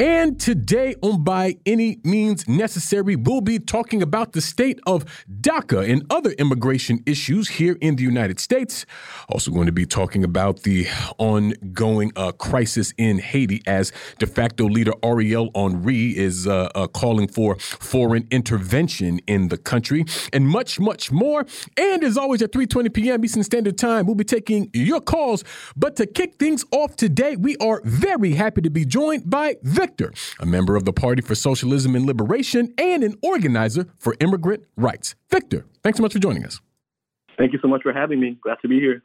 And 0.00 0.38
today 0.38 0.94
on 1.02 1.24
By 1.24 1.56
Any 1.66 1.98
Means 2.04 2.46
Necessary, 2.46 3.16
we'll 3.16 3.40
be 3.40 3.58
talking 3.58 4.00
about 4.00 4.30
the 4.30 4.40
state 4.40 4.78
of 4.86 5.04
DACA 5.40 5.90
and 5.90 6.06
other 6.08 6.30
immigration 6.38 7.02
issues 7.04 7.48
here 7.48 7.76
in 7.80 7.96
the 7.96 8.04
United 8.04 8.38
States. 8.38 8.86
Also, 9.28 9.50
going 9.50 9.66
to 9.66 9.72
be 9.72 9.86
talking 9.86 10.22
about 10.22 10.62
the 10.62 10.86
ongoing 11.18 12.12
uh, 12.14 12.30
crisis 12.30 12.94
in 12.96 13.18
Haiti 13.18 13.60
as 13.66 13.90
de 14.20 14.28
facto 14.28 14.66
leader 14.66 14.92
Ariel 15.02 15.50
Henry 15.56 16.16
is 16.16 16.46
uh, 16.46 16.68
uh, 16.76 16.86
calling 16.86 17.26
for 17.26 17.56
foreign 17.58 18.28
intervention 18.30 19.18
in 19.26 19.48
the 19.48 19.58
country, 19.58 20.04
and 20.32 20.46
much, 20.46 20.78
much 20.78 21.10
more. 21.10 21.44
And 21.76 22.04
as 22.04 22.16
always, 22.16 22.40
at 22.40 22.52
3:20 22.52 22.94
p.m. 22.94 23.24
Eastern 23.24 23.42
Standard 23.42 23.76
Time, 23.76 24.06
we'll 24.06 24.14
be 24.14 24.22
taking 24.22 24.70
your 24.72 25.00
calls. 25.00 25.42
But 25.76 25.96
to 25.96 26.06
kick 26.06 26.36
things 26.36 26.64
off 26.70 26.94
today, 26.94 27.34
we 27.34 27.56
are 27.56 27.82
very 27.84 28.34
happy 28.34 28.60
to 28.60 28.70
be 28.70 28.84
joined 28.84 29.28
by 29.28 29.56
the 29.60 29.87
Victor, 29.88 30.12
a 30.38 30.44
member 30.44 30.76
of 30.76 30.84
the 30.84 30.92
Party 30.92 31.22
for 31.22 31.34
Socialism 31.34 31.94
and 31.94 32.04
Liberation 32.04 32.74
and 32.76 33.02
an 33.02 33.16
organizer 33.22 33.86
for 33.96 34.14
immigrant 34.20 34.64
rights. 34.76 35.14
Victor, 35.30 35.64
thanks 35.82 35.96
so 35.96 36.02
much 36.02 36.12
for 36.12 36.18
joining 36.18 36.44
us. 36.44 36.60
Thank 37.38 37.54
you 37.54 37.58
so 37.62 37.68
much 37.68 37.82
for 37.82 37.92
having 37.94 38.20
me. 38.20 38.38
Glad 38.42 38.58
to 38.60 38.68
be 38.68 38.78
here. 38.78 39.02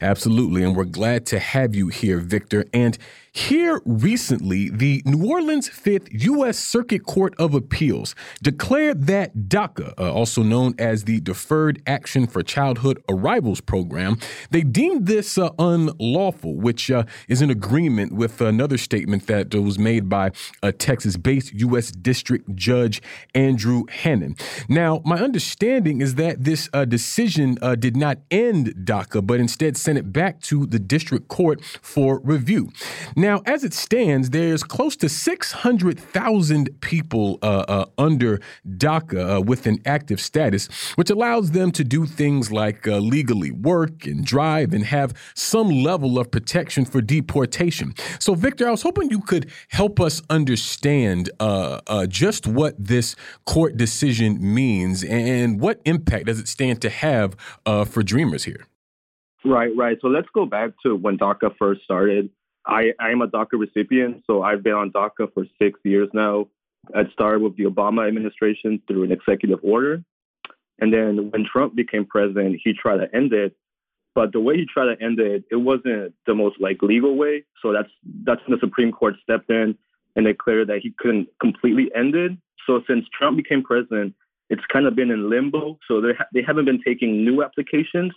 Absolutely. 0.00 0.62
And 0.62 0.76
we're 0.76 0.84
glad 0.84 1.26
to 1.26 1.40
have 1.40 1.74
you 1.74 1.88
here, 1.88 2.18
Victor. 2.18 2.64
And 2.72 2.96
here 3.34 3.82
recently, 3.84 4.70
the 4.70 5.02
New 5.04 5.28
Orleans 5.28 5.68
Fifth 5.68 6.06
U.S. 6.12 6.56
Circuit 6.56 7.04
Court 7.04 7.34
of 7.36 7.52
Appeals 7.52 8.14
declared 8.40 9.08
that 9.08 9.34
DACA, 9.48 9.92
uh, 9.98 10.12
also 10.12 10.44
known 10.44 10.72
as 10.78 11.02
the 11.02 11.18
Deferred 11.18 11.82
Action 11.84 12.28
for 12.28 12.44
Childhood 12.44 13.02
Arrivals 13.08 13.60
Program, 13.60 14.18
they 14.50 14.60
deemed 14.60 15.06
this 15.06 15.36
uh, 15.36 15.50
unlawful, 15.58 16.54
which 16.54 16.92
uh, 16.92 17.02
is 17.26 17.42
in 17.42 17.50
agreement 17.50 18.12
with 18.12 18.40
another 18.40 18.78
statement 18.78 19.26
that 19.26 19.52
was 19.52 19.80
made 19.80 20.08
by 20.08 20.30
a 20.62 20.70
Texas 20.70 21.16
based 21.16 21.52
U.S. 21.54 21.90
District 21.90 22.54
Judge 22.54 23.02
Andrew 23.34 23.82
Hanen. 23.86 24.40
Now, 24.68 25.02
my 25.04 25.18
understanding 25.18 26.00
is 26.00 26.14
that 26.14 26.44
this 26.44 26.68
uh, 26.72 26.84
decision 26.84 27.58
uh, 27.60 27.74
did 27.74 27.96
not 27.96 28.18
end 28.30 28.74
DACA, 28.84 29.26
but 29.26 29.40
instead 29.40 29.76
sent 29.76 29.98
it 29.98 30.12
back 30.12 30.40
to 30.42 30.66
the 30.66 30.78
district 30.78 31.26
court 31.26 31.64
for 31.82 32.20
review. 32.20 32.70
Now, 33.16 33.23
as 33.46 33.64
it 33.64 33.72
stands, 33.72 34.30
there's 34.30 34.62
close 34.62 34.96
to 34.96 35.08
600,000 35.08 36.80
people 36.80 37.38
uh, 37.42 37.64
uh, 37.68 37.84
under 37.96 38.40
DACA 38.68 39.38
uh, 39.38 39.40
with 39.40 39.66
an 39.66 39.78
active 39.86 40.20
status, 40.20 40.66
which 40.96 41.10
allows 41.10 41.52
them 41.52 41.70
to 41.72 41.84
do 41.84 42.06
things 42.06 42.50
like 42.50 42.86
uh, 42.86 42.98
legally 42.98 43.50
work 43.50 44.06
and 44.06 44.24
drive 44.24 44.72
and 44.72 44.84
have 44.84 45.14
some 45.34 45.70
level 45.70 46.18
of 46.18 46.30
protection 46.30 46.84
for 46.84 47.00
deportation. 47.00 47.94
So, 48.18 48.34
Victor, 48.34 48.68
I 48.68 48.72
was 48.72 48.82
hoping 48.82 49.10
you 49.10 49.20
could 49.20 49.50
help 49.68 50.00
us 50.00 50.20
understand 50.28 51.30
uh, 51.40 51.80
uh, 51.86 52.06
just 52.06 52.46
what 52.46 52.74
this 52.78 53.16
court 53.46 53.76
decision 53.76 54.38
means 54.40 55.04
and 55.04 55.60
what 55.60 55.80
impact 55.84 56.26
does 56.26 56.40
it 56.40 56.48
stand 56.48 56.82
to 56.82 56.90
have 56.90 57.36
for 57.64 58.02
Dreamers 58.02 58.44
here. 58.44 58.66
Right, 59.44 59.70
right. 59.76 59.98
So 60.00 60.08
let's 60.08 60.28
go 60.34 60.46
back 60.46 60.70
to 60.84 60.96
when 60.96 61.18
DACA 61.18 61.54
first 61.58 61.82
started. 61.84 62.30
I, 62.66 62.92
I 62.98 63.10
am 63.10 63.22
a 63.22 63.28
DACA 63.28 63.58
recipient, 63.58 64.24
so 64.26 64.42
I've 64.42 64.62
been 64.62 64.74
on 64.74 64.90
DACA 64.90 65.32
for 65.32 65.44
six 65.60 65.78
years 65.84 66.08
now. 66.12 66.48
It 66.94 67.08
started 67.12 67.42
with 67.42 67.56
the 67.56 67.64
Obama 67.64 68.06
administration 68.06 68.80
through 68.86 69.04
an 69.04 69.12
executive 69.12 69.60
order. 69.62 70.02
And 70.78 70.92
then 70.92 71.30
when 71.30 71.44
Trump 71.50 71.74
became 71.74 72.04
president, 72.04 72.60
he 72.62 72.72
tried 72.72 72.98
to 72.98 73.14
end 73.14 73.32
it. 73.32 73.56
But 74.14 74.32
the 74.32 74.40
way 74.40 74.56
he 74.56 74.66
tried 74.66 74.94
to 74.94 75.02
end 75.02 75.18
it, 75.18 75.44
it 75.50 75.56
wasn't 75.56 76.14
the 76.26 76.34
most 76.34 76.60
like 76.60 76.82
legal 76.82 77.16
way. 77.16 77.44
So 77.62 77.72
that's 77.72 77.88
that's 78.24 78.40
when 78.46 78.56
the 78.56 78.60
Supreme 78.60 78.92
Court 78.92 79.14
stepped 79.22 79.50
in 79.50 79.76
and 80.14 80.26
declared 80.26 80.68
that 80.68 80.80
he 80.82 80.94
couldn't 80.98 81.28
completely 81.40 81.90
end 81.94 82.14
it. 82.14 82.32
So 82.66 82.82
since 82.86 83.06
Trump 83.16 83.36
became 83.36 83.62
president, 83.62 84.14
it's 84.50 84.62
kind 84.72 84.86
of 84.86 84.94
been 84.94 85.10
in 85.10 85.30
limbo. 85.30 85.78
So 85.88 86.00
they 86.00 86.14
ha- 86.16 86.26
they 86.32 86.42
haven't 86.42 86.64
been 86.64 86.80
taking 86.82 87.24
new 87.24 87.42
applications, 87.42 88.12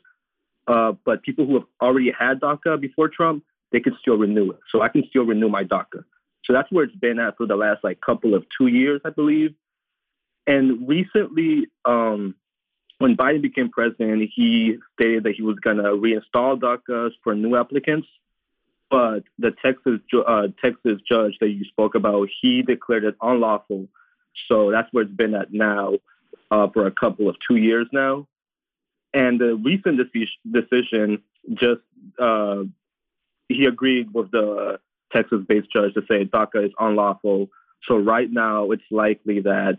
uh, 0.67 0.93
but 1.03 1.23
people 1.23 1.47
who 1.47 1.55
have 1.55 1.67
already 1.81 2.11
had 2.17 2.41
DACA 2.41 2.79
before 2.79 3.09
Trump, 3.09 3.43
they 3.71 3.79
can 3.79 3.95
still 4.01 4.17
renew 4.17 4.51
it. 4.51 4.59
So 4.71 4.81
I 4.81 4.89
can 4.89 5.03
still 5.09 5.23
renew 5.23 5.49
my 5.49 5.63
DACA. 5.63 6.03
So 6.45 6.53
that's 6.53 6.71
where 6.71 6.85
it's 6.85 6.95
been 6.95 7.19
at 7.19 7.37
for 7.37 7.45
the 7.45 7.55
last 7.55 7.83
like 7.83 7.99
couple 8.01 8.33
of 8.33 8.45
two 8.57 8.67
years, 8.67 9.01
I 9.03 9.09
believe. 9.09 9.53
And 10.45 10.87
recently, 10.87 11.67
um, 11.83 12.35
when 12.99 13.17
Biden 13.17 13.41
became 13.41 13.69
president, 13.69 14.29
he 14.33 14.77
stated 14.93 15.23
that 15.23 15.35
he 15.35 15.43
was 15.43 15.57
going 15.59 15.77
to 15.77 15.83
reinstall 15.83 16.59
DACA 16.59 17.11
for 17.23 17.35
new 17.35 17.55
applicants. 17.55 18.07
But 18.89 19.23
the 19.37 19.51
Texas 19.61 19.99
uh, 20.25 20.47
Texas 20.63 21.01
judge 21.07 21.37
that 21.41 21.49
you 21.49 21.65
spoke 21.65 21.95
about, 21.95 22.29
he 22.41 22.61
declared 22.61 23.03
it 23.03 23.15
unlawful. 23.21 23.89
So 24.47 24.71
that's 24.71 24.87
where 24.93 25.03
it's 25.03 25.13
been 25.13 25.35
at 25.35 25.51
now 25.51 25.95
uh, 26.51 26.67
for 26.73 26.87
a 26.87 26.91
couple 26.91 27.27
of 27.27 27.35
two 27.45 27.57
years 27.57 27.87
now. 27.91 28.27
And 29.13 29.41
the 29.41 29.55
recent 29.55 29.99
decision 30.49 31.21
just 31.53 31.81
uh, 32.17 32.63
he 33.49 33.65
agreed 33.65 34.13
with 34.13 34.31
the 34.31 34.79
Texas-based 35.11 35.71
judge 35.71 35.93
to 35.93 36.01
say 36.07 36.25
DACA 36.25 36.65
is 36.65 36.71
unlawful. 36.79 37.49
So 37.87 37.97
right 37.97 38.31
now, 38.31 38.71
it's 38.71 38.83
likely 38.91 39.41
that 39.41 39.77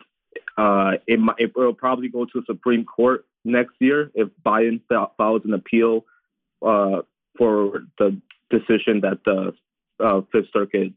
uh, 0.56 0.92
it, 1.06 1.20
it 1.38 1.56
will 1.56 1.74
probably 1.74 2.08
go 2.08 2.24
to 2.24 2.30
the 2.34 2.42
Supreme 2.46 2.84
Court 2.84 3.26
next 3.44 3.74
year 3.80 4.10
if 4.14 4.28
Biden 4.44 4.80
files 5.16 5.42
an 5.44 5.54
appeal 5.54 6.04
uh, 6.64 7.02
for 7.36 7.82
the 7.98 8.20
decision 8.50 9.00
that 9.02 9.20
the 9.24 9.54
uh, 10.04 10.22
Fifth 10.32 10.48
Circuit 10.52 10.92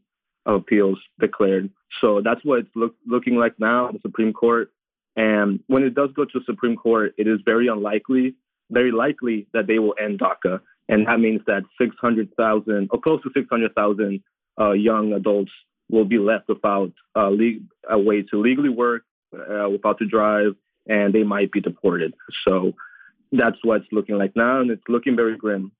Appeals 0.46 0.98
declared. 1.20 1.70
So 2.00 2.20
that's 2.20 2.44
what 2.44 2.60
it's 2.60 2.68
look, 2.74 2.94
looking 3.06 3.36
like 3.36 3.58
now, 3.58 3.90
the 3.92 4.00
Supreme 4.00 4.32
Court. 4.32 4.72
And 5.14 5.60
when 5.66 5.82
it 5.82 5.94
does 5.94 6.10
go 6.16 6.24
to 6.24 6.38
the 6.38 6.44
Supreme 6.46 6.76
Court, 6.76 7.14
it 7.18 7.28
is 7.28 7.38
very 7.44 7.68
unlikely, 7.68 8.34
very 8.70 8.90
likely 8.90 9.46
that 9.52 9.66
they 9.66 9.78
will 9.78 9.94
end 10.02 10.20
DACA. 10.20 10.60
And 10.88 11.06
that 11.06 11.20
means 11.20 11.40
that 11.46 11.62
600,000 11.80 12.88
or 12.90 13.00
close 13.00 13.22
to 13.22 13.30
600,000 13.34 14.22
uh, 14.60 14.72
young 14.72 15.12
adults 15.12 15.52
will 15.90 16.04
be 16.04 16.18
left 16.18 16.48
without 16.48 16.92
uh, 17.16 17.28
le- 17.28 17.60
a 17.88 17.98
way 17.98 18.22
to 18.22 18.40
legally 18.40 18.68
work, 18.68 19.04
uh, 19.34 19.68
without 19.68 19.98
to 19.98 20.06
drive, 20.06 20.54
and 20.86 21.14
they 21.14 21.22
might 21.22 21.52
be 21.52 21.60
deported. 21.60 22.14
So 22.46 22.72
that's 23.30 23.56
what 23.62 23.82
it's 23.82 23.92
looking 23.92 24.18
like 24.18 24.34
now, 24.36 24.60
and 24.60 24.70
it's 24.70 24.82
looking 24.88 25.16
very 25.16 25.36
grim. 25.36 25.72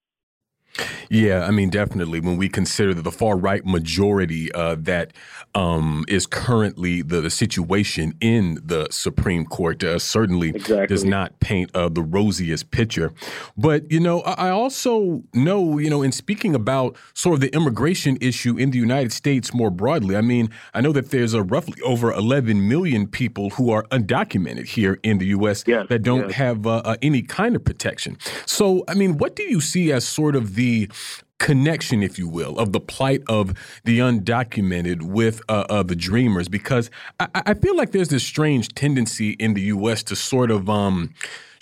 Yeah, 1.10 1.44
I 1.44 1.50
mean, 1.50 1.68
definitely. 1.68 2.20
When 2.20 2.36
we 2.36 2.48
consider 2.48 2.94
that 2.94 3.02
the 3.02 3.12
far 3.12 3.36
right 3.36 3.64
majority 3.64 4.50
uh, 4.52 4.76
that 4.78 5.12
um, 5.54 6.04
is 6.08 6.26
currently 6.26 7.02
the, 7.02 7.20
the, 7.20 7.30
situation 7.32 8.14
in 8.20 8.58
the 8.64 8.86
Supreme 8.90 9.44
Court 9.44 9.82
uh, 9.82 9.98
certainly 9.98 10.50
exactly. 10.50 10.86
does 10.86 11.04
not 11.04 11.38
paint 11.40 11.74
uh, 11.74 11.88
the 11.88 12.02
rosiest 12.02 12.70
picture. 12.70 13.12
But, 13.56 13.90
you 13.90 14.00
know, 14.00 14.20
I 14.20 14.50
also 14.50 15.22
know, 15.34 15.78
you 15.78 15.90
know, 15.90 16.02
in 16.02 16.12
speaking 16.12 16.54
about 16.54 16.96
sort 17.14 17.34
of 17.34 17.40
the 17.40 17.54
immigration 17.54 18.16
issue 18.20 18.56
in 18.56 18.70
the 18.70 18.78
United 18.78 19.12
States 19.12 19.52
more 19.52 19.70
broadly, 19.70 20.16
I 20.16 20.20
mean, 20.20 20.50
I 20.72 20.80
know 20.80 20.92
that 20.92 21.10
there's 21.10 21.34
a 21.34 21.42
roughly 21.42 21.80
over 21.82 22.12
11 22.12 22.68
million 22.68 23.06
people 23.06 23.50
who 23.50 23.70
are 23.70 23.82
undocumented 23.84 24.66
here 24.66 24.98
in 25.02 25.18
the 25.18 25.26
U.S. 25.26 25.64
Yes, 25.66 25.86
that 25.88 26.02
don't 26.02 26.28
yes. 26.28 26.34
have 26.34 26.66
uh, 26.66 26.76
uh, 26.84 26.96
any 27.02 27.22
kind 27.22 27.56
of 27.56 27.64
protection. 27.64 28.16
So, 28.46 28.84
I 28.88 28.94
mean, 28.94 29.18
what 29.18 29.36
do 29.36 29.42
you 29.42 29.60
see 29.60 29.90
as 29.92 30.06
sort 30.06 30.36
of 30.36 30.54
the 30.54 30.61
connection, 31.38 32.02
if 32.02 32.18
you 32.18 32.28
will, 32.28 32.56
of 32.58 32.72
the 32.72 32.80
plight 32.80 33.22
of 33.28 33.52
the 33.84 33.98
undocumented 33.98 35.02
with 35.02 35.42
uh, 35.48 35.64
uh, 35.68 35.82
the 35.82 35.96
dreamers, 35.96 36.48
because 36.48 36.88
I, 37.18 37.28
I, 37.34 37.54
feel 37.54 37.76
like 37.76 37.90
there's 37.90 38.10
this 38.10 38.22
strange 38.22 38.68
tendency 38.74 39.30
in 39.32 39.54
the 39.54 39.62
U.S. 39.62 40.04
to 40.04 40.16
sort 40.16 40.52
of 40.52 40.70
um, 40.70 41.12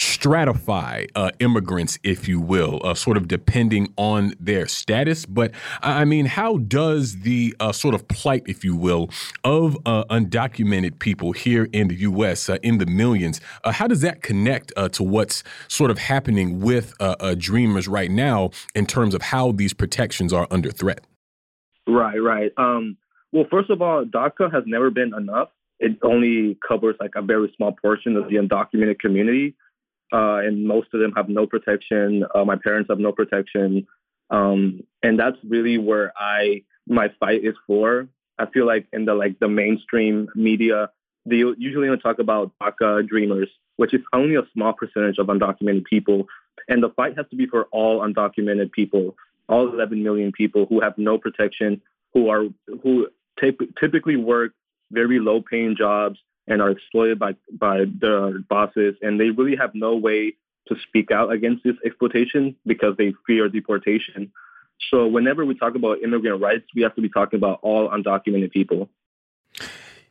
stratify 0.00 1.06
uh, 1.14 1.31
immigrants, 1.41 1.99
if 2.02 2.26
you 2.26 2.41
will, 2.41 2.81
uh, 2.82 2.94
sort 2.94 3.19
of 3.19 3.29
depending 3.29 3.93
on 3.99 4.32
their 4.41 4.67
status. 4.67 5.26
But 5.26 5.52
I 5.82 6.06
mean, 6.06 6.25
how 6.25 6.56
does 6.56 7.20
the 7.20 7.55
uh, 7.61 7.73
sort 7.73 7.94
of 7.94 8.08
plight, 8.08 8.43
if 8.47 8.64
you 8.64 8.75
will, 8.75 9.11
of 9.44 9.76
uh, 9.85 10.05
undocumented 10.05 10.99
people 11.00 11.32
here 11.32 11.69
in 11.75 11.88
the 11.88 11.97
U.S. 11.97 12.49
Uh, 12.49 12.56
in 12.62 12.79
the 12.79 12.87
millions, 12.87 13.43
uh, 13.62 13.73
how 13.73 13.87
does 13.87 14.00
that 14.00 14.23
connect 14.23 14.73
to 14.93 15.02
what's 15.02 15.44
sort 15.69 15.91
of 15.91 15.99
happening 15.99 16.61
with 16.61 16.94
Dreamers 17.37 17.87
right 17.87 18.11
now 18.11 18.50
in 18.75 18.87
terms 18.87 19.14
of 19.14 19.20
how 19.20 19.53
these 19.53 19.75
protections 19.75 20.32
are 20.32 20.46
under 20.50 20.70
threat? 20.70 21.05
Right, 21.87 22.17
right. 22.17 22.53
Um, 22.56 22.96
well, 23.32 23.44
first 23.50 23.69
of 23.69 23.82
all, 23.82 24.05
DACA 24.05 24.53
has 24.53 24.64
never 24.67 24.91
been 24.91 25.12
enough. 25.14 25.49
It 25.79 25.99
only 26.03 26.58
covers 26.67 26.96
like 27.00 27.12
a 27.17 27.23
very 27.23 27.53
small 27.56 27.73
portion 27.73 28.17
of 28.17 28.29
the 28.29 28.37
undocumented 28.37 28.99
community 28.99 29.55
uh, 30.12 30.36
and 30.36 30.66
most 30.66 30.88
of 30.92 31.00
them 31.00 31.12
have 31.16 31.28
no 31.28 31.46
protection. 31.46 32.24
Uh, 32.34 32.44
my 32.44 32.56
parents 32.56 32.88
have 32.90 32.98
no 32.98 33.12
protection. 33.12 33.86
Um, 34.30 34.84
and 35.02 35.18
that's 35.18 35.36
really 35.44 35.78
where 35.78 36.12
I 36.16 36.62
my 36.86 37.08
fight 37.20 37.44
is 37.44 37.54
for. 37.66 38.08
I 38.38 38.46
feel 38.46 38.66
like 38.66 38.86
in 38.92 39.04
the 39.04 39.14
like 39.14 39.38
the 39.38 39.48
mainstream 39.48 40.28
media, 40.34 40.90
they 41.26 41.36
usually 41.36 41.88
only 41.88 42.00
talk 42.00 42.18
about 42.18 42.52
DACA 42.62 43.06
dreamers, 43.06 43.48
which 43.76 43.94
is 43.94 44.00
only 44.12 44.36
a 44.36 44.42
small 44.52 44.72
percentage 44.72 45.18
of 45.18 45.26
undocumented 45.26 45.84
people. 45.84 46.26
And 46.68 46.82
the 46.82 46.90
fight 46.90 47.16
has 47.16 47.26
to 47.30 47.36
be 47.36 47.46
for 47.46 47.64
all 47.72 48.00
undocumented 48.00 48.72
people, 48.72 49.16
all 49.48 49.72
11 49.72 50.02
million 50.02 50.32
people 50.32 50.66
who 50.66 50.80
have 50.80 50.96
no 50.96 51.18
protection, 51.18 51.80
who 52.14 52.28
are 52.28 52.44
who 52.82 53.08
typically 53.78 54.16
work 54.16 54.52
very 54.90 55.18
low 55.18 55.40
paying 55.40 55.76
jobs 55.76 56.18
and 56.50 56.61
are 56.61 56.70
exploited 56.70 57.19
by 57.19 57.35
by 57.52 57.85
their 57.99 58.41
bosses, 58.41 58.97
and 59.00 59.19
they 59.19 59.31
really 59.31 59.56
have 59.56 59.70
no 59.75 59.97
way 59.97 60.35
to 60.69 60.76
speak 60.87 61.11
out 61.11 61.32
against 61.32 61.64
this 61.64 61.76
exploitation 61.87 62.55
because 62.67 62.97
they 62.99 63.14
fear 63.26 63.49
deportation. 63.49 64.31
So 64.91 65.06
whenever 65.06 65.44
we 65.47 65.55
talk 65.55 65.75
about 65.75 66.02
immigrant 66.02 66.43
rights, 66.43 66.64
we 66.75 66.82
have 66.82 66.94
to 66.97 67.00
be 67.00 67.08
talking 67.08 67.38
about 67.38 67.61
all 67.62 67.88
undocumented 67.88 68.50
people. 68.50 68.91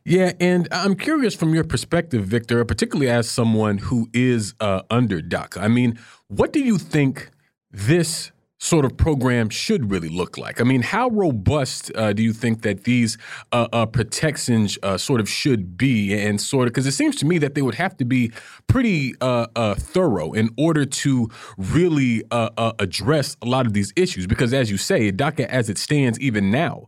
Yeah, 0.04 0.32
and 0.40 0.66
I'm 0.72 0.96
curious 0.96 1.34
from 1.34 1.54
your 1.54 1.64
perspective, 1.64 2.24
Victor, 2.24 2.64
particularly 2.64 3.10
as 3.10 3.28
someone 3.28 3.78
who 3.78 4.08
is 4.14 4.54
uh, 4.58 4.82
under 4.90 5.20
DACA. 5.20 5.58
I 5.60 5.68
mean, 5.68 5.98
what 6.28 6.52
do 6.52 6.60
you 6.60 6.78
think 6.78 7.30
this 7.70 8.32
sort 8.60 8.84
of 8.84 8.96
program 8.96 9.48
should 9.48 9.90
really 9.90 10.08
look 10.08 10.38
like? 10.38 10.60
I 10.60 10.64
mean, 10.64 10.82
how 10.82 11.08
robust 11.08 11.90
uh, 11.96 12.12
do 12.12 12.22
you 12.22 12.32
think 12.32 12.62
that 12.62 12.84
these 12.84 13.18
uh, 13.52 13.66
uh, 13.72 13.86
protections 13.86 14.78
uh, 14.82 14.98
sort 14.98 15.20
of 15.20 15.28
should 15.28 15.76
be, 15.76 16.14
and 16.14 16.40
sort 16.40 16.68
of 16.68 16.74
because 16.74 16.86
it 16.86 16.92
seems 16.92 17.16
to 17.16 17.26
me 17.26 17.38
that 17.38 17.54
they 17.54 17.62
would 17.62 17.74
have 17.74 17.96
to 17.96 18.04
be 18.04 18.30
pretty 18.66 19.14
uh, 19.20 19.46
uh, 19.56 19.74
thorough 19.74 20.32
in 20.32 20.50
order 20.56 20.84
to 20.84 21.28
really 21.56 22.22
address 22.30 23.36
a 23.42 23.46
lot 23.46 23.66
of 23.66 23.72
these 23.72 23.92
issues. 23.96 24.26
Because 24.26 24.52
as 24.52 24.70
you 24.70 24.76
say, 24.76 25.10
DACA 25.10 25.46
as 25.46 25.68
it 25.68 25.78
stands 25.78 26.20
even 26.20 26.50
now 26.50 26.86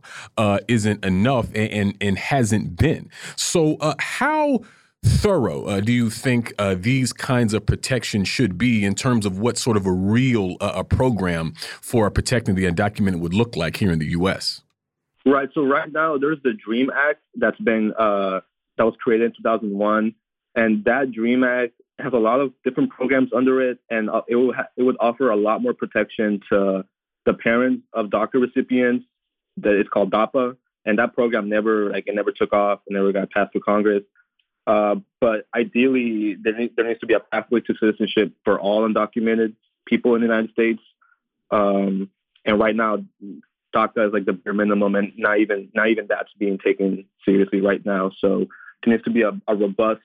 isn't 0.67 1.03
enough 1.03 1.47
and, 1.55 1.71
and, 1.71 1.97
and 1.99 2.17
hasn't 2.17 2.75
been. 2.77 3.09
So 3.35 3.77
how 3.99 4.61
thorough 5.03 5.65
uh, 5.65 5.79
do 5.79 5.91
you 5.91 6.09
think 6.09 6.53
uh, 6.57 6.75
these 6.77 7.11
kinds 7.13 7.53
of 7.53 7.65
protection 7.65 8.23
should 8.23 8.57
be 8.57 8.85
in 8.85 8.95
terms 8.95 9.25
of 9.25 9.37
what 9.37 9.57
sort 9.57 9.77
of 9.77 9.85
a 9.85 9.91
real 9.91 10.55
uh, 10.61 10.71
a 10.75 10.83
program 10.83 11.53
for 11.81 12.09
protecting 12.09 12.55
the 12.55 12.65
undocumented 12.65 13.19
would 13.19 13.33
look 13.33 13.55
like 13.55 13.77
here 13.77 13.91
in 13.91 13.99
the 13.99 14.07
U.S.? 14.07 14.61
Right. 15.25 15.49
So 15.53 15.63
right 15.65 15.91
now 15.91 16.17
there's 16.17 16.39
the 16.43 16.53
Dream 16.53 16.89
Act 16.89 17.21
that's 17.35 17.59
been 17.59 17.93
uh, 17.97 18.41
that 18.77 18.83
was 18.83 18.95
created 19.01 19.27
in 19.27 19.31
2001, 19.37 20.15
and 20.55 20.83
that 20.85 21.11
Dream 21.11 21.43
Act 21.43 21.73
has 21.99 22.11
a 22.13 22.17
lot 22.17 22.39
of 22.39 22.53
different 22.63 22.89
programs 22.89 23.29
under 23.33 23.69
it, 23.69 23.79
and 23.89 24.09
uh, 24.09 24.21
it 24.27 24.55
ha- 24.55 24.67
it 24.75 24.83
would 24.83 24.97
offer 24.99 25.29
a 25.29 25.35
lot 25.35 25.61
more 25.61 25.73
protection 25.73 26.41
to 26.51 26.83
the 27.25 27.33
parents 27.33 27.83
of 27.93 28.07
DACA 28.07 28.41
recipients. 28.41 29.05
That 29.57 29.79
is 29.79 29.87
called 29.93 30.11
DAPA, 30.11 30.57
and 30.85 30.97
that 30.97 31.13
program 31.13 31.47
never 31.47 31.91
like 31.91 32.05
it 32.07 32.15
never 32.15 32.31
took 32.31 32.51
off, 32.51 32.79
and 32.87 32.95
never 32.95 33.11
got 33.13 33.31
passed 33.31 33.51
through 33.53 33.61
Congress. 33.61 34.03
Uh, 34.65 34.95
but 35.19 35.45
ideally, 35.55 36.37
there, 36.41 36.57
need, 36.57 36.75
there 36.75 36.87
needs 36.87 36.99
to 37.01 37.05
be 37.05 37.13
a 37.13 37.19
pathway 37.19 37.59
to 37.61 37.75
citizenship 37.79 38.33
for 38.43 38.59
all 38.59 38.87
undocumented 38.87 39.55
people 39.85 40.15
in 40.15 40.21
the 40.21 40.27
United 40.27 40.51
States. 40.51 40.81
Um, 41.51 42.09
and 42.45 42.59
right 42.59 42.75
now, 42.75 43.03
DACA 43.75 44.07
is 44.07 44.13
like 44.13 44.25
the 44.25 44.33
bare 44.33 44.53
minimum, 44.53 44.95
and 44.95 45.13
not 45.17 45.39
even 45.39 45.69
not 45.73 45.89
even 45.89 46.05
that's 46.07 46.31
being 46.37 46.59
taken 46.59 47.05
seriously 47.25 47.61
right 47.61 47.83
now. 47.85 48.11
So 48.19 48.47
there 48.83 48.93
needs 48.93 49.03
to 49.03 49.09
be 49.09 49.23
a, 49.23 49.31
a 49.47 49.55
robust 49.55 50.01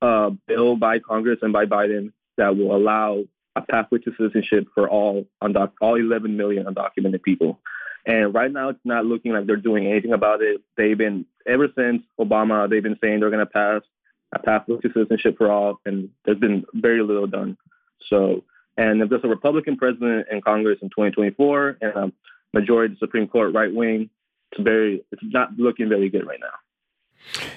uh, 0.00 0.30
bill 0.46 0.76
by 0.76 0.98
Congress 0.98 1.38
and 1.42 1.52
by 1.52 1.66
Biden 1.66 2.12
that 2.36 2.56
will 2.56 2.74
allow 2.74 3.24
a 3.54 3.62
pathway 3.62 3.98
to 3.98 4.12
citizenship 4.16 4.66
for 4.74 4.88
all 4.88 5.26
undoc- 5.42 5.72
all 5.80 5.96
11 5.96 6.36
million 6.36 6.66
undocumented 6.66 7.22
people. 7.22 7.60
And 8.04 8.34
right 8.34 8.50
now, 8.50 8.70
it's 8.70 8.80
not 8.84 9.06
looking 9.06 9.32
like 9.32 9.46
they're 9.46 9.56
doing 9.56 9.86
anything 9.86 10.12
about 10.12 10.42
it. 10.42 10.60
They've 10.76 10.98
been, 10.98 11.24
ever 11.46 11.68
since 11.76 12.02
Obama, 12.20 12.68
they've 12.68 12.82
been 12.82 12.98
saying 13.00 13.20
they're 13.20 13.30
going 13.30 13.46
to 13.46 13.46
pass 13.46 13.82
a 14.34 14.38
pathway 14.38 14.78
to 14.78 14.88
citizenship 14.92 15.36
for 15.38 15.50
all, 15.50 15.80
and 15.86 16.08
there's 16.24 16.38
been 16.38 16.64
very 16.74 17.02
little 17.02 17.26
done. 17.26 17.56
So, 18.08 18.44
and 18.76 19.02
if 19.02 19.10
there's 19.10 19.24
a 19.24 19.28
Republican 19.28 19.76
president 19.76 20.26
in 20.32 20.40
Congress 20.40 20.78
in 20.82 20.88
2024 20.88 21.78
and 21.80 21.92
a 21.92 22.12
majority 22.52 22.94
of 22.94 22.98
the 22.98 23.06
Supreme 23.06 23.28
Court 23.28 23.54
right 23.54 23.72
wing, 23.72 24.10
it's 24.50 24.62
very, 24.62 25.04
it's 25.12 25.22
not 25.24 25.56
looking 25.58 25.88
very 25.88 26.08
good 26.08 26.26
right 26.26 26.40
now. 26.40 26.46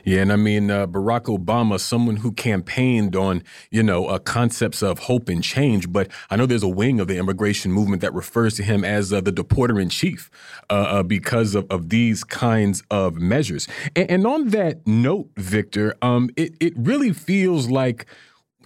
Yeah, 0.04 0.22
and 0.22 0.32
I 0.32 0.36
mean 0.36 0.72
uh, 0.72 0.88
Barack 0.88 1.26
Obama, 1.26 1.80
someone 1.80 2.18
who 2.18 2.32
campaigned 2.32 3.16
on 3.16 3.44
you 3.72 3.84
know 3.84 4.06
uh, 4.08 4.20
concepts 4.20 4.82
of 4.82 5.00
hope 5.00 5.30
and 5.30 5.44
change, 5.44 5.92
but 5.92 6.10
I 6.30 6.36
know 6.36 6.46
there's 6.46 6.64
a 6.64 6.68
wing 6.68 7.00
of 7.00 7.08
the 7.08 7.18
immigration 7.18 7.72
movement 7.72 8.02
that 8.02 8.14
refers 8.14 8.56
to 8.56 8.64
him 8.64 8.84
as 8.84 9.12
uh, 9.12 9.22
the 9.22 9.32
deporter 9.32 9.82
in 9.82 9.90
chief 9.90 10.30
uh, 10.70 10.74
uh, 10.74 11.04
because 11.04 11.56
of, 11.56 11.66
of 11.70 11.90
these 11.90 12.24
kinds 12.24 12.84
of 12.90 13.16
measures. 13.16 13.68
And, 13.96 14.10
and 14.10 14.28
on 14.28 14.50
that 14.50 14.86
note, 14.88 15.30
Victor, 15.36 15.96
um, 16.02 16.30
it 16.36 16.56
it 16.60 16.74
really 16.78 17.12
feels 17.14 17.70
like 17.70 18.06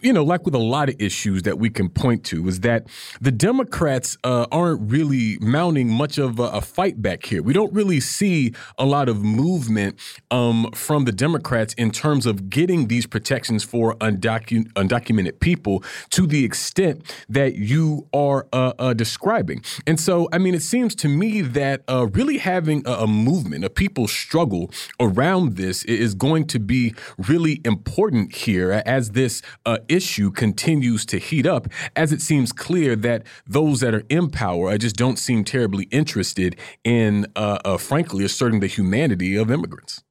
you 0.02 0.14
know, 0.14 0.24
like 0.24 0.46
with 0.46 0.56
a 0.56 0.60
lot 0.60 0.90
of 0.90 0.96
issues 1.00 1.44
that 1.44 1.60
we 1.60 1.70
can 1.70 1.90
point 1.90 2.24
to, 2.26 2.48
is 2.48 2.62
that 2.62 2.88
the 3.20 3.32
Democrats 3.32 4.18
uh, 4.24 4.46
aren't 4.52 4.92
really 4.92 5.38
mounting 5.42 5.90
much 5.90 6.18
of 6.18 6.40
a, 6.40 6.44
a, 6.44 6.62
fight 6.62 7.02
back 7.02 7.26
here. 7.26 7.42
We 7.42 7.54
don't 7.54 7.74
really 7.74 8.00
see 8.00 8.54
a 8.78 8.86
lot 8.86 9.10
of 9.10 9.24
movement 9.24 10.00
um, 10.30 10.70
from 10.74 11.06
the 11.06 11.12
Democrats 11.12 11.74
in 11.76 11.92
terms 11.92 12.26
of 12.26 12.50
getting 12.50 12.88
these 12.88 13.08
protections 13.08 13.64
for 13.64 13.96
undocu 13.96 14.72
undocumented 14.74 15.40
people 15.40 15.84
to 16.12 16.28
the 16.28 16.46
extent 16.46 17.04
that 17.28 17.56
you 17.56 18.08
are 18.14 18.48
uh, 18.54 18.74
uh, 18.80 18.94
describing. 18.94 19.64
And 19.88 20.00
so, 20.00 20.30
I 20.32 20.38
mean, 20.38 20.54
it 20.54 20.62
seems 20.62 20.96
to 20.96 21.08
me 21.08 21.42
that 21.42 21.84
uh, 21.90 22.08
really 22.08 22.38
having 22.38 22.84
a, 22.86 22.92
a 22.92 23.08
movement, 23.08 23.66
a 23.66 23.70
people 23.70 24.08
struggle 24.08 24.72
around 25.00 25.56
this 25.56 25.84
is 25.84 26.14
going 26.14 26.48
to 26.48 26.60
be 26.60 26.94
really 27.18 27.62
important 27.66 28.36
here 28.36 28.84
as 28.86 29.12
this 29.12 29.42
uh, 29.66 29.78
issue 29.90 30.32
continues 30.32 31.06
to 31.08 31.18
heat 31.18 31.46
up, 31.46 31.68
as 31.96 32.14
it 32.14 32.22
seems 32.22 32.52
clear 32.52 32.96
that 32.98 33.24
those 33.46 33.80
that 33.82 33.94
are 33.94 34.04
in 34.10 34.30
power 34.30 34.78
just 34.78 34.96
don't 34.96 35.18
seem 35.18 35.44
terribly 35.44 35.86
interested 35.92 36.56
in, 36.84 37.26
uh, 37.36 37.60
uh, 37.66 37.78
frankly, 37.78 38.24
asserting 38.24 38.60
the 38.60 38.68
humanity 38.68 39.36
of 39.36 39.52
immigrants. 39.52 40.04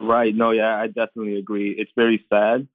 Right. 0.00 0.34
No, 0.34 0.50
yeah, 0.50 0.76
I 0.76 0.88
definitely 0.88 1.38
agree. 1.38 1.70
It's 1.70 1.92
very 1.96 2.24
sad. 2.28 2.68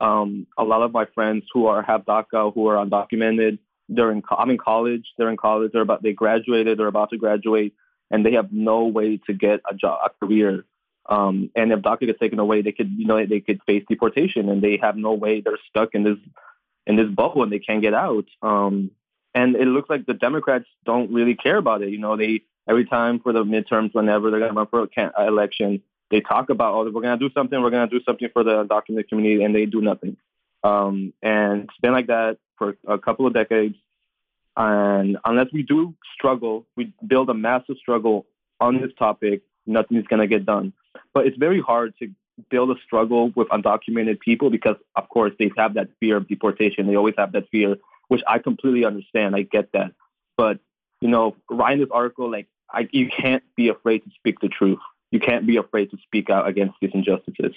Um, 0.00 0.46
a 0.56 0.64
lot 0.64 0.82
of 0.82 0.92
my 0.92 1.04
friends 1.14 1.44
who 1.52 1.66
are 1.66 1.82
have 1.82 2.06
DACA, 2.06 2.54
who 2.54 2.68
are 2.68 2.76
undocumented, 2.76 3.58
they're 3.90 4.12
in. 4.12 4.22
I'm 4.30 4.50
in 4.50 4.56
college. 4.56 5.04
They're 5.18 5.30
in 5.30 5.36
college. 5.36 5.72
They're 5.72 5.82
about. 5.82 6.02
They 6.02 6.12
graduated. 6.12 6.78
They're 6.78 6.86
about 6.86 7.10
to 7.10 7.18
graduate, 7.18 7.74
and 8.10 8.24
they 8.24 8.32
have 8.32 8.52
no 8.52 8.86
way 8.86 9.18
to 9.26 9.34
get 9.34 9.60
a 9.70 9.74
job, 9.74 9.98
a 10.04 10.24
career 10.24 10.64
um, 11.08 11.50
and 11.56 11.72
if 11.72 11.80
DACA 11.80 12.06
gets 12.06 12.20
taken 12.20 12.38
away, 12.38 12.62
they 12.62 12.72
could, 12.72 12.90
you 12.90 13.06
know, 13.06 13.24
they 13.24 13.40
could 13.40 13.60
face 13.66 13.84
deportation, 13.88 14.48
and 14.48 14.62
they 14.62 14.78
have 14.82 14.96
no 14.96 15.12
way. 15.12 15.40
They're 15.40 15.58
stuck 15.68 15.94
in 15.94 16.04
this 16.04 16.18
in 16.86 16.96
this 16.96 17.08
bubble, 17.08 17.42
and 17.42 17.52
they 17.52 17.58
can't 17.58 17.82
get 17.82 17.94
out. 17.94 18.26
Um, 18.42 18.90
and 19.34 19.54
it 19.54 19.66
looks 19.66 19.88
like 19.88 20.06
the 20.06 20.14
Democrats 20.14 20.66
don't 20.84 21.12
really 21.12 21.34
care 21.34 21.56
about 21.56 21.82
it. 21.82 21.90
You 21.90 21.98
know, 21.98 22.16
they 22.16 22.42
every 22.68 22.84
time 22.84 23.20
for 23.20 23.32
the 23.32 23.44
midterms, 23.44 23.94
whenever 23.94 24.30
they're 24.30 24.40
going 24.40 24.52
to 24.52 24.56
run 24.56 24.66
for 24.66 24.88
election, 25.26 25.82
they 26.10 26.20
talk 26.20 26.50
about, 26.50 26.74
oh, 26.74 26.84
we're 26.90 27.02
going 27.02 27.18
to 27.18 27.28
do 27.28 27.32
something, 27.32 27.60
we're 27.60 27.70
going 27.70 27.88
to 27.88 27.98
do 27.98 28.04
something 28.04 28.28
for 28.32 28.44
the 28.44 28.64
undocumented 28.64 29.08
community, 29.08 29.42
and 29.42 29.54
they 29.54 29.66
do 29.66 29.80
nothing. 29.80 30.16
Um, 30.62 31.12
and 31.22 31.64
it's 31.64 31.78
been 31.80 31.92
like 31.92 32.08
that 32.08 32.38
for 32.58 32.76
a 32.86 32.98
couple 32.98 33.26
of 33.26 33.32
decades. 33.32 33.76
And 34.56 35.16
unless 35.24 35.46
we 35.52 35.62
do 35.62 35.94
struggle, 36.14 36.66
we 36.76 36.92
build 37.06 37.30
a 37.30 37.34
massive 37.34 37.76
struggle 37.78 38.26
on 38.60 38.80
this 38.80 38.90
topic, 38.98 39.42
nothing's 39.66 40.06
going 40.06 40.20
to 40.20 40.26
get 40.26 40.44
done. 40.44 40.72
But 41.14 41.26
it's 41.26 41.36
very 41.36 41.60
hard 41.60 41.94
to 41.98 42.10
build 42.48 42.70
a 42.70 42.80
struggle 42.84 43.32
with 43.34 43.48
undocumented 43.48 44.20
people 44.20 44.50
because, 44.50 44.76
of 44.96 45.08
course, 45.08 45.32
they 45.38 45.50
have 45.56 45.74
that 45.74 45.88
fear 46.00 46.16
of 46.16 46.28
deportation. 46.28 46.86
They 46.86 46.96
always 46.96 47.14
have 47.18 47.32
that 47.32 47.48
fear, 47.50 47.76
which 48.08 48.22
I 48.26 48.38
completely 48.38 48.84
understand. 48.84 49.36
I 49.36 49.42
get 49.42 49.72
that. 49.72 49.92
But, 50.36 50.58
you 51.00 51.08
know, 51.08 51.36
writing 51.50 51.80
this 51.80 51.90
article, 51.92 52.30
like, 52.30 52.46
I, 52.72 52.88
you 52.92 53.08
can't 53.08 53.42
be 53.56 53.68
afraid 53.68 54.04
to 54.04 54.10
speak 54.14 54.40
the 54.40 54.48
truth. 54.48 54.78
You 55.10 55.20
can't 55.20 55.46
be 55.46 55.56
afraid 55.56 55.90
to 55.90 55.98
speak 56.04 56.30
out 56.30 56.48
against 56.48 56.76
these 56.80 56.92
injustices. 56.94 57.54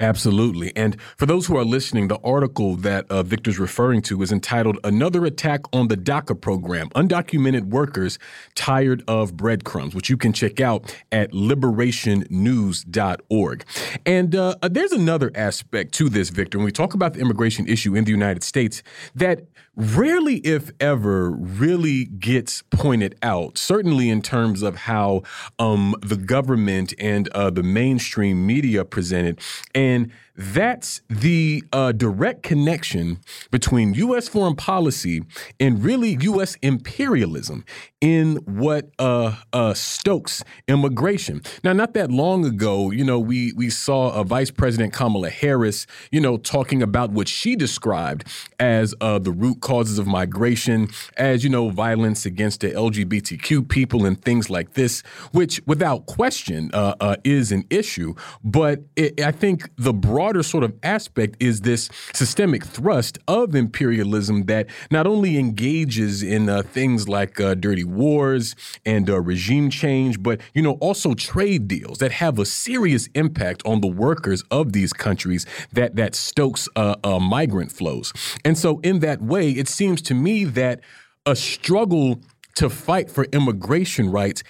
Absolutely. 0.00 0.74
And 0.76 1.00
for 1.16 1.26
those 1.26 1.46
who 1.46 1.56
are 1.56 1.64
listening, 1.64 2.08
the 2.08 2.18
article 2.22 2.76
that 2.76 3.10
uh, 3.10 3.22
Victor's 3.22 3.58
referring 3.58 4.02
to 4.02 4.20
is 4.22 4.30
entitled 4.30 4.78
Another 4.84 5.24
Attack 5.24 5.62
on 5.72 5.88
the 5.88 5.96
DACA 5.96 6.38
Program 6.40 6.90
Undocumented 6.90 7.64
Workers 7.64 8.20
Tired 8.54 9.02
of 9.08 9.36
Breadcrumbs, 9.36 9.92
which 9.94 10.10
you 10.10 10.16
can 10.16 10.32
check 10.32 10.60
out 10.60 10.94
at 11.10 11.32
liberationnews.org. 11.32 13.64
And 14.06 14.36
uh, 14.36 14.54
there's 14.62 14.92
another 14.92 15.32
aspect 15.34 15.92
to 15.94 16.08
this, 16.08 16.30
Victor. 16.30 16.58
When 16.58 16.64
we 16.64 16.72
talk 16.72 16.94
about 16.94 17.14
the 17.14 17.20
immigration 17.20 17.66
issue 17.66 17.96
in 17.96 18.04
the 18.04 18.12
United 18.12 18.42
States, 18.42 18.82
that 19.14 19.44
rarely, 19.76 20.36
if 20.38 20.70
ever, 20.80 21.30
really 21.30 22.04
gets 22.04 22.62
pointed 22.70 23.16
out. 23.22 23.58
Certainly, 23.58 24.10
in 24.10 24.22
terms 24.22 24.62
of 24.62 24.76
how 24.76 25.22
um, 25.58 25.94
the 26.00 26.16
government 26.16 26.94
and 26.98 27.28
uh, 27.28 27.50
the 27.50 27.62
mainstream 27.62 28.46
media 28.46 28.84
presented, 28.84 29.40
and 29.74 30.10
that's 30.36 31.00
the 31.08 31.62
uh, 31.72 31.92
direct 31.92 32.42
connection 32.42 33.20
between 33.50 33.94
U.S. 33.94 34.26
foreign 34.26 34.56
policy 34.56 35.22
and 35.60 35.82
really 35.82 36.18
U.S. 36.22 36.56
imperialism 36.62 37.64
in 38.00 38.36
what 38.44 38.90
uh, 38.98 39.36
uh, 39.52 39.74
stokes 39.74 40.42
immigration. 40.66 41.40
Now, 41.62 41.72
not 41.72 41.94
that 41.94 42.10
long 42.10 42.44
ago, 42.44 42.90
you 42.90 43.04
know, 43.04 43.18
we 43.18 43.52
we 43.52 43.70
saw 43.70 44.10
a 44.10 44.24
Vice 44.24 44.50
President 44.50 44.92
Kamala 44.92 45.30
Harris, 45.30 45.86
you 46.10 46.20
know, 46.20 46.36
talking 46.36 46.82
about 46.82 47.10
what 47.12 47.28
she 47.28 47.54
described 47.54 48.24
as 48.58 48.94
uh, 49.00 49.18
the 49.18 49.30
root 49.30 49.60
causes 49.60 49.98
of 49.98 50.06
migration, 50.06 50.88
as 51.16 51.44
you 51.44 51.50
know, 51.50 51.70
violence 51.70 52.26
against 52.26 52.60
the 52.60 52.72
LGBTQ 52.72 53.68
people 53.68 54.04
and 54.04 54.20
things 54.20 54.50
like 54.50 54.74
this, 54.74 55.02
which, 55.32 55.60
without 55.66 56.06
question, 56.06 56.70
uh, 56.74 56.94
uh, 57.00 57.16
is 57.22 57.52
an 57.52 57.64
issue. 57.70 58.14
But 58.42 58.80
it, 58.96 59.20
I 59.20 59.30
think 59.30 59.70
the 59.76 59.92
broad 59.92 60.23
broader 60.24 60.42
sort 60.42 60.64
of 60.64 60.72
aspect 60.82 61.36
is 61.38 61.60
this 61.60 61.90
systemic 62.14 62.64
thrust 62.64 63.18
of 63.28 63.54
imperialism 63.54 64.44
that 64.44 64.66
not 64.90 65.06
only 65.06 65.36
engages 65.36 66.22
in 66.22 66.48
uh, 66.48 66.62
things 66.62 67.06
like 67.06 67.38
uh, 67.38 67.52
dirty 67.52 67.84
wars 67.84 68.56
and 68.86 69.10
uh, 69.10 69.20
regime 69.20 69.68
change, 69.68 70.22
but 70.22 70.40
you 70.54 70.62
know 70.62 70.78
also 70.80 71.12
trade 71.12 71.68
deals 71.68 71.98
that 71.98 72.10
have 72.10 72.38
a 72.38 72.46
serious 72.46 73.06
impact 73.14 73.60
on 73.66 73.82
the 73.82 73.86
workers 73.86 74.42
of 74.50 74.72
these 74.72 74.94
countries 74.94 75.44
that 75.74 75.94
that 75.96 76.14
stokes 76.14 76.70
uh, 76.74 76.94
uh, 77.04 77.18
migrant 77.18 77.70
flows. 77.70 78.10
And 78.46 78.56
so, 78.56 78.80
in 78.80 79.00
that 79.00 79.20
way, 79.20 79.50
it 79.50 79.68
seems 79.68 80.00
to 80.08 80.14
me 80.14 80.44
that 80.44 80.80
a 81.26 81.36
struggle 81.36 82.18
to 82.54 82.70
fight 82.70 83.10
for 83.10 83.24
immigration 83.24 84.08
rights 84.08 84.42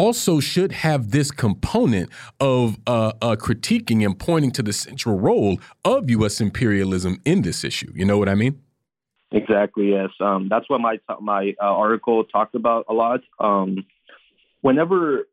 also 0.00 0.40
should 0.40 0.72
have 0.72 1.10
this 1.10 1.30
component 1.30 2.08
of 2.40 2.78
uh, 2.86 3.12
uh, 3.20 3.36
critiquing 3.36 4.02
and 4.02 4.18
pointing 4.18 4.50
to 4.50 4.62
the 4.62 4.72
central 4.72 5.18
role 5.18 5.60
of 5.84 6.08
U.S. 6.08 6.40
imperialism 6.40 7.20
in 7.26 7.42
this 7.42 7.64
issue. 7.64 7.92
You 7.94 8.06
know 8.06 8.16
what 8.16 8.30
I 8.30 8.34
mean? 8.34 8.62
Exactly. 9.30 9.90
Yes. 9.90 10.08
Um, 10.18 10.48
that's 10.48 10.70
what 10.70 10.80
my 10.80 10.98
my 11.20 11.54
uh, 11.60 11.66
article 11.66 12.24
talked 12.24 12.54
about 12.54 12.86
a 12.88 12.94
lot. 12.94 13.20
Um, 13.38 13.84
whenever 14.62 15.28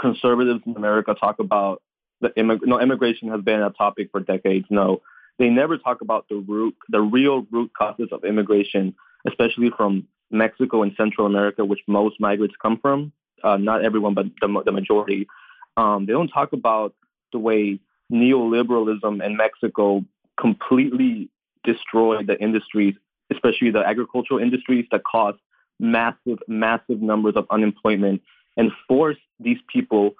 conservatives 0.00 0.60
in 0.64 0.76
America 0.76 1.14
talk 1.14 1.40
about 1.40 1.82
the 2.20 2.28
immig- 2.38 2.64
no 2.64 2.80
immigration 2.80 3.30
has 3.30 3.40
been 3.40 3.62
a 3.62 3.70
topic 3.70 4.10
for 4.12 4.20
decades. 4.20 4.66
No, 4.70 5.02
they 5.40 5.48
never 5.48 5.76
talk 5.76 6.02
about 6.02 6.28
the 6.28 6.36
root, 6.36 6.76
the 6.88 7.00
real 7.00 7.48
root 7.50 7.72
causes 7.76 8.10
of 8.12 8.24
immigration, 8.24 8.94
especially 9.26 9.70
from 9.76 10.06
Mexico 10.30 10.84
and 10.84 10.92
Central 10.96 11.26
America, 11.26 11.64
which 11.64 11.80
most 11.88 12.20
migrants 12.20 12.54
come 12.62 12.78
from 12.80 13.12
uh, 13.44 13.56
not 13.56 13.84
everyone, 13.84 14.14
but 14.14 14.26
the, 14.40 14.62
the 14.64 14.72
majority, 14.72 15.28
um, 15.76 16.06
they 16.06 16.12
don't 16.12 16.28
talk 16.28 16.52
about 16.52 16.94
the 17.32 17.38
way 17.38 17.78
neoliberalism 18.12 19.24
in 19.24 19.36
Mexico 19.36 20.04
completely 20.38 21.28
destroyed 21.64 22.26
the 22.26 22.40
industries, 22.40 22.94
especially 23.30 23.70
the 23.70 23.80
agricultural 23.80 24.40
industries 24.40 24.86
that 24.90 25.02
caused 25.04 25.38
massive, 25.80 26.38
massive 26.48 27.00
numbers 27.00 27.34
of 27.36 27.46
unemployment 27.50 28.22
and 28.56 28.70
forced 28.86 29.20
these 29.40 29.58
people, 29.72 30.14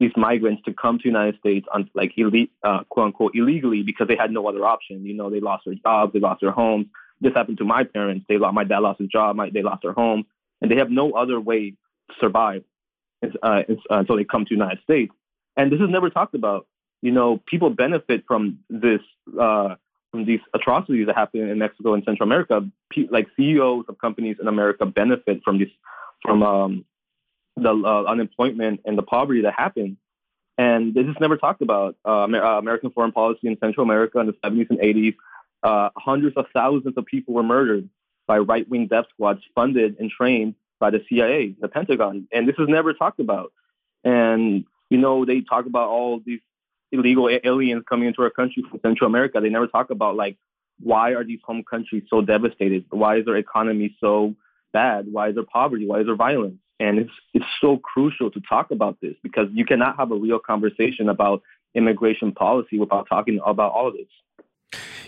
these 0.00 0.12
migrants, 0.16 0.62
to 0.64 0.72
come 0.72 0.98
to 0.98 1.02
the 1.04 1.08
United 1.08 1.38
States 1.38 1.66
on 1.72 1.88
like 1.94 2.12
uh, 2.62 2.82
quote 2.88 3.06
unquote 3.06 3.32
illegally 3.34 3.82
because 3.82 4.08
they 4.08 4.16
had 4.16 4.32
no 4.32 4.46
other 4.48 4.64
option. 4.64 5.04
You 5.04 5.14
know, 5.14 5.30
they 5.30 5.40
lost 5.40 5.64
their 5.66 5.74
jobs, 5.74 6.12
they 6.12 6.20
lost 6.20 6.40
their 6.40 6.50
homes. 6.50 6.86
This 7.20 7.32
happened 7.34 7.58
to 7.58 7.64
my 7.64 7.84
parents. 7.84 8.26
They 8.28 8.36
lost, 8.36 8.54
my 8.54 8.64
dad 8.64 8.80
lost 8.80 9.00
his 9.00 9.08
job, 9.08 9.36
my, 9.36 9.50
they 9.50 9.62
lost 9.62 9.82
their 9.82 9.92
home, 9.92 10.26
and 10.60 10.70
they 10.70 10.76
have 10.76 10.90
no 10.90 11.12
other 11.12 11.40
way 11.40 11.74
survive 12.20 12.64
uh, 13.42 13.62
until 13.90 14.16
they 14.16 14.24
come 14.24 14.44
to 14.44 14.54
the 14.54 14.58
United 14.58 14.82
States. 14.82 15.12
And 15.56 15.72
this 15.72 15.80
is 15.80 15.88
never 15.88 16.10
talked 16.10 16.34
about. 16.34 16.66
You 17.02 17.12
know, 17.12 17.42
people 17.46 17.70
benefit 17.70 18.24
from 18.26 18.60
this, 18.68 19.00
uh, 19.38 19.76
from 20.10 20.24
these 20.24 20.40
atrocities 20.54 21.06
that 21.06 21.16
happen 21.16 21.48
in 21.48 21.58
Mexico 21.58 21.94
and 21.94 22.04
Central 22.04 22.26
America. 22.26 22.68
P- 22.90 23.08
like 23.10 23.28
CEOs 23.36 23.86
of 23.88 23.98
companies 23.98 24.36
in 24.40 24.48
America 24.48 24.86
benefit 24.86 25.42
from 25.44 25.58
this, 25.58 25.68
from 26.22 26.42
um, 26.42 26.84
the 27.56 27.70
uh, 27.70 28.04
unemployment 28.04 28.80
and 28.84 28.96
the 28.96 29.02
poverty 29.02 29.42
that 29.42 29.54
happens. 29.56 29.96
And 30.58 30.94
this 30.94 31.06
is 31.06 31.16
never 31.20 31.36
talked 31.36 31.60
about. 31.60 31.96
Uh, 32.04 32.24
uh 32.24 32.58
American 32.58 32.90
foreign 32.90 33.12
policy 33.12 33.46
in 33.48 33.58
Central 33.58 33.84
America 33.84 34.18
in 34.18 34.26
the 34.26 34.32
70s 34.32 34.70
and 34.70 34.78
80s, 34.78 35.16
uh, 35.62 35.90
hundreds 35.96 36.36
of 36.36 36.46
thousands 36.54 36.96
of 36.96 37.04
people 37.04 37.34
were 37.34 37.42
murdered 37.42 37.88
by 38.26 38.38
right-wing 38.38 38.88
death 38.88 39.06
squads 39.12 39.40
funded 39.54 39.96
and 40.00 40.10
trained 40.10 40.54
by 40.78 40.90
the 40.90 41.00
CIA, 41.08 41.54
the 41.60 41.68
Pentagon, 41.68 42.28
and 42.32 42.48
this 42.48 42.56
is 42.58 42.68
never 42.68 42.92
talked 42.92 43.20
about. 43.20 43.52
And 44.04 44.64
you 44.90 44.98
know, 44.98 45.24
they 45.24 45.40
talk 45.40 45.66
about 45.66 45.88
all 45.88 46.20
these 46.24 46.40
illegal 46.92 47.28
aliens 47.44 47.82
coming 47.88 48.08
into 48.08 48.22
our 48.22 48.30
country 48.30 48.64
from 48.68 48.80
Central 48.80 49.08
America. 49.08 49.40
They 49.40 49.48
never 49.48 49.66
talk 49.66 49.90
about 49.90 50.16
like 50.16 50.36
why 50.80 51.12
are 51.12 51.24
these 51.24 51.40
home 51.44 51.64
countries 51.68 52.04
so 52.08 52.20
devastated? 52.20 52.84
Why 52.90 53.16
is 53.16 53.24
their 53.24 53.36
economy 53.36 53.96
so 54.00 54.34
bad? 54.72 55.06
Why 55.10 55.28
is 55.28 55.34
there 55.34 55.44
poverty? 55.44 55.86
Why 55.86 56.00
is 56.00 56.06
there 56.06 56.16
violence? 56.16 56.58
And 56.78 56.98
it's 56.98 57.12
it's 57.32 57.46
so 57.60 57.78
crucial 57.78 58.30
to 58.30 58.40
talk 58.40 58.70
about 58.70 58.98
this 59.00 59.14
because 59.22 59.48
you 59.52 59.64
cannot 59.64 59.96
have 59.96 60.12
a 60.12 60.16
real 60.16 60.38
conversation 60.38 61.08
about 61.08 61.42
immigration 61.74 62.32
policy 62.32 62.78
without 62.78 63.06
talking 63.08 63.40
about 63.44 63.72
all 63.72 63.88
of 63.88 63.94
this. 63.94 64.06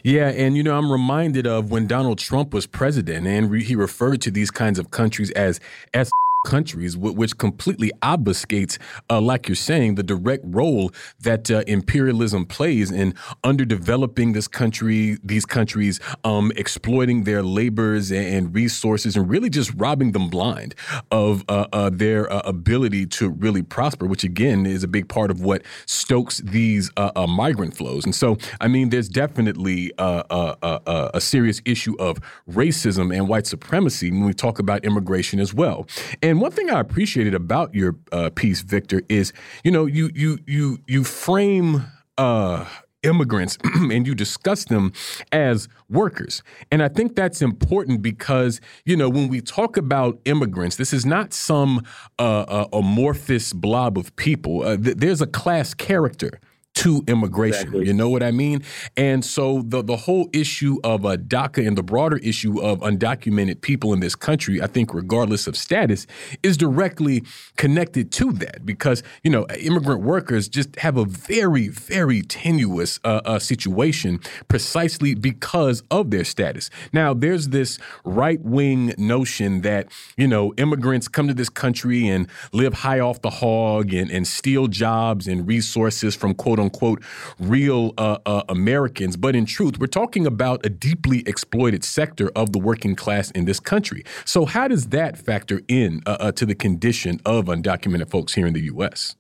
Yeah, 0.03 0.29
and 0.29 0.57
you 0.57 0.63
know, 0.63 0.77
I'm 0.77 0.91
reminded 0.91 1.47
of 1.47 1.71
when 1.71 1.87
Donald 1.87 2.19
Trump 2.19 2.55
was 2.55 2.67
president, 2.67 3.27
and 3.27 3.51
re 3.51 3.63
he 3.63 3.75
referred 3.75 4.21
to 4.23 4.31
these 4.31 4.51
kinds 4.51 4.79
of 4.79 4.91
countries 4.91 5.31
as 5.33 5.61
as 5.95 6.11
countries, 6.45 6.97
which 6.97 7.37
completely 7.39 7.91
obfuscates, 8.03 8.79
uh, 9.11 9.21
like 9.21 9.49
you're 9.49 9.57
saying, 9.57 9.97
the 9.97 10.03
direct 10.03 10.45
role 10.47 10.93
that 11.21 11.51
uh, 11.51 11.63
imperialism 11.67 12.47
plays 12.47 12.91
in 12.91 13.15
underdeveloping 13.45 14.33
this 14.33 14.49
country, 14.49 15.19
these 15.23 15.45
countries, 15.45 16.01
um, 16.25 16.53
exploiting 16.57 17.25
their 17.25 17.43
labors 17.43 18.13
and 18.13 18.55
resources, 18.55 19.17
and 19.17 19.29
really 19.29 19.51
just 19.51 19.73
robbing 19.77 20.13
them 20.13 20.29
blind 20.29 20.75
of 21.11 21.45
uh, 21.49 21.67
uh 21.73 21.91
their 21.91 22.31
uh, 22.33 22.41
ability 22.45 23.07
to 23.07 23.31
really 23.31 23.63
prosper, 23.63 24.07
which 24.07 24.25
again 24.25 24.67
is 24.67 24.85
a 24.85 24.89
big 24.89 25.09
part 25.09 25.31
of 25.31 25.41
what 25.41 25.63
stokes 25.87 26.39
these 26.39 26.91
uh, 26.97 27.27
migrant 27.29 27.77
flows. 27.77 28.05
And 28.05 28.15
so, 28.15 28.37
I 28.61 28.69
mean, 28.69 28.91
there's 28.91 29.09
definitely 29.09 29.93
a, 29.99 31.19
serious 31.19 31.61
issue 31.65 31.95
of 31.99 32.19
racism 32.49 33.15
and 33.15 33.29
white 33.29 33.47
supremacy 33.47 34.11
when 34.11 34.25
we 34.25 34.33
talk 34.33 34.59
about 34.59 34.85
immigration 34.85 35.41
as 35.41 35.53
well. 35.53 35.87
And 36.23 36.28
and 36.29 36.41
one 36.43 36.51
thing 36.51 36.69
I 36.71 36.79
appreciated 36.81 37.35
about 37.35 37.75
your 37.75 37.97
uh, 38.13 38.29
piece, 38.31 38.61
Victor, 38.61 39.01
is 39.09 39.33
you 39.65 39.71
know 39.71 39.87
you 39.87 40.11
you 40.15 40.39
you 40.47 40.79
you 40.87 41.05
frame. 41.05 41.85
Uh, 42.17 42.65
immigrants 43.05 43.57
and 43.65 44.09
you 44.09 44.13
discuss 44.13 44.65
them 44.65 44.93
as 45.31 45.69
workers. 45.89 46.43
And 46.73 46.83
I 46.83 46.89
think 46.89 47.15
that's 47.15 47.41
important 47.41 48.03
because, 48.03 48.61
you 48.85 48.97
know, 48.97 49.09
when 49.09 49.29
we 49.29 49.41
talk 49.41 49.77
about 49.77 50.19
immigrants, 50.25 50.75
this 50.75 50.93
is 50.93 51.07
not 51.07 51.33
some 51.33 51.85
uh, 52.19 52.41
uh, 52.41 52.67
amorphous 52.73 53.53
blob 53.53 53.97
of 53.97 54.15
people. 54.17 54.65
Uh, 54.65 54.77
th- 54.77 54.97
there's 54.97 55.21
a 55.21 55.29
class 55.29 55.75
character 55.75 56.41
to 56.79 57.03
immigration. 57.09 57.63
Exactly. 57.63 57.87
You 57.89 57.93
know 57.93 58.09
what 58.09 58.23
I 58.23 58.31
mean? 58.31 58.63
And 58.97 59.25
so 59.25 59.63
the 59.67 59.83
the 59.83 59.97
whole 59.97 60.31
issue 60.33 60.79
of 60.85 61.05
a 61.05 61.09
uh, 61.09 61.17
DACA 61.17 61.67
and 61.67 61.77
the 61.77 61.83
broader 61.83 62.19
issue 62.19 62.61
of 62.61 62.79
undocumented 62.81 63.63
people 63.63 63.93
in 63.93 63.99
this 63.99 64.15
country, 64.15 64.63
I 64.63 64.69
think, 64.69 64.95
regardless 64.95 65.49
of 65.49 65.57
status, 65.57 66.07
is 66.45 66.57
directly 66.57 67.25
connected 67.57 68.13
to 68.13 68.31
that 68.35 68.65
because 68.65 69.03
you 69.25 69.31
know 69.31 69.45
immigrant 69.59 70.03
workers 70.03 70.49
just 70.49 70.77
have 70.77 70.97
a 70.97 71.05
very 71.05 71.67
very 71.67 72.23
tenuous 72.23 73.01
uh, 73.03 73.23
uh, 73.25 73.39
situation 73.41 74.21
precisely 74.47 75.17
because 75.17 75.83
of 75.91 76.13
their 76.13 76.25
status. 76.25 76.71
Now 76.93 77.13
there's 77.13 77.49
this 77.49 77.81
right 78.05 78.41
wing 78.41 78.95
notion 78.97 79.63
that 79.63 79.89
you 80.17 80.29
know 80.29 80.55
immigrants 80.57 81.09
come 81.09 81.27
to 81.27 81.35
this 81.35 81.49
country 81.49 82.07
and 82.07 82.29
live 82.53 82.75
high 82.75 83.01
off 83.01 83.21
the 83.21 83.31
hog 83.31 83.93
and, 83.93 84.13
and 84.13 84.29
steal 84.29 84.69
jobs 84.69 85.27
and 85.27 85.45
resources 85.49 86.15
from 86.15 86.35
quote 86.35 86.61
unquote 86.61 86.68
unquote 86.69 87.03
real 87.39 87.95
uh, 87.97 88.19
uh, 88.27 88.43
Americans. 88.49 89.17
But 89.17 89.35
in 89.35 89.47
truth, 89.47 89.79
we're 89.79 89.87
talking 89.87 90.27
about 90.27 90.65
a 90.65 90.69
deeply 90.69 91.23
exploited 91.27 91.83
sector 91.83 92.31
of 92.37 92.53
the 92.53 92.59
working 92.59 92.95
class 92.95 93.31
in 93.31 93.47
this 93.47 93.59
country. 93.59 94.05
So, 94.25 94.45
how 94.45 94.69
does 94.69 94.89
that 94.89 95.17
factor 95.17 95.63
in 95.69 96.03
uh, 96.07 96.17
uh 96.21 96.33
to 96.33 96.45
the 96.47 96.55
condition 96.55 97.21
of 97.25 97.47
undocumented 97.47 98.11
folks 98.11 98.35
here 98.35 98.47
in 98.47 98.53
the 98.53 98.65
U.S.? 98.75 99.17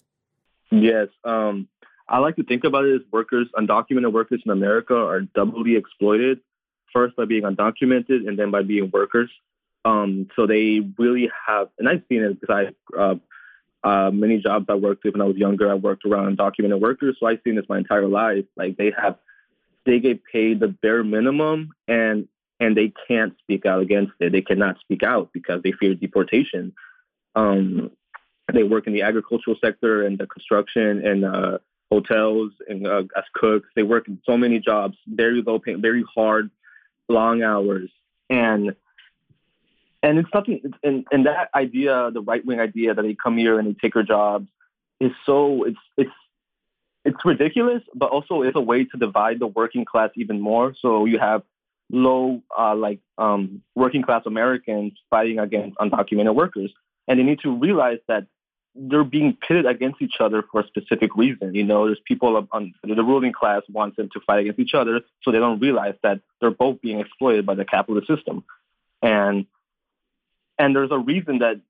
Yes. 0.71 1.09
Um, 1.25 1.69
I 2.09 2.19
like 2.19 2.37
to 2.37 2.43
think 2.43 2.64
about 2.64 2.85
it 2.85 2.95
as 2.95 3.00
workers, 3.11 3.49
undocumented 3.57 4.12
workers 4.12 4.43
in 4.45 4.50
America 4.50 4.95
are 4.95 5.21
doubly 5.21 5.76
exploited, 5.76 6.40
first 6.93 7.17
by 7.17 7.25
being 7.25 7.43
undocumented 7.43 8.28
and 8.28 8.38
then 8.38 8.50
by 8.50 8.62
being 8.62 8.90
workers. 8.93 9.31
Um, 9.85 10.28
so 10.37 10.47
they 10.47 10.81
really 10.99 11.31
have, 11.47 11.69
and 11.78 11.88
I've 11.88 12.02
seen 12.09 12.23
it 12.23 12.40
because 12.40 12.73
I 12.95 12.99
uh, 12.99 13.14
uh, 13.85 14.11
many 14.12 14.38
jobs 14.38 14.66
I 14.68 14.75
worked 14.75 15.04
with 15.04 15.14
when 15.14 15.23
I 15.23 15.26
was 15.26 15.37
younger, 15.37 15.70
I 15.70 15.75
worked 15.75 16.04
around 16.04 16.37
undocumented 16.37 16.80
workers. 16.80 17.16
So 17.18 17.26
I've 17.26 17.40
seen 17.44 17.56
this 17.56 17.68
my 17.68 17.78
entire 17.78 18.08
life. 18.08 18.44
Like 18.56 18.76
they 18.76 18.92
have, 19.00 19.16
they 19.87 20.00
get 20.00 20.25
paid 20.25 20.61
the 20.61 20.68
bare 20.68 21.04
minimum 21.04 21.70
and 21.87 22.28
and 22.61 22.76
they 22.76 22.92
can't 23.06 23.38
speak 23.38 23.66
out 23.66 23.80
against 23.80 24.12
it. 24.18 24.32
They 24.32 24.40
cannot 24.42 24.80
speak 24.80 25.04
out 25.04 25.30
because 25.32 25.62
they 25.62 25.70
fear 25.73 25.94
deportation. 25.94 26.73
Um, 27.37 27.92
they 28.52 28.64
work 28.64 28.87
in 28.88 28.92
the 28.92 29.02
agricultural 29.02 29.56
sector 29.62 30.04
and 30.04 30.18
the 30.18 30.26
construction 30.26 31.06
and 31.06 31.25
uh, 31.25 31.58
hotels 31.90 32.52
and 32.66 32.87
uh, 32.87 33.04
as 33.16 33.25
cooks. 33.32 33.68
They 33.76 33.85
work 33.85 34.08
in 34.08 34.20
so 34.26 34.37
many 34.37 34.58
jobs, 34.58 34.97
very 35.06 35.42
low 35.42 35.61
pay, 35.61 35.75
very 35.75 36.04
hard, 36.14 36.50
long 37.08 37.42
hours, 37.42 37.90
and 38.28 38.75
and 40.02 40.19
it's 40.19 40.31
something. 40.33 40.61
And, 40.83 41.07
and 41.11 41.26
that 41.26 41.50
idea, 41.55 42.11
the 42.12 42.21
right 42.21 42.45
wing 42.45 42.61
idea 42.61 42.95
that 42.95 43.02
they 43.02 43.14
come 43.14 43.37
here 43.37 43.59
and 43.59 43.69
they 43.69 43.76
take 43.81 43.97
our 43.97 44.02
jobs, 44.02 44.49
is 45.00 45.12
so 45.26 45.64
it's 45.64 45.78
it's 45.97 46.11
it's 47.05 47.25
ridiculous, 47.25 47.83
but 47.95 48.11
also 48.11 48.43
it's 48.43 48.57
a 48.57 48.61
way 48.61 48.85
to 48.85 48.97
divide 48.97 49.38
the 49.38 49.47
working 49.47 49.85
class 49.85 50.11
even 50.17 50.40
more. 50.40 50.75
So 50.81 51.05
you 51.05 51.19
have 51.19 51.43
low, 51.90 52.43
uh, 52.57 52.75
like 52.75 53.00
um, 53.17 53.62
working 53.75 54.02
class 54.02 54.23
Americans 54.26 54.93
fighting 55.09 55.38
against 55.38 55.78
undocumented 55.78 56.35
workers, 56.35 56.71
and 57.07 57.19
they 57.19 57.23
need 57.23 57.40
to 57.40 57.57
realize 57.57 57.99
that 58.09 58.26
they're 58.75 59.05
being 59.05 59.37
pitted 59.47 59.67
against 59.67 60.02
each 60.02 60.17
other 60.21 60.45
for 60.52 60.61
a 60.61 60.67
specific 60.67 61.17
reason. 61.17 61.55
You 61.55 61.64
know, 61.64 61.87
there's 61.87 62.00
people 62.05 62.47
on 62.52 62.75
the 62.83 63.02
ruling 63.02 63.33
class 63.33 63.62
wants 63.71 63.97
them 63.97 64.09
to 64.12 64.21
fight 64.26 64.40
against 64.40 64.61
each 64.61 64.75
other, 64.75 65.00
so 65.23 65.33
they 65.33 65.38
don't 65.38 65.61
realize 65.61 65.95
that 66.02 66.21
they're 66.40 66.50
both 66.50 66.81
being 66.81 67.00
exploited 67.00 67.47
by 67.47 67.55
the 67.55 67.64
capitalist 67.64 68.07
system, 68.07 68.45
and 69.02 69.47
and 70.59 70.75
there's 70.75 70.91
a 70.91 70.99
reason 70.99 71.38
that 71.38 71.61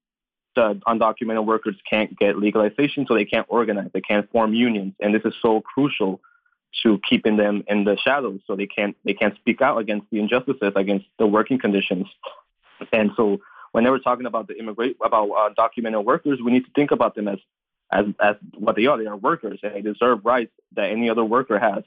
the 0.56 0.74
undocumented 0.86 1.44
workers 1.44 1.76
can't 1.88 2.18
get 2.18 2.38
legalization, 2.38 3.06
so 3.06 3.14
they 3.14 3.24
can't 3.24 3.46
organize, 3.48 3.90
they 3.92 4.00
can't 4.00 4.30
form 4.30 4.54
unions, 4.54 4.94
and 5.00 5.14
this 5.14 5.22
is 5.24 5.34
so 5.40 5.60
crucial 5.60 6.20
to 6.82 7.00
keeping 7.08 7.36
them 7.36 7.64
in 7.66 7.84
the 7.84 7.96
shadows, 7.96 8.40
so 8.46 8.56
they 8.56 8.66
can't 8.66 8.96
they 9.04 9.14
can't 9.14 9.36
speak 9.36 9.62
out 9.62 9.78
against 9.78 10.06
the 10.10 10.18
injustices, 10.18 10.72
against 10.76 11.06
the 11.18 11.26
working 11.26 11.58
conditions, 11.58 12.06
and 12.92 13.10
so 13.16 13.40
when 13.72 13.84
we're 13.84 13.98
talking 13.98 14.26
about 14.26 14.48
the 14.48 14.58
immigrant 14.58 14.96
about 15.04 15.30
uh, 15.30 15.50
documented 15.56 16.04
workers, 16.04 16.40
we 16.44 16.52
need 16.52 16.64
to 16.64 16.70
think 16.74 16.90
about 16.90 17.14
them 17.14 17.28
as 17.28 17.38
as 17.92 18.06
as 18.20 18.36
what 18.54 18.76
they 18.76 18.86
are. 18.86 18.98
They 18.98 19.06
are 19.06 19.16
workers, 19.16 19.60
and 19.62 19.74
they 19.74 19.82
deserve 19.82 20.24
rights 20.24 20.52
that 20.74 20.90
any 20.90 21.10
other 21.10 21.24
worker 21.24 21.58
has. 21.58 21.84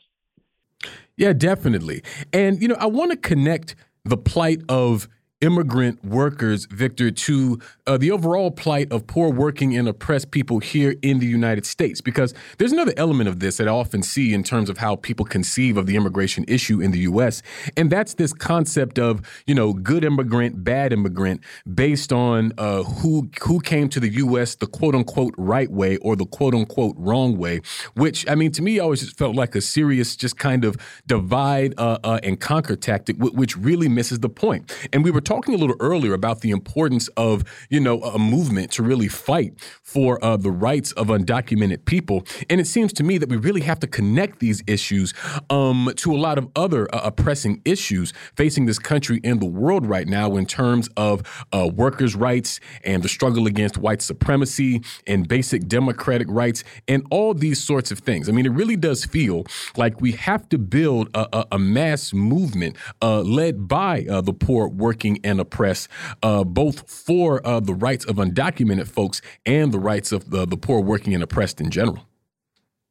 Yeah, 1.16 1.34
definitely. 1.34 2.04
And 2.34 2.62
you 2.62 2.68
know, 2.68 2.78
I 2.80 2.88
want 2.88 3.12
to 3.12 3.18
connect 3.18 3.76
the 4.04 4.18
plight 4.18 4.62
of 4.70 5.08
immigrant 5.42 6.06
workers, 6.06 6.66
Victor, 6.66 7.10
to 7.12 7.60
uh, 7.88 7.98
the 7.98 8.12
overall 8.12 8.52
plight 8.52 8.92
of 8.92 9.08
poor 9.08 9.30
working 9.30 9.76
and 9.76 9.88
oppressed 9.88 10.32
people 10.32 10.60
here 10.60 10.96
in 11.02 11.20
the 11.20 11.26
United 11.26 11.66
States. 11.66 12.00
Because 12.00 12.34
there's 12.58 12.72
another 12.72 12.94
element 12.96 13.28
of 13.28 13.40
this 13.40 13.58
that 13.58 13.68
I 13.68 13.72
often 13.72 14.04
see 14.04 14.34
in 14.34 14.44
terms 14.44 14.70
of 14.70 14.78
how 14.78 14.96
people 14.96 15.26
conceive 15.26 15.78
of 15.78 15.88
the 15.88 15.96
immigration 15.96 16.46
issue 16.48 16.80
in 16.80 16.92
the 16.92 17.00
U.S., 17.00 17.42
and 17.76 17.90
that's 17.90 18.14
this 18.14 18.34
concept 18.34 19.00
of 19.00 19.22
you 19.48 19.56
know 19.56 19.74
good 19.74 20.04
immigrant, 20.04 20.64
bad 20.64 20.94
immigrant, 20.94 21.42
based 21.74 22.14
on 22.14 22.54
uh, 22.58 22.84
who 22.84 23.30
who 23.42 23.60
came 23.60 23.90
to 23.90 24.00
the 24.00 24.10
U.S. 24.10 24.56
the 24.56 24.68
quote 24.68 24.94
unquote 24.94 25.34
right 25.38 25.72
way 25.72 25.98
or 25.98 26.16
the 26.16 26.26
quote 26.26 26.54
unquote 26.54 26.96
wrong 26.98 27.38
way. 27.38 27.62
Which 27.96 28.30
I 28.30 28.36
mean, 28.36 28.52
to 28.52 28.62
me, 28.62 28.80
always 28.80 29.02
just 29.02 29.18
felt 29.18 29.36
like 29.36 29.56
a 29.56 29.62
serious, 29.62 30.16
just 30.16 30.38
kind 30.38 30.64
of 30.64 30.76
divide 31.08 31.74
uh, 31.78 31.98
uh 32.04 32.20
and 32.22 32.40
conquer 32.40 32.76
tactic, 32.76 33.18
which 33.18 33.58
really 33.58 33.90
misses 33.90 34.20
the 34.20 34.30
point. 34.30 34.72
And 34.94 35.04
we 35.04 35.10
were 35.10 35.22
talking 35.32 35.54
a 35.54 35.58
little 35.58 35.78
earlier 35.80 36.14
about 36.14 36.42
the 36.42 36.52
importance 36.52 37.08
of, 37.16 37.46
you 37.70 37.80
know, 37.80 38.02
a 38.02 38.20
movement 38.20 38.70
to 38.70 38.84
really 38.84 39.08
fight 39.08 39.54
for 39.82 40.22
uh, 40.22 40.36
the 40.36 40.52
rights 40.52 40.92
of 40.94 41.08
undocumented 41.08 41.86
people. 41.86 42.26
And 42.50 42.60
it 42.60 42.68
seems 42.68 42.92
to 42.94 43.04
me 43.04 43.18
that 43.18 43.30
we 43.30 43.38
really 43.38 43.62
have 43.62 43.80
to 43.80 43.88
connect 43.88 44.40
these 44.40 44.62
issues 44.68 45.14
um, 45.50 45.90
to 45.96 46.14
a 46.14 46.18
lot 46.18 46.38
of 46.38 46.50
other 46.54 46.94
uh, 46.94 47.10
pressing 47.12 47.62
issues 47.64 48.12
facing 48.36 48.66
this 48.66 48.78
country 48.78 49.22
and 49.24 49.40
the 49.40 49.46
world 49.46 49.86
right 49.86 50.06
now 50.06 50.36
in 50.36 50.46
terms 50.46 50.90
of 50.98 51.22
uh, 51.54 51.70
workers' 51.74 52.14
rights 52.14 52.60
and 52.84 53.02
the 53.02 53.08
struggle 53.08 53.48
against 53.48 53.78
white 53.78 54.02
supremacy 54.02 54.82
and 55.08 55.30
basic 55.30 55.66
democratic 55.70 56.28
rights 56.30 56.66
and 56.90 57.08
all 57.10 57.34
these 57.34 57.64
sorts 57.64 57.90
of 57.90 58.00
things. 58.00 58.28
I 58.28 58.34
mean, 58.34 58.46
it 58.46 58.52
really 58.52 58.76
does 58.76 59.06
feel 59.06 59.46
like 59.78 60.02
we 60.02 60.12
have 60.12 60.50
to 60.50 60.58
build 60.58 61.08
a, 61.14 61.26
a, 61.32 61.46
a 61.54 61.60
mass 61.60 62.14
movement 62.14 62.76
uh, 63.02 63.22
led 63.22 63.70
by 63.70 64.06
uh, 64.10 64.20
the 64.20 64.34
poor, 64.34 64.68
working, 64.68 65.20
and 65.24 65.40
oppressed 65.40 65.90
uh, 66.24 66.44
both 66.44 66.90
for 66.90 67.46
uh, 67.46 67.60
the 67.60 67.74
rights 67.74 68.06
of 68.06 68.18
undocumented 68.18 68.88
folks 68.88 69.22
and 69.46 69.72
the 69.72 69.80
rights 69.80 70.12
of 70.12 70.30
the, 70.30 70.46
the 70.46 70.58
poor, 70.58 70.82
working, 70.82 71.14
and 71.14 71.24
oppressed 71.24 71.62
in 71.62 71.70
general. 71.70 72.06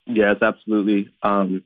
Yes, 0.07 0.37
absolutely. 0.43 1.13
Um, 1.23 1.65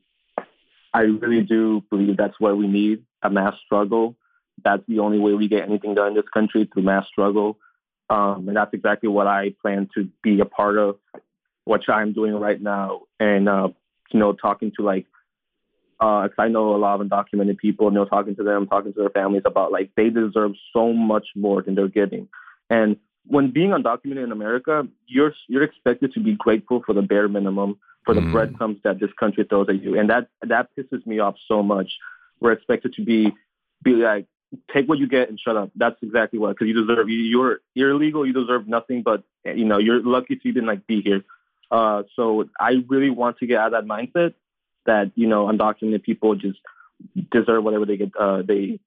I 0.92 1.02
really 1.02 1.42
do 1.42 1.82
believe 1.90 2.16
that's 2.16 2.38
what 2.38 2.56
we 2.56 2.66
need 2.68 3.04
a 3.22 3.30
mass 3.30 3.54
struggle. 3.64 4.16
That's 4.62 4.82
the 4.86 5.00
only 5.00 5.18
way 5.18 5.32
we 5.32 5.48
get 5.48 5.62
anything 5.62 5.94
done 5.94 6.08
in 6.08 6.14
this 6.14 6.28
country 6.32 6.68
through 6.72 6.84
mass 6.84 7.06
struggle. 7.08 7.58
Um, 8.10 8.48
and 8.48 8.56
that's 8.56 8.72
exactly 8.74 9.08
what 9.08 9.26
I 9.26 9.54
plan 9.62 9.88
to 9.94 10.08
be 10.22 10.40
a 10.40 10.44
part 10.44 10.78
of, 10.78 10.96
which 11.64 11.88
I'm 11.88 12.12
doing 12.12 12.34
right 12.34 12.60
now. 12.60 13.02
And, 13.18 13.48
uh, 13.48 13.68
you 14.12 14.20
know, 14.20 14.34
talking 14.34 14.72
to 14.76 14.84
like 14.84 15.06
uh, 16.00 16.28
cause 16.28 16.38
I 16.38 16.48
know 16.48 16.74
a 16.74 16.78
lot 16.78 17.00
of 17.00 17.06
undocumented 17.06 17.58
people, 17.58 17.88
you 17.88 17.94
know, 17.94 18.04
talking 18.04 18.36
to 18.36 18.42
them, 18.42 18.66
talking 18.66 18.92
to 18.92 19.00
their 19.00 19.10
families 19.10 19.42
about 19.44 19.72
like 19.72 19.90
they 19.96 20.10
deserve 20.10 20.52
so 20.72 20.92
much 20.92 21.28
more 21.34 21.62
than 21.62 21.74
they're 21.74 21.88
getting. 21.88 22.28
And 22.70 22.96
when 23.26 23.50
being 23.50 23.70
undocumented 23.70 24.24
in 24.24 24.32
America, 24.32 24.86
you're 25.06 25.34
you're 25.48 25.62
expected 25.62 26.12
to 26.14 26.20
be 26.20 26.34
grateful 26.34 26.82
for 26.84 26.92
the 26.92 27.02
bare 27.02 27.28
minimum, 27.28 27.78
for 28.04 28.14
the 28.14 28.20
mm. 28.20 28.32
breadcrumbs 28.32 28.78
that 28.84 29.00
this 29.00 29.10
country 29.18 29.44
throws 29.44 29.68
at 29.68 29.82
you, 29.82 29.98
and 29.98 30.10
that 30.10 30.28
that 30.42 30.68
pisses 30.76 31.06
me 31.06 31.18
off 31.18 31.36
so 31.48 31.62
much. 31.62 31.92
We're 32.40 32.52
expected 32.52 32.94
to 32.94 33.04
be 33.04 33.32
be 33.82 33.92
like 33.92 34.26
take 34.72 34.88
what 34.88 34.98
you 34.98 35.08
get 35.08 35.28
and 35.28 35.38
shut 35.40 35.56
up. 35.56 35.70
That's 35.74 35.96
exactly 36.02 36.38
what 36.38 36.50
because 36.50 36.68
you 36.68 36.74
deserve 36.74 37.08
you, 37.08 37.18
you're 37.18 37.60
you're 37.74 37.90
illegal. 37.90 38.26
You 38.26 38.32
deserve 38.32 38.68
nothing 38.68 39.02
but 39.02 39.22
you 39.44 39.64
know 39.64 39.78
you're 39.78 40.02
lucky 40.02 40.36
to 40.36 40.48
even 40.48 40.66
like 40.66 40.86
be 40.86 41.00
here. 41.00 41.24
Uh, 41.70 42.02
so 42.14 42.48
I 42.60 42.84
really 42.88 43.10
want 43.10 43.38
to 43.38 43.46
get 43.46 43.58
out 43.58 43.74
of 43.74 43.86
that 43.86 43.88
mindset 43.88 44.34
that 44.86 45.12
you 45.14 45.26
know 45.26 45.46
undocumented 45.46 46.02
people 46.02 46.34
just 46.34 46.58
deserve 47.30 47.64
whatever 47.64 47.86
they 47.86 47.96
get. 47.96 48.12
Uh, 48.18 48.42
they 48.42 48.80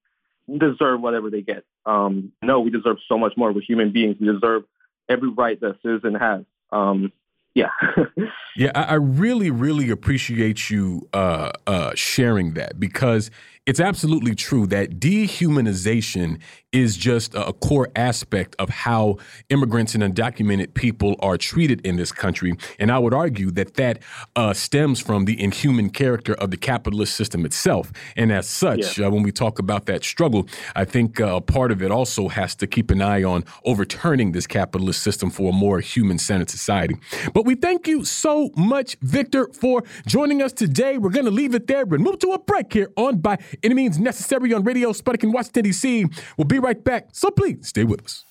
deserve 0.48 1.00
whatever 1.00 1.30
they 1.30 1.42
get. 1.42 1.64
Um, 1.86 2.32
no, 2.42 2.60
we 2.60 2.70
deserve 2.70 2.98
so 3.08 3.18
much 3.18 3.34
more. 3.36 3.52
We're 3.52 3.60
human 3.60 3.92
beings. 3.92 4.16
We 4.20 4.26
deserve 4.26 4.64
every 5.08 5.30
right 5.30 5.60
that 5.60 5.70
a 5.70 5.78
citizen 5.82 6.14
has. 6.14 6.44
Um, 6.70 7.12
yeah. 7.54 7.70
yeah, 8.56 8.70
I, 8.74 8.82
I, 8.82 8.94
really, 8.94 9.50
really 9.50 9.90
appreciate 9.90 10.70
you 10.70 11.08
uh, 11.12 11.50
uh, 11.66 11.92
sharing 11.94 12.54
that 12.54 12.78
because 12.78 13.30
it's 13.68 13.80
absolutely 13.80 14.34
true 14.34 14.66
that 14.66 14.98
dehumanization 14.98 16.40
is 16.72 16.96
just 16.96 17.34
a 17.34 17.52
core 17.52 17.88
aspect 17.96 18.56
of 18.58 18.68
how 18.68 19.16
immigrants 19.50 19.94
and 19.94 20.02
undocumented 20.02 20.72
people 20.72 21.16
are 21.20 21.36
treated 21.36 21.80
in 21.82 21.96
this 21.96 22.10
country. 22.10 22.54
And 22.78 22.90
I 22.90 22.98
would 22.98 23.12
argue 23.12 23.50
that 23.52 23.74
that 23.74 24.02
uh, 24.36 24.54
stems 24.54 25.00
from 25.00 25.26
the 25.26 25.38
inhuman 25.38 25.90
character 25.90 26.34
of 26.34 26.50
the 26.50 26.56
capitalist 26.56 27.14
system 27.14 27.44
itself. 27.44 27.92
And 28.16 28.32
as 28.32 28.48
such, 28.48 28.98
yeah. 28.98 29.06
uh, 29.06 29.10
when 29.10 29.22
we 29.22 29.32
talk 29.32 29.58
about 29.58 29.84
that 29.86 30.02
struggle, 30.02 30.48
I 30.74 30.86
think 30.86 31.20
uh, 31.20 31.40
part 31.40 31.70
of 31.70 31.82
it 31.82 31.90
also 31.90 32.28
has 32.28 32.54
to 32.56 32.66
keep 32.66 32.90
an 32.90 33.02
eye 33.02 33.22
on 33.22 33.44
overturning 33.66 34.32
this 34.32 34.46
capitalist 34.46 35.02
system 35.02 35.28
for 35.28 35.50
a 35.50 35.54
more 35.54 35.80
human 35.80 36.18
centered 36.18 36.48
society. 36.50 36.96
But 37.34 37.44
we 37.44 37.54
thank 37.54 37.86
you 37.86 38.06
so 38.06 38.50
much, 38.56 38.96
Victor, 39.02 39.48
for 39.52 39.84
joining 40.06 40.42
us 40.42 40.54
today. 40.54 40.96
We're 40.96 41.10
going 41.10 41.26
to 41.26 41.30
leave 41.30 41.54
it 41.54 41.66
there 41.66 41.82
and 41.82 42.02
move 42.02 42.18
to 42.20 42.32
a 42.32 42.38
break 42.38 42.72
here 42.72 42.90
on 42.96 43.18
By 43.18 43.38
any 43.62 43.74
means 43.74 43.98
necessary 43.98 44.52
on 44.52 44.64
Radio 44.64 44.92
Sputnik 44.92 45.24
in 45.24 45.32
Washington, 45.32 45.64
D.C. 45.64 46.06
We'll 46.36 46.46
be 46.46 46.58
right 46.58 46.82
back, 46.82 47.08
so 47.12 47.30
please 47.30 47.68
stay 47.68 47.84
with 47.84 48.04
us. 48.04 48.24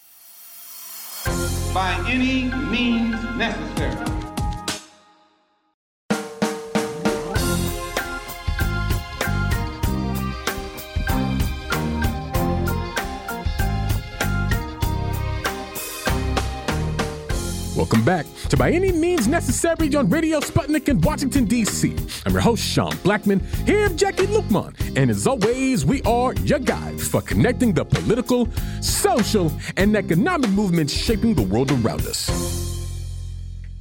By 1.73 1.93
any 2.07 2.49
means 2.69 3.21
necessary. 3.37 4.16
Welcome 17.87 18.03
back 18.03 18.25
to 18.49 18.57
By 18.57 18.71
Any 18.71 18.91
Means 18.91 19.29
Necessary 19.29 19.95
on 19.95 20.09
Radio 20.09 20.41
Sputnik 20.41 20.89
in 20.89 20.99
Washington, 20.99 21.45
D.C. 21.45 21.95
I'm 22.25 22.33
your 22.33 22.41
host, 22.41 22.61
Sean 22.61 22.91
Blackmon, 22.95 23.41
here 23.65 23.83
with 23.83 23.97
Jacquie 23.97 24.27
Luqman. 24.27 24.75
And 24.97 25.09
as 25.09 25.25
always, 25.25 25.85
we 25.85 26.01
are 26.01 26.33
your 26.33 26.59
guides 26.59 27.07
for 27.07 27.21
connecting 27.21 27.71
the 27.71 27.85
political, 27.85 28.49
social, 28.81 29.53
and 29.77 29.95
economic 29.95 30.49
movements 30.49 30.91
shaping 30.91 31.33
the 31.33 31.43
world 31.43 31.71
around 31.71 32.01
us. 32.01 32.29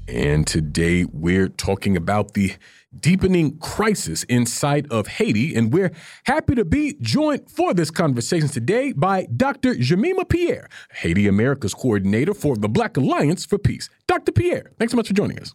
And 0.07 0.47
today 0.47 1.05
we're 1.13 1.49
talking 1.49 1.97
about 1.97 2.35
the 2.35 2.55
deepening 3.01 3.59
crisis 3.59 4.23
inside 4.25 4.87
of 4.91 5.07
Haiti. 5.07 5.55
And 5.55 5.73
we're 5.73 5.93
happy 6.25 6.55
to 6.55 6.65
be 6.65 6.97
joined 7.01 7.51
for 7.51 7.75
this 7.75 7.91
conversation 7.91 8.49
today 8.49 8.93
by 8.93 9.27
Dr. 9.37 9.75
Jemima 9.75 10.25
Pierre, 10.25 10.69
Haiti 10.91 11.27
America's 11.27 11.75
coordinator 11.75 12.35
for 12.35 12.57
the 12.57 12.69
Black 12.69 12.97
Alliance 12.97 13.45
for 13.45 13.59
Peace. 13.59 13.91
Dr. 14.07 14.33
Pierre, 14.33 14.73
thanks 14.79 14.93
so 14.93 14.97
much 14.97 15.09
for 15.09 15.15
joining 15.15 15.39
us. 15.39 15.55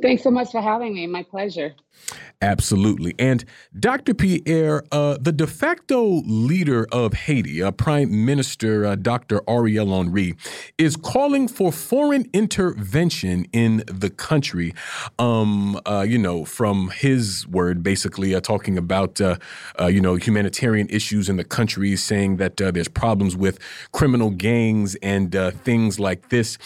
Thanks 0.00 0.22
so 0.22 0.30
much 0.30 0.50
for 0.50 0.60
having 0.60 0.94
me. 0.94 1.06
My 1.06 1.22
pleasure. 1.22 1.74
Absolutely. 2.40 3.16
And 3.18 3.44
Dr. 3.78 4.14
Pierre, 4.14 4.84
uh, 4.92 5.18
the 5.20 5.32
de 5.32 5.46
facto 5.46 6.22
leader 6.24 6.86
of 6.92 7.12
Haiti, 7.12 7.60
uh, 7.60 7.72
Prime 7.72 8.24
Minister 8.24 8.86
uh, 8.86 8.94
Dr. 8.94 9.40
Ariel 9.48 9.88
Henry, 9.88 10.36
is 10.78 10.94
calling 10.94 11.48
for 11.48 11.72
foreign 11.72 12.26
intervention 12.32 13.46
in 13.52 13.82
the 13.88 14.08
country. 14.08 14.72
Um, 15.18 15.80
uh, 15.84 16.06
you 16.08 16.16
know, 16.16 16.44
from 16.44 16.90
his 16.90 17.44
word, 17.48 17.82
basically 17.82 18.36
uh, 18.36 18.40
talking 18.40 18.78
about, 18.78 19.20
uh, 19.20 19.36
you 19.88 20.00
know, 20.00 20.14
humanitarian 20.14 20.88
issues 20.90 21.28
in 21.28 21.38
the 21.38 21.44
country, 21.44 21.96
saying 21.96 22.36
that 22.36 22.58
there's 22.58 22.88
problems 22.88 23.36
with 23.36 23.58
criminal 23.90 24.30
gangs 24.30 24.94
and 25.02 25.32
things 25.64 25.98
like 25.98 26.28
this. 26.28 26.56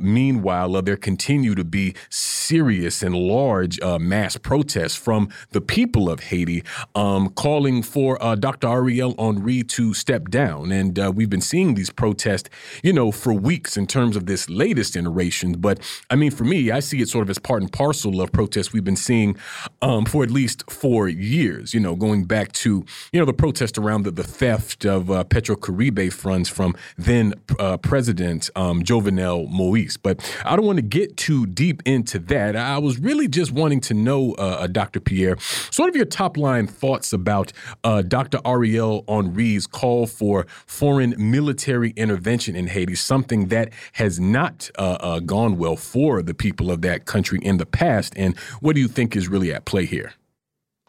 meanwhile, 0.00 0.80
there 0.80 0.96
continue 0.96 1.54
to 1.54 1.64
be 1.64 1.94
serious 2.08 2.77
and 2.86 3.14
large 3.14 3.80
mass 4.00 4.36
protests 4.36 4.94
from 4.94 5.28
the 5.50 5.60
people 5.60 6.10
of 6.10 6.20
Haiti 6.20 6.64
um, 6.94 7.30
calling 7.30 7.82
for 7.82 8.22
uh, 8.22 8.34
Dr. 8.34 8.68
Ariel 8.68 9.14
Henry 9.18 9.62
to 9.62 9.94
step 9.94 10.28
down. 10.28 10.72
And 10.72 10.98
uh, 10.98 11.12
we've 11.14 11.30
been 11.30 11.40
seeing 11.40 11.74
these 11.74 11.90
protests, 11.90 12.50
you 12.82 12.92
know, 12.92 13.10
for 13.10 13.32
weeks 13.32 13.76
in 13.76 13.86
terms 13.86 14.16
of 14.16 14.26
this 14.26 14.48
latest 14.48 14.96
iteration. 14.96 15.52
But 15.52 15.80
I 16.10 16.16
mean, 16.16 16.30
for 16.30 16.44
me, 16.44 16.70
I 16.70 16.80
see 16.80 17.00
it 17.00 17.08
sort 17.08 17.22
of 17.22 17.30
as 17.30 17.38
part 17.38 17.62
and 17.62 17.72
parcel 17.72 18.20
of 18.20 18.32
protests 18.32 18.72
we've 18.72 18.84
been 18.84 18.96
seeing 18.96 19.36
um, 19.82 20.04
for 20.04 20.22
at 20.22 20.30
least 20.30 20.70
four 20.70 21.08
years, 21.08 21.74
you 21.74 21.80
know, 21.80 21.94
going 21.96 22.24
back 22.24 22.52
to, 22.52 22.84
you 23.12 23.20
know, 23.20 23.26
the 23.26 23.32
protest 23.32 23.78
around 23.78 24.02
the, 24.02 24.10
the 24.10 24.24
theft 24.24 24.84
of 24.84 25.10
uh, 25.10 25.24
Petrocaribe 25.24 26.12
funds 26.12 26.48
from 26.48 26.74
then 26.96 27.34
uh, 27.58 27.76
President 27.76 28.50
um, 28.56 28.82
Jovenel 28.82 29.48
Moise. 29.48 29.96
But 29.96 30.20
I 30.44 30.56
don't 30.56 30.66
want 30.66 30.78
to 30.78 30.82
get 30.82 31.16
too 31.16 31.46
deep 31.46 31.82
into 31.84 32.18
that. 32.20 32.56
Was 32.76 32.98
really 32.98 33.28
just 33.28 33.52
wanting 33.52 33.80
to 33.80 33.94
know, 33.94 34.34
uh, 34.34 34.66
Dr. 34.66 35.00
Pierre. 35.00 35.38
Sort 35.70 35.88
of 35.88 35.96
your 35.96 36.04
top 36.04 36.36
line 36.36 36.66
thoughts 36.66 37.14
about 37.14 37.52
uh, 37.84 38.02
Dr. 38.02 38.40
Ariel 38.44 39.04
Henry's 39.08 39.66
call 39.66 40.06
for 40.06 40.46
foreign 40.66 41.14
military 41.16 41.90
intervention 41.96 42.54
in 42.54 42.66
Haiti, 42.66 42.94
something 42.94 43.48
that 43.48 43.72
has 43.92 44.20
not 44.20 44.70
uh, 44.78 44.98
uh, 45.00 45.20
gone 45.20 45.56
well 45.56 45.76
for 45.76 46.22
the 46.22 46.34
people 46.34 46.70
of 46.70 46.82
that 46.82 47.06
country 47.06 47.38
in 47.42 47.56
the 47.56 47.64
past. 47.66 48.12
And 48.16 48.36
what 48.60 48.74
do 48.74 48.82
you 48.82 48.88
think 48.88 49.16
is 49.16 49.28
really 49.28 49.54
at 49.54 49.64
play 49.64 49.86
here? 49.86 50.12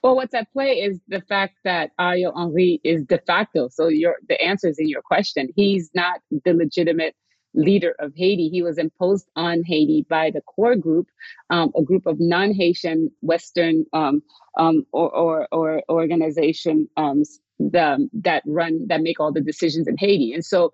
Well, 0.02 0.16
what's 0.16 0.34
at 0.34 0.52
play 0.54 0.74
is 0.74 1.00
the 1.08 1.22
fact 1.22 1.56
that 1.66 1.92
Ariel 2.00 2.34
Henry 2.36 2.80
is 2.84 3.04
de 3.06 3.20
facto. 3.20 3.68
So 3.68 3.88
your 3.88 4.16
the 4.30 4.42
answer 4.42 4.68
is 4.68 4.80
in 4.80 4.88
your 4.88 5.02
question. 5.02 5.50
He's 5.56 5.90
not 5.94 6.22
the 6.46 6.54
legitimate 6.54 7.16
leader 7.54 7.96
of 8.00 8.14
Haiti. 8.16 8.50
He 8.50 8.62
was 8.62 8.78
imposed 8.78 9.28
on 9.36 9.64
Haiti 9.64 10.06
by 10.10 10.32
the 10.32 10.42
core 10.42 10.76
group, 10.76 11.08
um, 11.50 11.72
a 11.76 11.82
group 11.82 12.06
of 12.06 12.20
non-Haitian 12.20 13.12
Western 13.22 13.86
um, 13.94 14.22
um, 14.58 14.86
or, 14.92 15.16
or, 15.16 15.48
or, 15.52 15.84
organization 15.90 16.88
um, 16.98 17.24
the, 17.60 18.10
that 18.14 18.44
run 18.46 18.88
that 18.88 19.02
make 19.02 19.20
all 19.20 19.32
the 19.32 19.42
decisions 19.42 19.88
in 19.88 19.98
Haiti. 19.98 20.34
And 20.34 20.46
so 20.46 20.74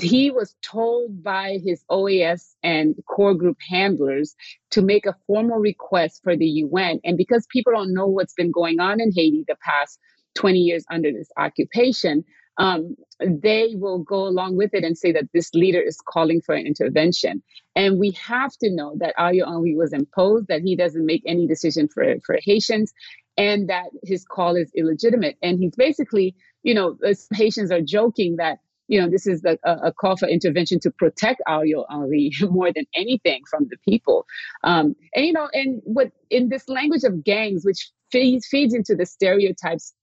he 0.00 0.30
was 0.30 0.54
told 0.62 1.22
by 1.22 1.58
his 1.64 1.84
OAS 1.90 2.54
and 2.62 2.94
core 3.08 3.34
group 3.34 3.56
handlers 3.68 4.34
to 4.70 4.82
make 4.82 5.06
a 5.06 5.16
formal 5.26 5.58
request 5.58 6.20
for 6.22 6.36
the 6.36 6.46
UN. 6.46 7.00
And 7.04 7.16
because 7.16 7.46
people 7.50 7.72
don't 7.72 7.94
know 7.94 8.06
what's 8.06 8.34
been 8.34 8.50
going 8.50 8.80
on 8.80 9.00
in 9.00 9.12
Haiti 9.12 9.44
the 9.46 9.56
past 9.64 9.98
20 10.34 10.58
years 10.58 10.84
under 10.90 11.12
this 11.12 11.28
occupation, 11.36 12.24
um, 12.60 12.94
they 13.20 13.74
will 13.74 14.00
go 14.00 14.28
along 14.28 14.56
with 14.56 14.74
it 14.74 14.84
and 14.84 14.96
say 14.96 15.12
that 15.12 15.30
this 15.32 15.52
leader 15.54 15.80
is 15.80 15.98
calling 16.06 16.42
for 16.42 16.54
an 16.54 16.66
intervention. 16.66 17.42
And 17.74 17.98
we 17.98 18.10
have 18.12 18.52
to 18.58 18.70
know 18.70 18.94
that 18.98 19.14
Ariel 19.18 19.50
Henry 19.50 19.74
was 19.74 19.94
imposed, 19.94 20.48
that 20.48 20.60
he 20.60 20.76
doesn't 20.76 21.04
make 21.04 21.22
any 21.26 21.46
decision 21.46 21.88
for, 21.88 22.16
for 22.24 22.38
Haitians, 22.44 22.92
and 23.38 23.70
that 23.70 23.86
his 24.04 24.26
call 24.26 24.56
is 24.56 24.70
illegitimate. 24.76 25.38
And 25.42 25.58
he's 25.58 25.74
basically, 25.74 26.36
you 26.62 26.74
know, 26.74 26.98
Haitians 27.32 27.72
are 27.72 27.80
joking 27.80 28.36
that 28.36 28.58
you 28.88 29.00
know, 29.00 29.08
this 29.08 29.24
is 29.24 29.42
the, 29.42 29.56
a, 29.62 29.86
a, 29.86 29.92
call 29.92 30.16
for 30.16 30.28
intervention 30.28 30.80
to 30.80 30.90
protect 30.90 31.40
Ariel 31.46 31.86
Henry 31.90 32.32
more 32.42 32.72
than 32.72 32.86
anything 32.96 33.42
from 33.48 33.68
the 33.70 33.76
people. 33.88 34.26
Um, 34.64 34.96
and, 35.14 35.26
you 35.26 35.32
know, 35.32 35.48
and 35.52 35.80
what 35.84 36.10
in 36.28 36.48
this 36.48 36.68
language 36.68 37.04
of 37.04 37.22
gangs, 37.22 37.64
which 37.64 37.92
feeds, 38.10 38.48
feeds 38.48 38.74
into 38.74 38.96
the 38.96 39.06
stereotypes 39.06 39.94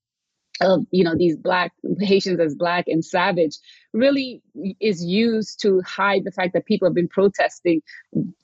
of 0.61 0.85
you 0.91 1.03
know 1.03 1.15
these 1.15 1.37
black 1.37 1.71
haitians 1.99 2.39
as 2.39 2.55
black 2.55 2.85
and 2.87 3.03
savage 3.03 3.57
really 3.93 4.41
is 4.79 5.03
used 5.03 5.61
to 5.61 5.81
hide 5.85 6.23
the 6.23 6.31
fact 6.31 6.53
that 6.53 6.65
people 6.65 6.87
have 6.87 6.95
been 6.95 7.07
protesting 7.07 7.81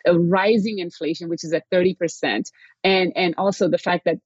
a 0.05 0.17
rising 0.17 0.79
inflation 0.79 1.29
which 1.29 1.43
is 1.43 1.53
at 1.53 1.69
30% 1.71 2.45
and 2.83 3.11
and 3.15 3.35
also 3.37 3.67
the 3.67 3.77
fact 3.77 4.05
that 4.05 4.17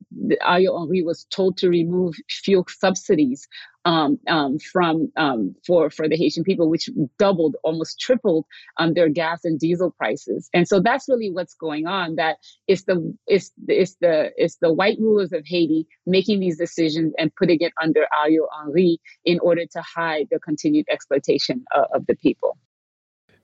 Ariel 0.41 0.80
Henry 0.80 1.04
was 1.04 1.26
told 1.30 1.58
to 1.58 1.69
remove 1.69 2.15
fuel 2.30 2.65
subsidies 2.69 3.47
um, 3.88 4.19
um, 4.28 4.60
from 4.60 5.10
um, 5.15 5.56
for 5.65 5.89
for 5.89 6.10
the 6.10 6.17
Haitian 6.17 6.43
people, 6.43 6.69
which 6.69 6.89
doubled, 7.17 7.56
almost 7.63 8.02
tripled 8.02 8.45
um, 8.78 8.93
their 8.93 9.08
gas 9.08 9.45
and 9.45 9.58
diesel 9.58 9.91
prices. 9.91 10.50
And 10.54 10.67
so 10.67 10.82
that's 10.82 11.08
really 11.08 11.32
what's 11.32 11.54
going 11.56 11.88
on. 11.88 12.15
That 12.15 12.36
it's 12.67 12.84
the 12.84 13.15
it's 13.28 13.54
it's 13.67 13.95
the 14.02 14.32
it's 14.36 14.58
the 14.58 14.73
white 14.73 14.97
rulers 15.00 15.32
of 15.32 15.43
Haiti 15.45 15.88
making 16.06 16.41
these 16.41 16.58
decisions 16.58 17.13
and 17.17 17.34
putting 17.34 17.62
it 17.62 17.71
under 17.82 18.06
Ariel 18.21 18.50
Henry 18.60 19.00
in 19.23 19.39
order 19.39 19.65
to 19.65 19.82
hide 19.82 20.28
the 20.32 20.39
continued 20.39 20.86
exploitation 20.91 21.63
of, 21.73 21.86
of 21.93 22.08
the 22.08 22.15
people. 22.15 22.58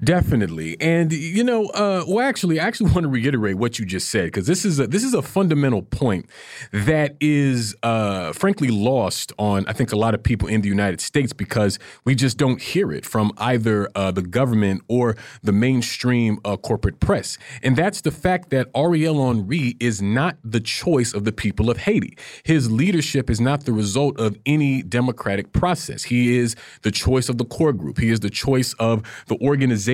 Definitely, 0.04 0.76
and 0.82 1.14
you 1.14 1.44
know, 1.44 1.68
uh, 1.68 2.04
well, 2.08 2.28
actually, 2.28 2.60
I 2.60 2.66
actually 2.66 2.92
want 2.94 3.04
to 3.04 3.10
reiterate 3.10 3.58
what 3.58 3.78
you 3.78 3.86
just 3.86 4.10
said 4.10 4.26
because 4.26 4.48
this 4.48 4.66
is 4.66 4.80
a, 4.80 4.88
this 4.88 5.04
is 5.04 5.14
a 5.14 5.22
fundamental 5.22 5.84
point 5.84 6.26
that 6.72 7.16
is, 7.22 7.76
uh, 7.84 8.34
frankly, 8.34 8.70
lost 8.70 9.32
on 9.38 9.66
I 9.68 9.74
think 9.74 9.92
a 9.92 9.96
lot 9.96 10.16
of 10.16 10.24
people 10.24 10.48
in 10.48 10.62
the 10.62 10.68
United 10.68 11.00
States 11.00 11.32
because 11.32 11.78
we 12.06 12.16
just 12.16 12.38
don't 12.38 12.60
hear 12.60 12.92
it 12.92 13.06
from 13.06 13.32
either 13.38 13.88
uh, 13.96 14.12
the 14.12 14.24
government 14.24 14.82
or 14.88 15.16
the 15.44 15.52
mainstream 15.52 16.40
uh, 16.44 16.58
corporate 16.58 17.00
press, 17.00 17.38
and 17.62 17.76
that's 17.76 18.02
the 18.02 18.12
fact 18.12 18.50
that 18.50 18.70
Ariel 18.76 19.26
Henry 19.28 19.78
is 19.80 20.02
not 20.02 20.38
the 20.44 20.60
choice 20.60 21.14
of 21.14 21.24
the 21.24 21.32
people 21.32 21.70
of 21.70 21.78
Haiti. 21.78 22.18
His 22.44 22.72
leadership 22.72 23.30
is 23.30 23.40
not 23.40 23.66
the 23.66 23.74
result 23.74 24.20
of 24.20 24.38
any 24.46 24.82
democratic 24.82 25.54
process. 25.54 26.04
He 26.04 26.36
is 26.38 26.56
the 26.82 26.92
choice 26.92 27.30
of 27.30 27.38
the 27.38 27.46
core 27.46 27.74
group. 27.74 28.00
He 28.00 28.10
is 28.10 28.22
the 28.22 28.32
choice 28.32 28.74
of 28.80 29.04
the 29.28 29.38
organization 29.40 29.93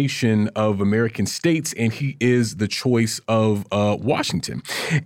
of 0.55 0.81
American 0.81 1.25
states, 1.25 1.73
and 1.73 1.91
he 1.91 2.15
is 2.19 2.55
the 2.55 2.67
choice 2.67 3.19
of 3.27 3.65
uh, 3.71 3.97
Washington. 3.99 4.61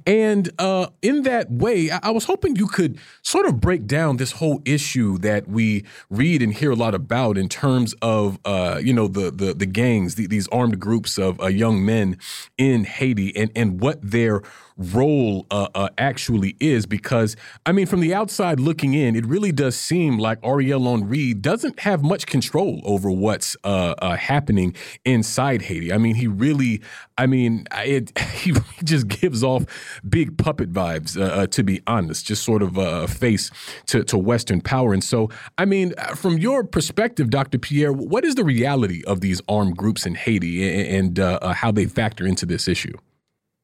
And 0.06 0.52
uh, 0.60 0.88
in 1.02 1.24
that 1.24 1.52
way, 1.52 1.90
I-, 1.90 2.00
I 2.04 2.12
was 2.12 2.26
hoping 2.26 2.56
you 2.56 2.68
could 2.68 3.00
sort 3.22 3.46
of 3.48 3.60
break 3.60 3.88
down 3.88 4.18
this 4.18 4.34
whole 4.34 4.62
issue 4.66 5.18
that 5.20 5.48
we 5.48 5.84
read 6.10 6.42
and 6.42 6.54
hear 6.54 6.72
a 6.72 6.76
lot 6.76 6.94
about 6.94 7.38
in 7.38 7.50
terms 7.50 7.94
of, 8.02 8.38
uh, 8.46 8.80
you 8.84 8.94
know, 8.94 9.08
the 9.08 9.32
the, 9.32 9.54
the 9.54 9.66
gangs, 9.66 10.16
the, 10.16 10.28
these 10.28 10.48
armed 10.50 10.80
groups 10.80 11.18
of 11.18 11.40
uh, 11.42 11.48
young 11.48 11.84
men 11.86 12.18
in 12.58 12.84
Haiti, 12.84 13.36
and 13.36 13.52
and 13.56 13.82
what 13.82 14.00
their 14.02 14.42
role 14.78 15.46
uh, 15.52 15.68
uh, 15.76 15.90
actually 15.98 16.56
is. 16.60 16.86
Because, 16.86 17.36
I 17.66 17.72
mean, 17.72 17.86
from 17.86 18.00
the 18.00 18.14
outside 18.14 18.60
looking 18.60 18.94
in, 18.94 19.16
it 19.16 19.26
really 19.26 19.52
does 19.52 19.76
seem 19.76 20.18
like 20.18 20.40
Ariel 20.44 20.84
Henry 20.84 21.34
doesn't 21.34 21.80
have 21.82 22.04
much 22.04 22.26
control 22.26 22.82
over 22.84 23.10
what's 23.10 23.56
uh, 23.64 23.96
uh 24.00 24.16
happening 24.16 24.76
inside 25.06 25.64
Haiti. 25.64 25.92
I 25.92 25.98
mean, 25.98 26.16
he 26.16 26.28
really, 26.28 26.82
I 27.18 27.26
mean, 27.28 27.68
it, 27.74 28.18
he 28.34 28.54
just 28.84 29.08
gives 29.08 29.44
off 29.44 29.66
big 30.08 30.38
puppet 30.38 30.72
vibes, 30.72 31.20
uh, 31.20 31.24
uh, 31.24 31.48
to 31.48 31.64
be 31.64 31.82
honest, 31.88 32.26
just 32.26 32.44
sort 32.44 32.62
of 32.62 32.78
a 32.78 33.08
face 33.08 33.52
to, 33.88 34.04
to 34.06 34.18
Western 34.18 34.62
power. 34.62 34.94
And 34.94 35.04
so, 35.04 35.30
I 35.58 35.66
mean, 35.66 35.94
from 36.16 36.38
your 36.38 36.64
perspective, 36.64 37.30
Dr. 37.30 37.60
Pierre, 37.60 37.94
what 37.94 38.26
is 38.26 38.36
the 38.36 38.44
reality 38.44 39.04
of 39.06 39.22
these 39.22 39.42
armed 39.48 39.78
groups 39.78 40.06
in 40.06 40.16
Haiti 40.16 40.98
and, 40.98 41.18
and 41.18 41.44
how 41.56 41.72
they 41.72 41.86
factor 41.86 42.26
into 42.26 42.46
this 42.46 42.68
issue? 42.68 42.94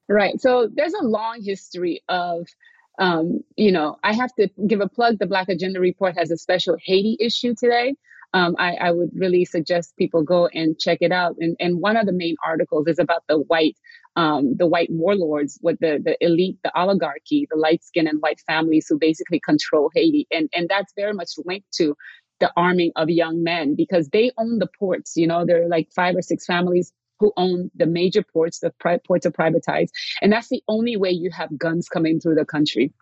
Right. 0.10 0.42
So 0.42 0.68
there's 0.74 0.96
a 0.96 1.04
long 1.04 1.44
history 1.44 2.02
of, 2.10 2.48
um, 2.98 3.42
you 3.56 3.72
know, 3.72 3.98
I 4.04 4.14
have 4.14 4.34
to 4.36 4.50
give 4.66 4.82
a 4.82 4.90
plug. 4.90 5.20
The 5.20 5.28
Black 5.28 5.50
Agenda 5.50 5.80
Report 5.80 6.18
has 6.18 6.32
a 6.32 6.38
special 6.38 6.78
Haiti 6.84 7.16
issue 7.20 7.54
today. 7.56 7.94
Um, 8.34 8.56
I, 8.60 8.76
I, 8.76 8.92
would 8.92 9.10
really 9.16 9.44
suggest 9.46 9.98
people 9.98 10.24
go 10.24 10.48
and 10.48 10.78
check 10.80 11.00
it 11.02 11.12
out. 11.12 11.36
And, 11.40 11.56
and 11.60 11.80
one 11.80 11.98
of 11.98 12.06
the 12.06 12.12
main 12.12 12.36
articles 12.46 12.88
is 12.88 13.00
about 13.00 13.24
the 13.28 13.40
white, 13.40 13.76
um, 14.16 14.56
the 14.56 14.68
white 14.68 14.90
warlords, 14.92 15.58
with 15.64 15.80
the 15.80 16.00
the 16.04 16.16
elite, 16.24 16.58
the 16.64 16.72
oligarchy, 16.78 17.48
the 17.50 17.58
light 17.58 17.84
skin 17.84 18.08
and 18.08 18.22
white 18.22 18.40
families 18.42 18.86
who 18.88 19.00
basically 19.00 19.40
control 19.40 19.90
Haiti, 19.96 20.28
and 20.32 20.48
and 20.54 20.70
that's 20.70 20.94
very 20.96 21.14
much 21.14 21.32
linked 21.44 21.74
to 21.78 21.96
the 22.40 22.52
arming 22.56 22.92
of 22.96 23.10
young 23.10 23.42
men 23.44 23.76
because 23.76 24.10
they 24.10 24.32
own 24.38 24.60
the 24.60 24.70
ports. 24.78 25.14
You 25.16 25.26
know, 25.26 25.44
there 25.44 25.64
are 25.64 25.68
like 25.68 25.90
five 25.96 26.16
or 26.16 26.22
six 26.22 26.46
families 26.46 26.94
who 27.20 27.34
own 27.38 27.70
the 27.76 27.86
major 27.86 28.24
ports, 28.24 28.60
the 28.60 28.72
pri- 28.80 29.00
ports 29.06 29.26
are 29.26 29.32
privatized. 29.32 29.90
And 30.22 30.32
that's 30.32 30.50
the 30.50 30.64
only 30.68 30.96
way 30.98 31.12
you 31.12 31.30
have 31.32 31.58
guns 31.58 31.90
coming 31.90 32.20
through 32.20 32.36
the 32.36 32.46
country. 32.46 32.94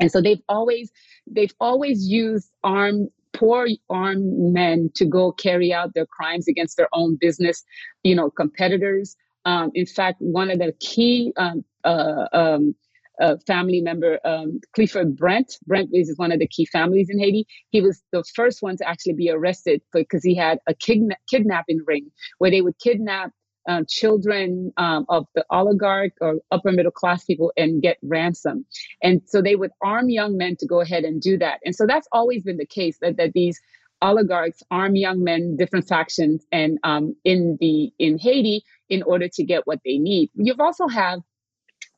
And 0.00 0.10
so 0.10 0.20
they've 0.20 0.42
always 0.48 0.90
they've 1.26 1.54
always 1.60 2.06
used 2.06 2.50
armed 2.62 3.08
poor 3.32 3.68
armed 3.90 4.52
men 4.52 4.90
to 4.94 5.04
go 5.04 5.32
carry 5.32 5.72
out 5.72 5.94
their 5.94 6.06
crimes 6.06 6.48
against 6.48 6.76
their 6.76 6.88
own 6.92 7.16
business, 7.20 7.64
you 8.02 8.14
know, 8.14 8.30
competitors. 8.30 9.16
Um, 9.44 9.70
in 9.74 9.86
fact, 9.86 10.16
one 10.20 10.50
of 10.50 10.58
the 10.58 10.72
key 10.80 11.32
um, 11.36 11.64
uh, 11.84 12.26
um, 12.32 12.74
uh, 13.20 13.36
family 13.46 13.80
member, 13.80 14.18
um, 14.24 14.60
Clifford 14.74 15.16
Brandt. 15.16 15.56
Brandt 15.66 15.90
is 15.92 16.12
one 16.16 16.32
of 16.32 16.38
the 16.38 16.46
key 16.46 16.66
families 16.66 17.08
in 17.10 17.18
Haiti. 17.18 17.46
He 17.70 17.80
was 17.80 18.02
the 18.12 18.24
first 18.34 18.62
one 18.62 18.76
to 18.78 18.88
actually 18.88 19.14
be 19.14 19.30
arrested 19.30 19.80
because 19.92 20.22
he 20.22 20.34
had 20.34 20.58
a 20.66 20.74
kidna- 20.74 21.16
kidnapping 21.30 21.80
ring 21.86 22.10
where 22.38 22.50
they 22.50 22.60
would 22.60 22.78
kidnap 22.78 23.32
um, 23.68 23.84
children 23.88 24.72
um, 24.76 25.04
of 25.08 25.26
the 25.34 25.44
oligarch 25.50 26.12
or 26.20 26.36
upper 26.50 26.72
middle 26.72 26.92
class 26.92 27.24
people 27.24 27.52
and 27.56 27.82
get 27.82 27.98
ransom. 28.02 28.64
And 29.02 29.22
so 29.26 29.42
they 29.42 29.56
would 29.56 29.70
arm 29.82 30.08
young 30.08 30.36
men 30.36 30.56
to 30.56 30.66
go 30.66 30.80
ahead 30.80 31.04
and 31.04 31.20
do 31.20 31.38
that. 31.38 31.60
And 31.64 31.74
so 31.74 31.86
that's 31.86 32.08
always 32.12 32.42
been 32.42 32.56
the 32.56 32.66
case 32.66 32.98
that, 33.00 33.16
that 33.16 33.32
these 33.32 33.60
oligarchs 34.02 34.62
arm 34.70 34.96
young 34.96 35.24
men, 35.24 35.56
different 35.56 35.88
factions, 35.88 36.46
and 36.52 36.78
um, 36.84 37.16
in 37.24 37.56
the 37.60 37.92
in 37.98 38.18
Haiti 38.18 38.62
in 38.88 39.02
order 39.02 39.28
to 39.28 39.44
get 39.44 39.66
what 39.66 39.80
they 39.84 39.98
need. 39.98 40.30
You've 40.34 40.60
also 40.60 40.86
have 40.88 41.20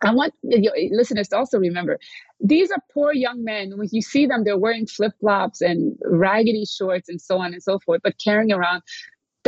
I 0.03 0.15
want 0.15 0.33
your 0.43 0.73
listeners 0.91 1.29
to 1.29 1.37
also 1.37 1.59
remember 1.59 1.99
these 2.41 2.71
are 2.71 2.83
poor 2.95 3.13
young 3.13 3.43
men. 3.43 3.77
When 3.77 3.89
you 3.91 4.01
see 4.01 4.27
them, 4.27 4.45
they're 4.45 4.57
wearing 4.57 4.87
flip 4.87 5.13
flops 5.21 5.61
and 5.61 5.97
raggedy 6.05 6.65
shorts 6.67 7.09
and 7.09 7.21
so 7.21 7.39
on 7.39 7.53
and 7.53 7.63
so 7.63 7.81
forth, 7.81 8.01
but 8.05 8.15
carrying 8.23 8.53
around 8.53 8.83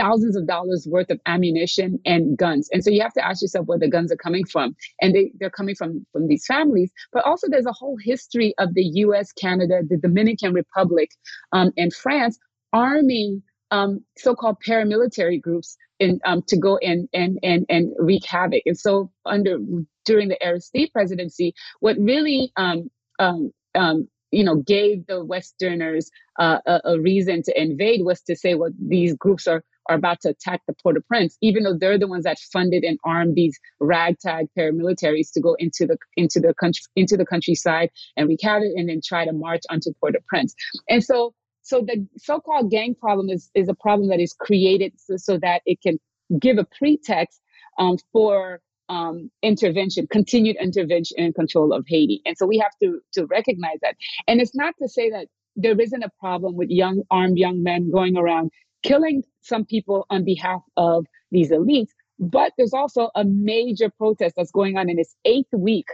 thousands 0.00 0.36
of 0.36 0.46
dollars 0.46 0.86
worth 0.88 1.10
of 1.10 1.20
ammunition 1.26 1.98
and 2.06 2.36
guns. 2.38 2.68
And 2.72 2.82
so 2.82 2.90
you 2.90 3.02
have 3.02 3.12
to 3.14 3.26
ask 3.26 3.42
yourself 3.42 3.66
where 3.66 3.78
the 3.78 3.88
guns 3.88 4.10
are 4.10 4.16
coming 4.16 4.46
from. 4.46 4.74
And 5.02 5.14
they, 5.14 5.32
they're 5.38 5.50
coming 5.50 5.74
from, 5.74 6.06
from 6.12 6.26
these 6.26 6.46
families. 6.46 6.90
But 7.12 7.24
also 7.26 7.48
there's 7.48 7.66
a 7.66 7.72
whole 7.72 7.98
history 8.02 8.54
of 8.58 8.74
the 8.74 8.84
US, 9.04 9.32
Canada, 9.32 9.82
the 9.88 9.98
Dominican 9.98 10.54
Republic, 10.54 11.10
um, 11.52 11.72
and 11.76 11.92
France 11.92 12.38
arming 12.72 13.42
um, 13.72 14.04
so-called 14.16 14.56
paramilitary 14.66 15.40
groups 15.40 15.76
in, 15.98 16.18
um, 16.24 16.42
to 16.48 16.56
go 16.56 16.78
and, 16.78 17.08
and, 17.12 17.38
and, 17.42 17.66
and 17.68 17.92
wreak 17.98 18.24
havoc. 18.24 18.62
And 18.66 18.78
so 18.78 19.12
under 19.26 19.58
during 20.04 20.28
the 20.28 20.42
Aristide 20.42 20.92
presidency, 20.92 21.54
what 21.80 21.96
really 21.98 22.52
um, 22.56 22.90
um, 23.18 23.52
um, 23.74 24.08
you 24.30 24.44
know 24.44 24.56
gave 24.56 25.06
the 25.06 25.24
Westerners 25.24 26.10
uh, 26.38 26.58
a, 26.66 26.80
a, 26.84 27.00
reason 27.00 27.42
to 27.42 27.60
invade 27.60 28.04
was 28.04 28.20
to 28.22 28.36
say, 28.36 28.54
well, 28.54 28.70
these 28.78 29.14
groups 29.14 29.46
are 29.46 29.62
are 29.90 29.96
about 29.96 30.20
to 30.22 30.31
attack 30.31 30.62
the 30.66 30.74
Port-au-Prince, 30.83 31.37
even 31.42 31.64
though 31.64 31.76
they're 31.76 31.98
the 31.98 32.07
ones 32.07 32.24
that 32.24 32.38
funded 32.53 32.85
and 32.85 32.98
armed 33.05 33.35
these 33.35 33.59
ragtag 33.81 34.46
paramilitaries 34.57 35.33
to 35.35 35.40
go 35.40 35.55
into 35.59 35.85
the 35.87 35.98
into 36.16 36.38
the 36.40 36.55
country 36.55 36.85
into 36.96 37.16
the 37.16 37.26
countryside 37.26 37.90
and 38.16 38.31
havoc 38.42 38.70
and 38.76 38.88
then 38.88 39.00
try 39.05 39.24
to 39.24 39.33
march 39.33 39.62
onto 39.68 39.92
Port-au-Prince. 40.00 40.55
And 40.88 41.03
so 41.05 41.35
so 41.62 41.83
the 41.83 42.07
so-called 42.16 42.70
gang 42.70 42.94
problem 42.94 43.29
is 43.29 43.50
is 43.55 43.68
a 43.68 43.74
problem 43.74 44.09
that 44.09 44.20
is 44.20 44.33
created 44.33 44.92
so, 44.96 45.16
so 45.16 45.38
that 45.38 45.62
it 45.66 45.83
can 45.83 45.98
give 46.38 46.57
a 46.59 46.66
pretext 46.79 47.40
um, 47.79 47.96
for 48.12 48.61
um, 48.88 49.31
intervention, 49.42 50.07
continued 50.07 50.57
intervention 50.61 51.16
and 51.18 51.35
control 51.35 51.72
of 51.72 51.85
Haiti. 51.87 52.22
And 52.24 52.37
so 52.38 52.46
we 52.46 52.59
have 52.59 52.72
to 52.83 53.00
to 53.14 53.26
recognize 53.26 53.79
that. 53.83 53.96
And 54.29 54.40
it's 54.40 54.55
not 54.55 54.74
to 54.81 54.88
say 54.88 55.11
that 55.11 55.26
there 55.57 55.79
isn't 55.81 56.03
a 56.03 56.11
problem 56.20 56.57
with 56.57 56.70
young 56.70 57.03
armed 57.11 57.38
young 57.38 57.62
men 57.62 57.90
going 57.90 58.16
around 58.16 58.50
killing 58.83 59.23
some 59.40 59.64
people 59.64 60.07
on 60.11 60.25
behalf 60.25 60.62
of 60.77 61.07
these 61.31 61.51
elites. 61.51 61.90
But 62.19 62.53
there's 62.59 62.75
also 62.75 63.11
a 63.14 63.25
major 63.25 63.90
protest 63.90 64.35
that's 64.37 64.51
going 64.51 64.77
on 64.77 64.90
in 64.90 64.99
its 64.99 65.16
eighth 65.25 65.53
week 65.53 65.87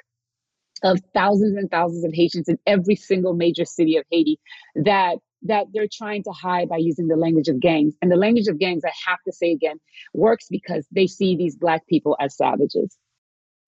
of 0.82 1.00
thousands 1.14 1.56
and 1.56 1.70
thousands 1.70 2.04
of 2.04 2.12
Haitians 2.12 2.48
in 2.48 2.58
every 2.66 2.96
single 2.96 3.34
major 3.34 3.64
city 3.64 3.96
of 3.96 4.04
Haiti 4.10 4.38
that 4.74 5.18
that 5.42 5.66
they're 5.72 5.86
trying 5.90 6.24
to 6.24 6.30
hide 6.30 6.68
by 6.68 6.78
using 6.78 7.06
the 7.06 7.16
language 7.16 7.48
of 7.48 7.60
gangs. 7.60 7.94
And 8.02 8.10
the 8.10 8.16
language 8.16 8.48
of 8.48 8.58
gangs, 8.58 8.82
I 8.84 8.92
have 9.06 9.18
to 9.26 9.32
say 9.32 9.52
again, 9.52 9.76
works 10.12 10.46
because 10.50 10.86
they 10.90 11.06
see 11.06 11.36
these 11.36 11.56
black 11.56 11.86
people 11.86 12.16
as 12.18 12.36
savages. 12.36 12.96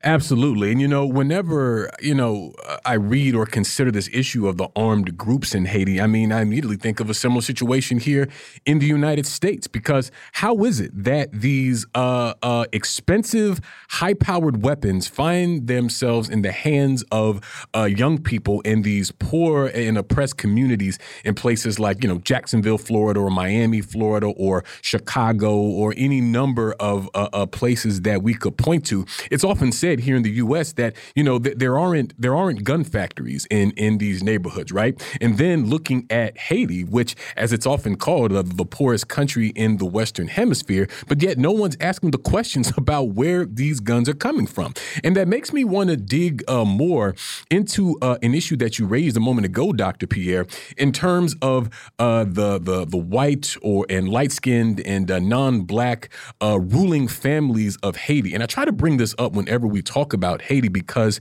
Absolutely. 0.05 0.71
And, 0.71 0.81
you 0.81 0.87
know, 0.87 1.05
whenever, 1.05 1.91
you 2.01 2.15
know, 2.15 2.53
I 2.85 2.95
read 2.95 3.35
or 3.35 3.47
consider 3.47 3.91
this 3.91 4.09
issue 4.13 4.47
of 4.47 4.57
the 4.57 4.69
armed 4.77 5.19
groups 5.19 5.57
in 5.57 5.65
Haiti, 5.65 6.01
I 6.01 6.07
mean, 6.07 6.31
I 6.31 6.43
immediately 6.43 6.77
think 6.77 7.01
of 7.01 7.11
a 7.11 7.15
similar 7.15 7.41
situation 7.41 7.99
here 7.99 8.29
in 8.65 8.79
the 8.79 8.87
United 8.87 9.27
States 9.27 9.67
because 9.67 10.13
how 10.35 10.63
is 10.63 10.79
it 10.79 10.93
that 11.03 11.33
these 11.33 11.85
uh, 11.97 12.35
uh, 12.45 12.67
expensive, 12.73 13.61
high 13.91 14.15
powered 14.15 14.63
weapons 14.63 15.09
find 15.09 15.67
themselves 15.67 16.29
in 16.29 16.43
the 16.43 16.53
hands 16.53 17.03
of 17.11 17.67
uh, 17.75 17.83
young 17.83 18.19
people 18.23 18.61
in 18.61 18.83
these 18.83 19.11
poor 19.11 19.67
and 19.67 19.99
oppressed 19.99 20.37
communities 20.37 21.01
in 21.25 21.35
places 21.35 21.81
like, 21.81 22.05
you 22.05 22.09
know, 22.09 22.19
Jacksonville, 22.19 22.79
Florida, 22.79 23.19
or 23.19 23.31
Miami, 23.31 23.81
Florida, 23.81 24.29
or 24.29 24.63
Chicago, 24.81 25.57
or 25.57 25.93
any 25.97 26.21
number 26.21 26.73
of 26.75 27.11
uh, 27.15 27.29
uh, 27.33 27.47
places 27.47 28.03
that 28.03 28.23
we 28.23 28.33
could 28.33 28.57
point 28.57 28.87
to? 28.87 29.05
It's 29.33 29.43
often 29.43 29.73
said 29.73 29.88
said 29.88 30.01
here 30.01 30.16
in 30.16 30.22
the 30.22 30.37
U.S. 30.44 30.72
that 30.74 30.94
you 31.14 31.24
know 31.24 31.38
th- 31.38 31.57
there 31.57 31.79
aren't 31.79 32.12
there 32.20 32.37
aren't 32.37 32.62
gun 32.62 32.85
factories 32.85 33.46
in 33.51 33.70
in 33.72 33.98
these 33.98 34.22
neighborhoods, 34.22 34.70
right? 34.70 34.94
And 35.20 35.38
then 35.38 35.66
looking 35.66 36.07
at 36.11 36.37
Haiti, 36.37 36.85
which, 36.85 37.16
as 37.37 37.53
it's 37.53 37.66
often 37.66 37.96
called, 37.96 38.33
uh, 38.33 38.42
the 38.44 38.66
poorest 38.66 39.09
country 39.09 39.48
in 39.64 39.79
the 39.79 39.87
Western 39.87 40.29
Hemisphere, 40.29 40.88
but 41.07 41.22
yet 41.22 41.38
no 41.38 41.53
one's 41.53 41.77
asking 41.81 42.11
the 42.11 42.18
questions 42.18 42.72
about 42.83 43.05
where 43.20 43.46
these 43.46 43.81
guns 43.81 44.09
are 44.09 44.14
coming 44.29 44.46
from, 44.46 44.74
and 45.03 45.16
that 45.16 45.27
makes 45.27 45.53
me 45.53 45.64
want 45.64 45.88
to 45.90 45.96
dig 45.96 46.44
uh, 46.48 46.64
more 46.64 47.14
into 47.51 47.96
uh, 48.03 48.18
an 48.22 48.35
issue 48.35 48.57
that 48.57 48.79
you 48.79 48.87
raised 48.87 49.16
a 49.16 49.20
moment 49.20 49.46
ago, 49.46 49.72
Dr. 49.72 50.07
Pierre, 50.07 50.46
in 50.77 50.92
terms 50.92 51.35
of 51.40 51.70
uh, 51.98 52.24
the 52.24 52.59
the 52.59 52.85
the 52.85 53.03
white 53.14 53.57
or 53.62 53.87
and 53.88 54.09
light 54.09 54.33
skinned 54.33 54.81
and 54.81 55.11
uh, 55.11 55.18
non 55.18 55.62
black 55.62 56.11
uh, 56.42 56.59
ruling 56.61 57.09
families 57.09 57.79
of 57.83 57.96
Haiti, 57.96 58.35
and 58.35 58.42
I 58.42 58.46
try 58.46 58.66
to 58.66 58.72
bring 58.72 58.98
this 58.98 59.14
up 59.18 59.33
whenever 59.33 59.66
we 59.66 59.78
we 59.79 59.83
talk 59.83 60.12
about 60.12 60.43
Haiti 60.43 60.67
because 60.67 61.21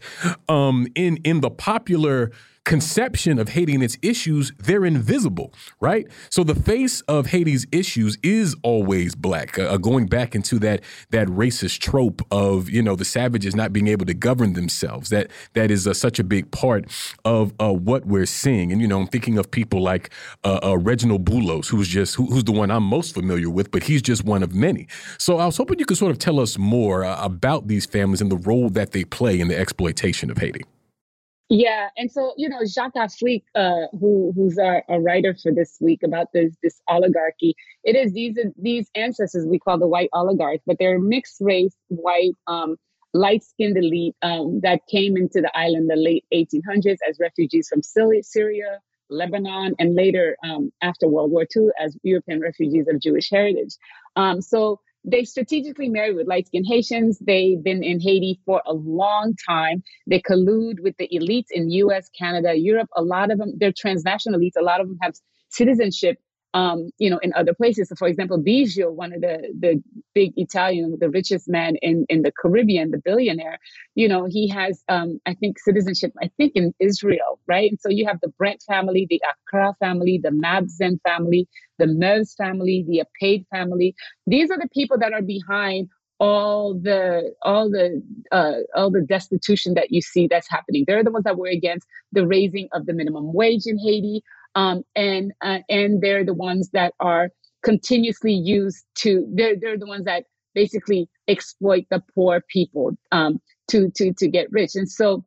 um, 0.50 0.88
in 0.96 1.18
in 1.18 1.42
the 1.42 1.52
popular 1.52 2.32
conception 2.68 3.40
of 3.40 3.48
Haiti 3.48 3.74
and 3.74 3.82
its 3.82 3.98
issues, 4.02 4.52
they're 4.60 4.84
invisible, 4.84 5.54
right? 5.80 6.06
So 6.30 6.44
the 6.44 6.54
face 6.54 7.00
of 7.02 7.28
Haiti's 7.28 7.66
issues 7.72 8.18
is 8.22 8.58
always 8.62 9.16
black. 9.16 9.58
Uh, 9.58 9.78
going 9.78 10.08
back 10.08 10.36
into 10.36 10.60
that 10.60 10.84
that 11.12 11.28
racist 11.30 11.80
trope 11.80 12.22
of 12.30 12.70
you 12.70 12.84
know 12.84 12.98
the 12.98 13.06
savages 13.06 13.56
not 13.56 13.72
being 13.72 13.88
able 13.88 14.06
to 14.06 14.14
govern 14.14 14.52
themselves. 14.54 15.10
That 15.10 15.32
that 15.54 15.72
is 15.72 15.88
uh, 15.88 15.94
such 15.94 16.20
a 16.20 16.26
big 16.26 16.52
part 16.52 16.86
of 17.24 17.54
uh, 17.60 17.72
what 17.72 18.06
we're 18.06 18.26
seeing. 18.26 18.74
And 18.74 18.82
you 18.82 18.88
know, 18.88 19.00
I'm 19.00 19.08
thinking 19.08 19.38
of 19.38 19.50
people 19.50 19.82
like 19.82 20.12
uh, 20.44 20.60
uh, 20.62 20.78
Reginald 20.78 21.24
Boulos, 21.24 21.68
who's 21.70 21.88
just 21.88 22.16
who, 22.16 22.26
who's 22.26 22.44
the 22.44 22.52
one 22.52 22.70
I'm 22.70 22.84
most 22.84 23.14
familiar 23.14 23.50
with, 23.50 23.72
but 23.72 23.84
he's 23.84 24.02
just 24.02 24.26
one 24.26 24.44
of 24.44 24.54
many. 24.54 24.88
So 25.18 25.40
I 25.40 25.46
was 25.46 25.56
hoping 25.56 25.80
you 25.80 25.86
could 25.86 25.98
sort 25.98 26.12
of 26.12 26.20
tell 26.20 26.38
us 26.42 26.58
more 26.58 27.06
uh, 27.06 27.24
about 27.24 27.70
these 27.70 27.86
families 27.86 28.20
and 28.20 28.30
the 28.30 28.38
role 28.38 28.70
that 28.72 28.92
they 28.92 29.06
play 29.06 29.40
in 29.40 29.48
the 29.48 29.58
exploitation 29.58 30.30
of 30.30 30.38
Haiti. 30.38 30.64
Yeah, 31.50 31.90
and 31.96 32.12
so 32.12 32.34
you 32.36 32.50
know 32.50 32.60
Jacques 32.66 32.96
Affleck, 32.96 33.44
uh, 33.56 33.88
who 33.98 34.34
who's 34.36 34.58
a, 34.58 34.82
a, 34.90 35.00
writer 35.00 35.34
for 35.42 35.54
this 35.54 35.78
week 35.80 36.04
about 36.04 36.28
this 36.34 36.54
this 36.62 36.82
oligarchy. 36.90 37.56
It 37.86 37.96
is 37.96 38.12
these 38.12 38.38
these 38.58 38.90
ancestors 38.96 39.46
we 39.46 39.58
call 39.58 39.80
the 39.80 39.88
white 39.88 40.10
oligarchs, 40.12 40.64
but 40.68 40.76
they're 40.78 41.00
mixed 41.00 41.38
race 41.40 41.74
white, 41.88 42.34
um, 42.48 42.76
light 43.14 43.44
skinned 43.44 43.78
elite 43.78 44.16
um, 44.22 44.60
that 44.62 44.82
came 44.92 45.16
into 45.16 45.40
the 45.40 45.52
island 45.58 45.90
the 45.90 45.96
late 45.96 46.26
1800s 46.34 46.98
as 47.08 47.18
refugees 47.18 47.70
from 47.70 47.82
Syria, 47.82 48.80
Lebanon, 49.10 49.74
and 49.80 49.96
later 49.96 50.36
um, 50.44 50.74
after 50.82 51.08
World 51.08 51.32
War 51.32 51.48
II 51.56 51.68
as 51.80 51.98
European 52.04 52.42
refugees 52.42 52.90
of 52.90 53.00
Jewish 53.00 53.30
heritage. 53.30 53.76
Um, 54.18 54.42
so 54.42 54.82
they 55.08 55.24
strategically 55.24 55.90
marry 55.90 56.14
with 56.14 56.28
light 56.28 56.48
skinned 56.48 56.66
Haitians. 56.68 57.18
They've 57.20 57.64
been 57.64 57.84
in 57.84 58.00
Haiti 58.02 58.42
for 58.46 58.62
a 58.68 58.74
long 58.74 59.34
time. 59.48 59.82
They 60.06 60.22
collude 60.22 60.82
with 60.82 60.96
the 60.98 61.10
elites 61.14 61.48
in 61.52 61.72
US, 61.72 62.10
Canada, 62.18 62.56
Europe. 62.56 62.90
A 62.96 63.02
lot 63.02 63.32
of 63.32 63.40
them, 63.40 63.54
they're 63.58 63.72
transnational 63.72 64.40
elites. 64.40 64.60
A 64.60 64.64
lot 64.64 64.82
of 64.82 64.88
them 64.88 64.98
have 65.02 65.14
citizenship 65.50 66.18
um, 66.58 66.90
you 66.98 67.12
know, 67.12 67.20
in 67.20 67.32
other 67.36 67.54
places. 67.54 67.90
So, 67.90 67.96
for 67.96 68.08
example, 68.08 68.42
Bigio, 68.42 68.92
one 68.92 69.14
of 69.14 69.22
the 69.22 69.36
the 69.60 69.84
big 70.16 70.34
Italian, 70.38 70.98
the 71.00 71.10
richest 71.10 71.48
man 71.48 71.76
in 71.84 72.06
in 72.10 72.24
the 72.24 72.32
Caribbean, 72.32 72.90
the 72.90 72.98
billionaire, 72.98 73.60
you 73.94 74.08
know, 74.08 74.26
he 74.28 74.48
has, 74.50 74.84
um, 74.90 75.20
I 75.28 75.36
think, 75.36 75.60
citizenship. 75.60 76.14
I 76.22 76.32
think 76.38 76.54
in 76.56 76.74
Israel, 76.80 77.40
right? 77.48 77.70
And 77.70 77.80
so 77.80 77.90
you 77.90 78.08
have 78.08 78.18
the 78.24 78.30
Brandt 78.40 78.64
family, 78.68 79.06
the 79.08 79.22
Acra 79.32 79.76
family, 79.80 80.20
the 80.22 80.32
Madsen 80.32 81.00
family, 81.08 81.48
the 81.78 81.86
Mevs 81.86 82.36
family, 82.36 82.84
the 82.88 83.04
Apaid 83.06 83.46
family. 83.52 83.94
These 84.26 84.50
are 84.50 84.58
the 84.58 84.70
people 84.74 84.98
that 84.98 85.14
are 85.14 85.22
behind 85.22 85.90
all 86.20 86.74
the 86.74 87.36
all 87.44 87.70
the 87.70 88.02
uh, 88.32 88.62
all 88.76 88.90
the 88.90 89.02
destitution 89.02 89.76
that 89.76 89.92
you 89.92 90.02
see 90.02 90.26
that's 90.28 90.50
happening. 90.50 90.86
They're 90.88 91.04
the 91.04 91.12
ones 91.12 91.26
that 91.26 91.38
were 91.38 91.54
against 91.60 91.86
the 92.14 92.26
raising 92.26 92.68
of 92.74 92.88
the 92.88 92.94
minimum 92.94 93.32
wage 93.32 93.68
in 93.68 93.78
Haiti 93.78 94.24
um, 94.58 94.84
and 94.96 95.34
uh, 95.42 95.60
and 95.70 96.02
they're 96.02 96.26
the 96.26 96.34
ones 96.34 96.72
that 96.72 96.94
are 97.00 97.30
continuously 97.64 98.34
used 98.34 98.84
to 98.96 99.26
they're 99.34 99.56
they're 99.56 99.78
the 99.78 99.86
ones 99.86 100.06
that 100.06 100.26
basically 100.56 101.08
exploit 101.28 101.86
the 101.92 102.02
poor 102.16 102.42
people 102.50 102.98
um, 103.12 103.40
to 103.70 103.92
to 103.92 104.14
to 104.14 104.28
get 104.28 104.52
rich. 104.52 104.72
And 104.76 104.90
so 104.90 105.24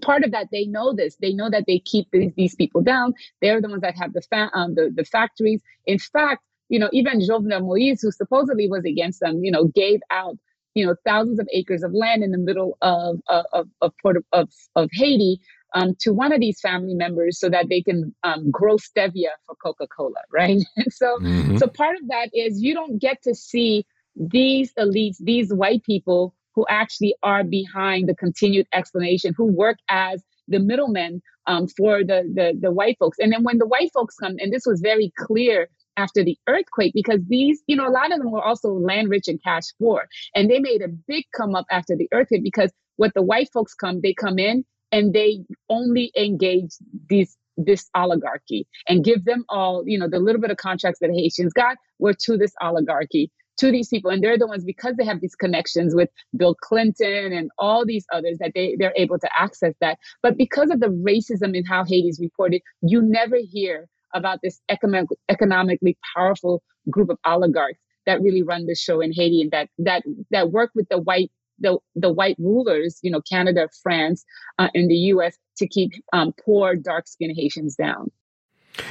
part 0.00 0.24
of 0.24 0.30
that 0.30 0.48
they 0.50 0.64
know 0.64 0.94
this. 0.94 1.16
They 1.20 1.34
know 1.34 1.50
that 1.50 1.64
they 1.66 1.80
keep 1.80 2.08
these, 2.12 2.32
these 2.34 2.54
people 2.54 2.80
down. 2.80 3.12
They're 3.42 3.60
the 3.60 3.68
ones 3.68 3.82
that 3.82 3.98
have 3.98 4.14
the 4.14 4.22
fa- 4.22 4.50
um, 4.54 4.74
the, 4.74 4.90
the 4.94 5.04
factories. 5.04 5.60
In 5.86 5.98
fact 5.98 6.42
you 6.70 6.78
know 6.78 6.88
even 6.92 7.20
jovenel 7.20 7.60
moise 7.60 8.00
who 8.00 8.10
supposedly 8.10 8.66
was 8.68 8.84
against 8.84 9.20
them 9.20 9.44
you 9.44 9.50
know 9.50 9.64
gave 9.66 10.00
out 10.10 10.38
you 10.74 10.86
know 10.86 10.94
thousands 11.04 11.38
of 11.38 11.46
acres 11.52 11.82
of 11.82 11.92
land 11.92 12.22
in 12.22 12.30
the 12.30 12.38
middle 12.38 12.78
of 12.80 13.20
of 13.28 13.44
of 13.52 13.68
of, 13.82 14.16
of, 14.32 14.48
of 14.76 14.88
Haiti 14.92 15.38
um, 15.74 15.94
to 16.00 16.12
one 16.12 16.32
of 16.32 16.40
these 16.40 16.60
family 16.60 16.94
members 16.94 17.38
so 17.38 17.48
that 17.48 17.68
they 17.68 17.82
can 17.82 18.14
um, 18.24 18.50
grow 18.50 18.76
stevia 18.76 19.30
for 19.46 19.56
Coca-Cola, 19.62 20.20
right? 20.32 20.60
so 20.90 21.18
mm-hmm. 21.18 21.56
so 21.56 21.66
part 21.66 21.96
of 21.96 22.08
that 22.08 22.30
is 22.32 22.62
you 22.62 22.74
don't 22.74 22.98
get 22.98 23.22
to 23.22 23.34
see 23.34 23.84
these 24.16 24.72
elites, 24.74 25.16
these 25.20 25.52
white 25.52 25.82
people 25.84 26.34
who 26.54 26.66
actually 26.68 27.14
are 27.22 27.44
behind 27.44 28.08
the 28.08 28.14
continued 28.14 28.66
explanation, 28.74 29.32
who 29.36 29.46
work 29.46 29.78
as 29.88 30.22
the 30.48 30.58
middlemen 30.58 31.22
um, 31.46 31.66
for 31.66 32.04
the, 32.04 32.30
the 32.34 32.58
the 32.60 32.70
white 32.70 32.96
folks. 32.98 33.18
And 33.18 33.32
then 33.32 33.42
when 33.42 33.58
the 33.58 33.66
white 33.66 33.90
folks 33.92 34.16
come, 34.16 34.36
and 34.38 34.52
this 34.52 34.64
was 34.66 34.80
very 34.80 35.12
clear 35.16 35.68
after 35.96 36.24
the 36.24 36.38
earthquake 36.46 36.92
because 36.94 37.20
these, 37.28 37.62
you 37.66 37.76
know, 37.76 37.86
a 37.86 37.90
lot 37.90 38.12
of 38.12 38.18
them 38.18 38.30
were 38.30 38.42
also 38.42 38.72
land 38.72 39.08
rich 39.10 39.28
and 39.28 39.42
cash 39.42 39.64
poor. 39.78 40.08
And 40.34 40.50
they 40.50 40.58
made 40.58 40.82
a 40.82 40.88
big 40.88 41.24
come 41.36 41.54
up 41.54 41.66
after 41.70 41.96
the 41.96 42.08
earthquake 42.12 42.42
because 42.42 42.72
what 42.96 43.12
the 43.14 43.22
white 43.22 43.50
folks 43.52 43.74
come, 43.74 44.00
they 44.00 44.14
come 44.14 44.38
in 44.38 44.64
and 44.92 45.12
they 45.12 45.40
only 45.68 46.12
engage 46.16 46.70
these 47.08 47.36
this 47.56 47.90
oligarchy 47.94 48.66
and 48.88 49.04
give 49.04 49.24
them 49.24 49.44
all, 49.48 49.84
you 49.86 49.98
know, 49.98 50.08
the 50.08 50.18
little 50.18 50.40
bit 50.40 50.50
of 50.50 50.56
contracts 50.56 51.00
that 51.00 51.10
Haitians 51.10 51.52
got 51.52 51.76
were 51.98 52.14
to 52.14 52.36
this 52.36 52.52
oligarchy 52.62 53.30
to 53.58 53.70
these 53.70 53.88
people. 53.88 54.10
And 54.10 54.22
they're 54.22 54.38
the 54.38 54.46
ones 54.46 54.64
because 54.64 54.96
they 54.96 55.04
have 55.04 55.20
these 55.20 55.34
connections 55.34 55.94
with 55.94 56.08
bill 56.36 56.54
clinton 56.54 57.32
and 57.32 57.50
all 57.58 57.84
these 57.84 58.06
others 58.12 58.38
that 58.38 58.52
they, 58.54 58.76
they're 58.78 58.94
able 58.96 59.18
to 59.18 59.28
access 59.38 59.74
that. 59.80 59.98
But 60.22 60.36
because 60.36 60.70
of 60.70 60.80
the 60.80 60.88
racism 60.88 61.54
in 61.56 61.64
how 61.64 61.84
haiti's 61.84 62.18
reported 62.20 62.62
you 62.80 63.02
never 63.02 63.36
hear 63.36 63.88
about 64.14 64.40
this 64.42 64.60
economic, 64.68 65.08
economically 65.28 65.96
powerful 66.14 66.62
group 66.90 67.10
of 67.10 67.18
oligarchs 67.24 67.78
that 68.06 68.20
really 68.20 68.42
run 68.42 68.66
the 68.66 68.74
show 68.74 69.00
in 69.00 69.12
haiti 69.12 69.42
and 69.42 69.50
that 69.52 69.68
that 69.78 70.02
that 70.30 70.50
work 70.50 70.70
with 70.74 70.88
the 70.88 70.98
white 70.98 71.30
the, 71.62 71.78
the 71.94 72.12
white 72.12 72.36
rulers, 72.38 72.98
you 73.02 73.10
know, 73.10 73.20
Canada, 73.22 73.68
France, 73.82 74.24
uh, 74.58 74.68
and 74.74 74.90
the 74.90 74.94
U.S. 74.94 75.38
to 75.56 75.66
keep 75.66 75.92
um, 76.12 76.34
poor, 76.44 76.76
dark-skinned 76.76 77.34
Haitians 77.36 77.74
down. 77.76 78.10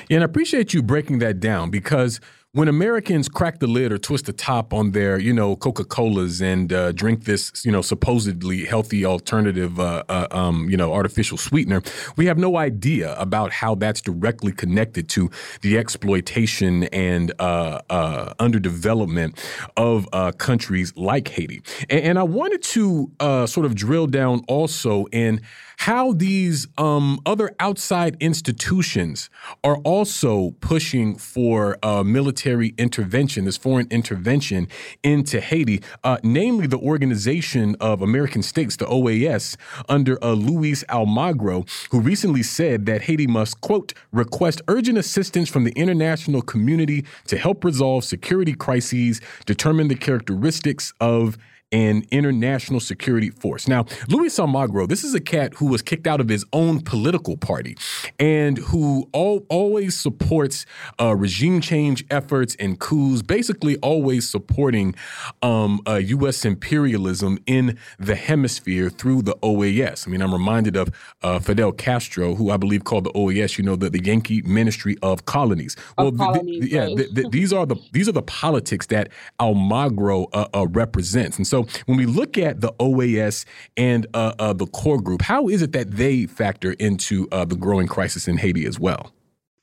Yeah, 0.09 0.17
and 0.17 0.23
I 0.23 0.25
appreciate 0.25 0.73
you 0.73 0.81
breaking 0.81 1.19
that 1.19 1.39
down 1.39 1.69
because 1.69 2.19
when 2.53 2.67
Americans 2.67 3.29
crack 3.29 3.59
the 3.59 3.67
lid 3.67 3.93
or 3.93 3.97
twist 3.97 4.25
the 4.25 4.33
top 4.33 4.73
on 4.73 4.91
their, 4.91 5.17
you 5.17 5.31
know, 5.31 5.55
Coca 5.55 5.85
Colas 5.85 6.41
and 6.41 6.73
uh, 6.73 6.91
drink 6.91 7.23
this, 7.23 7.63
you 7.63 7.71
know, 7.71 7.81
supposedly 7.81 8.65
healthy 8.65 9.05
alternative, 9.05 9.79
uh, 9.79 10.03
uh, 10.09 10.27
um, 10.31 10.69
you 10.69 10.75
know, 10.75 10.93
artificial 10.93 11.37
sweetener, 11.37 11.81
we 12.17 12.25
have 12.25 12.37
no 12.37 12.57
idea 12.57 13.15
about 13.17 13.53
how 13.53 13.73
that's 13.73 14.01
directly 14.01 14.51
connected 14.51 15.07
to 15.07 15.29
the 15.61 15.77
exploitation 15.77 16.83
and 16.85 17.31
uh, 17.39 17.79
uh, 17.89 18.33
underdevelopment 18.33 19.39
of 19.77 20.09
uh, 20.11 20.33
countries 20.33 20.91
like 20.97 21.29
Haiti. 21.29 21.61
And, 21.89 22.01
and 22.01 22.19
I 22.19 22.23
wanted 22.23 22.61
to 22.63 23.11
sort 23.47 23.65
of 23.65 23.75
drill 23.75 24.07
down 24.07 24.43
also 24.49 25.05
in 25.13 25.39
how 25.81 26.13
these 26.13 26.67
um, 26.77 27.19
other 27.25 27.55
outside 27.59 28.15
institutions 28.19 29.31
are 29.63 29.77
also 29.77 30.51
pushing 30.59 31.15
for 31.15 31.75
uh, 31.81 32.03
military 32.03 32.75
intervention, 32.77 33.45
this 33.45 33.57
foreign 33.57 33.87
intervention 33.89 34.67
into 35.01 35.41
Haiti, 35.41 35.81
uh, 36.03 36.17
namely 36.21 36.67
the 36.67 36.77
Organization 36.77 37.75
of 37.79 38.03
American 38.03 38.43
States, 38.43 38.75
the 38.75 38.85
OAS, 38.85 39.57
under 39.89 40.23
uh, 40.23 40.33
Luis 40.33 40.83
Almagro, 40.83 41.67
who 41.89 41.99
recently 41.99 42.43
said 42.43 42.85
that 42.85 43.01
Haiti 43.01 43.25
must, 43.25 43.59
quote, 43.61 43.95
request 44.11 44.61
urgent 44.67 44.99
assistance 44.99 45.49
from 45.49 45.63
the 45.63 45.71
international 45.71 46.43
community 46.43 47.05
to 47.25 47.39
help 47.39 47.65
resolve 47.65 48.03
security 48.03 48.53
crises, 48.53 49.19
determine 49.47 49.87
the 49.87 49.95
characteristics 49.95 50.93
of 51.01 51.39
and 51.71 52.05
international 52.11 52.79
security 52.79 53.29
force. 53.29 53.67
Now, 53.67 53.85
Luis 54.07 54.37
Almagro, 54.37 54.87
this 54.87 55.03
is 55.03 55.13
a 55.13 55.19
cat 55.19 55.53
who 55.55 55.67
was 55.67 55.81
kicked 55.81 56.07
out 56.07 56.19
of 56.19 56.29
his 56.29 56.45
own 56.51 56.81
political 56.81 57.37
party 57.37 57.77
and 58.19 58.57
who 58.57 59.09
all, 59.13 59.45
always 59.49 59.97
supports 59.97 60.65
uh, 60.99 61.15
regime 61.15 61.61
change 61.61 62.05
efforts 62.09 62.55
and 62.59 62.79
coups, 62.79 63.21
basically 63.21 63.77
always 63.77 64.29
supporting 64.29 64.95
um, 65.41 65.79
uh, 65.87 65.95
U.S. 65.95 66.43
imperialism 66.45 67.39
in 67.45 67.77
the 67.99 68.15
hemisphere 68.15 68.89
through 68.89 69.21
the 69.21 69.35
OAS. 69.37 70.07
I 70.07 70.11
mean, 70.11 70.21
I'm 70.21 70.33
reminded 70.33 70.75
of 70.75 70.89
uh, 71.21 71.39
Fidel 71.39 71.71
Castro, 71.71 72.35
who 72.35 72.51
I 72.51 72.57
believe 72.57 72.83
called 72.83 73.05
the 73.05 73.11
OAS, 73.11 73.57
you 73.57 73.63
know, 73.63 73.75
the, 73.75 73.89
the 73.89 74.03
Yankee 74.03 74.41
Ministry 74.41 74.97
of 75.01 75.25
Colonies. 75.25 75.75
Well, 75.97 76.11
colonies, 76.11 76.61
the, 76.61 76.69
yeah, 76.69 76.85
the, 76.85 77.29
these 77.29 77.53
are 77.53 77.65
the 77.65 77.77
these 77.91 78.09
are 78.09 78.13
the 78.13 78.21
politics 78.21 78.87
that 78.87 79.09
Almagro 79.39 80.27
uh, 80.33 80.47
uh, 80.53 80.67
represents, 80.67 81.37
and 81.37 81.47
so 81.47 81.60
when 81.85 81.97
we 81.97 82.05
look 82.05 82.37
at 82.37 82.61
the 82.61 82.71
OAS 82.73 83.45
and 83.77 84.07
uh, 84.13 84.33
uh, 84.39 84.53
the 84.53 84.67
core 84.67 85.01
group, 85.01 85.21
how 85.21 85.47
is 85.47 85.61
it 85.61 85.71
that 85.73 85.91
they 85.91 86.25
factor 86.25 86.73
into 86.73 87.27
uh, 87.31 87.45
the 87.45 87.55
growing 87.55 87.87
crisis 87.87 88.27
in 88.27 88.37
Haiti 88.37 88.65
as 88.65 88.79
well? 88.79 89.11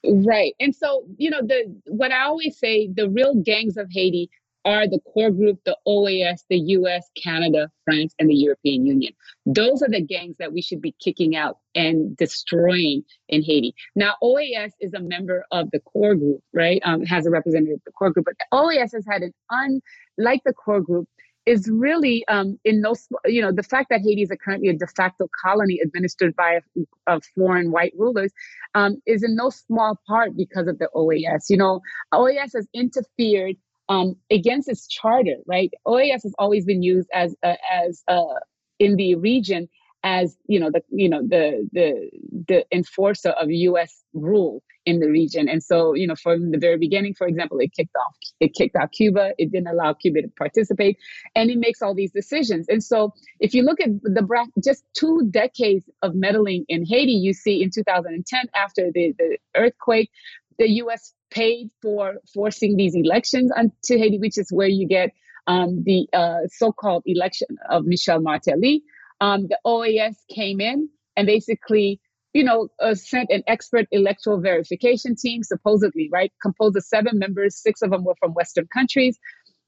Right. 0.04 0.54
And 0.60 0.74
so, 0.74 1.04
you 1.16 1.30
know, 1.30 1.42
the 1.42 1.74
what 1.86 2.12
I 2.12 2.24
always 2.24 2.58
say, 2.58 2.88
the 2.88 3.10
real 3.10 3.34
gangs 3.34 3.76
of 3.76 3.88
Haiti 3.90 4.30
are 4.64 4.86
the 4.86 5.00
core 5.00 5.30
group, 5.30 5.58
the 5.64 5.76
OAS, 5.86 6.40
the 6.50 6.58
US, 6.58 7.08
Canada, 7.22 7.70
France, 7.84 8.14
and 8.18 8.28
the 8.28 8.34
European 8.34 8.84
Union. 8.86 9.12
Those 9.46 9.82
are 9.82 9.88
the 9.88 10.02
gangs 10.02 10.36
that 10.38 10.52
we 10.52 10.60
should 10.60 10.82
be 10.82 10.94
kicking 11.00 11.36
out 11.36 11.58
and 11.74 12.16
destroying 12.16 13.02
in 13.28 13.42
Haiti. 13.42 13.74
Now, 13.96 14.14
OAS 14.22 14.72
is 14.80 14.92
a 14.94 15.00
member 15.00 15.44
of 15.52 15.70
the 15.70 15.80
core 15.80 16.14
group, 16.14 16.42
right? 16.52 16.82
Um, 16.84 17.04
has 17.06 17.24
a 17.24 17.30
representative 17.30 17.76
of 17.76 17.84
the 17.86 17.92
core 17.92 18.10
group, 18.10 18.26
but 18.26 18.34
OAS 18.52 18.92
has 18.92 19.06
had 19.08 19.22
an 19.22 19.32
unlike 19.50 20.42
the 20.44 20.52
core 20.52 20.80
group, 20.80 21.08
is 21.48 21.68
really 21.70 22.26
um, 22.28 22.58
in 22.64 22.82
no, 22.82 22.94
you 23.24 23.40
know, 23.40 23.50
the 23.50 23.62
fact 23.62 23.88
that 23.90 24.02
Haiti 24.02 24.22
is 24.22 24.30
a 24.30 24.36
currently 24.36 24.68
a 24.68 24.74
de 24.74 24.86
facto 24.86 25.28
colony 25.42 25.80
administered 25.82 26.36
by 26.36 26.60
a, 27.06 27.20
foreign 27.34 27.70
white 27.70 27.94
rulers 27.96 28.32
um, 28.74 29.00
is 29.06 29.22
in 29.22 29.34
no 29.34 29.48
small 29.48 29.98
part 30.06 30.36
because 30.36 30.68
of 30.68 30.78
the 30.78 30.88
OAS. 30.94 31.48
You 31.48 31.56
know, 31.56 31.80
OAS 32.12 32.52
has 32.54 32.68
interfered 32.74 33.56
um, 33.88 34.16
against 34.30 34.68
its 34.68 34.86
charter, 34.86 35.36
right? 35.46 35.72
OAS 35.86 36.22
has 36.22 36.34
always 36.38 36.66
been 36.66 36.82
used 36.82 37.08
as 37.14 37.34
uh, 37.42 37.54
as 37.72 38.02
uh, 38.08 38.40
in 38.78 38.96
the 38.96 39.14
region 39.14 39.68
as 40.02 40.36
you 40.46 40.60
know 40.60 40.70
the 40.70 40.82
you 40.90 41.08
know 41.08 41.22
the 41.22 41.68
the 41.72 42.10
the 42.48 42.64
enforcer 42.72 43.30
of 43.30 43.50
U.S. 43.50 44.02
rule 44.14 44.62
in 44.86 45.00
the 45.00 45.08
region. 45.08 45.48
And 45.48 45.62
so 45.62 45.94
you 45.94 46.06
know 46.06 46.16
from 46.16 46.50
the 46.50 46.58
very 46.58 46.78
beginning, 46.78 47.14
for 47.14 47.26
example, 47.26 47.58
it 47.60 47.72
kicked 47.74 47.96
off 47.96 48.14
it 48.40 48.54
kicked 48.54 48.76
out 48.76 48.92
Cuba. 48.92 49.32
It 49.38 49.50
didn't 49.52 49.68
allow 49.68 49.92
Cuba 49.94 50.22
to 50.22 50.28
participate, 50.38 50.98
and 51.34 51.50
it 51.50 51.58
makes 51.58 51.82
all 51.82 51.94
these 51.94 52.12
decisions. 52.12 52.66
And 52.68 52.82
so 52.82 53.12
if 53.40 53.54
you 53.54 53.62
look 53.62 53.80
at 53.80 53.88
the 54.02 54.46
just 54.62 54.84
two 54.96 55.28
decades 55.30 55.84
of 56.02 56.14
meddling 56.14 56.64
in 56.68 56.84
Haiti, 56.84 57.12
you 57.12 57.32
see 57.32 57.62
in 57.62 57.70
2010 57.70 58.44
after 58.54 58.90
the 58.92 59.14
the 59.18 59.38
earthquake, 59.56 60.10
the 60.58 60.68
U.S. 60.82 61.12
paid 61.30 61.70
for 61.82 62.16
forcing 62.32 62.76
these 62.76 62.94
elections 62.94 63.50
to 63.84 63.98
Haiti, 63.98 64.18
which 64.18 64.38
is 64.38 64.50
where 64.52 64.68
you 64.68 64.86
get 64.86 65.10
um, 65.46 65.82
the 65.84 66.06
uh, 66.12 66.46
so-called 66.50 67.02
election 67.06 67.48
of 67.70 67.86
Michel 67.86 68.20
Martelly 68.20 68.82
um, 69.20 69.48
the 69.48 69.58
OAS 69.66 70.16
came 70.34 70.60
in 70.60 70.88
and 71.16 71.26
basically, 71.26 72.00
you 72.32 72.44
know, 72.44 72.68
uh, 72.80 72.94
sent 72.94 73.30
an 73.30 73.42
expert 73.46 73.86
electoral 73.90 74.40
verification 74.40 75.16
team, 75.16 75.42
supposedly, 75.42 76.08
right, 76.12 76.32
composed 76.40 76.76
of 76.76 76.84
seven 76.84 77.18
members. 77.18 77.60
Six 77.60 77.82
of 77.82 77.90
them 77.90 78.04
were 78.04 78.14
from 78.20 78.32
Western 78.32 78.68
countries, 78.72 79.18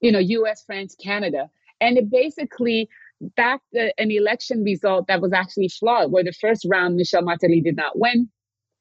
you 0.01 0.13
know, 0.13 0.19
U.S., 0.19 0.63
France, 0.67 0.95
Canada, 1.03 1.49
and 1.81 1.99
it 1.99 2.11
basically 2.11 2.89
backed 3.37 3.67
the, 3.73 3.93
an 3.99 4.11
election 4.11 4.63
result 4.63 5.07
that 5.09 5.21
was 5.21 5.33
actually 5.33 5.69
flawed, 5.69 6.13
where 6.13 6.25
the 6.25 6.33
first 6.33 6.67
round 6.71 6.97
Michel 6.97 7.23
Martelly 7.23 7.61
did 7.61 7.77
not 7.77 7.99
win, 7.99 8.29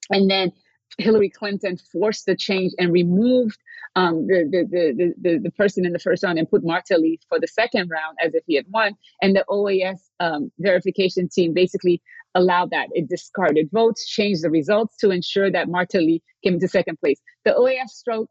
and 0.10 0.30
then 0.30 0.52
Hillary 0.98 1.30
Clinton 1.30 1.78
forced 1.78 2.26
the 2.26 2.36
change 2.36 2.74
and 2.78 2.92
removed 2.92 3.58
um, 3.96 4.28
the, 4.28 4.48
the, 4.50 5.14
the, 5.20 5.38
the, 5.40 5.52
person 5.52 5.86
in 5.86 5.94
the 5.94 6.00
first 6.00 6.24
round 6.24 6.38
and 6.38 6.50
put 6.50 6.64
Martelly 6.64 7.20
for 7.28 7.40
the 7.40 7.48
second 7.48 7.90
round 7.90 8.18
as 8.24 8.34
if 8.34 8.44
he 8.46 8.56
had 8.56 8.66
won. 8.70 8.96
And 9.22 9.36
the 9.36 9.46
OAS 9.50 10.00
um, 10.20 10.52
verification 10.60 11.30
team 11.30 11.54
basically 11.54 12.02
allowed 12.36 12.72
that. 12.72 12.90
It 12.94 13.10
discarded 13.10 13.70
votes, 13.72 14.08
changed 14.08 14.44
the 14.44 14.50
results 14.50 14.98
to 14.98 15.10
ensure 15.10 15.52
that 15.52 15.70
Martelly 15.70 16.22
came 16.44 16.56
into 16.56 16.68
second 16.68 17.00
place. 17.00 17.20
The 17.46 17.52
OAS 17.52 17.90
stroke, 17.90 18.30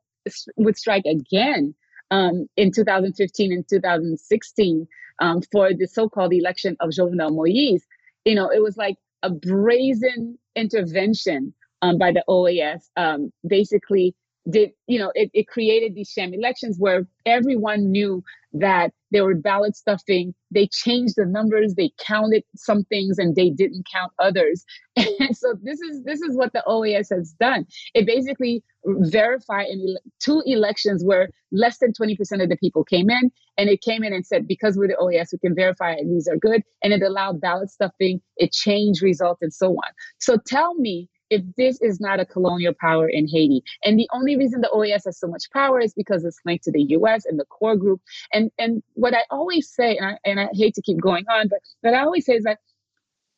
would 0.57 0.77
strike 0.77 1.05
again 1.07 1.75
um, 2.11 2.47
in 2.57 2.73
2015 2.73 3.53
and 3.53 3.69
2016 3.69 4.87
um, 5.21 5.43
for 5.53 5.73
the 5.73 5.87
so-called 5.87 6.33
election 6.33 6.77
of 6.81 6.91
Jovenel 6.91 7.35
Moise. 7.35 7.87
You 8.25 8.35
know, 8.35 8.49
it 8.51 8.63
was 8.63 8.77
like 8.77 8.97
a 9.23 9.31
brazen 9.31 10.39
intervention 10.55 11.55
um, 11.83 11.99
by 11.99 12.13
the 12.13 12.25
OAS, 12.29 12.83
um, 12.97 13.33
basically 13.47 14.15
did 14.51 14.71
you 14.87 14.99
know 14.99 15.13
it, 15.15 15.31
it 15.35 15.47
created 15.47 15.95
these 15.95 16.11
sham 16.11 16.33
elections 16.33 16.77
where 16.79 17.07
everyone 17.27 17.91
knew 17.91 18.23
that 18.55 18.93
there 19.11 19.25
were 19.25 19.35
ballot 19.35 19.77
stuffing. 19.77 20.35
They 20.51 20.69
changed 20.69 21.15
the 21.17 21.27
numbers, 21.27 21.75
they 21.75 21.91
counted 21.99 22.45
some 22.57 22.85
things 22.85 23.19
and 23.19 23.37
they 23.37 23.51
didn't 23.51 23.87
count 23.93 24.13
others. 24.19 24.65
And 24.97 25.07
so 25.37 25.55
this 25.63 25.81
is 25.81 26.03
this 26.05 26.21
is 26.23 26.37
what 26.37 26.53
the 26.53 26.63
OAS 26.67 27.11
has 27.11 27.35
done. 27.39 27.67
It 27.95 28.07
basically 28.07 28.63
verified 28.87 29.67
in 29.69 29.97
two 30.21 30.43
elections 30.47 31.05
where 31.05 31.29
less 31.53 31.79
than 31.79 31.93
20% 31.93 32.43
of 32.43 32.49
the 32.49 32.57
people 32.57 32.85
came 32.85 33.11
in 33.11 33.31
and 33.59 33.69
it 33.69 33.83
came 33.83 34.03
in 34.03 34.13
and 34.13 34.25
said 34.25 34.47
because 34.47 34.77
we're 34.77 34.89
the 34.89 34.95
OAS 34.95 35.33
we 35.33 35.39
can 35.39 35.55
verify 35.55 35.93
and 35.93 36.11
these 36.11 36.29
are 36.29 36.37
good 36.37 36.63
and 36.83 36.93
it 36.93 37.03
allowed 37.03 37.41
ballot 37.41 37.71
stuffing, 37.71 38.21
it 38.37 38.53
changed 38.53 39.03
results 39.03 39.43
and 39.43 39.53
so 39.53 39.73
on. 39.73 39.91
So 40.21 40.39
tell 40.47 40.75
me 40.75 41.09
if 41.31 41.43
this 41.57 41.81
is 41.81 42.01
not 42.01 42.21
a 42.21 42.25
colonial 42.25 42.75
power 42.81 43.09
in 43.09 43.29
Haiti. 43.29 43.63
And 43.85 43.99
the 43.99 44.09
only 44.13 44.37
reason 44.37 44.61
the 44.61 44.71
OAS 44.73 45.05
has 45.05 45.19
so 45.19 45.27
much 45.27 45.51
power 45.53 45.81
is 45.81 45.93
because 45.95 46.25
it's 46.25 46.41
linked 46.45 46.65
to 46.65 46.73
the 46.73 46.83
US 46.83 47.27
and 47.27 47.39
the 47.39 47.45
core 47.45 47.77
group. 47.77 48.01
And 48.33 48.51
and 48.59 48.83
what 48.95 49.15
I 49.15 49.25
always 49.31 49.69
say, 49.69 49.97
and 49.97 50.07
I, 50.07 50.19
and 50.25 50.41
I 50.41 50.49
hate 50.53 50.75
to 50.75 50.83
keep 50.83 51.01
going 51.01 51.25
on, 51.29 51.49
but 51.49 51.61
what 51.83 51.95
I 51.95 52.01
always 52.01 52.27
say 52.27 52.35
is 52.35 52.45
that 52.45 52.59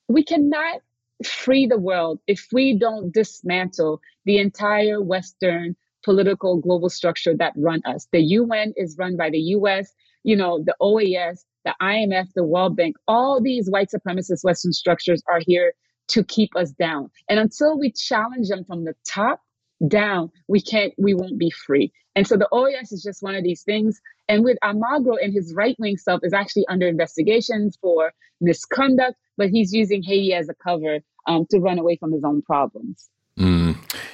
we 0.08 0.24
cannot 0.24 0.80
free 1.24 1.66
the 1.66 1.78
world 1.78 2.18
if 2.26 2.48
we 2.52 2.78
don't 2.78 3.12
dismantle 3.12 4.00
the 4.24 4.38
entire 4.38 5.02
Western 5.02 5.76
political 6.02 6.56
global 6.56 6.88
structure 6.88 7.36
that 7.36 7.52
run 7.56 7.82
us. 7.84 8.08
The 8.10 8.20
UN 8.20 8.72
is 8.76 8.96
run 8.98 9.16
by 9.16 9.30
the 9.30 9.38
US, 9.38 9.92
you 10.22 10.34
know, 10.34 10.62
the 10.64 10.74
OAS, 10.80 11.44
the 11.64 11.74
IMF, 11.82 12.32
the 12.34 12.44
World 12.44 12.76
Bank, 12.76 12.96
all 13.06 13.40
these 13.40 13.68
white 13.68 13.90
supremacist 13.94 14.44
Western 14.44 14.72
structures 14.72 15.22
are 15.28 15.40
here 15.46 15.74
to 16.10 16.24
keep 16.24 16.54
us 16.56 16.70
down. 16.72 17.10
And 17.28 17.38
until 17.38 17.78
we 17.78 17.92
challenge 17.92 18.48
them 18.48 18.64
from 18.64 18.84
the 18.84 18.94
top 19.06 19.40
down, 19.86 20.30
we 20.48 20.60
can't, 20.60 20.92
we 20.98 21.14
won't 21.14 21.38
be 21.38 21.50
free. 21.50 21.92
And 22.16 22.26
so 22.26 22.36
the 22.36 22.48
OAS 22.52 22.92
is 22.92 23.02
just 23.02 23.22
one 23.22 23.34
of 23.34 23.44
these 23.44 23.62
things. 23.62 24.00
And 24.28 24.44
with 24.44 24.58
Almagro 24.62 25.16
and 25.22 25.32
his 25.32 25.54
right 25.54 25.76
wing 25.78 25.96
self 25.96 26.20
is 26.22 26.32
actually 26.32 26.66
under 26.68 26.86
investigations 26.86 27.78
for 27.80 28.12
misconduct, 28.40 29.16
but 29.36 29.48
he's 29.50 29.72
using 29.72 30.02
Haiti 30.02 30.34
as 30.34 30.48
a 30.48 30.54
cover 30.54 31.00
um, 31.26 31.46
to 31.50 31.58
run 31.58 31.78
away 31.78 31.96
from 31.96 32.12
his 32.12 32.24
own 32.24 32.42
problems. 32.42 33.08
Mm. 33.38 33.69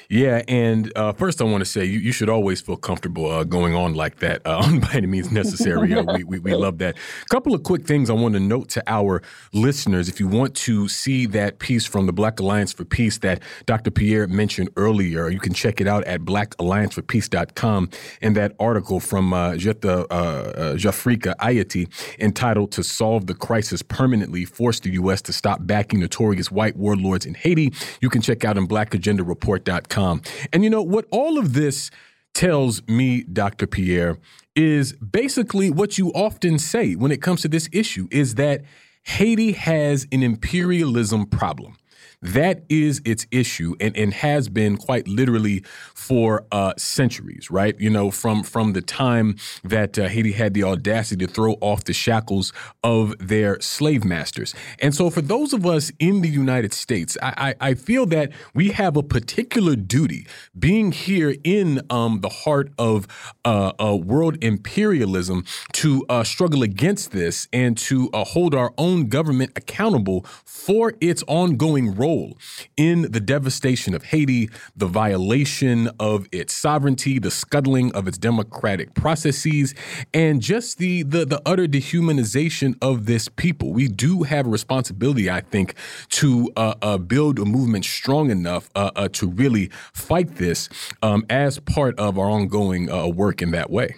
Yeah, 0.08 0.42
and 0.46 0.92
uh, 0.96 1.12
first 1.12 1.40
I 1.40 1.44
want 1.44 1.62
to 1.62 1.64
say 1.64 1.84
you, 1.84 1.98
you 1.98 2.12
should 2.12 2.28
always 2.28 2.60
feel 2.60 2.76
comfortable 2.76 3.30
uh, 3.30 3.44
going 3.44 3.74
on 3.74 3.94
like 3.94 4.20
that 4.20 4.42
uh, 4.44 4.78
by 4.80 4.90
any 4.94 5.06
means 5.06 5.32
necessary. 5.32 5.94
Uh, 5.94 6.04
we, 6.04 6.24
we, 6.24 6.38
we 6.38 6.54
love 6.66 6.78
that. 6.78 6.96
A 6.96 7.34
couple 7.34 7.54
of 7.54 7.62
quick 7.64 7.86
things 7.86 8.08
I 8.08 8.12
want 8.12 8.34
to 8.34 8.40
note 8.40 8.68
to 8.70 8.82
our 8.86 9.22
listeners. 9.52 10.08
If 10.08 10.20
you 10.20 10.28
want 10.28 10.54
to 10.56 10.88
see 10.88 11.26
that 11.26 11.58
piece 11.58 11.86
from 11.86 12.06
the 12.06 12.12
Black 12.12 12.38
Alliance 12.38 12.72
for 12.72 12.84
Peace 12.84 13.18
that 13.18 13.42
Dr. 13.66 13.90
Pierre 13.90 14.28
mentioned 14.28 14.70
earlier, 14.76 15.28
you 15.28 15.40
can 15.40 15.52
check 15.52 15.80
it 15.80 15.88
out 15.88 16.04
at 16.04 16.20
blackallianceforpeace.com 16.20 17.90
and 18.22 18.36
that 18.36 18.54
article 18.60 19.00
from 19.00 19.32
uh, 19.32 19.52
Jeta, 19.52 20.06
uh, 20.10 20.14
uh, 20.14 20.74
Jafrikayiti 20.74 21.88
entitled 22.20 22.72
To 22.72 22.84
Solve 22.84 23.26
the 23.26 23.34
Crisis 23.34 23.82
Permanently, 23.82 24.44
Force 24.44 24.80
the 24.80 24.90
U.S. 24.92 25.20
to 25.22 25.32
Stop 25.32 25.66
Backing 25.66 26.00
Notorious 26.00 26.50
White 26.50 26.76
Warlords 26.76 27.26
in 27.26 27.34
Haiti. 27.34 27.72
You 28.00 28.08
can 28.08 28.22
check 28.22 28.44
out 28.44 28.56
in 28.56 28.66
blackagendareport.com 29.46 30.22
and 30.52 30.64
you 30.64 30.70
know 30.70 30.82
what 30.82 31.06
all 31.10 31.38
of 31.38 31.52
this 31.52 31.90
tells 32.34 32.86
me, 32.86 33.22
Dr. 33.22 33.66
Pierre, 33.66 34.18
is 34.54 34.92
basically 34.94 35.70
what 35.70 35.96
you 35.96 36.10
often 36.10 36.58
say 36.58 36.94
when 36.94 37.10
it 37.10 37.22
comes 37.22 37.40
to 37.42 37.48
this 37.48 37.66
issue 37.72 38.08
is 38.10 38.34
that 38.34 38.62
Haiti 39.04 39.52
has 39.52 40.06
an 40.12 40.22
imperialism 40.22 41.26
problem. 41.26 41.76
That 42.22 42.62
is 42.70 43.02
its 43.04 43.26
issue 43.30 43.74
and, 43.78 43.94
and 43.94 44.12
has 44.14 44.48
been 44.48 44.78
quite 44.78 45.06
literally 45.06 45.62
for 45.94 46.46
uh, 46.50 46.72
centuries, 46.78 47.50
right? 47.50 47.78
You 47.78 47.90
know, 47.90 48.10
from 48.10 48.42
from 48.42 48.72
the 48.72 48.80
time 48.80 49.36
that 49.62 49.98
uh, 49.98 50.08
Haiti 50.08 50.32
had 50.32 50.54
the 50.54 50.64
audacity 50.64 51.26
to 51.26 51.30
throw 51.30 51.54
off 51.60 51.84
the 51.84 51.92
shackles 51.92 52.54
of 52.82 53.14
their 53.18 53.60
slave 53.60 54.04
masters. 54.04 54.54
And 54.78 54.94
so 54.94 55.10
for 55.10 55.20
those 55.20 55.52
of 55.52 55.66
us 55.66 55.92
in 55.98 56.22
the 56.22 56.28
United 56.28 56.72
States, 56.72 57.18
I, 57.22 57.54
I, 57.60 57.70
I 57.70 57.74
feel 57.74 58.06
that 58.06 58.32
we 58.54 58.70
have 58.70 58.96
a 58.96 59.02
particular 59.02 59.76
duty 59.76 60.26
being 60.58 60.92
here 60.92 61.36
in 61.44 61.82
um, 61.90 62.20
the 62.22 62.30
heart 62.30 62.72
of 62.78 63.06
uh, 63.44 63.72
world 64.02 64.42
imperialism 64.42 65.44
to 65.74 66.04
uh, 66.08 66.24
struggle 66.24 66.62
against 66.62 67.12
this 67.12 67.46
and 67.52 67.76
to 67.76 68.08
uh, 68.14 68.24
hold 68.24 68.54
our 68.54 68.72
own 68.78 69.08
government 69.08 69.52
accountable 69.54 70.24
for 70.44 70.94
its 71.00 71.22
ongoing 71.26 71.94
role 71.94 72.05
role 72.06 72.38
in 72.76 73.02
the 73.10 73.20
devastation 73.20 73.94
of 73.94 74.04
Haiti, 74.04 74.48
the 74.76 74.86
violation 74.86 75.90
of 75.98 76.28
its 76.30 76.54
sovereignty, 76.54 77.18
the 77.18 77.30
scuttling 77.30 77.92
of 77.94 78.06
its 78.06 78.18
democratic 78.18 78.94
processes, 78.94 79.74
and 80.14 80.40
just 80.40 80.78
the, 80.78 81.02
the, 81.02 81.24
the 81.24 81.42
utter 81.44 81.66
dehumanization 81.66 82.76
of 82.80 83.06
this 83.06 83.28
people. 83.28 83.72
We 83.72 83.88
do 83.88 84.22
have 84.22 84.46
a 84.46 84.50
responsibility, 84.50 85.28
I 85.30 85.40
think, 85.40 85.74
to 86.10 86.52
uh, 86.56 86.74
uh, 86.80 86.98
build 86.98 87.38
a 87.38 87.44
movement 87.44 87.84
strong 87.84 88.30
enough 88.30 88.70
uh, 88.74 88.90
uh 88.94 89.08
to 89.18 89.28
really 89.28 89.70
fight 89.92 90.36
this 90.36 90.68
um, 91.02 91.24
as 91.28 91.58
part 91.58 91.98
of 91.98 92.18
our 92.18 92.30
ongoing 92.30 92.90
uh, 92.90 93.08
work 93.08 93.42
in 93.42 93.50
that 93.50 93.70
way. 93.70 93.96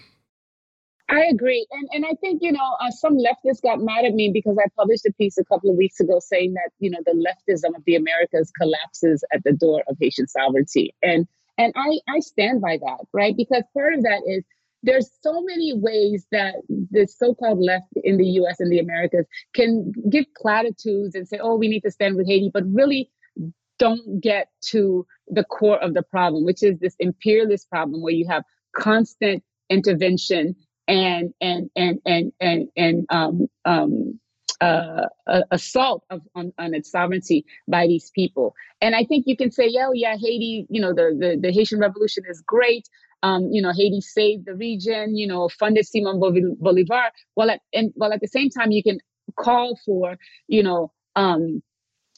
I 1.09 1.25
agree. 1.25 1.67
And 1.71 1.89
and 1.93 2.05
I 2.05 2.15
think, 2.21 2.43
you 2.43 2.53
know, 2.53 2.77
uh, 2.81 2.91
some 2.91 3.17
leftists 3.17 3.63
got 3.63 3.81
mad 3.81 4.05
at 4.05 4.15
me 4.15 4.31
because 4.33 4.59
I 4.59 4.69
published 4.77 5.07
a 5.07 5.13
piece 5.15 5.39
a 5.39 5.45
couple 5.45 5.71
of 5.71 5.77
weeks 5.77 6.01
ago 6.01 6.21
saying 6.21 6.55
that, 6.55 6.71
you 6.79 6.91
know, 6.91 6.99
the 7.05 7.13
leftism 7.13 7.75
of 7.77 7.83
the 7.87 7.97
Americas 7.97 8.53
collapses 8.61 9.25
at 9.33 9.43
the 9.45 9.53
door 9.53 9.83
of 9.89 9.97
Haitian 10.01 10.29
sovereignty. 10.29 10.95
And 11.03 11.27
and 11.57 11.73
I, 11.77 11.99
I 12.09 12.21
stand 12.21 12.61
by 12.61 12.79
that, 12.79 12.99
right? 13.13 13.35
Because 13.37 13.65
part 13.75 13.95
of 13.95 14.03
that 14.03 14.23
is 14.27 14.45
there's 14.83 15.11
so 15.23 15.43
many 15.43 15.73
ways 15.75 16.25
that 16.31 16.55
the 16.69 17.07
so-called 17.07 17.59
left 17.59 17.89
in 17.97 18.17
the 18.17 18.27
US 18.27 18.61
and 18.61 18.71
the 18.71 18.79
Americas 18.79 19.27
can 19.55 19.93
give 20.09 20.25
platitudes 20.37 21.17
and 21.17 21.27
say, 21.27 21.39
oh, 21.43 21.57
we 21.57 21.69
need 21.69 21.81
to 21.81 21.91
stand 21.91 22.15
with 22.17 22.29
Haiti, 22.29 22.51
but 22.53 22.63
really 22.73 23.11
don't 23.79 24.21
get 24.21 24.49
to 24.67 25.07
the 25.29 25.45
core 25.45 25.83
of 25.83 25.95
the 25.95 26.03
problem, 26.03 26.45
which 26.45 26.63
is 26.63 26.79
this 26.79 26.95
imperialist 27.01 27.69
problem 27.71 28.03
where 28.03 28.13
you 28.13 28.27
have 28.29 28.45
constant 28.77 29.43
intervention 29.69 30.55
and 30.89 31.35
and 31.41 31.71
and 31.77 32.01
and 32.07 32.33
and 32.41 32.69
and 32.77 33.07
um, 33.11 33.47
um, 33.65 34.19
uh, 34.61 35.07
assault 35.51 36.05
of 36.11 36.23
on, 36.35 36.53
on, 36.59 36.75
its 36.75 36.91
sovereignty 36.91 37.45
by 37.69 37.87
these 37.87 38.11
people. 38.11 38.55
And 38.81 38.97
I 38.97 39.05
think 39.05 39.27
you 39.27 39.37
can 39.37 39.53
say, 39.53 39.69
yeah, 39.69 39.91
yeah, 39.95 40.17
Haiti, 40.17 40.67
you 40.69 40.81
know, 40.81 40.93
the 40.93 41.17
the, 41.19 41.39
the 41.41 41.53
Haitian 41.53 41.79
Revolution 41.79 42.25
is 42.29 42.43
great. 42.45 42.89
Um, 43.23 43.51
you 43.53 43.61
know, 43.61 43.73
Haiti 43.73 44.01
saved 44.01 44.47
the 44.47 44.55
region. 44.55 45.17
You 45.17 45.27
know, 45.27 45.49
funded 45.49 45.87
Simon 45.87 46.19
Bolivar. 46.19 47.11
While 47.35 47.51
at 47.51 47.61
and 47.73 47.93
while 47.95 48.13
at 48.13 48.21
the 48.21 48.29
same 48.29 48.49
time, 48.49 48.71
you 48.71 48.83
can 48.83 48.99
call 49.39 49.79
for, 49.85 50.17
you 50.49 50.63
know. 50.63 50.93
Um, 51.15 51.63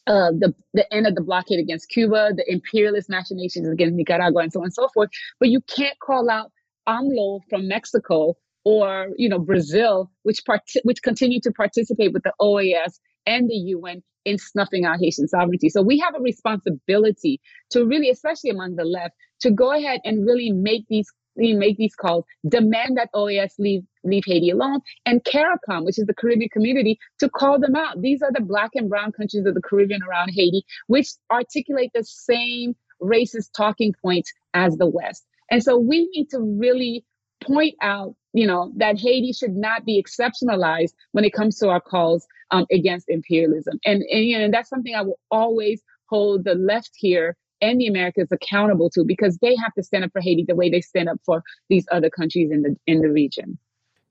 uh, 0.07 0.33
the 0.33 0.53
the 0.73 0.93
end 0.93 1.07
of 1.07 1.15
the 1.15 1.21
blockade 1.21 1.61
against 1.61 1.89
Cuba, 1.91 2.31
the 2.35 2.51
imperialist 2.51 3.09
machinations 3.09 3.69
against 3.69 3.95
Nicaragua, 3.95 4.43
and 4.43 4.53
so 4.53 4.61
on 4.61 4.65
and 4.65 4.75
so 4.75 4.89
forth. 4.89 5.11
But 5.39 5.51
you 5.51 5.61
can't 5.61 5.97
call 6.01 6.29
out 6.31 6.51
AMLO 6.89 7.41
from 7.49 7.69
Mexico 7.69 8.37
or 8.65 9.09
you 9.17 9.29
know 9.29 9.39
Brazil, 9.39 10.11
which 10.23 10.45
part- 10.45 10.63
which 10.85 11.03
continue 11.03 11.41
to 11.41 11.53
participate 11.53 12.13
with 12.13 12.23
the 12.23 12.33
OAS 12.41 13.01
and 13.27 13.49
the 13.49 13.57
UN 13.77 14.03
in 14.25 14.39
snuffing 14.39 14.85
out 14.85 14.99
Haitian 15.01 15.29
sovereignty. 15.29 15.69
So 15.69 15.83
we 15.83 15.99
have 15.99 16.15
a 16.15 16.21
responsibility 16.21 17.41
to 17.71 17.87
really, 17.87 18.11
especially 18.11 18.51
among 18.51 18.77
the 18.77 18.85
left, 18.85 19.15
to 19.41 19.51
go 19.51 19.73
ahead 19.73 20.01
and 20.05 20.27
really 20.27 20.51
make 20.51 20.85
these 20.89 21.11
make 21.37 21.77
these 21.79 21.95
calls, 21.95 22.25
demand 22.47 22.97
that 22.97 23.09
OAS 23.15 23.55
leave 23.59 23.83
leave 24.05 24.25
Haiti 24.27 24.51
alone, 24.51 24.81
and 25.07 25.23
CARICOM, 25.25 25.85
which 25.85 25.99
is 25.99 26.07
the 26.07 26.15
Caribbean 26.15 26.51
community, 26.51 26.99
to 27.19 27.29
call 27.29 27.59
them 27.59 27.77
out. 27.77 28.01
These 28.01 28.23
are 28.23 28.33
the 28.33 28.43
black 28.43 28.71
and 28.75 28.89
brown 28.89 29.13
countries 29.13 29.47
of 29.47 29.55
the 29.55 29.63
Caribbean 29.63 30.03
around 30.03 30.31
Haiti, 30.31 30.65
which 30.87 31.09
articulate 31.31 31.91
the 31.95 32.05
same 32.05 32.75
racist 33.03 33.51
talking 33.57 33.95
points 34.03 34.33
as 34.55 34.77
the 34.77 34.87
West. 34.87 35.25
And 35.51 35.63
so 35.63 35.79
we 35.79 36.09
need 36.15 36.29
to 36.31 36.41
really 36.41 37.05
point 37.43 37.75
out 37.81 38.15
you 38.33 38.47
know, 38.47 38.73
that 38.77 38.99
Haiti 38.99 39.33
should 39.33 39.57
not 39.57 39.85
be 39.85 39.99
exceptionalized 39.99 40.95
when 41.13 41.25
it 41.25 41.33
comes 41.33 41.59
to 41.59 41.69
our 41.69 41.81
calls 41.81 42.27
um, 42.51 42.67
against 42.71 43.09
imperialism. 43.09 43.79
And, 43.85 44.03
and, 44.03 44.43
and 44.43 44.55
that's 44.55 44.69
something 44.69 44.95
I 44.95 45.03
will 45.03 45.19
always 45.31 45.83
hold 46.07 46.45
the 46.45 46.55
left 46.55 46.91
here 46.95 47.37
and 47.61 47.81
the 47.81 47.87
Americans 47.87 48.33
accountable 48.33 48.91
to 48.91 49.05
because 49.05 49.39
they 49.39 49.55
have 49.57 49.75
to 49.75 49.83
stand 49.83 50.05
up 50.05 50.13
for 50.13 50.21
Haiti 50.21 50.45
the 50.47 50.55
way 50.55 50.71
they 50.71 50.81
stand 50.81 51.09
up 51.09 51.19
for 51.25 51.43
these 51.69 51.87
other 51.93 52.11
countries 52.11 52.51
in 52.51 52.63
the 52.63 52.77
in 52.87 53.01
the 53.03 53.11
region. 53.11 53.59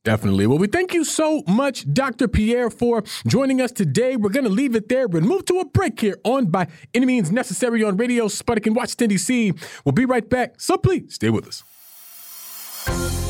Definitely. 0.06 0.48
Well, 0.48 0.58
we 0.58 0.68
thank 0.68 0.94
you 0.94 1.04
so 1.04 1.44
much, 1.46 1.92
Dr. 1.92 2.30
Pierre, 2.30 2.70
for 2.70 3.04
joining 3.28 3.60
us 3.60 3.72
today. 3.72 4.16
We're 4.16 4.30
going 4.30 4.46
to 4.46 4.50
leave 4.50 4.74
it 4.74 4.88
there 4.88 5.06
and 5.06 5.28
move 5.28 5.44
to 5.46 5.60
a 5.60 5.66
break 5.66 6.00
here 6.00 6.16
on 6.24 6.46
By 6.46 6.68
Any 6.94 7.06
Means 7.06 7.32
Necessary 7.32 7.84
on 7.84 7.98
Radio 7.98 8.28
Sputnik 8.28 8.66
in 8.66 8.76
Washington, 8.76 9.10
D.C. 9.10 9.54
We'll 9.84 9.92
be 9.92 10.06
right 10.06 10.28
back, 10.28 10.62
so 10.62 10.78
please 10.78 11.16
stay 11.16 11.30
with 11.30 11.48
us 11.48 11.64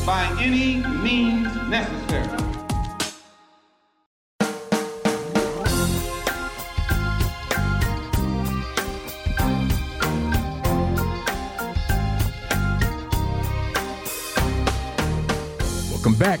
by 0.06 0.24
any 0.40 0.76
means 1.02 1.48
necessary. 1.68 2.26
Welcome 15.90 16.14
back 16.14 16.40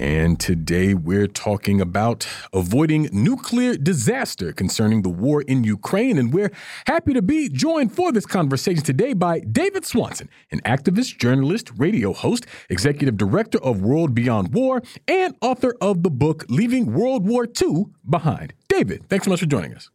And 0.00 0.40
today 0.40 0.94
we're 0.94 1.26
talking 1.26 1.78
about 1.78 2.26
avoiding 2.54 3.10
nuclear 3.12 3.76
disaster 3.76 4.50
concerning 4.50 5.02
the 5.02 5.10
war 5.10 5.42
in 5.42 5.62
Ukraine. 5.62 6.16
And 6.16 6.32
we're 6.32 6.50
happy 6.86 7.12
to 7.12 7.20
be 7.20 7.50
joined 7.50 7.94
for 7.94 8.10
this 8.10 8.24
conversation 8.24 8.82
today 8.82 9.12
by 9.12 9.40
David 9.40 9.84
Swanson, 9.84 10.30
an 10.50 10.60
activist, 10.60 11.18
journalist, 11.18 11.70
radio 11.76 12.14
host, 12.14 12.46
executive 12.70 13.18
director 13.18 13.62
of 13.62 13.82
World 13.82 14.14
Beyond 14.14 14.54
War, 14.54 14.82
and 15.06 15.34
author 15.42 15.76
of 15.82 16.02
the 16.02 16.10
book 16.10 16.46
Leaving 16.48 16.94
World 16.94 17.28
War 17.28 17.46
II 17.60 17.84
Behind. 18.08 18.54
David, 18.68 19.06
thanks 19.10 19.26
so 19.26 19.30
much 19.30 19.40
for 19.40 19.46
joining 19.46 19.74
us. 19.74 19.90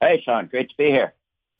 Hey, 0.00 0.20
Sean, 0.24 0.46
great 0.46 0.68
to 0.70 0.74
be 0.76 0.86
here. 0.86 1.14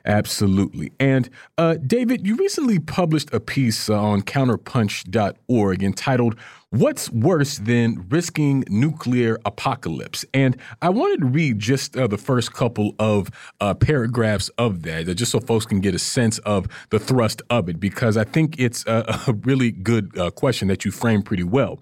Absolutely. 0.04 0.92
And 0.98 1.28
uh, 1.58 1.74
David, 1.74 2.26
you 2.26 2.36
recently 2.36 2.78
published 2.78 3.32
a 3.32 3.40
piece 3.40 3.90
uh, 3.90 4.00
on 4.00 4.22
counterpunch.org 4.22 5.82
entitled 5.82 6.36
What's 6.70 7.08
worse 7.10 7.56
than 7.56 8.04
risking 8.10 8.62
nuclear 8.68 9.38
apocalypse? 9.46 10.26
And 10.34 10.54
I 10.82 10.90
wanted 10.90 11.20
to 11.20 11.26
read 11.26 11.58
just 11.58 11.96
uh, 11.96 12.06
the 12.06 12.18
first 12.18 12.52
couple 12.52 12.94
of 12.98 13.30
uh, 13.58 13.72
paragraphs 13.72 14.50
of 14.58 14.82
that, 14.82 15.08
uh, 15.08 15.14
just 15.14 15.32
so 15.32 15.40
folks 15.40 15.64
can 15.64 15.80
get 15.80 15.94
a 15.94 15.98
sense 15.98 16.36
of 16.40 16.66
the 16.90 16.98
thrust 16.98 17.40
of 17.48 17.70
it, 17.70 17.80
because 17.80 18.18
I 18.18 18.24
think 18.24 18.60
it's 18.60 18.84
a, 18.86 19.18
a 19.28 19.32
really 19.32 19.70
good 19.70 20.18
uh, 20.18 20.30
question 20.30 20.68
that 20.68 20.84
you 20.84 20.90
framed 20.90 21.24
pretty 21.24 21.42
well. 21.42 21.80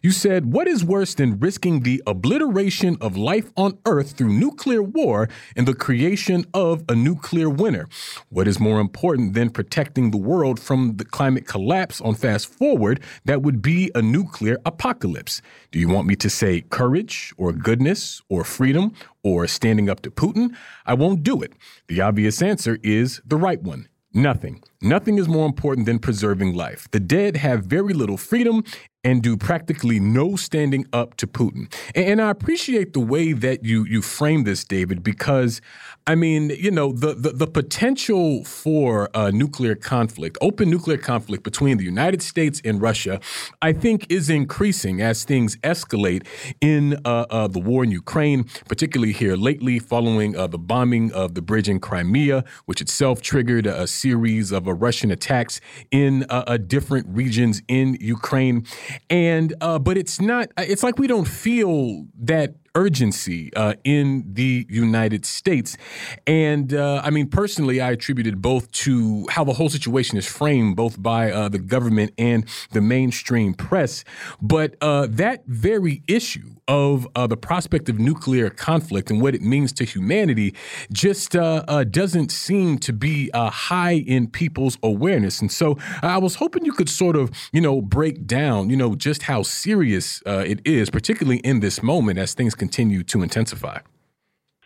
You 0.00 0.10
said, 0.12 0.50
What 0.50 0.66
is 0.66 0.82
worse 0.82 1.14
than 1.14 1.38
risking 1.38 1.82
the 1.82 2.02
obliteration 2.06 2.96
of 3.02 3.18
life 3.18 3.52
on 3.54 3.76
Earth 3.84 4.12
through 4.12 4.32
nuclear 4.32 4.82
war 4.82 5.28
and 5.56 5.68
the 5.68 5.74
creation 5.74 6.46
of 6.54 6.84
a 6.88 6.94
nuclear 6.94 7.50
winter? 7.50 7.86
What 8.30 8.48
is 8.48 8.58
more 8.58 8.80
important 8.80 9.34
than 9.34 9.50
protecting 9.50 10.10
the 10.10 10.16
world 10.16 10.58
from 10.58 10.96
the 10.96 11.04
climate 11.04 11.46
collapse 11.46 12.00
on 12.00 12.14
fast 12.14 12.48
forward 12.48 13.00
that 13.26 13.42
would 13.42 13.60
be 13.60 13.90
a 13.94 14.00
new 14.00 14.21
nuclear 14.22 14.58
apocalypse. 14.64 15.42
Do 15.72 15.78
you 15.78 15.88
want 15.88 16.06
me 16.06 16.14
to 16.16 16.30
say 16.30 16.60
courage 16.60 17.34
or 17.36 17.52
goodness 17.52 18.22
or 18.28 18.44
freedom 18.44 18.92
or 19.22 19.46
standing 19.46 19.90
up 19.90 20.00
to 20.02 20.10
Putin? 20.10 20.54
I 20.86 20.94
won't 20.94 21.22
do 21.24 21.42
it. 21.42 21.52
The 21.88 22.00
obvious 22.00 22.40
answer 22.40 22.78
is 22.82 23.20
the 23.24 23.36
right 23.36 23.60
one. 23.60 23.88
Nothing. 24.14 24.62
Nothing 24.82 25.18
is 25.18 25.28
more 25.28 25.46
important 25.46 25.86
than 25.86 26.00
preserving 26.00 26.54
life. 26.54 26.88
The 26.90 27.00
dead 27.00 27.36
have 27.36 27.64
very 27.64 27.94
little 27.94 28.16
freedom 28.16 28.64
and 29.04 29.22
do 29.22 29.36
practically 29.36 29.98
no 29.98 30.36
standing 30.36 30.86
up 30.92 31.16
to 31.16 31.26
Putin. 31.26 31.72
And, 31.94 32.22
I 32.22 32.30
appreciate 32.30 32.92
the 32.92 33.00
way 33.00 33.32
that 33.32 33.64
you 33.64 33.84
you 33.84 34.00
frame 34.00 34.44
this, 34.44 34.62
David, 34.62 35.02
because 35.02 35.60
I 36.06 36.14
mean, 36.14 36.50
you 36.50 36.70
know, 36.70 36.92
the 36.92 37.14
the, 37.14 37.30
the 37.30 37.46
potential 37.48 38.44
for 38.44 39.10
a 39.12 39.32
nuclear 39.32 39.74
conflict, 39.74 40.38
open 40.40 40.70
nuclear 40.70 40.98
conflict 40.98 41.42
between 41.42 41.78
the 41.78 41.84
United 41.84 42.22
States 42.22 42.60
and 42.64 42.80
Russia, 42.80 43.18
I 43.60 43.72
think 43.72 44.06
is 44.08 44.30
increasing 44.30 45.00
as 45.00 45.24
things 45.24 45.56
escalate 45.58 46.24
in 46.60 47.00
uh, 47.04 47.26
uh, 47.28 47.48
the 47.48 47.58
war 47.58 47.82
in 47.82 47.90
Ukraine, 47.90 48.44
particularly 48.68 49.12
here 49.12 49.34
lately, 49.34 49.80
following 49.80 50.36
uh, 50.36 50.46
the 50.46 50.58
bombing 50.58 51.12
of 51.12 51.34
the 51.34 51.42
bridge 51.42 51.68
in 51.68 51.80
Crimea, 51.80 52.44
which 52.66 52.80
itself 52.80 53.20
triggered 53.20 53.66
a, 53.66 53.86
series 53.92 54.52
of 54.52 54.66
uh, 54.72 54.74
Russian 54.74 55.10
attacks 55.10 55.60
in 55.90 56.24
uh, 56.24 56.44
uh, 56.46 56.56
different 56.56 57.06
regions 57.08 57.62
in 57.68 57.96
Ukraine. 58.00 58.66
And 59.10 59.54
but 59.60 59.96
it's 59.96 60.20
not. 60.20 60.48
It's 60.58 60.82
like 60.82 60.98
we 60.98 61.06
don't 61.06 61.28
feel 61.28 62.06
that 62.20 62.54
urgency 62.74 63.52
uh, 63.54 63.74
in 63.84 64.24
the 64.26 64.66
United 64.68 65.26
States. 65.26 65.76
And 66.26 66.72
uh, 66.72 67.02
I 67.04 67.10
mean, 67.10 67.28
personally, 67.28 67.80
I 67.80 67.90
attributed 67.90 68.40
both 68.40 68.70
to 68.72 69.26
how 69.30 69.44
the 69.44 69.52
whole 69.52 69.68
situation 69.68 70.16
is 70.18 70.26
framed, 70.26 70.76
both 70.76 71.02
by 71.02 71.30
uh, 71.30 71.48
the 71.48 71.58
government 71.58 72.12
and 72.18 72.46
the 72.70 72.80
mainstream 72.80 73.54
press. 73.54 74.04
But 74.40 74.76
uh, 74.80 75.06
that 75.10 75.44
very 75.46 76.02
issue 76.08 76.54
of 76.68 77.08
uh, 77.14 77.26
the 77.26 77.36
prospect 77.36 77.88
of 77.88 77.98
nuclear 77.98 78.50
conflict 78.50 79.10
and 79.10 79.20
what 79.20 79.34
it 79.34 79.42
means 79.42 79.72
to 79.72 79.84
humanity 79.84 80.54
just 80.92 81.36
uh, 81.36 81.84
doesn't 81.84 82.30
seem 82.30 82.78
to 82.78 82.92
be 82.92 83.30
high 83.34 83.94
in 83.94 84.28
people's 84.28 84.78
awareness. 84.82 85.40
And 85.40 85.50
so 85.50 85.78
I 86.02 86.18
was 86.18 86.36
hoping 86.36 86.64
you 86.64 86.72
could 86.72 86.88
sort 86.88 87.16
of, 87.16 87.30
you 87.52 87.60
know, 87.60 87.80
break 87.80 88.26
down, 88.26 88.70
you 88.70 88.76
know, 88.76 88.94
just 88.94 89.22
how 89.22 89.42
serious 89.42 90.22
it 90.26 90.60
is, 90.64 90.90
particularly 90.90 91.38
in 91.38 91.60
this 91.60 91.82
moment 91.82 92.18
as 92.18 92.34
things 92.34 92.54
continue 92.54 93.02
to 93.04 93.22
intensify. 93.22 93.80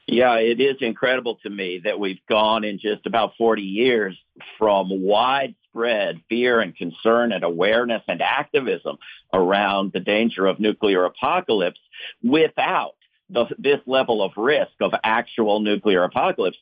Yeah, 0.06 0.36
it 0.36 0.60
is 0.60 0.76
incredible 0.80 1.36
to 1.42 1.50
me 1.50 1.80
that 1.84 1.98
we've 1.98 2.24
gone 2.28 2.62
in 2.62 2.78
just 2.78 3.06
about 3.06 3.32
40 3.36 3.62
years 3.62 4.16
from 4.56 4.88
widespread 4.90 6.20
fear 6.28 6.60
and 6.60 6.76
concern 6.76 7.32
and 7.32 7.42
awareness 7.42 8.02
and 8.06 8.22
activism 8.22 8.98
around 9.32 9.92
the 9.92 10.00
danger 10.00 10.46
of 10.46 10.60
nuclear 10.60 11.04
apocalypse 11.04 11.80
without 12.22 12.94
the, 13.30 13.46
this 13.58 13.80
level 13.86 14.22
of 14.22 14.32
risk 14.36 14.72
of 14.80 14.92
actual 15.02 15.60
nuclear 15.60 16.04
apocalypse 16.04 16.58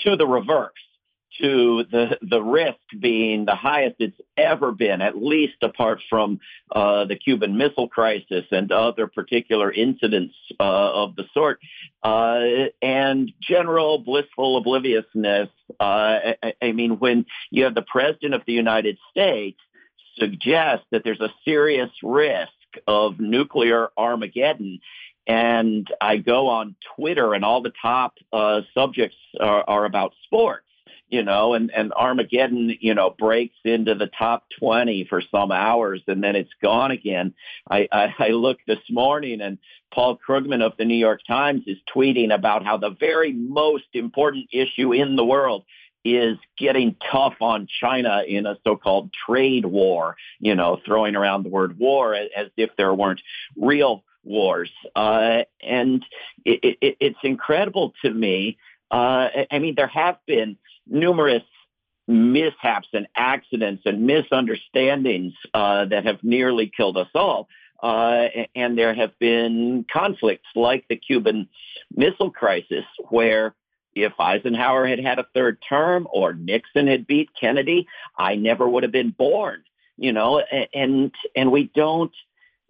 to 0.00 0.16
the 0.16 0.26
reverse 0.26 0.72
to 1.40 1.84
the 1.90 2.18
the 2.22 2.42
risk 2.42 2.78
being 2.98 3.44
the 3.44 3.54
highest 3.54 3.96
it's 3.98 4.20
ever 4.36 4.72
been, 4.72 5.00
at 5.00 5.16
least 5.16 5.56
apart 5.62 6.00
from 6.08 6.40
uh, 6.74 7.04
the 7.04 7.16
Cuban 7.16 7.56
Missile 7.56 7.88
Crisis 7.88 8.44
and 8.50 8.70
other 8.72 9.06
particular 9.06 9.70
incidents 9.70 10.34
uh, 10.58 10.62
of 10.62 11.16
the 11.16 11.24
sort, 11.32 11.60
uh, 12.02 12.40
and 12.82 13.32
general 13.40 13.98
blissful 13.98 14.56
obliviousness. 14.56 15.48
Uh, 15.78 16.34
I, 16.42 16.54
I 16.60 16.72
mean, 16.72 16.98
when 16.98 17.26
you 17.50 17.64
have 17.64 17.74
the 17.74 17.82
President 17.82 18.34
of 18.34 18.42
the 18.46 18.52
United 18.52 18.98
States 19.10 19.60
suggest 20.18 20.82
that 20.90 21.04
there's 21.04 21.20
a 21.20 21.32
serious 21.44 21.90
risk 22.02 22.50
of 22.86 23.20
nuclear 23.20 23.90
Armageddon. 23.96 24.80
And 25.26 25.86
I 26.00 26.16
go 26.16 26.48
on 26.48 26.74
Twitter, 26.96 27.34
and 27.34 27.44
all 27.44 27.62
the 27.62 27.72
top 27.82 28.14
uh, 28.32 28.62
subjects 28.74 29.16
are, 29.38 29.64
are 29.68 29.84
about 29.84 30.12
sports 30.24 30.64
you 31.10 31.24
know, 31.24 31.54
and, 31.54 31.70
and 31.72 31.92
Armageddon, 31.92 32.76
you 32.80 32.94
know, 32.94 33.10
breaks 33.10 33.56
into 33.64 33.96
the 33.96 34.06
top 34.06 34.44
20 34.60 35.06
for 35.10 35.20
some 35.30 35.50
hours 35.50 36.00
and 36.06 36.22
then 36.22 36.36
it's 36.36 36.52
gone 36.62 36.92
again. 36.92 37.34
I, 37.68 37.88
I, 37.90 38.14
I 38.18 38.28
looked 38.28 38.66
this 38.66 38.78
morning 38.88 39.40
and 39.40 39.58
Paul 39.92 40.18
Krugman 40.24 40.62
of 40.62 40.76
the 40.78 40.84
New 40.84 40.96
York 40.96 41.20
Times 41.26 41.62
is 41.66 41.78
tweeting 41.94 42.32
about 42.32 42.64
how 42.64 42.76
the 42.76 42.90
very 42.98 43.32
most 43.32 43.86
important 43.92 44.46
issue 44.52 44.92
in 44.92 45.16
the 45.16 45.24
world 45.24 45.64
is 46.04 46.38
getting 46.56 46.96
tough 47.10 47.34
on 47.40 47.66
China 47.80 48.22
in 48.26 48.46
a 48.46 48.56
so-called 48.64 49.12
trade 49.12 49.66
war, 49.66 50.16
you 50.38 50.54
know, 50.54 50.80
throwing 50.84 51.16
around 51.16 51.42
the 51.44 51.48
word 51.48 51.78
war 51.78 52.14
as, 52.14 52.48
if 52.56 52.70
there 52.76 52.94
weren't 52.94 53.20
real 53.56 54.02
wars. 54.24 54.70
Uh, 54.94 55.42
and 55.62 56.04
it, 56.44 56.78
it, 56.80 56.96
it's 57.00 57.18
incredible 57.22 57.92
to 58.02 58.10
me. 58.10 58.58
Uh, 58.90 59.28
I 59.50 59.58
mean, 59.58 59.74
there 59.76 59.86
have 59.86 60.18
been 60.26 60.56
numerous 60.86 61.42
mishaps 62.08 62.88
and 62.92 63.06
accidents 63.14 63.82
and 63.86 64.02
misunderstandings 64.02 65.34
uh, 65.54 65.84
that 65.86 66.04
have 66.06 66.22
nearly 66.24 66.70
killed 66.74 66.96
us 66.96 67.08
all. 67.14 67.48
Uh, 67.82 68.26
and 68.54 68.76
there 68.76 68.92
have 68.92 69.18
been 69.18 69.86
conflicts 69.90 70.48
like 70.54 70.84
the 70.88 70.96
Cuban 70.96 71.48
Missile 71.94 72.30
Crisis, 72.30 72.84
where 73.08 73.54
if 73.94 74.12
Eisenhower 74.18 74.86
had 74.86 75.00
had 75.00 75.18
a 75.18 75.26
third 75.34 75.58
term 75.68 76.06
or 76.12 76.32
Nixon 76.32 76.86
had 76.86 77.06
beat 77.06 77.30
Kennedy, 77.38 77.86
I 78.16 78.36
never 78.36 78.68
would 78.68 78.82
have 78.82 78.92
been 78.92 79.10
born. 79.10 79.64
You 79.96 80.12
know, 80.12 80.40
and 80.72 81.12
and 81.36 81.52
we 81.52 81.70
don't 81.74 82.12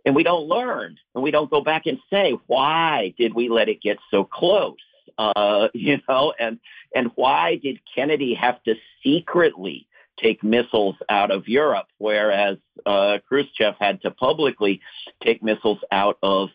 and 0.04 0.16
we 0.16 0.24
don't 0.24 0.48
learn 0.48 0.96
and 1.14 1.22
we 1.22 1.30
don't 1.30 1.50
go 1.50 1.60
back 1.60 1.86
and 1.86 1.98
say 2.10 2.36
why 2.46 3.14
did 3.16 3.34
we 3.34 3.48
let 3.48 3.68
it 3.68 3.80
get 3.80 3.98
so 4.10 4.24
close 4.24 4.78
uh, 5.20 5.68
you 5.74 5.98
know, 6.08 6.32
and 6.38 6.58
and 6.94 7.10
why 7.14 7.56
did 7.56 7.80
Kennedy 7.94 8.34
have 8.34 8.62
to 8.64 8.74
secretly 9.02 9.86
take 10.18 10.42
missiles 10.42 10.96
out 11.08 11.30
of 11.30 11.48
Europe, 11.48 11.86
whereas 11.98 12.58
uh, 12.84 13.18
Khrushchev 13.28 13.74
had 13.78 14.02
to 14.02 14.10
publicly 14.10 14.80
take 15.22 15.42
missiles 15.42 15.78
out 15.92 16.18
of 16.22 16.50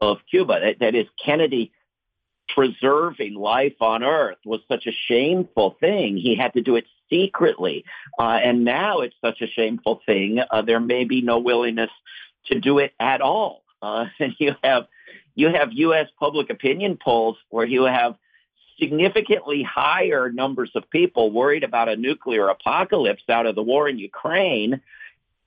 of 0.00 0.18
Cuba? 0.30 0.60
that, 0.60 0.78
that 0.80 0.94
is, 0.94 1.06
Kennedy 1.24 1.72
preserving 2.54 3.34
life 3.34 3.80
on 3.80 4.02
Earth 4.02 4.38
was 4.44 4.60
such 4.68 4.86
a 4.86 4.92
shameful 4.92 5.76
thing. 5.80 6.16
He 6.16 6.34
had 6.34 6.52
to 6.54 6.60
do 6.60 6.76
it 6.76 6.86
secretly, 7.10 7.84
uh, 8.18 8.40
and 8.42 8.64
now 8.64 9.00
it's 9.00 9.16
such 9.20 9.40
a 9.40 9.46
shameful 9.46 10.00
thing. 10.06 10.40
Uh, 10.50 10.62
there 10.62 10.80
may 10.80 11.04
be 11.04 11.22
no 11.22 11.38
willingness 11.38 11.90
to 12.46 12.60
do 12.60 12.78
it 12.78 12.92
at 12.98 13.20
all. 13.20 13.62
Uh, 13.80 14.06
and 14.20 14.34
you 14.38 14.54
have 14.62 14.86
you 15.34 15.48
have 15.48 15.72
U.S. 15.72 16.08
public 16.18 16.50
opinion 16.50 16.98
polls 17.02 17.36
where 17.48 17.66
you 17.66 17.84
have 17.84 18.16
significantly 18.78 19.62
higher 19.62 20.30
numbers 20.30 20.70
of 20.74 20.88
people 20.90 21.30
worried 21.30 21.64
about 21.64 21.88
a 21.88 21.96
nuclear 21.96 22.48
apocalypse 22.48 23.22
out 23.28 23.46
of 23.46 23.54
the 23.54 23.62
war 23.62 23.88
in 23.88 23.98
Ukraine 23.98 24.80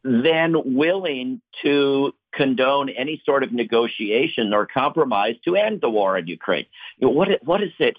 then 0.05 0.75
willing 0.75 1.41
to 1.63 2.13
condone 2.31 2.89
any 2.89 3.21
sort 3.25 3.41
of 3.41 3.51
negotiation 3.51 4.53
or 4.53 4.67
compromise 4.67 5.35
to 5.43 5.55
end 5.55 5.81
the 5.81 5.89
war 5.89 6.15
in 6.17 6.27
Ukraine. 6.27 6.67
You 6.97 7.07
know, 7.07 7.13
what 7.13 7.29
what 7.43 7.61
does 7.61 7.73
it 7.79 7.97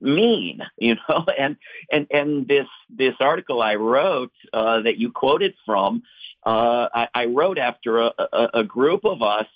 mean? 0.00 0.60
You 0.78 0.96
know, 1.08 1.26
and 1.38 1.56
and 1.90 2.06
and 2.10 2.46
this 2.46 2.66
this 2.90 3.14
article 3.18 3.62
I 3.62 3.76
wrote 3.76 4.32
uh, 4.52 4.82
that 4.82 4.98
you 4.98 5.10
quoted 5.10 5.54
from, 5.64 6.02
uh, 6.44 6.88
I, 6.94 7.08
I, 7.14 7.24
wrote 7.26 7.58
after 7.58 7.98
a, 7.98 8.12
a, 8.18 8.48
a 8.54 8.64
group 8.64 9.04
of 9.04 9.22
us 9.22 9.46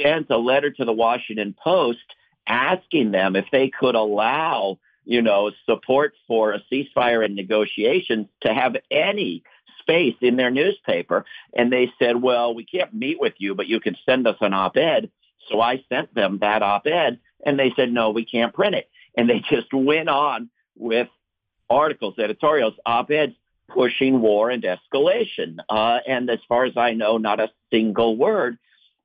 sent 0.00 0.28
a 0.30 0.36
letter 0.36 0.70
to 0.70 0.84
the 0.84 0.92
Washington 0.92 1.54
Post 1.62 2.04
asking 2.46 3.12
them 3.12 3.36
if 3.36 3.46
they 3.52 3.70
could 3.70 3.94
allow 3.94 4.78
you 5.04 5.22
know 5.22 5.52
support 5.64 6.14
for 6.26 6.52
a 6.52 6.60
ceasefire 6.70 7.24
and 7.24 7.36
negotiations 7.36 8.26
to 8.42 8.52
have 8.52 8.76
any 8.90 9.44
space 9.80 10.16
in 10.20 10.36
their 10.36 10.50
newspaper. 10.50 11.24
And 11.54 11.72
they 11.72 11.92
said, 11.98 12.20
well, 12.20 12.54
we 12.54 12.64
can't 12.64 12.94
meet 12.94 13.20
with 13.20 13.34
you, 13.38 13.54
but 13.54 13.66
you 13.66 13.80
can 13.80 13.96
send 14.06 14.26
us 14.26 14.36
an 14.40 14.54
op-ed. 14.54 15.10
So 15.48 15.60
I 15.60 15.84
sent 15.88 16.14
them 16.14 16.38
that 16.40 16.62
op-ed 16.62 17.20
and 17.44 17.58
they 17.58 17.72
said, 17.76 17.92
no, 17.92 18.10
we 18.10 18.24
can't 18.24 18.54
print 18.54 18.74
it. 18.74 18.88
And 19.16 19.28
they 19.28 19.40
just 19.50 19.72
went 19.72 20.08
on 20.08 20.50
with 20.76 21.08
articles, 21.68 22.18
editorials, 22.18 22.74
op-eds 22.84 23.34
pushing 23.68 24.20
war 24.20 24.50
and 24.50 24.62
escalation. 24.62 25.58
Uh, 25.68 25.98
and 26.06 26.28
as 26.28 26.40
far 26.48 26.64
as 26.64 26.76
I 26.76 26.92
know, 26.92 27.16
not 27.16 27.40
a 27.40 27.50
single 27.70 28.16
word 28.16 28.58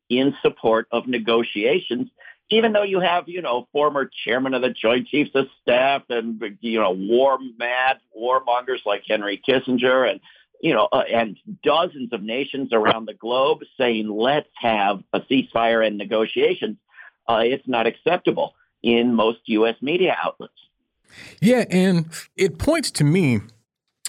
in 0.09 0.35
support 0.41 0.87
of 0.91 1.07
negotiations 1.07 2.09
even 2.49 2.73
though 2.73 2.83
you 2.83 2.99
have, 2.99 3.29
you 3.29 3.41
know, 3.41 3.67
former 3.71 4.09
chairman 4.25 4.53
of 4.53 4.61
the 4.61 4.69
Joint 4.69 5.07
Chiefs 5.07 5.31
of 5.35 5.47
Staff 5.61 6.03
and, 6.09 6.41
you 6.61 6.79
know, 6.79 6.91
war 6.91 7.37
mad 7.57 7.99
warmongers 8.19 8.85
like 8.85 9.03
Henry 9.07 9.41
Kissinger 9.47 10.09
and 10.09 10.19
you 10.59 10.73
know, 10.73 10.87
uh, 10.91 11.03
and 11.11 11.37
dozens 11.63 12.13
of 12.13 12.21
nations 12.21 12.73
around 12.73 13.07
the 13.07 13.13
globe 13.13 13.59
saying, 13.77 14.09
let's 14.09 14.49
have 14.55 15.03
a 15.13 15.21
ceasefire 15.21 15.85
and 15.85 15.97
negotiations, 15.97 16.77
uh, 17.27 17.41
it's 17.43 17.67
not 17.67 17.87
acceptable 17.87 18.55
in 18.83 19.13
most 19.13 19.39
U.S. 19.45 19.75
media 19.81 20.15
outlets. 20.21 20.53
Yeah, 21.41 21.65
and 21.69 22.07
it 22.35 22.57
points 22.57 22.91
to 22.91 23.03
me 23.03 23.41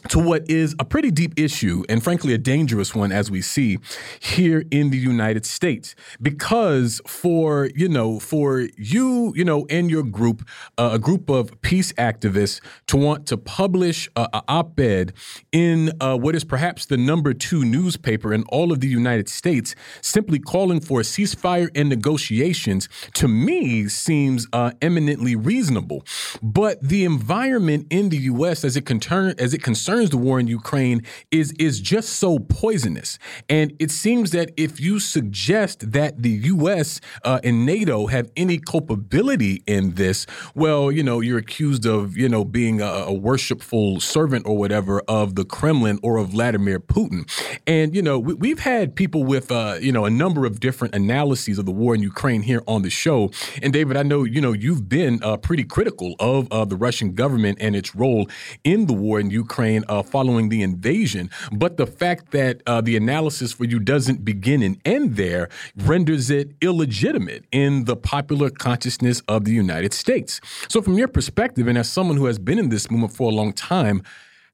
to 0.09 0.19
what 0.19 0.49
is 0.49 0.75
a 0.79 0.85
pretty 0.85 1.11
deep 1.11 1.39
issue 1.39 1.85
and 1.89 2.03
frankly 2.03 2.33
a 2.33 2.39
dangerous 2.39 2.95
one 2.95 3.13
as 3.13 3.31
we 3.31 3.43
see 3.43 3.79
here 4.19 4.65
in 4.71 4.91
the 4.91 4.99
United 4.99 5.45
States. 5.45 5.95
Because 6.21 7.01
for 7.07 7.71
you 7.75 7.89
know 7.89 8.19
for 8.19 8.67
you 8.77 9.33
you 9.37 9.45
know 9.45 9.67
and 9.69 9.91
your 9.91 10.03
group 10.03 10.47
uh, 10.79 10.91
a 10.93 10.99
group 10.99 11.29
of 11.29 11.61
peace 11.63 11.93
activists 11.95 12.61
to 12.87 12.97
want 12.97 13.27
to 13.27 13.37
publish 13.37 14.09
a, 14.17 14.29
a 14.33 14.43
op-ed 14.49 15.13
in 15.53 15.93
uh, 16.01 16.17
what 16.17 16.35
is 16.35 16.45
perhaps 16.45 16.87
the 16.87 16.97
number 16.97 17.33
2 17.35 17.65
newspaper 17.65 18.33
in 18.33 18.43
all 18.45 18.73
of 18.73 18.81
the 18.81 18.89
United 18.89 19.29
States 19.29 19.75
simply 20.01 20.39
calling 20.39 20.81
for 20.81 21.01
a 21.01 21.05
ceasefire 21.05 21.69
and 21.75 21.89
negotiations 21.89 22.89
to 23.15 23.29
me 23.29 23.89
seems 23.89 24.47
uh, 24.53 24.73
eminently 24.81 25.37
reasonable. 25.37 26.05
But 26.43 26.81
the 26.83 27.05
environment 27.05 27.87
in 27.91 28.09
the 28.09 28.19
US 28.19 28.65
as 28.65 28.77
it 28.77 28.87
concern 28.87 29.35
as 29.39 29.55
it 29.55 29.63
concerns 29.63 29.90
concerns 29.91 30.11
the 30.11 30.17
war 30.17 30.39
in 30.39 30.47
Ukraine 30.47 31.03
is 31.31 31.53
is 31.59 31.81
just 31.81 32.11
so 32.11 32.39
poisonous. 32.39 33.19
And 33.49 33.75
it 33.79 33.91
seems 33.91 34.31
that 34.31 34.53
if 34.57 34.79
you 34.81 35.01
suggest 35.01 35.93
that 35.93 36.23
the 36.23 36.31
U.S. 36.55 37.01
Uh, 37.25 37.41
and 37.43 37.67
NATO 37.67 38.07
have 38.07 38.31
any 38.37 38.59
culpability 38.59 39.63
in 39.67 39.95
this, 39.95 40.27
well, 40.55 40.93
you 40.93 41.03
know, 41.03 41.21
you're 41.21 41.39
accused 41.39 41.87
of 41.87 42.17
you 42.17 42.29
know 42.29 42.45
being 42.45 42.81
a, 42.81 42.85
a 42.85 43.13
worshipful 43.13 44.01
servant 44.01 44.47
or 44.47 44.57
whatever 44.57 45.03
of 45.09 45.35
the 45.35 45.45
Kremlin 45.45 45.99
or 46.03 46.19
of 46.19 46.29
Vladimir 46.29 46.79
Putin. 46.79 47.23
And 47.67 47.95
you 47.95 48.03
know, 48.03 48.19
we, 48.19 48.51
have 48.51 48.61
had 48.61 48.95
people 48.95 49.25
with 49.25 49.51
uh, 49.51 49.79
you 49.81 49.93
know 49.93 50.05
a 50.05 50.11
number 50.11 50.47
of 50.47 50.61
different 50.61 50.95
analyses 50.95 51.59
of 51.59 51.67
the 51.67 51.73
war 51.73 51.95
in 51.97 52.03
Ukraine 52.03 52.43
here 52.43 52.63
on 52.69 52.83
the 52.83 52.91
show. 52.91 53.31
And 53.63 53.73
David, 53.73 53.97
I 53.97 54.05
know 54.05 54.23
you 54.23 54.41
know 54.41 54.53
you've 54.53 54.89
been 54.89 55.21
uh, 55.23 55.37
pretty 55.37 55.65
critical 55.65 56.15
of 56.21 56.47
uh, 56.53 56.65
the 56.65 56.77
Russian 56.77 57.15
government 57.15 57.59
and 57.61 57.75
its 57.75 57.97
role 57.97 58.29
in 58.63 58.87
the 58.87 58.93
war 58.93 59.19
in 59.19 59.31
Ukraine 59.31 59.80
uh, 59.89 60.03
following 60.03 60.49
the 60.49 60.63
invasion. 60.63 61.31
But 61.53 61.77
the 61.77 61.87
fact 61.87 62.31
that 62.33 62.63
uh, 62.67 62.81
the 62.81 62.97
analysis 62.97 63.53
for 63.53 63.65
you 63.65 63.79
doesn't 63.79 64.25
begin 64.25 64.63
and 64.63 64.81
end 64.85 65.17
there 65.17 65.49
renders 65.77 66.31
it 66.31 66.53
illegitimate 66.61 67.45
in 67.53 67.85
the 67.85 67.97
popular 67.97 68.51
consciousness 68.51 69.23
of 69.29 69.45
the 69.45 69.53
United 69.53 69.93
States. 69.93 70.41
So, 70.69 70.83
from 70.83 70.95
your 70.95 71.09
perspective, 71.09 71.67
and 71.67 71.79
as 71.79 71.89
someone 71.89 72.17
who 72.17 72.27
has 72.27 72.39
been 72.39 72.59
in 72.59 72.69
this 72.69 72.91
movement 72.91 73.13
for 73.13 73.31
a 73.31 73.35
long 73.35 73.53
time, 73.53 74.03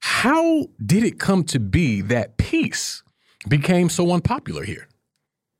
how 0.00 0.66
did 0.84 1.04
it 1.04 1.18
come 1.18 1.44
to 1.44 1.58
be 1.58 2.00
that 2.02 2.36
peace 2.36 3.02
became 3.48 3.88
so 3.88 4.12
unpopular 4.12 4.64
here? 4.64 4.88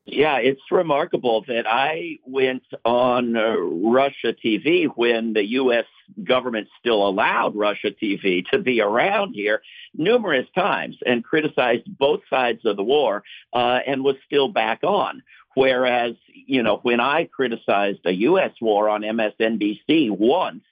Yeah, 0.09 0.39
it's 0.39 0.63
remarkable 0.71 1.45
that 1.49 1.67
I 1.67 2.21
went 2.25 2.63
on 2.85 3.37
uh, 3.37 3.57
Russia 3.57 4.33
TV 4.33 4.87
when 4.95 5.33
the 5.33 5.45
U.S. 5.45 5.87
government 6.23 6.69
still 6.79 7.09
allowed 7.09 7.57
Russia 7.57 7.91
TV 7.91 8.47
to 8.53 8.61
be 8.61 8.81
around 8.81 9.35
here 9.35 9.63
numerous 9.95 10.47
times 10.55 10.97
and 11.05 11.25
criticized 11.25 11.87
both 11.99 12.21
sides 12.31 12.65
of 12.65 12.77
the 12.77 12.85
war 12.85 13.25
uh, 13.53 13.81
and 13.85 14.05
was 14.05 14.15
still 14.25 14.49
back 14.49 14.85
on. 14.85 15.25
Whereas, 15.57 16.15
you 16.33 16.63
know, 16.63 16.77
when 16.83 17.01
I 17.01 17.25
criticized 17.25 18.01
a 18.05 18.13
U.S. 18.13 18.53
war 18.61 18.89
on 18.89 19.03
MSNBC 19.03 20.11
once, 20.11 20.63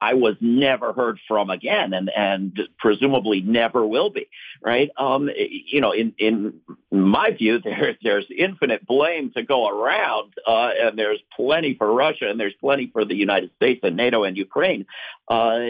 I 0.00 0.14
was 0.14 0.36
never 0.40 0.92
heard 0.92 1.18
from 1.28 1.50
again, 1.50 1.92
and 1.92 2.10
and 2.16 2.58
presumably 2.78 3.40
never 3.40 3.86
will 3.86 4.10
be. 4.10 4.28
Right? 4.62 4.90
Um, 4.96 5.30
you 5.36 5.80
know, 5.80 5.92
in 5.92 6.14
in 6.18 6.60
my 6.90 7.30
view, 7.32 7.60
there 7.64 7.96
there's 8.02 8.26
infinite 8.36 8.86
blame 8.86 9.32
to 9.32 9.42
go 9.42 9.68
around, 9.68 10.34
uh, 10.46 10.70
and 10.80 10.98
there's 10.98 11.20
plenty 11.36 11.74
for 11.74 11.92
Russia, 11.92 12.28
and 12.30 12.40
there's 12.40 12.54
plenty 12.60 12.88
for 12.88 13.04
the 13.04 13.16
United 13.16 13.50
States 13.56 13.80
and 13.82 13.96
NATO 13.96 14.24
and 14.24 14.36
Ukraine. 14.36 14.86
Uh, 15.28 15.60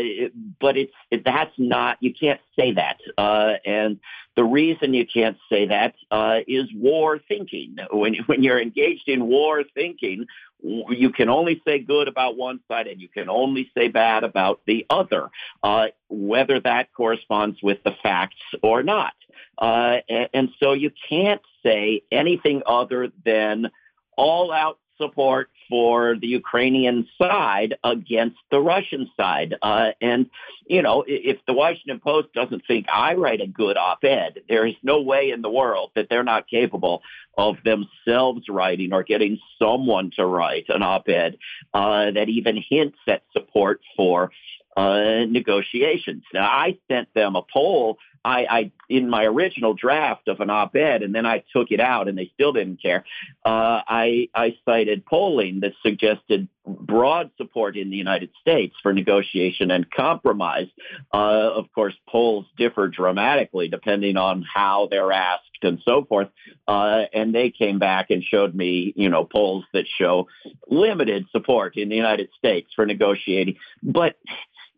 but 0.61 0.77
it's 0.77 0.93
it, 1.11 1.25
that's 1.25 1.55
not 1.59 1.99
you 2.01 2.15
can't 2.15 2.41
say 2.59 2.73
that, 2.73 2.99
uh, 3.19 3.55
and 3.65 3.99
the 4.37 4.45
reason 4.45 4.95
you 4.95 5.07
can't 5.07 5.37
say 5.51 5.67
that 5.67 5.95
uh, 6.11 6.39
is 6.47 6.67
war 6.75 7.19
thinking. 7.29 7.77
When 7.93 8.15
when 8.27 8.43
you're 8.43 8.61
engaged 8.61 9.09
in 9.09 9.27
war 9.27 9.65
thinking, 9.75 10.27
you 10.63 11.11
can 11.11 11.29
only 11.29 11.61
say 11.67 11.79
good 11.79 12.09
about 12.09 12.37
one 12.37 12.61
side 12.69 12.87
and 12.87 13.01
you 13.01 13.09
can 13.09 13.29
only 13.29 13.71
say 13.77 13.89
bad 13.89 14.25
about 14.25 14.61
the 14.67 14.87
other, 14.91 15.31
uh, 15.63 15.87
whether 16.09 16.61
that 16.61 16.93
corresponds 16.93 17.63
with 17.63 17.83
the 17.85 17.95
facts 18.03 18.37
or 18.63 18.83
not. 18.83 19.15
Uh, 19.59 19.99
and, 20.09 20.29
and, 20.33 20.49
so 20.59 20.73
you 20.73 20.91
can't 21.09 21.43
say 21.63 22.03
anything 22.11 22.63
other 22.67 23.11
than 23.25 23.71
all 24.17 24.53
out 24.53 24.79
support 24.97 25.51
for 25.71 26.17
the 26.21 26.27
Ukrainian 26.27 27.09
side 27.17 27.77
against 27.83 28.37
the 28.51 28.61
Russian 28.61 29.11
side. 29.17 29.55
Uh, 29.63 29.93
and, 30.03 30.29
you 30.67 30.83
know, 30.83 31.05
if 31.07 31.39
the 31.47 31.55
Washington 31.55 32.01
Post 32.01 32.35
doesn't 32.35 32.67
think 32.67 32.87
I 32.93 33.15
write 33.15 33.41
a 33.41 33.47
good 33.47 33.77
op-ed, 33.79 34.43
there 34.49 34.67
is 34.67 34.75
no 34.83 35.01
way 35.01 35.31
in 35.31 35.41
the 35.41 35.49
world 35.49 35.93
that 35.95 36.09
they're 36.11 36.25
not 36.25 36.49
capable 36.49 37.03
of 37.39 37.57
themselves 37.65 38.49
writing 38.49 38.93
or 38.93 39.05
getting 39.05 39.39
someone 39.59 40.11
to 40.17 40.27
write 40.27 40.67
an 40.69 40.83
op-ed 40.83 41.39
uh, 41.73 42.11
that 42.11 42.29
even 42.29 42.63
hints 42.69 42.99
at 43.07 43.23
support 43.33 43.81
for 43.97 44.31
uh, 44.77 45.25
negotiations. 45.29 46.25
Now, 46.33 46.49
I 46.49 46.79
sent 46.89 47.13
them 47.15 47.37
a 47.37 47.43
poll 47.43 47.99
I, 48.25 48.47
I 48.51 48.73
in 48.89 49.09
my 49.09 49.25
original 49.25 49.75
draft 49.75 50.29
of 50.29 50.41
an 50.41 50.51
op-ed, 50.51 51.03
and 51.03 51.15
then 51.15 51.25
I 51.25 51.43
took 51.55 51.71
it 51.71 51.81
out, 51.81 52.09
and 52.09 52.19
they 52.19 52.31
still 52.35 52.53
didn't 52.53 52.83
care. 52.83 53.05
Uh, 53.45 53.81
I, 53.89 54.29
I 54.35 54.57
cited 54.65 55.07
polling 55.07 55.61
that 55.61 55.73
suggested 55.83 56.49
broad 56.67 57.31
support 57.37 57.77
in 57.77 57.91
the 57.91 57.97
United 57.97 58.31
States 58.41 58.75
for 58.83 58.93
negotiation 58.93 59.71
and 59.71 59.91
compromise. 59.91 60.69
Uh, 61.13 61.51
of 61.55 61.73
course, 61.73 61.95
polls 62.09 62.47
differ 62.59 62.89
dramatically 62.89 63.69
depending 63.69 64.17
on 64.17 64.43
how 64.43 64.89
they're 64.91 65.13
asked 65.13 65.45
and 65.63 65.81
so 65.85 66.05
forth. 66.05 66.29
Uh, 66.67 67.05
and 67.13 67.35
they 67.35 67.51
came 67.51 67.79
back 67.79 68.11
and 68.11 68.23
showed 68.23 68.55
me, 68.55 68.93
you 68.97 69.09
know, 69.09 69.25
polls 69.25 69.65
that 69.73 69.85
show 69.99 70.29
limited 70.69 71.27
support 71.33 71.77
in 71.77 71.89
the 71.89 71.97
United 71.97 72.29
States 72.39 72.71
for 72.75 72.87
negotiating. 72.87 73.57
But 73.83 74.17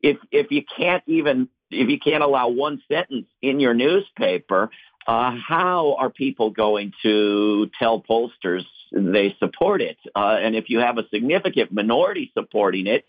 if 0.03 0.19
if 0.31 0.51
you 0.51 0.63
can't 0.77 1.03
even 1.07 1.49
if 1.71 1.89
you 1.89 1.99
can't 1.99 2.23
allow 2.23 2.49
one 2.49 2.83
sentence 2.91 3.27
in 3.41 3.61
your 3.61 3.75
newspaper, 3.75 4.71
uh, 5.07 5.35
how 5.37 5.97
are 5.99 6.11
people 6.11 6.51
going 6.51 6.93
to 7.03 7.71
tell 7.79 8.03
pollsters 8.03 8.65
they 8.93 9.35
support 9.39 9.81
it? 9.81 9.97
Uh, 10.15 10.37
and 10.41 10.55
if 10.55 10.69
you 10.69 10.81
have 10.81 10.99
a 10.99 11.09
significant 11.09 11.73
minority 11.73 12.31
supporting 12.35 12.87
it, 12.87 13.07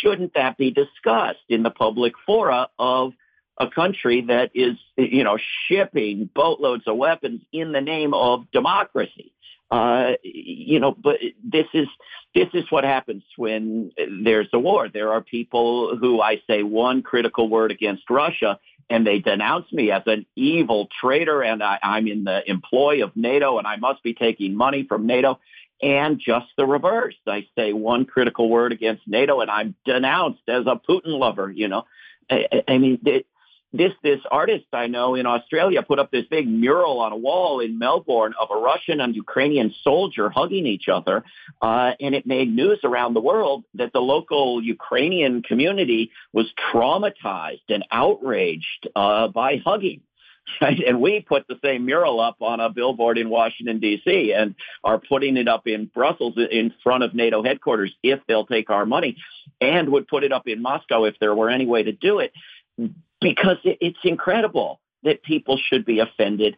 shouldn't 0.00 0.34
that 0.34 0.56
be 0.56 0.70
discussed 0.70 1.44
in 1.48 1.62
the 1.62 1.70
public 1.70 2.14
fora 2.26 2.68
of 2.78 3.12
a 3.58 3.68
country 3.68 4.24
that 4.28 4.50
is, 4.54 4.76
you 4.96 5.22
know, 5.22 5.38
shipping 5.68 6.28
boatloads 6.34 6.84
of 6.86 6.96
weapons 6.96 7.42
in 7.52 7.72
the 7.72 7.80
name 7.80 8.14
of 8.14 8.50
democracy? 8.52 9.32
Uh, 9.72 10.16
you 10.22 10.78
know, 10.78 10.92
but 10.92 11.18
this 11.42 11.66
is 11.72 11.88
this 12.34 12.48
is 12.52 12.70
what 12.70 12.84
happens 12.84 13.22
when 13.36 13.90
there's 14.22 14.48
a 14.52 14.58
war. 14.58 14.90
There 14.90 15.12
are 15.12 15.22
people 15.22 15.96
who 15.96 16.20
I 16.20 16.42
say 16.46 16.62
one 16.62 17.02
critical 17.02 17.48
word 17.48 17.70
against 17.70 18.10
Russia, 18.10 18.58
and 18.90 19.06
they 19.06 19.18
denounce 19.18 19.72
me 19.72 19.90
as 19.90 20.02
an 20.04 20.26
evil 20.36 20.88
traitor 21.00 21.42
and 21.42 21.62
I, 21.62 21.78
I'm 21.82 22.06
in 22.06 22.24
the 22.24 22.48
employ 22.48 23.02
of 23.02 23.16
NATO 23.16 23.56
and 23.56 23.66
I 23.66 23.76
must 23.76 24.02
be 24.02 24.12
taking 24.12 24.54
money 24.54 24.84
from 24.86 25.06
NATO. 25.06 25.40
And 25.80 26.20
just 26.20 26.46
the 26.56 26.66
reverse. 26.66 27.16
I 27.26 27.46
say 27.56 27.72
one 27.72 28.04
critical 28.04 28.50
word 28.50 28.72
against 28.72 29.08
NATO 29.08 29.40
and 29.40 29.50
I'm 29.50 29.74
denounced 29.86 30.42
as 30.48 30.66
a 30.66 30.76
Putin 30.76 31.18
lover, 31.18 31.50
you 31.50 31.68
know. 31.68 31.86
I, 32.30 32.62
I 32.68 32.78
mean, 32.78 33.00
it, 33.06 33.26
this 33.72 33.92
this 34.02 34.20
artist 34.30 34.66
I 34.72 34.86
know 34.86 35.14
in 35.14 35.26
Australia 35.26 35.82
put 35.82 35.98
up 35.98 36.10
this 36.10 36.26
big 36.30 36.46
mural 36.46 37.00
on 37.00 37.12
a 37.12 37.16
wall 37.16 37.60
in 37.60 37.78
Melbourne 37.78 38.34
of 38.38 38.48
a 38.50 38.60
Russian 38.60 39.00
and 39.00 39.16
Ukrainian 39.16 39.74
soldier 39.82 40.28
hugging 40.28 40.66
each 40.66 40.88
other, 40.88 41.24
uh, 41.60 41.92
and 42.00 42.14
it 42.14 42.26
made 42.26 42.54
news 42.54 42.80
around 42.84 43.14
the 43.14 43.20
world 43.20 43.64
that 43.74 43.92
the 43.92 44.00
local 44.00 44.62
Ukrainian 44.62 45.42
community 45.42 46.10
was 46.32 46.46
traumatized 46.72 47.68
and 47.68 47.84
outraged 47.90 48.88
uh, 48.94 49.28
by 49.28 49.60
hugging. 49.64 50.02
Right? 50.60 50.82
And 50.86 51.00
we 51.00 51.20
put 51.20 51.46
the 51.46 51.58
same 51.64 51.86
mural 51.86 52.20
up 52.20 52.36
on 52.40 52.58
a 52.58 52.68
billboard 52.68 53.16
in 53.16 53.30
Washington, 53.30 53.78
D.C., 53.78 54.34
and 54.34 54.56
are 54.82 54.98
putting 54.98 55.36
it 55.36 55.46
up 55.46 55.68
in 55.68 55.86
Brussels 55.86 56.34
in 56.36 56.74
front 56.82 57.04
of 57.04 57.14
NATO 57.14 57.44
headquarters 57.44 57.94
if 58.02 58.18
they'll 58.26 58.44
take 58.44 58.68
our 58.68 58.84
money, 58.84 59.16
and 59.60 59.90
would 59.90 60.08
put 60.08 60.24
it 60.24 60.32
up 60.32 60.48
in 60.48 60.60
Moscow 60.60 61.04
if 61.04 61.14
there 61.20 61.34
were 61.34 61.48
any 61.48 61.64
way 61.64 61.84
to 61.84 61.92
do 61.92 62.18
it 62.18 62.32
because 63.22 63.56
it's 63.64 63.98
incredible 64.04 64.80
that 65.02 65.22
people 65.22 65.58
should 65.58 65.84
be 65.84 66.00
offended 66.00 66.56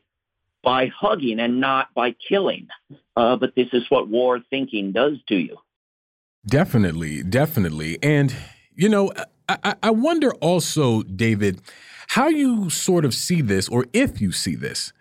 by 0.63 0.87
hugging 0.87 1.41
and 1.41 1.61
not 1.61 1.93
by 1.95 2.15
killing. 2.29 2.69
Uh, 3.17 3.37
but 3.37 3.55
this 3.55 3.69
is 3.73 3.85
what 3.91 4.09
war 4.09 4.41
thinking 4.51 4.93
does 4.93 5.19
to 5.29 5.37
you. 5.37 5.57
Definitely, 6.47 7.23
definitely. 7.23 7.99
And, 8.03 8.35
you 8.75 8.89
know, 8.89 9.13
I, 9.49 9.75
I 9.83 9.91
wonder 9.91 10.33
also, 10.35 11.03
David, 11.03 11.61
how 12.09 12.29
you 12.29 12.71
sort 12.71 13.05
of 13.05 13.15
see 13.15 13.41
this, 13.41 13.69
or 13.69 13.87
if 13.93 14.21
you 14.21 14.33
see 14.33 14.55
this. 14.55 14.93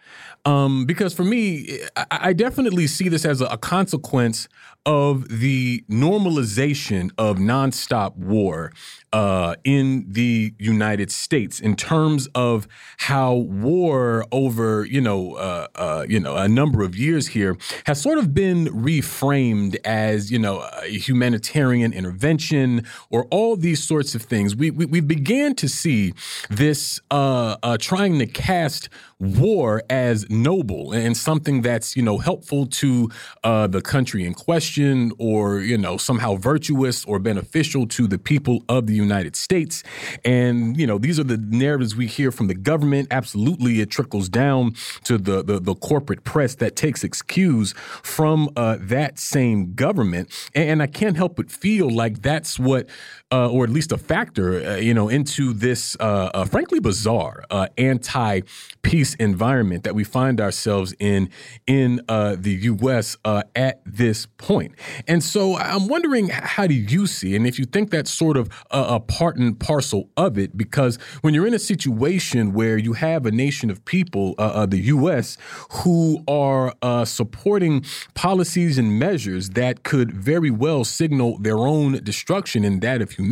Um, 0.45 0.86
because 0.86 1.14
for 1.14 1.24
me, 1.24 1.80
I, 1.95 2.05
I 2.11 2.34
definitely 2.34 2.88
see 2.88 3.09
this 3.09 3.26
as 3.26 3.41
a, 3.41 3.45
a 3.45 3.57
consequence 3.57 4.47
of 4.86 5.39
the 5.39 5.84
normalization 5.89 7.09
of 7.17 7.38
nonstop 7.38 8.17
war 8.17 8.71
uh, 9.13 9.55
in 9.63 10.05
the 10.09 10.53
United 10.57 11.11
States 11.11 11.59
in 11.59 11.75
terms 11.75 12.27
of 12.36 12.67
how 12.97 13.34
war 13.34 14.25
over 14.31 14.86
you 14.86 14.99
know 14.99 15.36
uh, 15.36 15.67
uh, 15.75 16.05
you 16.09 16.19
know 16.19 16.36
a 16.36 16.47
number 16.47 16.84
of 16.84 16.97
years 16.97 17.27
here 17.27 17.55
has 17.86 18.01
sort 18.01 18.17
of 18.17 18.34
been 18.34 18.65
reframed 18.67 19.77
as 19.86 20.31
you 20.31 20.39
know 20.39 20.67
humanitarian 20.86 21.93
intervention 21.93 22.86
or 23.09 23.25
all 23.31 23.55
these 23.55 23.81
sorts 23.81 24.15
of 24.15 24.21
things. 24.21 24.55
We 24.55 24.69
we, 24.71 24.86
we 24.86 24.99
began 24.99 25.55
to 25.55 25.69
see 25.69 26.13
this 26.49 26.99
uh, 27.09 27.55
uh, 27.63 27.77
trying 27.79 28.19
to 28.19 28.25
cast 28.25 28.89
war 29.19 29.81
as 29.89 30.29
noble 30.29 30.91
and 30.91 31.15
something 31.15 31.61
that's 31.61 31.95
you 31.95 32.01
know 32.01 32.17
helpful 32.17 32.65
to 32.65 33.09
uh, 33.45 33.67
the 33.67 33.81
country 33.81 34.25
in 34.25 34.34
question 34.34 34.72
or 35.17 35.59
you 35.59 35.78
know 35.78 35.97
somehow 35.97 36.36
virtuous 36.36 37.05
or 37.05 37.19
beneficial 37.19 37.88
to 37.88 38.07
the 38.07 38.17
people 38.17 38.63
of 38.69 38.88
the 38.88 38.93
United 38.93 39.36
States. 39.36 39.84
And 40.26 40.78
you 40.78 40.88
know 40.88 40.97
these 40.97 41.19
are 41.19 41.24
the 41.24 41.38
narratives 41.38 41.95
we 41.95 42.07
hear 42.07 42.32
from 42.32 42.47
the 42.47 42.55
government. 42.55 43.07
Absolutely 43.11 43.82
it 43.82 43.89
trickles 43.89 44.30
down 44.30 44.74
to 45.03 45.17
the 45.17 45.43
the, 45.43 45.59
the 45.59 45.76
corporate 45.76 46.24
press 46.24 46.55
that 46.55 46.76
takes 46.76 47.03
cues 47.21 47.74
from 48.01 48.49
uh, 48.55 48.78
that 48.80 49.19
same 49.19 49.74
government. 49.74 50.30
And, 50.55 50.84
I 50.84 50.88
can't 50.88 51.15
help 51.15 51.36
but 51.38 51.51
feel 51.51 51.89
like 51.89 52.21
that's 52.21 52.59
what 52.59 52.89
uh, 53.34 53.49
or 53.49 53.63
at 53.63 53.71
least 53.71 53.91
a 53.91 53.97
factor 53.97 54.63
uh, 54.63 54.75
you 54.75 54.93
know 54.93 55.09
into 55.09 55.53
this 55.53 55.97
uh, 55.99 56.29
uh, 56.34 56.45
frankly 56.45 56.79
bizarre 56.79 57.43
anti 57.77 58.41
peace 58.84 59.15
environment 59.15 59.84
that 59.86 59.95
we 59.95 60.03
find 60.03 60.39
ourselves 60.39 60.93
in 60.99 61.29
in 61.65 62.01
uh, 62.09 62.36
the 62.38 62.51
U.S. 62.51 63.17
Uh, 63.25 63.41
at 63.55 63.81
this 63.86 64.27
point. 64.38 64.75
And 65.07 65.23
so 65.23 65.55
I'm 65.55 65.88
wondering, 65.88 66.29
how 66.29 66.67
do 66.67 66.73
you 66.73 67.07
see, 67.07 67.36
and 67.36 67.47
if 67.47 67.57
you 67.57 67.65
think 67.65 67.89
that's 67.89 68.11
sort 68.11 68.38
of 68.38 68.49
a, 68.69 68.81
a 68.81 68.99
part 68.99 69.38
and 69.38 69.57
parcel 69.57 70.09
of 70.17 70.38
it, 70.38 70.55
because 70.57 70.97
when 71.21 71.34
you're 71.34 71.47
in 71.47 71.53
a 71.53 71.59
situation 71.59 72.53
where 72.53 72.77
you 72.77 72.93
have 72.93 73.25
a 73.25 73.31
nation 73.31 73.69
of 73.69 73.84
people, 73.86 74.36
uh, 74.38 74.41
uh 74.41 74.65
the 74.65 74.79
U.S., 74.79 75.38
who 75.71 76.23
are 76.27 76.75
uh, 76.81 77.05
supporting 77.05 77.86
policies 78.13 78.77
and 78.77 78.99
measures 78.99 79.51
that 79.51 79.84
could 79.84 80.11
very 80.11 80.51
well 80.51 80.84
signal 80.84 81.38
their 81.38 81.57
own 81.57 82.03
destruction 82.03 82.65
and 82.65 82.81
that 82.81 83.01
of 83.01 83.11
humanity, 83.11 83.22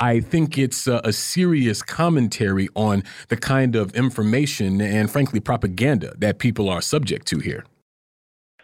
I 0.00 0.20
think 0.20 0.58
it's 0.58 0.86
a, 0.86 1.00
a 1.04 1.12
serious 1.12 1.82
commentary 1.82 2.68
on 2.74 3.02
the 3.28 3.36
kind 3.36 3.76
of 3.76 3.94
information 3.94 4.80
and 4.80 5.10
frankly 5.10 5.40
propaganda 5.40 6.14
that 6.18 6.38
people 6.38 6.68
are 6.68 6.80
subject 6.80 7.26
to 7.28 7.38
here. 7.38 7.64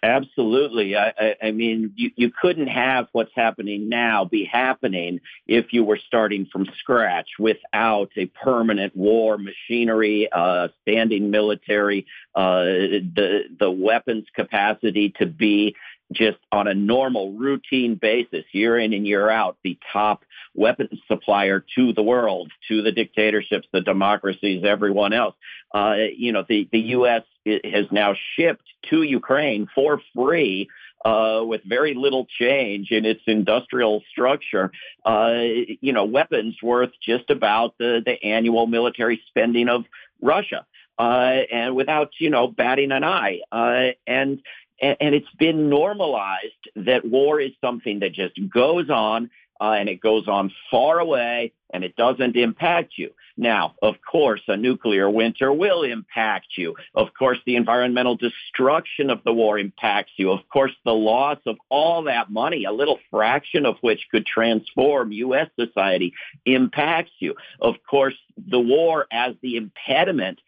Absolutely. 0.05 0.97
I, 0.97 1.14
I, 1.18 1.36
I 1.45 1.51
mean, 1.53 1.95
you, 1.97 2.11
you 2.14 2.30
couldn't 2.30 2.66
have 2.66 3.07
what's 3.12 3.30
happening 3.34 3.88
now 3.88 4.26
be 4.26 4.45
happening 4.45 5.20
if 5.47 5.72
you 5.72 5.82
were 5.82 5.97
starting 5.97 6.47
from 6.53 6.66
scratch 6.78 7.28
without 7.38 8.11
a 8.18 8.26
permanent 8.26 8.95
war 8.95 9.38
machinery, 9.38 10.28
uh, 10.30 10.68
standing 10.82 11.30
military, 11.30 12.07
uh, 12.34 12.64
the 12.64 13.45
the 13.59 13.70
weapons 13.70 14.26
capacity 14.36 15.14
to 15.18 15.24
be 15.24 15.74
just 16.12 16.38
on 16.53 16.68
a 16.68 16.74
normal 16.74 17.32
routine 17.32 17.95
basis, 17.95 18.45
year 18.53 18.78
in 18.78 18.92
and 18.92 19.07
year 19.07 19.30
out, 19.30 19.57
the 19.64 19.78
top 19.90 20.22
weapons 20.55 21.00
supplier 21.09 21.64
to 21.74 21.92
the 21.92 22.02
world, 22.02 22.50
to 22.68 22.82
the 22.82 22.92
dictatorships, 22.92 23.66
the 23.72 23.80
democracies, 23.80 24.64
everyone 24.64 25.12
else. 25.12 25.34
Uh, 25.74 25.96
you 26.16 26.32
know, 26.32 26.44
the, 26.48 26.68
the 26.72 26.80
U.S. 26.80 27.22
has 27.44 27.86
now 27.90 28.14
shipped 28.36 28.64
to 28.90 29.02
Ukraine 29.02 29.68
for 29.74 30.00
free 30.14 30.68
uh, 31.05 31.42
with 31.44 31.62
very 31.64 31.94
little 31.94 32.26
change 32.38 32.90
in 32.90 33.05
its 33.05 33.20
industrial 33.26 34.02
structure, 34.11 34.70
uh, 35.05 35.34
you 35.80 35.92
know, 35.92 36.05
weapons 36.05 36.57
worth 36.62 36.90
just 37.02 37.28
about 37.28 37.76
the, 37.78 38.02
the 38.05 38.22
annual 38.24 38.66
military 38.66 39.20
spending 39.28 39.68
of 39.68 39.84
Russia. 40.22 40.64
Uh, 40.96 41.42
and 41.52 41.74
without, 41.74 42.12
you 42.20 42.30
know, 42.30 42.46
batting 42.46 42.92
an 42.92 43.02
eye. 43.02 43.40
Uh, 43.50 43.88
and 44.07 44.40
and, 44.80 44.96
and 45.00 45.14
it's 45.14 45.30
been 45.38 45.68
normalized 45.68 46.68
that 46.76 47.05
war 47.05 47.40
is 47.40 47.52
something 47.61 48.00
that 48.00 48.12
just 48.12 48.34
goes 48.52 48.90
on 48.90 49.30
uh, 49.65 49.73
and 49.73 49.89
it 49.89 50.01
goes 50.01 50.29
on 50.29 50.53
far 50.71 50.99
away 50.99 51.53
and 51.73 51.85
it 51.85 51.97
doesn't 51.97 52.37
impact 52.37 52.95
you. 52.97 53.11
Now, 53.37 53.75
of 53.83 53.95
course, 54.09 54.43
a 54.47 54.57
nuclear 54.57 55.09
winter 55.09 55.53
will 55.53 55.83
impact 55.83 56.49
you. 56.57 56.77
Of 56.95 57.09
course, 57.19 57.39
the 57.47 57.57
environmental 57.57 58.17
destruction 58.17 59.11
of 59.11 59.25
the 59.25 59.33
war 59.33 59.59
impacts 59.59 60.12
you. 60.17 60.31
Of 60.31 60.41
course, 60.53 60.73
the 60.85 60.93
loss 60.93 61.39
of 61.47 61.57
all 61.71 62.05
that 62.05 62.31
money, 62.31 62.65
a 62.65 62.73
little 62.73 63.01
fraction 63.11 63.65
of 63.65 63.77
which 63.81 64.07
could 64.11 64.27
transform 64.27 65.12
U.S. 65.12 65.49
society, 65.59 66.12
impacts 66.45 67.12
you. 67.19 67.35
Of 67.61 67.77
course, 67.89 68.15
the 68.37 68.61
war 68.61 69.07
as 69.11 69.35
the 69.43 69.57
impediment 69.57 70.41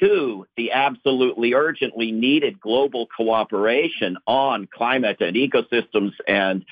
to 0.00 0.46
the 0.56 0.72
absolutely 0.72 1.52
urgently 1.54 2.12
needed 2.12 2.60
global 2.60 3.06
cooperation 3.14 4.16
on 4.26 4.68
climate 4.72 5.20
and 5.20 5.36
ecosystems 5.36 6.12
and 6.26 6.64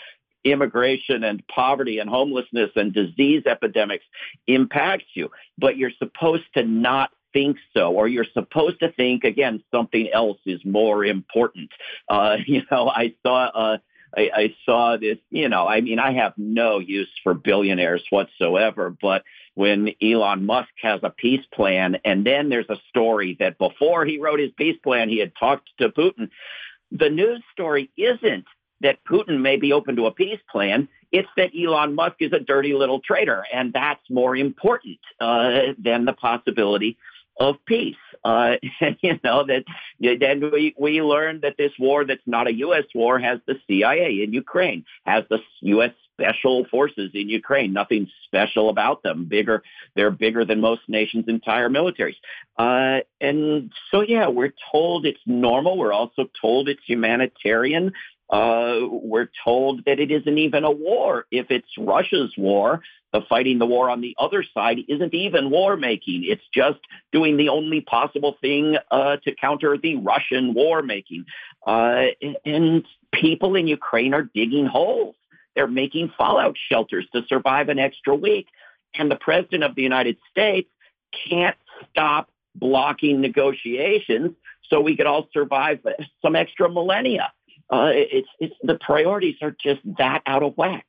immigration 0.44 1.24
and 1.24 1.46
poverty 1.48 1.98
and 1.98 2.08
homelessness 2.08 2.70
and 2.76 2.92
disease 2.92 3.42
epidemics 3.46 4.04
impacts 4.46 5.06
you. 5.14 5.30
But 5.58 5.76
you're 5.76 5.92
supposed 5.98 6.44
to 6.54 6.64
not 6.64 7.10
think 7.32 7.58
so, 7.74 7.92
or 7.92 8.08
you're 8.08 8.26
supposed 8.32 8.80
to 8.80 8.92
think 8.92 9.24
again 9.24 9.62
something 9.72 10.08
else 10.12 10.38
is 10.46 10.60
more 10.64 11.04
important. 11.04 11.70
Uh, 12.08 12.36
you 12.46 12.62
know, 12.70 12.88
I 12.88 13.14
saw 13.24 13.46
uh, 13.46 13.78
I, 14.16 14.30
I 14.34 14.54
saw 14.64 14.96
this. 14.96 15.18
You 15.30 15.48
know, 15.48 15.66
I 15.66 15.80
mean, 15.80 15.98
I 15.98 16.12
have 16.14 16.34
no 16.36 16.78
use 16.78 17.10
for 17.22 17.34
billionaires 17.34 18.04
whatsoever, 18.10 18.94
but 19.00 19.24
when 19.54 19.90
Elon 20.02 20.46
Musk 20.46 20.70
has 20.82 21.00
a 21.02 21.10
peace 21.10 21.44
plan, 21.52 21.98
and 22.04 22.24
then 22.24 22.48
there's 22.48 22.70
a 22.70 22.80
story 22.88 23.36
that 23.40 23.58
before 23.58 24.04
he 24.04 24.18
wrote 24.18 24.40
his 24.40 24.52
peace 24.56 24.78
plan, 24.82 25.08
he 25.08 25.18
had 25.18 25.32
talked 25.38 25.68
to 25.78 25.90
Putin. 25.90 26.30
The 26.92 27.10
news 27.10 27.42
story 27.52 27.90
isn't 27.96 28.46
that 28.80 28.98
Putin 29.04 29.40
may 29.40 29.56
be 29.56 29.72
open 29.72 29.96
to 29.96 30.06
a 30.06 30.12
peace 30.12 30.40
plan. 30.50 30.88
It's 31.12 31.28
that 31.36 31.50
Elon 31.58 31.94
Musk 31.94 32.16
is 32.20 32.32
a 32.32 32.38
dirty 32.38 32.72
little 32.72 33.00
traitor, 33.00 33.44
and 33.52 33.72
that's 33.72 34.02
more 34.08 34.36
important 34.36 34.98
uh, 35.20 35.72
than 35.78 36.04
the 36.04 36.12
possibility 36.12 36.96
of 37.38 37.56
peace. 37.64 37.96
Uh, 38.22 38.56
you 39.00 39.18
know 39.24 39.44
that 39.46 39.64
then 39.98 40.50
we 40.52 40.74
we 40.78 41.02
learned 41.02 41.42
that 41.42 41.56
this 41.56 41.72
war 41.78 42.04
that's 42.04 42.20
not 42.26 42.46
a 42.46 42.54
U.S. 42.54 42.84
war 42.94 43.18
has 43.18 43.40
the 43.46 43.54
CIA 43.66 44.22
in 44.22 44.32
Ukraine, 44.32 44.84
has 45.04 45.24
the 45.30 45.38
U.S. 45.62 45.92
special 46.20 46.66
forces 46.70 47.10
in 47.14 47.28
Ukraine. 47.28 47.72
Nothing 47.72 48.08
special 48.26 48.68
about 48.68 49.02
them. 49.02 49.24
Bigger, 49.24 49.62
they're 49.96 50.10
bigger 50.10 50.44
than 50.44 50.60
most 50.60 50.82
nations' 50.86 51.24
entire 51.28 51.70
militaries. 51.70 52.16
Uh, 52.58 53.00
and 53.20 53.72
so, 53.90 54.02
yeah, 54.02 54.28
we're 54.28 54.52
told 54.70 55.06
it's 55.06 55.20
normal. 55.26 55.78
We're 55.78 55.92
also 55.92 56.28
told 56.40 56.68
it's 56.68 56.82
humanitarian. 56.86 57.92
Uh, 58.30 58.78
we're 58.88 59.28
told 59.44 59.84
that 59.86 59.98
it 59.98 60.10
isn't 60.10 60.38
even 60.38 60.64
a 60.64 60.70
war. 60.70 61.26
If 61.30 61.50
it's 61.50 61.68
Russia's 61.76 62.32
war, 62.36 62.82
the 63.12 63.22
fighting 63.28 63.58
the 63.58 63.66
war 63.66 63.90
on 63.90 64.00
the 64.00 64.14
other 64.18 64.44
side 64.54 64.78
isn't 64.88 65.14
even 65.14 65.50
war 65.50 65.76
making. 65.76 66.24
It's 66.24 66.44
just 66.54 66.78
doing 67.12 67.36
the 67.36 67.48
only 67.48 67.80
possible 67.80 68.36
thing 68.40 68.76
uh, 68.90 69.16
to 69.24 69.34
counter 69.34 69.76
the 69.76 69.96
Russian 69.96 70.54
war 70.54 70.82
making. 70.82 71.24
Uh, 71.66 72.06
and 72.44 72.84
people 73.12 73.56
in 73.56 73.66
Ukraine 73.66 74.14
are 74.14 74.22
digging 74.22 74.66
holes. 74.66 75.16
They're 75.56 75.66
making 75.66 76.12
fallout 76.16 76.56
shelters 76.68 77.06
to 77.12 77.24
survive 77.26 77.68
an 77.68 77.80
extra 77.80 78.14
week. 78.14 78.46
And 78.94 79.10
the 79.10 79.16
president 79.16 79.64
of 79.64 79.74
the 79.74 79.82
United 79.82 80.16
States 80.30 80.70
can't 81.28 81.56
stop 81.90 82.30
blocking 82.54 83.20
negotiations 83.20 84.36
so 84.68 84.80
we 84.80 84.96
could 84.96 85.06
all 85.06 85.28
survive 85.32 85.80
some 86.22 86.36
extra 86.36 86.70
millennia. 86.70 87.32
Uh, 87.70 87.90
it's, 87.92 88.28
it's 88.40 88.54
the 88.62 88.78
priorities 88.80 89.36
are 89.42 89.54
just 89.62 89.80
that 89.98 90.22
out 90.26 90.42
of 90.42 90.54
whack. 90.56 90.86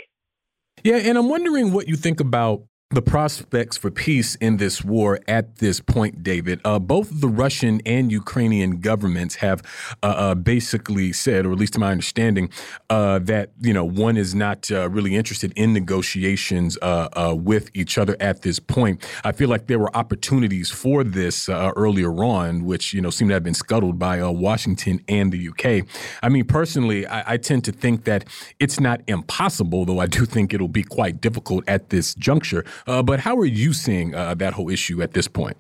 Yeah, 0.84 0.96
and 0.96 1.18
I'm 1.18 1.30
wondering 1.30 1.72
what 1.72 1.88
you 1.88 1.96
think 1.96 2.20
about 2.20 2.64
the 2.92 3.02
prospects 3.02 3.78
for 3.78 3.90
peace 3.90 4.36
in 4.36 4.58
this 4.58 4.84
war 4.84 5.20
at 5.28 5.58
this 5.58 5.80
point, 5.80 6.24
David. 6.24 6.60
Uh, 6.66 6.78
both 6.78 7.22
the 7.22 7.28
Russian 7.28 7.82
and 7.86 8.12
Ukrainian 8.12 8.82
governments 8.82 9.36
have 9.36 9.64
uh, 10.04 10.08
uh, 10.08 10.36
basically 10.36 11.14
said, 11.14 11.46
or 11.46 11.54
at 11.54 11.58
least 11.58 11.74
to 11.74 11.80
my 11.80 11.92
understanding, 11.92 12.50
uh, 12.90 13.20
that 13.20 13.52
you 13.62 13.74
know 13.74 13.86
one 13.86 14.18
is 14.18 14.36
not 14.36 14.70
uh, 14.72 14.90
really 14.90 15.16
interested 15.16 15.54
in 15.56 15.72
negotiations 15.74 16.78
uh, 16.82 17.34
with 17.38 17.70
each 17.74 17.98
other 17.98 18.18
at 18.20 18.42
this 18.42 18.60
point. 18.60 19.02
I 19.24 19.32
feel 19.32 19.48
like 19.48 19.68
there 19.68 19.80
were 19.80 19.96
opportunities 19.96 20.70
for 20.70 21.04
this 21.04 21.48
earlier 21.50 22.14
on, 22.24 22.66
which 22.66 22.94
you 22.94 23.02
know 23.02 23.10
seem 23.10 23.30
to 23.30 23.34
have 23.34 23.44
been 23.44 23.54
scuttled 23.54 23.98
by 24.00 24.22
Washington 24.30 25.02
and 25.08 25.32
the 25.32 25.48
UK. 25.50 25.88
I 26.22 26.30
mean, 26.30 26.46
personally, 26.46 27.08
I, 27.08 27.34
I 27.34 27.38
tend 27.38 27.64
to 27.66 27.72
think 27.72 28.04
that 28.04 28.26
it's 28.60 28.80
not 28.80 29.02
impossible, 29.08 29.86
though 29.86 30.00
I 30.00 30.08
do 30.08 30.26
think 30.26 30.54
it'll 30.54 30.68
be 30.68 30.84
quite 30.84 31.22
difficult 31.22 31.64
at 31.68 31.90
this 31.90 32.14
juncture 32.16 32.66
uh, 32.88 33.04
but 33.04 33.22
how 33.22 33.38
are 33.38 33.46
you 33.46 33.74
seeing 33.74 34.16
uh, 34.16 34.34
that 34.36 34.54
whole 34.54 34.70
issue 34.70 35.02
at 35.02 35.14
this 35.14 35.28
point? 35.28 35.58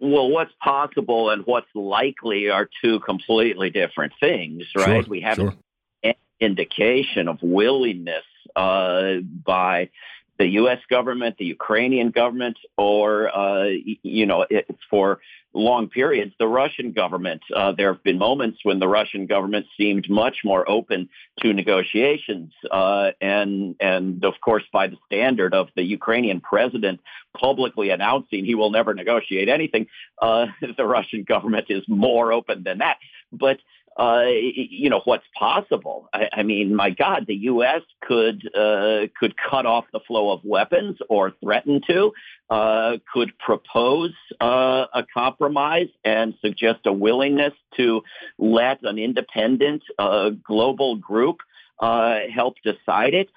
Well, 0.00 0.30
what's 0.30 0.52
possible 0.62 1.30
and 1.30 1.42
what's 1.44 1.66
likely 1.74 2.48
are 2.48 2.68
two 2.82 3.00
completely 3.00 3.70
different 3.70 4.12
things, 4.20 4.64
right? 4.76 5.04
Sure, 5.04 5.10
we 5.10 5.20
have 5.20 5.36
sure. 5.36 5.54
an 6.02 6.14
indication 6.40 7.28
of 7.28 7.38
willingness 7.42 8.24
uh, 8.56 9.16
by 9.44 9.90
the 10.38 10.46
U.S. 10.46 10.78
government, 10.88 11.36
the 11.38 11.44
Ukrainian 11.44 12.10
government, 12.10 12.58
or 12.76 13.34
uh, 13.34 13.66
you 14.02 14.26
know, 14.26 14.46
it's 14.48 14.82
for 14.90 15.20
long 15.54 15.88
periods 15.88 16.34
the 16.38 16.46
Russian 16.46 16.92
government. 16.92 17.42
Uh, 17.54 17.72
there 17.72 17.92
have 17.92 18.02
been 18.02 18.18
moments 18.18 18.60
when 18.62 18.78
the 18.78 18.88
Russian 18.88 19.26
government 19.26 19.66
seemed 19.76 20.08
much 20.08 20.38
more 20.44 20.68
open 20.68 21.08
to 21.40 21.52
negotiations, 21.52 22.52
uh, 22.70 23.10
and 23.20 23.76
and 23.80 24.24
of 24.24 24.34
course, 24.40 24.64
by 24.72 24.86
the 24.86 24.96
standard 25.06 25.54
of 25.54 25.68
the 25.76 25.82
Ukrainian 25.82 26.40
president 26.40 27.00
publicly 27.36 27.90
announcing 27.90 28.44
he 28.44 28.54
will 28.54 28.70
never 28.70 28.94
negotiate 28.94 29.48
anything, 29.48 29.86
uh, 30.20 30.46
the 30.76 30.84
Russian 30.84 31.24
government 31.24 31.66
is 31.68 31.82
more 31.88 32.32
open 32.32 32.62
than 32.62 32.78
that. 32.78 32.98
But 33.32 33.58
uh, 33.98 34.24
you 34.26 34.88
know 34.88 35.02
what's 35.04 35.26
possible. 35.38 36.08
I, 36.12 36.28
I, 36.32 36.42
mean, 36.42 36.74
my 36.74 36.90
God, 36.90 37.26
the 37.26 37.34
U.S. 37.34 37.82
could 38.00 38.48
uh, 38.56 39.08
could 39.18 39.34
cut 39.36 39.66
off 39.66 39.84
the 39.92 40.00
flow 40.00 40.30
of 40.30 40.40
weapons 40.44 40.96
or 41.10 41.32
threaten 41.42 41.82
to, 41.88 42.12
uh, 42.48 42.96
could 43.12 43.36
propose 43.38 44.14
uh, 44.40 44.86
a 44.94 45.04
compromise 45.12 45.88
and 46.04 46.34
suggest 46.40 46.80
a 46.86 46.92
willingness 46.92 47.52
to 47.76 48.02
let 48.38 48.82
an 48.82 48.98
independent 48.98 49.82
uh, 49.98 50.30
global 50.30 50.96
group 50.96 51.38
help 51.80 52.54
decide 52.64 53.12
it. 53.12 53.28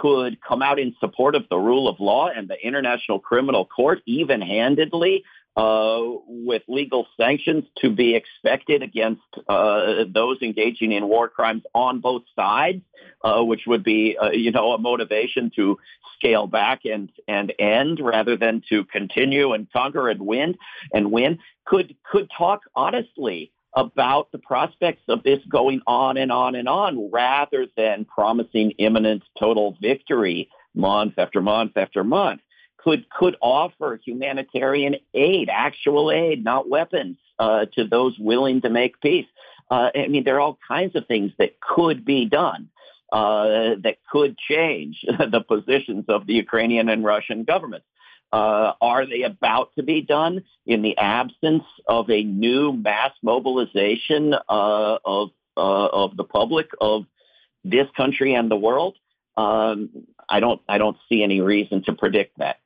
could 0.00 0.38
come 0.40 0.62
out 0.62 0.78
in 0.78 0.94
support 1.00 1.34
of 1.34 1.44
the 1.50 1.58
rule 1.58 1.86
of 1.86 2.00
law 2.00 2.28
and 2.28 2.48
the 2.48 2.56
International 2.66 3.18
Criminal 3.18 3.66
Court 3.66 4.00
even-handedly 4.06 5.24
uh, 5.60 6.00
with 6.26 6.62
legal 6.68 7.06
sanctions 7.18 7.64
to 7.76 7.90
be 7.90 8.14
expected 8.14 8.82
against 8.82 9.20
uh, 9.46 10.04
those 10.08 10.38
engaging 10.40 10.90
in 10.90 11.06
war 11.06 11.28
crimes 11.28 11.62
on 11.74 12.00
both 12.00 12.22
sides, 12.34 12.80
uh, 13.22 13.42
which 13.44 13.62
would 13.66 13.84
be, 13.84 14.16
uh, 14.16 14.30
you 14.30 14.50
know, 14.52 14.72
a 14.72 14.78
motivation 14.78 15.52
to 15.54 15.78
scale 16.16 16.46
back 16.46 16.86
and 16.86 17.10
and 17.28 17.52
end 17.58 18.00
rather 18.00 18.38
than 18.38 18.62
to 18.70 18.84
continue 18.86 19.52
and 19.52 19.70
conquer 19.70 20.08
and 20.08 20.22
win 20.22 20.54
and 20.94 21.12
win. 21.12 21.38
Could 21.66 21.94
could 22.10 22.30
talk 22.36 22.62
honestly 22.74 23.52
about 23.76 24.32
the 24.32 24.38
prospects 24.38 25.02
of 25.08 25.22
this 25.24 25.40
going 25.50 25.82
on 25.86 26.16
and 26.16 26.32
on 26.32 26.54
and 26.54 26.70
on 26.70 27.10
rather 27.12 27.66
than 27.76 28.06
promising 28.06 28.70
imminent 28.78 29.22
total 29.38 29.76
victory 29.78 30.48
month 30.74 31.18
after 31.18 31.42
month 31.42 31.76
after 31.76 32.02
month 32.02 32.40
could 32.82 33.08
could 33.10 33.36
offer 33.40 34.00
humanitarian 34.04 34.96
aid, 35.14 35.48
actual 35.50 36.10
aid, 36.10 36.44
not 36.44 36.68
weapons, 36.68 37.16
uh, 37.38 37.66
to 37.74 37.84
those 37.84 38.18
willing 38.18 38.60
to 38.62 38.70
make 38.70 39.00
peace. 39.00 39.26
Uh, 39.70 39.90
I 39.94 40.08
mean, 40.08 40.24
there 40.24 40.36
are 40.36 40.40
all 40.40 40.58
kinds 40.66 40.96
of 40.96 41.06
things 41.06 41.32
that 41.38 41.60
could 41.60 42.04
be 42.04 42.24
done 42.26 42.68
uh, 43.12 43.76
that 43.82 43.98
could 44.10 44.36
change 44.38 45.04
the 45.04 45.40
positions 45.40 46.06
of 46.08 46.26
the 46.26 46.34
Ukrainian 46.34 46.88
and 46.88 47.04
Russian 47.04 47.44
governments. 47.44 47.86
Uh, 48.32 48.72
are 48.80 49.06
they 49.06 49.22
about 49.22 49.74
to 49.74 49.82
be 49.82 50.02
done 50.02 50.44
in 50.64 50.82
the 50.82 50.96
absence 50.96 51.64
of 51.88 52.08
a 52.10 52.22
new 52.22 52.72
mass 52.72 53.10
mobilization 53.22 54.34
uh, 54.34 54.98
of 55.04 55.30
uh, 55.56 55.86
of 55.86 56.16
the 56.16 56.24
public 56.24 56.68
of 56.80 57.06
this 57.64 57.88
country 57.96 58.34
and 58.34 58.48
the 58.50 58.56
world? 58.56 58.96
Um, 59.36 59.90
I 60.28 60.38
don't 60.38 60.60
I 60.68 60.78
don't 60.78 60.96
see 61.08 61.24
any 61.24 61.40
reason 61.40 61.82
to 61.84 61.92
predict 61.92 62.38
that. 62.38 62.59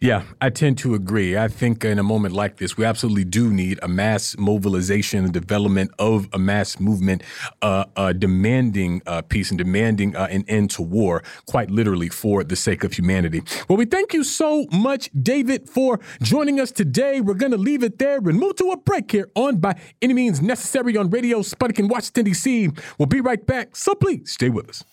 Yeah, 0.00 0.22
I 0.40 0.50
tend 0.50 0.78
to 0.78 0.94
agree. 0.94 1.36
I 1.36 1.48
think 1.48 1.84
in 1.84 1.98
a 1.98 2.04
moment 2.04 2.32
like 2.32 2.58
this, 2.58 2.76
we 2.76 2.84
absolutely 2.84 3.24
do 3.24 3.52
need 3.52 3.80
a 3.82 3.88
mass 3.88 4.36
mobilization 4.38 5.24
and 5.24 5.32
development 5.32 5.90
of 5.98 6.28
a 6.32 6.38
mass 6.38 6.78
movement 6.78 7.22
uh, 7.62 7.84
uh, 7.96 8.12
demanding 8.12 9.02
uh, 9.06 9.22
peace 9.22 9.50
and 9.50 9.58
demanding 9.58 10.14
uh, 10.14 10.28
an 10.30 10.44
end 10.46 10.70
to 10.70 10.82
war, 10.82 11.24
quite 11.46 11.70
literally 11.70 12.08
for 12.08 12.44
the 12.44 12.54
sake 12.54 12.84
of 12.84 12.92
humanity. 12.92 13.42
Well, 13.68 13.76
we 13.76 13.86
thank 13.86 14.12
you 14.12 14.22
so 14.22 14.66
much, 14.70 15.10
David, 15.20 15.68
for 15.68 15.98
joining 16.22 16.60
us 16.60 16.70
today. 16.70 17.20
We're 17.20 17.34
going 17.34 17.52
to 17.52 17.58
leave 17.58 17.82
it 17.82 17.98
there 17.98 18.18
and 18.18 18.38
move 18.38 18.54
to 18.56 18.70
a 18.70 18.76
break 18.76 19.10
here 19.10 19.28
on 19.34 19.56
By 19.56 19.80
Any 20.00 20.14
Means 20.14 20.40
Necessary 20.40 20.96
on 20.96 21.10
Radio 21.10 21.40
Sputnik 21.40 21.80
in 21.80 21.88
Washington, 21.88 22.26
D.C. 22.26 22.70
We'll 22.98 23.06
be 23.06 23.20
right 23.20 23.44
back, 23.44 23.74
so 23.74 23.94
please 23.94 24.30
stay 24.30 24.48
with 24.48 24.68
us. 24.68 24.84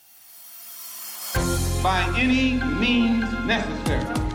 By 1.83 2.11
any 2.17 2.53
means 2.79 3.31
necessary. 3.45 4.34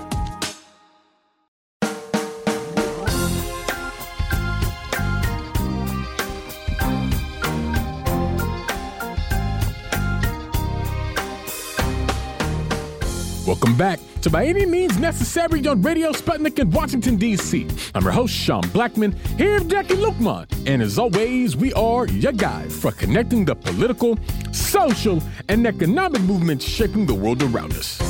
Welcome 13.61 13.77
back 13.77 14.01
to 14.23 14.31
By 14.31 14.47
Any 14.47 14.65
Means 14.65 14.99
Necessary 14.99 15.67
on 15.67 15.83
Radio 15.83 16.13
Sputnik 16.13 16.59
in 16.59 16.71
Washington, 16.71 17.17
D.C. 17.17 17.69
I'm 17.95 18.03
your 18.03 18.11
host, 18.11 18.33
Sean 18.33 18.63
Blackmon, 18.63 19.13
here 19.37 19.59
with 19.59 19.71
Jacquie 19.71 20.03
Luqman. 20.03 20.47
And 20.67 20.81
as 20.81 20.99
always, 20.99 21.59
we 21.59 21.71
are 21.75 22.07
your 22.07 22.33
guide 22.33 22.73
for 22.73 22.91
connecting 22.91 23.45
the 23.45 23.55
political, 23.55 24.19
social, 24.51 25.23
and 25.51 25.67
economic 25.67 26.23
movements 26.23 26.65
shaping 26.65 27.05
the 27.05 27.13
world 27.13 27.43
around 27.43 27.75
us. 27.75 28.01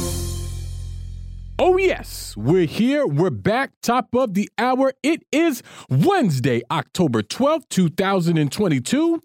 Oh, 1.59 1.77
yes, 1.77 2.35
we're 2.39 2.65
here. 2.65 3.05
We're 3.07 3.29
back, 3.29 3.73
top 3.83 4.15
of 4.15 4.35
the 4.35 4.49
hour. 4.57 4.93
It 5.03 5.25
is 5.31 5.65
Wednesday, 5.91 6.63
October 6.71 7.23
12th, 7.23 7.69
2022. 7.69 9.21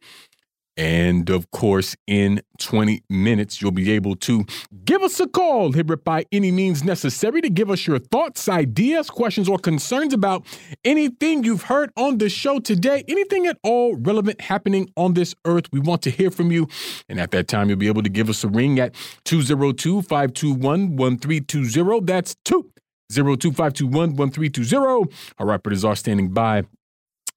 And 0.77 1.29
of 1.29 1.49
course, 1.51 1.95
in 2.05 2.41
20 2.59 3.03
minutes, 3.09 3.61
you'll 3.61 3.71
be 3.71 3.91
able 3.91 4.15
to 4.17 4.45
give 4.83 5.01
us 5.01 5.19
a 5.19 5.27
call, 5.27 5.71
hit 5.71 5.89
it 5.89 6.03
by 6.03 6.25
any 6.31 6.51
means 6.51 6.83
necessary 6.83 7.41
to 7.41 7.49
give 7.49 7.71
us 7.71 7.87
your 7.87 7.99
thoughts, 7.99 8.49
ideas, 8.49 9.09
questions, 9.09 9.47
or 9.47 9.57
concerns 9.57 10.13
about 10.13 10.45
anything 10.83 11.43
you've 11.43 11.63
heard 11.63 11.91
on 11.95 12.17
the 12.17 12.29
show 12.29 12.59
today, 12.59 13.03
anything 13.07 13.47
at 13.47 13.57
all 13.63 13.95
relevant 13.95 14.41
happening 14.41 14.89
on 14.97 15.13
this 15.13 15.33
earth. 15.45 15.65
We 15.71 15.79
want 15.79 16.01
to 16.03 16.09
hear 16.09 16.29
from 16.29 16.51
you. 16.51 16.67
And 17.07 17.19
at 17.19 17.31
that 17.31 17.47
time, 17.47 17.69
you'll 17.69 17.77
be 17.77 17.87
able 17.87 18.03
to 18.03 18.09
give 18.09 18.29
us 18.29 18.43
a 18.43 18.49
ring 18.49 18.79
at 18.79 18.95
202 19.23 20.01
521 20.01 20.97
1320. 20.97 21.99
That's 22.01 22.35
202 22.43 23.51
521 23.51 24.15
1320. 24.15 25.15
Our 25.39 25.45
rappers 25.45 25.85
are 25.85 25.95
standing 25.95 26.29
by 26.29 26.63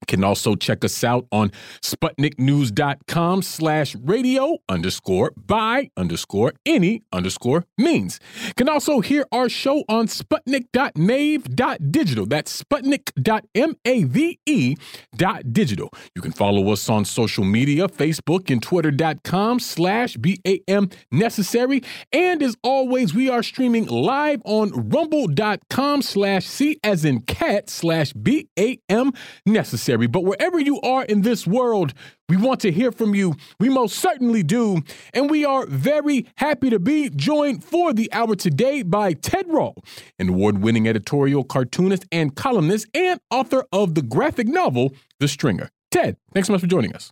can 0.07 0.23
also 0.23 0.55
check 0.55 0.85
us 0.85 1.03
out 1.03 1.27
on 1.33 1.51
sputniknews.com 1.83 3.43
slash 3.43 3.97
radio 3.97 4.59
underscore 4.69 5.33
by 5.37 5.91
underscore 5.97 6.53
any 6.65 7.03
underscore 7.13 7.65
means. 7.77 8.21
Can 8.57 8.69
also 8.69 9.01
hear 9.01 9.27
our 9.33 9.49
show 9.49 9.83
on 9.89 10.07
sputnik.mave.digital. 10.07 12.27
That's 12.27 12.63
sputnik.mave 12.63 14.77
dot 15.17 15.53
digital. 15.53 15.91
You 16.15 16.23
can 16.23 16.31
follow 16.33 16.71
us 16.73 16.89
on 16.89 17.05
social 17.05 17.45
media, 17.45 17.89
Facebook 17.89 18.51
and 18.51 18.63
twitter.com 18.63 19.59
slash 19.59 20.17
BAM 20.17 20.91
necessary. 21.11 21.83
And 22.13 22.41
as 22.43 22.57
always, 22.63 23.15
we 23.15 23.29
are 23.29 23.43
streaming 23.43 23.87
live 23.87 24.41
on 24.45 24.91
rumble.com 24.91 26.03
slash 26.03 26.47
C 26.47 26.79
as 26.85 27.05
in 27.05 27.23
cat 27.23 27.69
slash 27.69 28.13
BAM 28.13 29.13
necessary 29.45 29.88
necessary. 29.89 30.07
But 30.07 30.25
wherever 30.25 30.59
you 30.59 30.81
are 30.83 31.05
in 31.05 31.23
this 31.23 31.47
world, 31.47 31.95
we 32.29 32.37
want 32.37 32.61
to 32.61 32.71
hear 32.71 32.93
from 32.93 33.15
you. 33.15 33.35
We 33.59 33.69
most 33.69 33.97
certainly 33.97 34.43
do. 34.43 34.83
And 35.15 35.31
we 35.31 35.45
are 35.45 35.67
very 35.67 36.27
happy 36.37 36.71
to 36.71 36.79
be 36.79 37.11
joined 37.11 37.65
for 37.65 37.93
the 37.93 38.13
hour 38.13 38.35
today 38.35 38.83
by 38.83 39.15
Ted 39.15 39.47
Rall, 39.49 39.83
an 40.19 40.29
award 40.29 40.59
winning 40.59 40.87
editorial 40.87 41.45
cartoonist 41.45 42.07
and 42.13 42.35
columnist 42.35 42.87
and 42.95 43.21
author 43.31 43.65
of 43.73 43.95
the 43.95 44.03
graphic 44.03 44.47
novel, 44.47 44.93
The 45.21 45.29
Stringer. 45.29 45.71
Ted, 45.91 46.17
thanks 46.35 46.49
so 46.49 46.53
much 46.53 46.61
for 46.61 46.67
joining 46.67 46.95
us. 46.95 47.11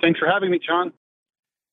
Thanks 0.00 0.18
for 0.18 0.26
having 0.26 0.50
me, 0.50 0.58
John. 0.58 0.92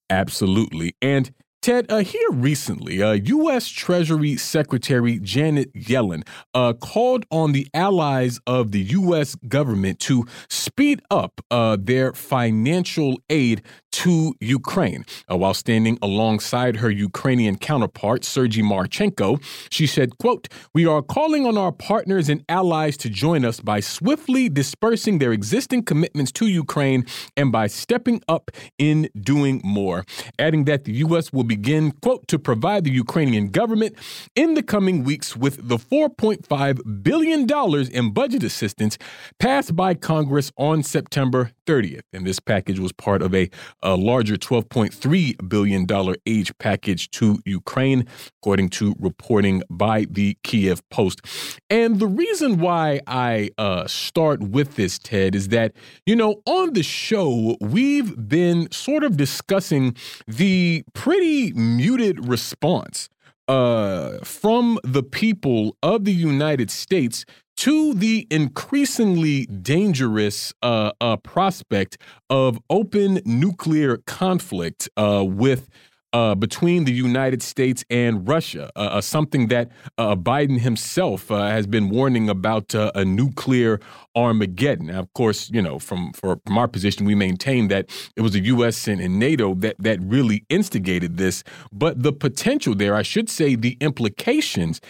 Absolutely. 0.10 0.96
And 1.02 1.32
Ted, 1.62 1.88
uh, 1.92 1.98
here 1.98 2.30
recently, 2.32 3.04
uh, 3.04 3.12
U.S. 3.12 3.68
Treasury 3.68 4.38
Secretary 4.38 5.20
Janet 5.20 5.74
Yellen 5.74 6.26
uh, 6.54 6.72
called 6.72 7.26
on 7.32 7.52
the 7.52 7.68
allies 7.74 8.40
of 8.48 8.72
the 8.72 8.80
U.S. 8.80 9.36
government 9.36 10.00
to 10.00 10.26
speed 10.48 11.02
up 11.12 11.42
uh, 11.52 11.76
their 11.78 12.14
financial 12.14 13.20
aid 13.30 13.62
to 13.92 14.36
Ukraine. 14.40 15.06
Uh, 15.30 15.38
while 15.38 15.54
standing 15.54 15.98
alongside 16.02 16.78
her 16.78 16.90
Ukrainian 16.90 17.58
counterpart, 17.58 18.24
Sergei 18.24 18.62
Marchenko, 18.62 19.42
she 19.70 19.88
said, 19.88 20.18
quote, 20.18 20.48
We 20.74 20.86
are 20.86 21.02
calling 21.02 21.46
on 21.46 21.58
our 21.58 21.72
partners 21.72 22.30
and 22.30 22.44
allies 22.50 22.98
to 22.98 23.10
join 23.10 23.46
us 23.46 23.60
by 23.60 23.80
swiftly 23.80 24.50
dispersing 24.50 25.20
their 25.20 25.32
existing 25.32 25.84
commitments 25.84 26.32
to 26.34 26.48
Ukraine 26.48 27.06
and 27.36 27.52
by 27.52 27.68
stepping 27.68 28.22
up 28.28 28.52
in 28.78 29.10
doing 29.20 29.62
more, 29.64 30.06
adding 30.38 30.66
that 30.66 30.86
the 30.86 30.94
U.S. 31.06 31.34
will 31.34 31.44
begin, 31.44 31.92
quote, 31.92 32.28
to 32.28 32.40
provide 32.40 32.84
the 32.84 32.92
Ukrainian 32.92 33.50
government 33.50 33.96
in 34.36 34.54
the 34.54 34.64
coming 34.64 35.04
weeks 35.04 35.36
with 35.36 35.68
the 35.68 35.78
$4.5 35.78 37.04
billion 37.04 37.48
in 37.92 38.14
budget 38.14 38.44
assistance 38.44 38.98
passed 39.40 39.76
by 39.76 39.94
Congress 39.94 40.52
on 40.58 40.84
September 40.84 41.52
30th. 41.66 42.02
And 42.14 42.26
this 42.26 42.40
package 42.40 42.80
was 42.80 42.92
part 42.92 43.22
of 43.22 43.34
a, 43.36 43.50
a 43.82 43.96
larger 43.96 44.36
$12.3 44.36 45.50
billion 45.50 46.16
aid 46.26 46.50
package 46.60 47.10
to 47.12 47.40
Ukraine, 47.46 48.06
according 48.42 48.70
to 48.70 48.96
reporting 49.00 49.64
by 49.70 50.06
the 50.10 50.38
Kiev 50.44 50.88
Post. 50.90 51.22
And 51.70 52.00
the 52.00 52.08
reason 52.08 52.60
why 52.60 53.02
I 53.08 53.50
uh, 53.58 53.88
start 53.88 54.42
with 54.42 54.76
this, 54.76 55.00
Ted, 55.00 55.36
is 55.36 55.50
that, 55.50 55.74
you 56.06 56.16
know, 56.16 56.42
on 56.46 56.74
the 56.74 56.84
show, 56.84 57.58
we've 57.62 58.28
been 58.28 58.72
sort 58.72 59.04
of 59.04 59.18
discussing 59.18 59.96
the 60.28 60.84
pretty 60.94 61.54
muted 61.54 62.28
response 62.28 63.10
uh, 63.48 64.20
from 64.24 64.80
the 64.84 65.02
people 65.02 65.76
of 65.82 66.06
the 66.06 66.14
United 66.14 66.70
States 66.70 67.26
to 67.60 67.94
the 67.94 68.26
increasingly 68.32 69.46
dangerous 69.48 70.54
uh, 70.64 70.94
uh, 71.02 71.18
prospect 71.18 71.98
of 72.30 72.58
open 72.70 73.20
nuclear 73.26 73.98
conflict 73.98 74.88
uh, 74.96 75.26
with 75.28 75.68
uh, 76.14 76.36
between 76.36 76.86
the 76.86 76.92
United 76.92 77.42
States 77.42 77.86
and 77.90 78.28
Russia, 78.28 78.72
uh, 78.76 78.80
uh 78.80 79.02
something 79.02 79.48
that 79.48 79.72
uh, 79.98 80.16
Biden 80.16 80.60
himself 80.60 81.30
uh, 81.30 81.48
has 81.48 81.68
been 81.68 81.90
warning 81.90 82.30
about 82.30 82.74
uh, 82.74 82.92
a 82.96 83.06
nuclear 83.06 83.80
Armageddon. 84.16 84.88
Now, 84.88 85.00
of 85.00 85.14
course, 85.14 85.50
you 85.52 85.62
know, 85.62 85.78
from, 85.80 86.14
from 86.14 86.58
our 86.58 86.68
position, 86.68 87.06
we 87.06 87.16
maintain 87.16 87.68
that 87.68 87.90
it 88.16 88.22
was 88.22 88.34
the 88.34 88.42
U.S. 88.56 88.88
and, 88.88 89.00
and 89.00 89.20
NATO 89.20 89.54
that 89.56 89.76
that 89.80 90.00
really 90.02 90.46
instigated 90.50 91.18
this. 91.18 91.44
But 91.72 92.02
the 92.02 92.12
potential 92.12 92.74
there, 92.76 92.96
I 92.96 93.04
should 93.04 93.30
say, 93.30 93.56
the 93.56 93.78
implications 93.80 94.82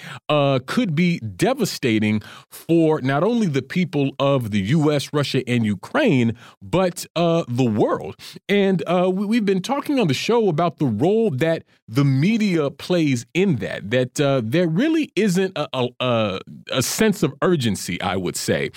could 0.66 0.96
be 0.96 1.20
devastating 1.20 2.22
for 2.50 3.02
not 3.02 3.24
only 3.24 3.48
the 3.48 3.62
people 3.62 4.12
of 4.20 4.52
the 4.52 4.62
U.S., 4.80 5.12
Russia, 5.14 5.44
and 5.48 5.66
Ukraine, 5.66 6.36
but 6.62 7.06
the 7.16 7.72
world. 7.82 8.16
And 8.48 8.82
we, 9.14 9.38
have 9.38 9.46
been 9.46 9.62
talking 9.62 10.00
on 10.00 10.08
the 10.08 10.14
show 10.14 10.48
about 10.48 10.78
the 10.78 10.86
role 10.86 11.09
role 11.10 11.32
that 11.32 11.64
the 11.88 12.06
media 12.06 12.70
plays 12.70 13.26
in 13.34 13.58
that. 13.58 13.90
That 13.90 14.20
uh, 14.20 14.42
there 14.44 14.68
really 14.68 15.12
isn't 15.16 15.58
a, 15.58 15.90
a, 16.00 16.40
a, 16.72 16.84
sense 16.84 17.24
of 17.24 17.34
urgency, 17.42 18.02
I 18.02 18.16
would 18.16 18.36
say, 18.36 18.72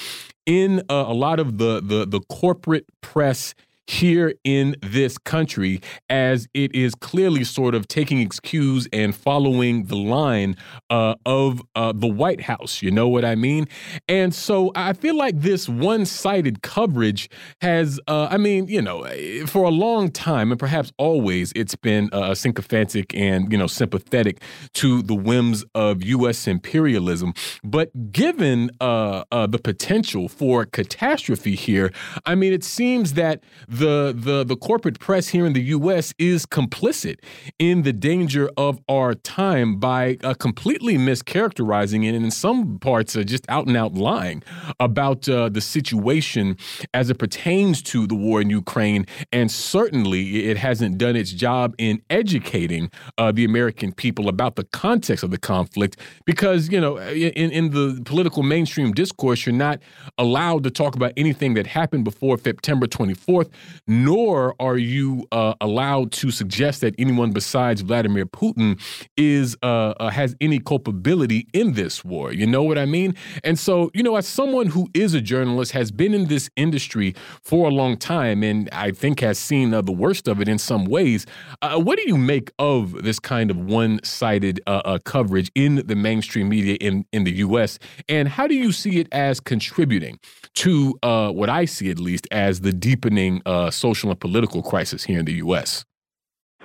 in 0.47 0.81
uh, 0.89 1.05
a 1.07 1.15
lot 1.15 1.39
of 1.41 1.59
the 1.59 1.81
the, 1.81 2.07
the 2.07 2.21
corporate 2.21 2.87
press 3.01 3.55
here 3.93 4.33
in 4.43 4.75
this 4.83 5.19
country 5.19 5.81
as 6.09 6.49
it 6.55 6.75
is 6.75 6.95
clearly 6.95 7.45
sort 7.45 7.75
of 7.75 7.87
taking 7.87 8.21
excuse 8.21 8.89
and 8.93 9.15
following 9.15 9.85
the 9.85 9.97
line 9.97 10.57
uh, 10.89 11.15
of 11.27 11.61
uh, 11.77 11.93
the 11.95 12.07
White 12.07 12.41
House. 12.41 12.81
You 12.81 12.91
know 12.91 13.07
what 13.09 13.25
I 13.25 13.35
mean? 13.35 13.69
And 14.09 14.35
so 14.35 14.73
I 14.75 14.95
feel 14.95 15.15
like 15.15 15.41
this 15.41 15.69
one 15.69 16.07
sided 16.07 16.63
coverage 16.63 17.29
has, 17.61 18.01
uh, 18.09 18.29
I 18.31 18.39
mean, 18.39 18.67
you 18.69 18.81
know, 18.81 19.05
for 19.47 19.65
a 19.65 19.71
long 19.71 20.11
time 20.11 20.51
and 20.51 20.59
perhaps 20.59 20.91
always, 20.97 21.53
it's 21.55 21.75
been 21.75 22.09
uh, 22.13 22.35
sycophantic 22.35 23.15
and, 23.15 23.53
you 23.53 23.59
know, 23.59 23.67
sympathetic 23.67 24.41
to 24.75 25.03
the 25.03 25.15
whims 25.15 25.65
of 25.75 26.03
U.S. 26.03 26.47
imperialism. 26.47 27.35
But 27.63 28.13
given 28.13 28.71
uh, 28.81 29.25
uh, 29.31 29.47
the 29.47 29.59
potential 29.59 30.29
for 30.29 30.65
catastrophe 30.65 31.57
here, 31.57 31.93
I 32.25 32.35
mean, 32.35 32.53
it 32.55 32.65
seems 32.65 33.13
that 33.15 33.43
the 33.69 33.82
the 33.83 34.15
the 34.17 34.45
the 34.45 34.57
corporate 34.57 35.01
press 35.01 35.27
here 35.29 35.45
in 35.45 35.55
the 35.55 35.63
U.S. 35.77 36.15
is 36.17 36.47
complicit 36.47 37.17
in 37.59 37.83
the 37.83 37.93
danger 37.93 38.49
of 38.57 38.79
our 38.89 39.15
time 39.15 39.81
by 39.81 40.19
uh, 40.23 40.35
completely 40.35 40.97
mischaracterizing 40.97 42.07
it, 42.07 42.15
and 42.15 42.25
in 42.25 42.31
some 42.31 42.79
parts, 42.79 43.15
just 43.15 43.45
out 43.49 43.67
and 43.67 43.77
out 43.77 43.95
lying 43.95 44.43
about 44.79 45.29
uh, 45.29 45.49
the 45.49 45.61
situation 45.61 46.57
as 46.95 47.11
it 47.11 47.19
pertains 47.19 47.83
to 47.83 48.07
the 48.07 48.15
war 48.15 48.41
in 48.41 48.51
Ukraine. 48.51 49.05
And 49.33 49.51
certainly, 49.51 50.45
it 50.51 50.57
hasn't 50.59 50.99
done 50.99 51.17
its 51.17 51.33
job 51.33 51.75
in 51.77 52.01
educating 52.09 52.89
uh, 53.19 53.33
the 53.33 53.45
American 53.45 53.91
people 53.93 54.29
about 54.29 54.55
the 54.55 54.65
context 54.65 55.25
of 55.25 55.33
the 55.33 55.39
conflict, 55.39 55.97
because 56.25 56.71
you 56.71 56.81
know, 56.81 56.99
in 56.99 57.51
in 57.51 57.71
the 57.71 58.01
political 58.05 58.45
mainstream 58.45 58.93
discourse, 58.93 59.45
you're 59.45 59.63
not 59.69 59.81
allowed 60.19 60.63
to 60.63 60.71
talk 60.71 60.95
about 60.95 61.13
anything 61.17 61.55
that 61.55 61.67
happened 61.67 62.05
before 62.05 62.39
September 62.39 62.87
24th 62.87 63.51
nor 63.87 64.55
are 64.61 64.79
you 64.79 65.27
uh, 65.33 65.55
allowed 65.61 66.13
to 66.13 66.31
suggest 66.31 66.81
that 66.83 66.95
anyone 66.99 67.33
besides 67.33 67.81
Vladimir 67.81 68.27
Putin 68.27 68.81
is 69.17 69.57
uh, 69.63 69.95
uh, 69.99 70.11
has 70.11 70.35
any 70.41 70.59
culpability 70.59 71.47
in 71.53 71.73
this 71.73 72.05
war. 72.05 72.33
You 72.33 72.47
know 72.47 72.63
what 72.63 72.79
I 72.79 72.87
mean? 72.87 73.15
And 73.45 73.59
so, 73.59 73.91
you 73.95 74.03
know, 74.03 74.17
as 74.17 74.27
someone 74.27 74.67
who 74.67 74.89
is 74.95 75.15
a 75.15 75.21
journalist, 75.21 75.73
has 75.73 75.91
been 75.91 76.15
in 76.15 76.27
this 76.27 76.49
industry 76.57 77.15
for 77.43 77.69
a 77.69 77.71
long 77.71 77.97
time, 77.97 78.43
and 78.43 78.69
I 78.73 78.93
think 78.93 79.21
has 79.21 79.39
seen 79.39 79.75
uh, 79.75 79.83
the 79.83 79.93
worst 79.93 80.29
of 80.29 80.41
it 80.41 80.49
in 80.49 80.59
some 80.59 80.85
ways. 80.85 81.27
Uh, 81.61 81.79
what 81.79 81.99
do 81.99 82.05
you 82.07 82.17
make 82.17 82.53
of 82.59 83.03
this 83.03 83.19
kind 83.19 83.51
of 83.51 83.57
one-sided 83.57 84.61
uh, 84.67 84.99
coverage 85.05 85.51
in 85.55 85.83
the 85.87 85.97
mainstream 85.97 86.49
media 86.49 86.77
in 86.81 87.05
in 87.13 87.25
the 87.25 87.33
U.S. 87.47 87.79
And 88.09 88.29
how 88.29 88.47
do 88.47 88.55
you 88.55 88.73
see 88.73 88.99
it 88.99 89.09
as 89.13 89.41
contributing 89.41 90.19
to 90.55 90.95
what 91.03 91.49
I 91.49 91.65
see, 91.65 91.91
at 91.91 91.99
least, 91.99 92.27
as 92.31 92.61
the 92.61 92.73
deepening 92.73 93.43
social 93.71 94.11
and 94.11 94.19
political 94.19 94.63
crisis 94.63 95.05
here 95.05 95.21
in 95.21 95.25
the 95.25 95.35
U.S.? 95.35 95.85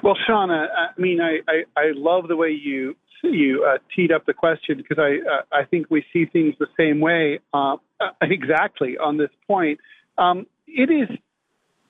Well, 0.03 0.15
Shauna, 0.27 0.67
I 0.69 0.99
mean, 1.01 1.19
I, 1.21 1.39
I, 1.47 1.63
I 1.75 1.91
love 1.95 2.27
the 2.27 2.35
way 2.35 2.49
you 2.49 2.95
you 3.23 3.65
uh, 3.67 3.79
teed 3.95 4.11
up 4.11 4.25
the 4.25 4.33
question 4.33 4.77
because 4.77 4.99
I 4.99 5.17
uh, 5.27 5.41
I 5.51 5.65
think 5.65 5.87
we 5.89 6.05
see 6.13 6.25
things 6.25 6.55
the 6.59 6.67
same 6.77 6.99
way 6.99 7.39
uh, 7.53 7.77
uh 7.99 8.09
exactly 8.21 8.97
on 8.97 9.17
this 9.17 9.31
point. 9.47 9.79
Um, 10.17 10.45
it 10.67 10.89
is 10.91 11.09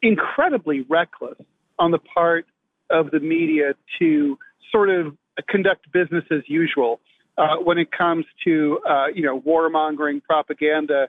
incredibly 0.02 0.82
reckless 0.82 1.38
on 1.80 1.92
the 1.92 2.00
part 2.00 2.46
of 2.90 3.12
the 3.12 3.20
media 3.20 3.74
to 4.00 4.38
sort 4.72 4.90
of 4.90 5.18
conduct 5.50 5.92
business 5.92 6.24
as 6.32 6.42
usual 6.48 7.00
uh, 7.38 7.58
when 7.58 7.78
it 7.78 7.92
comes 7.92 8.26
to 8.44 8.80
uh, 8.90 9.08
you 9.14 9.24
know 9.24 9.40
warmongering 9.42 10.24
propaganda 10.24 11.08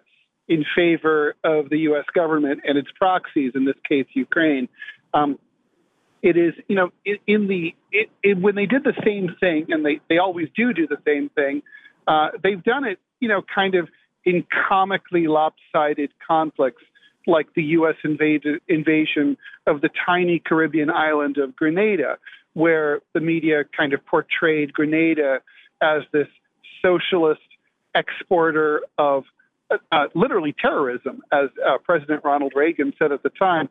in 0.48 0.64
favor 0.74 1.34
of 1.44 1.68
the 1.68 1.78
U.S. 1.80 2.04
government 2.14 2.60
and 2.64 2.78
its 2.78 2.88
proxies, 2.96 3.52
in 3.54 3.64
this 3.64 3.76
case, 3.88 4.06
Ukraine. 4.14 4.68
Um, 5.12 5.38
it 6.22 6.36
is, 6.36 6.54
you 6.68 6.74
know, 6.74 6.90
in, 7.04 7.46
the 7.46 7.74
it, 7.92 8.10
it, 8.22 8.38
when 8.38 8.56
they 8.56 8.66
did 8.66 8.82
the 8.82 8.94
same 9.04 9.36
thing, 9.38 9.66
and 9.68 9.84
they 9.84 10.00
they 10.08 10.18
always 10.18 10.48
do 10.56 10.72
do 10.72 10.86
the 10.86 10.98
same 11.06 11.28
thing. 11.30 11.62
Uh, 12.06 12.30
they've 12.42 12.62
done 12.62 12.84
it, 12.84 12.98
you 13.20 13.28
know, 13.28 13.42
kind 13.54 13.74
of 13.74 13.88
in 14.24 14.44
comically 14.68 15.26
lopsided 15.26 16.10
conflicts 16.26 16.82
like 17.26 17.52
the 17.54 17.62
U.S. 17.62 17.94
Invaded, 18.02 18.60
invasion 18.68 19.36
of 19.66 19.80
the 19.80 19.90
tiny 20.06 20.38
Caribbean 20.40 20.90
island 20.90 21.36
of 21.36 21.54
Grenada, 21.54 22.18
where 22.54 23.00
the 23.12 23.20
media 23.20 23.64
kind 23.76 23.92
of 23.92 24.04
portrayed 24.06 24.72
Grenada 24.72 25.40
as 25.80 26.02
this 26.12 26.26
socialist 26.82 27.40
exporter 27.94 28.82
of 28.96 29.24
uh, 29.70 30.06
literally 30.14 30.54
terrorism, 30.58 31.22
as 31.32 31.48
uh, 31.66 31.78
President 31.78 32.22
Ronald 32.24 32.52
Reagan 32.54 32.92
said 32.98 33.12
at 33.12 33.22
the 33.22 33.30
time. 33.30 33.68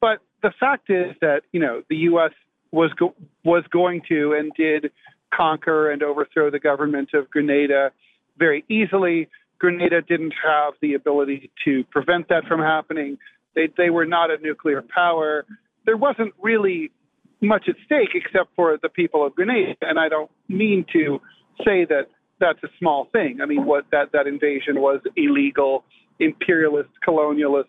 But 0.00 0.20
the 0.42 0.52
fact 0.58 0.90
is 0.90 1.14
that 1.20 1.42
you 1.52 1.60
know 1.60 1.82
the 1.88 1.96
U.S. 1.96 2.32
was 2.70 2.92
go- 2.98 3.14
was 3.44 3.64
going 3.70 4.02
to 4.08 4.34
and 4.38 4.52
did 4.56 4.90
conquer 5.34 5.90
and 5.90 6.02
overthrow 6.02 6.50
the 6.50 6.58
government 6.58 7.10
of 7.14 7.30
Grenada 7.30 7.92
very 8.38 8.64
easily. 8.68 9.28
Grenada 9.58 10.00
didn't 10.02 10.34
have 10.44 10.74
the 10.80 10.94
ability 10.94 11.50
to 11.64 11.84
prevent 11.84 12.28
that 12.28 12.44
from 12.46 12.60
happening. 12.60 13.18
They, 13.54 13.68
they 13.76 13.90
were 13.90 14.06
not 14.06 14.30
a 14.30 14.38
nuclear 14.38 14.82
power. 14.82 15.44
There 15.84 15.96
wasn't 15.96 16.32
really 16.40 16.92
much 17.40 17.68
at 17.68 17.74
stake 17.84 18.10
except 18.14 18.54
for 18.54 18.78
the 18.80 18.88
people 18.88 19.26
of 19.26 19.34
Grenada. 19.34 19.74
And 19.82 19.98
I 19.98 20.08
don't 20.08 20.30
mean 20.48 20.84
to 20.92 21.20
say 21.64 21.84
that 21.86 22.08
that's 22.40 22.62
a 22.62 22.68
small 22.78 23.08
thing. 23.12 23.40
I 23.42 23.46
mean, 23.46 23.64
what 23.64 23.86
that, 23.92 24.12
that 24.12 24.26
invasion 24.26 24.80
was 24.80 25.00
illegal, 25.16 25.84
imperialist, 26.18 26.90
colonialist, 27.06 27.64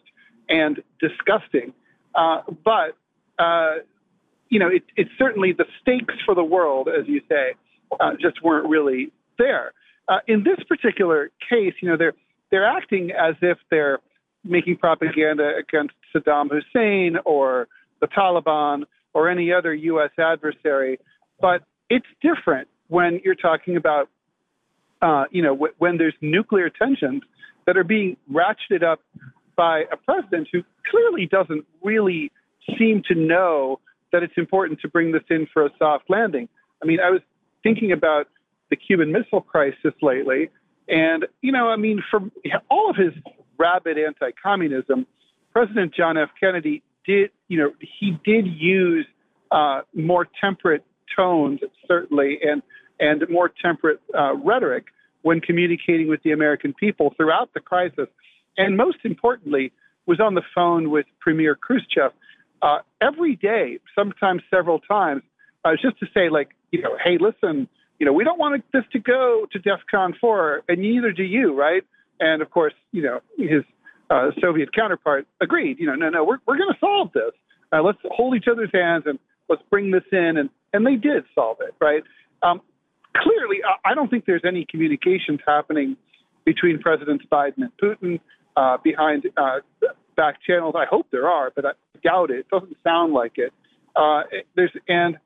and 0.48 0.82
disgusting. 1.00 1.74
Uh, 2.16 2.42
but, 2.64 2.98
uh, 3.38 3.76
you 4.50 4.60
know, 4.60 4.68
it, 4.68 4.84
it's 4.96 5.12
certainly 5.18 5.54
the 5.54 5.66
stakes 5.82 6.16
for 6.26 6.36
the 6.36 6.44
world, 6.44 6.88
as 6.88 7.08
you 7.08 7.22
say, 7.30 7.56
uh, 8.00 8.12
just 8.20 8.44
weren't 8.44 8.68
really 8.68 9.12
there. 9.38 9.74
Uh, 10.08 10.18
in 10.28 10.44
this 10.44 10.58
particular 10.68 11.30
case, 11.50 11.74
you 11.82 11.90
know, 11.90 11.98
they're 11.98 12.14
they're 12.52 12.66
acting 12.66 13.12
as 13.12 13.36
if 13.44 13.60
they're 13.70 14.00
making 14.44 14.78
propaganda 14.78 15.52
against 15.60 15.94
Saddam 16.16 16.50
Hussein 16.50 17.18
or 17.26 17.68
the 18.02 18.08
Taliban 18.08 18.84
or 19.14 19.30
any 19.30 19.52
other 19.54 19.74
U.S. 19.74 20.10
adversary, 20.18 21.00
but 21.40 21.64
it's 21.90 22.08
different 22.22 22.68
when 22.88 23.20
you're 23.24 23.36
talking 23.36 23.76
about, 23.76 24.10
uh, 25.02 25.26
you 25.32 25.42
know, 25.42 25.54
w- 25.54 25.74
when 25.78 25.98
there's 25.98 26.14
nuclear 26.22 26.70
tensions 26.70 27.24
that 27.66 27.78
are 27.78 27.84
being 27.84 28.18
ratcheted 28.32 28.84
up 28.84 29.02
by 29.56 29.84
a 29.92 29.98
president 29.98 30.48
who 30.52 30.64
clearly 30.90 31.26
doesn't 31.26 31.66
really 31.84 32.32
seem 32.78 33.02
to 33.08 33.16
know 33.16 33.80
that 34.12 34.24
it's 34.24 34.34
important 34.38 34.80
to 34.82 34.88
bring 34.88 35.12
this 35.12 35.24
in 35.30 35.48
for 35.54 35.66
a 35.66 35.70
soft 35.78 36.10
landing. 36.10 36.50
I 36.82 36.86
mean, 36.86 37.00
I 37.00 37.10
was 37.10 37.22
thinking 37.64 37.92
about 37.92 38.28
the 38.70 38.76
Cuban 38.76 39.12
Missile 39.12 39.42
Crisis 39.42 39.94
lately. 40.02 40.50
And, 40.88 41.28
you 41.42 41.52
know, 41.52 41.70
I 41.70 41.76
mean, 41.76 42.02
for 42.10 42.20
all 42.70 42.90
of 42.90 42.96
his 42.96 43.14
rabid 43.58 43.98
anti 43.98 44.32
communism, 44.42 45.06
President 45.54 45.94
John 45.94 46.18
F. 46.18 46.30
Kennedy 46.40 46.82
did, 47.06 47.32
you 47.48 47.60
know, 47.60 47.72
he 48.00 48.18
did 48.24 48.48
use 48.48 49.06
uh, 49.52 49.82
more 49.94 50.28
temperate 50.40 50.84
tones, 51.16 51.60
certainly, 51.88 52.40
and, 52.42 52.62
and 53.00 53.24
more 53.30 53.50
temperate 53.50 54.02
uh, 54.18 54.36
rhetoric 54.36 54.86
when 55.22 55.42
communicating 55.42 56.08
with 56.08 56.22
the 56.24 56.32
American 56.32 56.74
people 56.74 57.14
throughout 57.18 57.54
the 57.54 57.60
crisis. 57.60 58.08
And 58.58 58.78
most 58.78 58.98
importantly, 59.04 59.72
was 60.06 60.20
on 60.20 60.34
the 60.34 60.42
phone 60.56 60.90
with 60.90 61.06
Premier 61.20 61.56
Khrushchev 61.56 62.12
uh, 62.62 62.80
every 63.02 63.36
day, 63.36 63.80
sometimes 63.96 64.42
several 64.50 64.80
times, 64.80 65.24
uh, 65.64 65.72
just 65.82 66.00
to 66.00 66.08
say, 66.14 66.30
like, 66.30 66.50
you 66.72 66.82
know, 66.82 66.98
hey, 67.04 67.18
listen, 67.20 67.68
you 68.00 68.06
know, 68.06 68.14
we 68.14 68.24
don't 68.24 68.40
want 68.40 68.64
this 68.72 68.84
to 68.94 69.00
go 69.00 69.46
to 69.52 69.60
DEFCON 69.60 70.18
4, 70.20 70.64
and 70.70 70.80
neither 70.80 71.12
do 71.12 71.24
you, 71.24 71.54
right? 71.54 71.84
And 72.20 72.42
of 72.42 72.50
course, 72.50 72.74
you 72.92 73.02
know, 73.02 73.22
his 73.38 73.64
uh, 74.10 74.32
Soviet 74.42 74.74
counterpart 74.74 75.28
agreed. 75.42 75.80
You 75.80 75.88
know, 75.88 75.96
no, 75.96 76.10
no, 76.10 76.24
we're 76.24 76.40
we're 76.46 76.58
going 76.58 76.74
to 76.74 76.80
solve 76.80 77.12
this. 77.14 77.32
Uh, 77.72 77.82
let's 77.82 78.00
hold 78.06 78.36
each 78.36 78.48
other's 78.52 78.72
hands 78.74 79.04
and 79.06 79.20
let's 79.48 79.62
bring 79.70 79.92
this 79.92 80.04
in, 80.12 80.38
and 80.38 80.50
and 80.74 80.86
they 80.86 80.96
did 80.96 81.24
solve 81.36 81.58
it, 81.62 81.76
right? 81.80 82.04
Um, 82.42 82.62
clearly, 83.20 83.58
I 83.86 83.94
don't 83.94 84.10
think 84.10 84.26
there's 84.26 84.46
any 84.46 84.66
communications 84.66 85.40
happening 85.46 85.98
between 86.46 86.80
Presidents 86.80 87.26
Biden 87.32 87.58
and 87.58 87.72
Putin 87.82 88.20
uh, 88.56 88.78
behind 88.84 89.26
uh, 89.38 89.60
back 90.16 90.36
channels. 90.46 90.76
I 90.78 90.86
hope 90.86 91.08
there 91.12 91.28
are, 91.28 91.52
but 91.56 91.66
I 91.66 91.72
doubt 92.04 92.32
it. 92.32 92.40
It 92.40 92.50
doesn't 92.50 92.78
sound 92.84 93.14
like 93.14 93.34
it. 93.36 93.54
Uh, 93.96 94.24
there's 94.56 94.72
and 94.88 95.18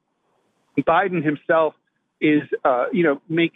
Biden 0.80 1.24
himself 1.24 1.76
is, 2.20 2.42
uh, 2.66 2.86
you 2.92 3.04
know, 3.04 3.22
make 3.30 3.54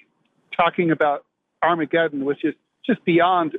talking 0.56 0.92
about 0.92 1.26
Armageddon, 1.64 2.26
which 2.26 2.44
is 2.44 2.54
just 2.86 3.04
beyond, 3.06 3.58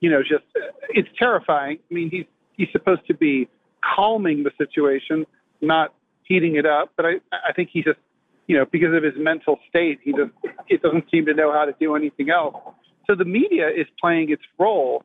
you 0.00 0.10
know, 0.10 0.22
just 0.22 0.44
it's 0.88 1.08
terrifying. 1.18 1.78
I 1.90 1.94
mean, 1.94 2.10
he's 2.10 2.26
he's 2.56 2.68
supposed 2.72 3.06
to 3.08 3.14
be 3.14 3.48
calming 3.94 4.44
the 4.44 4.50
situation, 4.56 5.26
not 5.60 5.92
heating 6.22 6.56
it 6.56 6.66
up. 6.66 6.92
But 6.96 7.06
I 7.06 7.12
I 7.32 7.52
think 7.52 7.70
he 7.72 7.82
just, 7.82 7.98
you 8.46 8.56
know, 8.56 8.66
because 8.70 8.94
of 8.94 9.02
his 9.02 9.14
mental 9.16 9.58
state, 9.68 10.00
he 10.02 10.12
just 10.12 10.32
it 10.68 10.82
doesn't 10.82 11.04
seem 11.10 11.26
to 11.26 11.34
know 11.34 11.52
how 11.52 11.64
to 11.64 11.74
do 11.78 11.96
anything 11.96 12.30
else. 12.30 12.56
So 13.06 13.14
the 13.14 13.24
media 13.24 13.68
is 13.68 13.86
playing 14.00 14.30
its 14.30 14.42
role, 14.58 15.04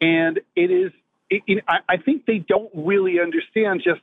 and 0.00 0.40
it 0.56 0.70
is. 0.70 0.92
It, 1.30 1.42
it, 1.46 1.64
I, 1.68 1.76
I 1.88 1.96
think 1.96 2.26
they 2.26 2.38
don't 2.38 2.70
really 2.74 3.20
understand 3.20 3.82
just 3.84 4.00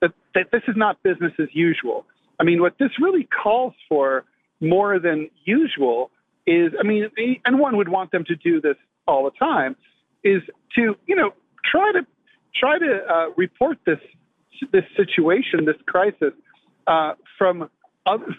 that, 0.00 0.12
that 0.34 0.50
this 0.50 0.62
is 0.66 0.74
not 0.76 1.02
business 1.02 1.32
as 1.38 1.48
usual. 1.52 2.06
I 2.38 2.44
mean, 2.44 2.62
what 2.62 2.76
this 2.78 2.90
really 2.98 3.28
calls 3.42 3.74
for 3.86 4.24
more 4.62 4.98
than 4.98 5.28
usual 5.44 6.10
is, 6.46 6.72
I 6.78 6.86
mean, 6.86 7.10
and 7.44 7.58
one 7.58 7.76
would 7.76 7.90
want 7.90 8.12
them 8.12 8.24
to 8.24 8.34
do 8.34 8.62
this 8.62 8.76
all 9.06 9.24
the 9.24 9.30
time, 9.38 9.76
is 10.24 10.42
to, 10.76 10.96
you 11.06 11.16
know, 11.16 11.32
try 11.70 11.92
to 11.92 12.06
try 12.58 12.78
to 12.78 13.00
uh, 13.14 13.26
report 13.36 13.78
this 13.84 13.98
this 14.72 14.84
situation, 14.96 15.64
this 15.66 15.76
crisis, 15.86 16.32
uh, 16.86 17.12
from 17.38 17.70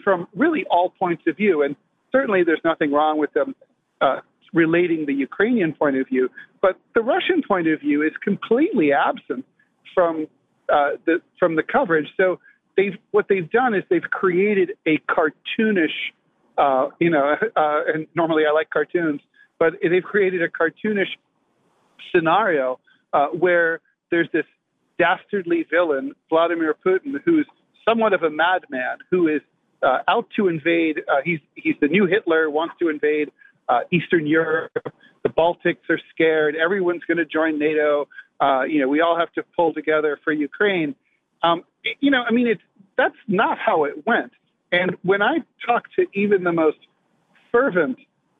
from 0.04 0.28
really 0.34 0.64
all 0.70 0.90
points 0.90 1.22
of 1.26 1.36
view. 1.36 1.62
And 1.62 1.76
certainly, 2.10 2.44
there's 2.44 2.60
nothing 2.64 2.92
wrong 2.92 3.18
with 3.18 3.32
them 3.32 3.54
uh, 4.00 4.20
relating 4.52 5.06
the 5.06 5.14
Ukrainian 5.14 5.72
point 5.72 5.96
of 5.96 6.06
view, 6.08 6.28
but 6.60 6.78
the 6.94 7.02
Russian 7.02 7.42
point 7.46 7.68
of 7.68 7.80
view 7.80 8.02
is 8.02 8.12
completely 8.22 8.92
absent 8.92 9.44
from 9.94 10.26
uh, 10.72 10.90
the 11.06 11.22
from 11.38 11.56
the 11.56 11.62
coverage. 11.62 12.08
So 12.16 12.38
they've 12.76 12.96
what 13.10 13.26
they've 13.28 13.50
done 13.50 13.74
is 13.74 13.82
they've 13.90 14.02
created 14.02 14.72
a 14.86 14.98
cartoonish, 15.08 15.96
uh, 16.58 16.88
you 17.00 17.10
know, 17.10 17.34
uh, 17.56 17.80
and 17.92 18.06
normally 18.14 18.44
I 18.48 18.52
like 18.52 18.70
cartoons, 18.70 19.20
but 19.58 19.74
they've 19.82 20.02
created 20.02 20.42
a 20.42 20.48
cartoonish 20.48 21.16
scenario 22.14 22.78
uh, 23.12 23.28
where 23.28 23.80
there's 24.10 24.28
this 24.32 24.44
dastardly 24.98 25.66
villain, 25.70 26.12
Vladimir 26.28 26.74
Putin, 26.86 27.14
who's 27.24 27.46
somewhat 27.88 28.12
of 28.12 28.22
a 28.22 28.30
madman, 28.30 28.98
who 29.10 29.28
is 29.28 29.40
uh, 29.82 29.98
out 30.08 30.26
to 30.36 30.48
invade. 30.48 31.00
Uh, 31.08 31.20
he's 31.24 31.40
he's 31.54 31.74
the 31.80 31.88
new 31.88 32.06
Hitler, 32.06 32.50
wants 32.50 32.74
to 32.80 32.88
invade 32.88 33.30
uh, 33.68 33.80
Eastern 33.90 34.26
Europe. 34.26 34.72
The 35.22 35.28
Baltics 35.28 35.88
are 35.88 36.00
scared. 36.12 36.56
Everyone's 36.56 37.02
going 37.04 37.18
to 37.18 37.24
join 37.24 37.58
NATO. 37.58 38.08
Uh, 38.40 38.62
you 38.62 38.80
know, 38.80 38.88
we 38.88 39.00
all 39.00 39.16
have 39.16 39.32
to 39.34 39.44
pull 39.56 39.72
together 39.72 40.18
for 40.24 40.32
Ukraine. 40.32 40.94
Um, 41.42 41.64
you 42.00 42.10
know, 42.10 42.22
I 42.22 42.32
mean, 42.32 42.46
it's 42.46 42.62
that's 42.96 43.16
not 43.28 43.58
how 43.58 43.84
it 43.84 44.06
went. 44.06 44.32
And 44.72 44.96
when 45.02 45.22
I 45.22 45.38
talk 45.66 45.84
to 45.96 46.06
even 46.14 46.44
the 46.44 46.52
most 46.52 46.78
fervent 47.50 47.98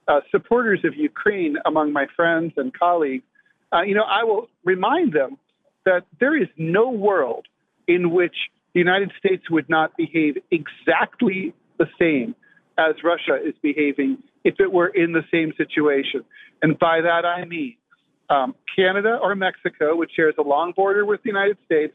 uh, 0.09 0.21
supporters 0.31 0.81
of 0.85 0.95
Ukraine 0.97 1.57
among 1.67 1.93
my 1.93 2.07
friends 2.17 2.55
and 2.57 2.77
colleagues, 2.77 3.25
uh, 3.73 3.83
you 3.83 3.95
know, 3.95 4.05
I 4.05 4.25
will 4.25 4.49
remind 4.65 5.13
them 5.13 5.39
that 5.85 6.05
there 6.21 6.37
is 6.41 6.49
no 6.57 6.91
world 6.91 7.47
in 7.87 8.11
which 8.11 8.37
the 8.75 8.81
United 8.81 9.13
States 9.19 9.51
would 9.51 9.69
not 9.69 9.97
behave 9.97 10.39
exactly 10.51 11.55
the 11.79 11.87
same 11.99 12.35
as 12.79 12.95
Russia 13.05 13.37
is 13.45 13.55
behaving 13.63 14.19
if 14.45 14.55
it 14.59 14.73
were 14.73 14.89
in 14.89 15.13
the 15.13 15.23
same 15.31 15.53
situation. 15.57 16.25
And 16.63 16.79
by 16.79 17.01
that 17.03 17.25
I 17.25 17.45
mean 17.45 17.77
um, 18.31 18.55
Canada 18.75 19.19
or 19.23 19.35
Mexico, 19.35 19.97
which 19.97 20.13
shares 20.17 20.35
a 20.39 20.43
long 20.43 20.73
border 20.73 21.05
with 21.05 21.23
the 21.23 21.29
United 21.29 21.59
States, 21.67 21.95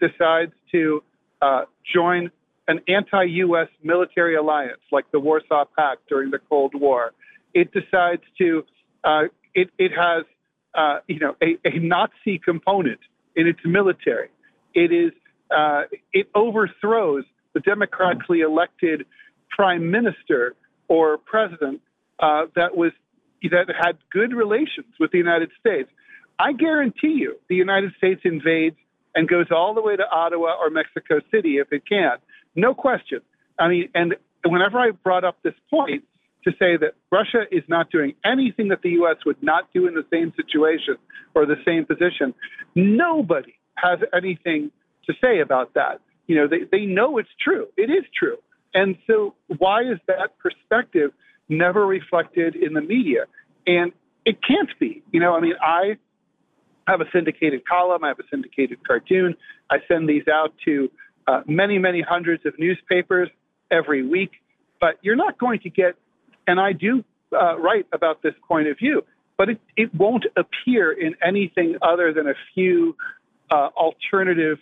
decides 0.00 0.52
to 0.72 1.02
uh, 1.42 1.62
join 1.94 2.30
an 2.68 2.80
anti-U.S. 2.88 3.68
military 3.82 4.36
alliance 4.36 4.80
like 4.90 5.10
the 5.12 5.20
Warsaw 5.20 5.64
Pact 5.76 6.08
during 6.08 6.30
the 6.30 6.38
Cold 6.48 6.74
War. 6.74 7.12
It 7.54 7.72
decides 7.72 8.22
to 8.38 8.64
uh, 9.04 9.24
it, 9.54 9.70
it 9.78 9.92
has 9.92 10.24
uh, 10.74 10.98
you 11.06 11.18
know 11.18 11.36
a, 11.42 11.56
a, 11.64 11.78
Nazi 11.78 12.38
component 12.38 12.98
in 13.34 13.46
its 13.46 13.60
military. 13.64 14.28
It 14.74 14.92
is 14.92 15.12
uh, 15.50 15.82
it 16.12 16.28
overthrows 16.34 17.24
the 17.54 17.60
democratically 17.60 18.40
elected 18.40 19.06
prime 19.50 19.90
minister 19.90 20.54
or 20.88 21.18
president 21.18 21.80
uh, 22.20 22.46
that 22.54 22.76
was 22.76 22.92
that 23.42 23.66
had 23.78 23.96
good 24.10 24.32
relations 24.32 24.92
with 24.98 25.12
the 25.12 25.18
United 25.18 25.50
States. 25.60 25.88
I 26.38 26.52
guarantee 26.52 27.14
you, 27.18 27.36
the 27.48 27.54
United 27.54 27.92
States 27.96 28.20
invades 28.24 28.76
and 29.14 29.28
goes 29.28 29.46
all 29.50 29.72
the 29.74 29.80
way 29.80 29.96
to 29.96 30.02
Ottawa 30.10 30.56
or 30.60 30.68
Mexico 30.70 31.20
City 31.30 31.58
if 31.58 31.72
it 31.72 31.82
can. 31.88 32.18
No 32.54 32.74
question. 32.74 33.20
I 33.58 33.68
mean, 33.68 33.88
and 33.94 34.16
whenever 34.44 34.78
I 34.78 34.90
brought 34.90 35.24
up 35.24 35.36
this 35.42 35.54
point 35.70 36.04
to 36.44 36.52
say 36.52 36.76
that 36.76 36.94
Russia 37.10 37.44
is 37.50 37.62
not 37.68 37.90
doing 37.90 38.14
anything 38.24 38.68
that 38.68 38.82
the 38.82 38.90
U.S. 38.90 39.16
would 39.24 39.42
not 39.42 39.72
do 39.72 39.86
in 39.86 39.94
the 39.94 40.04
same 40.12 40.32
situation 40.36 40.96
or 41.34 41.46
the 41.46 41.56
same 41.64 41.84
position. 41.84 42.34
Nobody 42.74 43.54
has 43.74 43.98
anything 44.14 44.70
to 45.06 45.14
say 45.22 45.40
about 45.40 45.74
that. 45.74 46.00
You 46.26 46.36
know, 46.36 46.48
they, 46.48 46.64
they 46.70 46.86
know 46.86 47.18
it's 47.18 47.28
true. 47.40 47.68
It 47.76 47.90
is 47.90 48.04
true. 48.18 48.36
And 48.74 48.96
so 49.06 49.34
why 49.58 49.82
is 49.82 49.98
that 50.06 50.38
perspective 50.38 51.12
never 51.48 51.86
reflected 51.86 52.56
in 52.56 52.74
the 52.74 52.80
media? 52.80 53.26
And 53.66 53.92
it 54.24 54.38
can't 54.46 54.68
be. 54.78 55.02
You 55.12 55.20
know, 55.20 55.34
I 55.34 55.40
mean, 55.40 55.54
I 55.60 55.96
have 56.86 57.00
a 57.00 57.06
syndicated 57.12 57.66
column, 57.66 58.04
I 58.04 58.08
have 58.08 58.18
a 58.18 58.28
syndicated 58.30 58.86
cartoon. 58.86 59.34
I 59.70 59.78
send 59.88 60.08
these 60.08 60.28
out 60.32 60.52
to 60.64 60.90
uh, 61.26 61.40
many, 61.46 61.78
many 61.78 62.02
hundreds 62.02 62.46
of 62.46 62.54
newspapers 62.58 63.28
every 63.70 64.06
week. 64.06 64.30
But 64.80 64.98
you're 65.02 65.16
not 65.16 65.38
going 65.38 65.60
to 65.60 65.70
get, 65.70 65.96
and 66.46 66.60
I 66.60 66.72
do 66.72 67.04
uh, 67.32 67.58
write 67.58 67.86
about 67.92 68.22
this 68.22 68.34
point 68.46 68.68
of 68.68 68.78
view, 68.78 69.02
but 69.36 69.48
it, 69.48 69.60
it 69.76 69.94
won't 69.94 70.26
appear 70.36 70.92
in 70.92 71.14
anything 71.26 71.76
other 71.82 72.12
than 72.12 72.28
a 72.28 72.34
few 72.54 72.96
uh, 73.50 73.68
alternative 73.76 74.58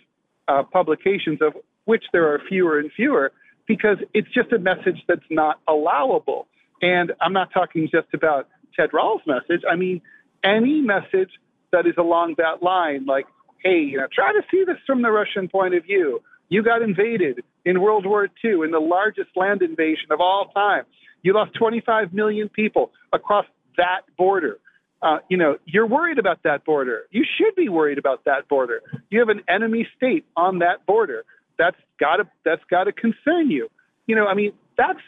uh, 0.47 0.63
publications, 0.63 1.39
of 1.41 1.53
which 1.85 2.03
there 2.13 2.33
are 2.33 2.39
fewer 2.47 2.79
and 2.79 2.91
fewer, 2.91 3.31
because 3.67 3.97
it's 4.13 4.27
just 4.33 4.51
a 4.51 4.59
message 4.59 5.03
that's 5.07 5.25
not 5.29 5.59
allowable. 5.67 6.47
And 6.81 7.13
I'm 7.21 7.33
not 7.33 7.51
talking 7.53 7.89
just 7.91 8.13
about 8.13 8.47
Ted 8.75 8.89
Rall's 8.93 9.21
message. 9.25 9.61
I 9.69 9.75
mean, 9.75 10.01
any 10.43 10.81
message 10.81 11.31
that 11.71 11.87
is 11.87 11.95
along 11.97 12.35
that 12.37 12.61
line, 12.61 13.05
like, 13.05 13.25
hey, 13.63 13.79
you 13.79 13.97
know, 13.97 14.07
try 14.13 14.31
to 14.33 14.41
see 14.51 14.63
this 14.65 14.77
from 14.85 15.01
the 15.01 15.11
Russian 15.11 15.47
point 15.47 15.73
of 15.73 15.83
view. 15.83 16.21
You 16.49 16.61
got 16.61 16.81
invaded 16.81 17.41
in 17.65 17.81
World 17.81 18.05
War 18.05 18.29
II 18.43 18.61
in 18.63 18.71
the 18.71 18.79
largest 18.79 19.29
land 19.35 19.61
invasion 19.63 20.11
of 20.11 20.21
all 20.21 20.51
time. 20.53 20.83
You 21.23 21.33
lost 21.33 21.55
25 21.55 22.13
million 22.13 22.49
people 22.49 22.91
across 23.11 23.45
that 23.77 24.01
border. 24.15 24.59
Uh, 25.01 25.17
you 25.29 25.37
know, 25.37 25.57
you're 25.65 25.87
worried 25.87 26.17
about 26.17 26.41
that 26.43 26.65
border. 26.65 27.03
You 27.11 27.23
should 27.37 27.55
be 27.55 27.69
worried 27.69 27.97
about 27.97 28.25
that 28.25 28.47
border. 28.47 28.81
You 29.09 29.19
have 29.19 29.29
an 29.29 29.41
enemy 29.47 29.87
state 29.95 30.25
on 30.35 30.59
that 30.59 30.85
border. 30.85 31.25
That's 31.57 31.77
got 31.99 32.17
to 32.17 32.27
that's 32.43 32.63
got 32.69 32.85
to 32.85 32.91
concern 32.91 33.51
you. 33.51 33.69
You 34.07 34.15
know, 34.15 34.25
I 34.25 34.33
mean, 34.33 34.53
that's 34.77 34.99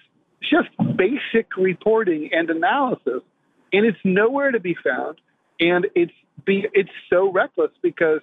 just 0.42 0.70
basic 0.96 1.58
reporting 1.58 2.30
and 2.32 2.50
analysis, 2.50 3.22
and 3.74 3.86
it's 3.86 3.98
nowhere 4.04 4.52
to 4.52 4.60
be 4.60 4.76
found. 4.84 5.20
And 5.60 5.88
it's 5.96 6.14
be 6.46 6.66
it's 6.74 6.90
so 7.10 7.32
reckless 7.32 7.72
because 7.82 8.20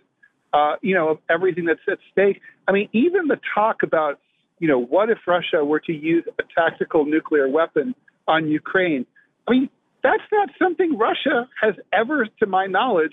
uh, 0.53 0.77
you 0.82 0.95
know 0.95 1.11
of 1.11 1.19
everything 1.28 1.65
that's 1.65 1.81
at 1.91 1.99
stake. 2.12 2.41
I 2.69 2.73
mean, 2.73 2.89
even 2.93 3.27
the 3.28 3.41
talk 3.55 3.82
about 3.82 4.20
you 4.59 4.69
know 4.69 4.78
what 4.78 5.11
if 5.11 5.19
Russia 5.27 5.65
were 5.65 5.81
to 5.81 5.93
use 5.93 6.24
a 6.39 6.43
tactical 6.55 7.05
nuclear 7.05 7.49
weapon 7.49 7.95
on 8.28 8.49
Ukraine? 8.49 9.07
I 9.49 9.51
mean, 9.51 9.70
that's 10.05 10.23
not 10.31 10.51
something 10.63 10.99
Russia 10.99 11.49
has 11.61 11.75
ever, 11.93 12.29
to 12.39 12.47
my 12.47 12.67
knowledge, 12.67 13.13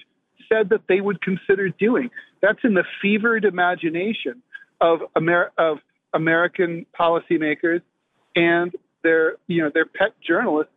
said 0.51 0.69
that 0.69 0.81
they 0.89 0.99
would 0.99 1.21
consider 1.21 1.69
doing. 1.69 2.11
That's 2.41 2.59
in 2.63 2.73
the 2.73 2.83
fevered 3.01 3.45
imagination 3.45 4.43
of, 4.81 4.99
Amer- 5.17 5.51
of 5.57 5.77
American 6.13 6.85
policymakers 6.99 7.81
and 8.35 8.73
their, 9.03 9.37
you 9.47 9.63
know, 9.63 9.71
their 9.73 9.85
pet 9.85 10.13
journalists 10.21 10.73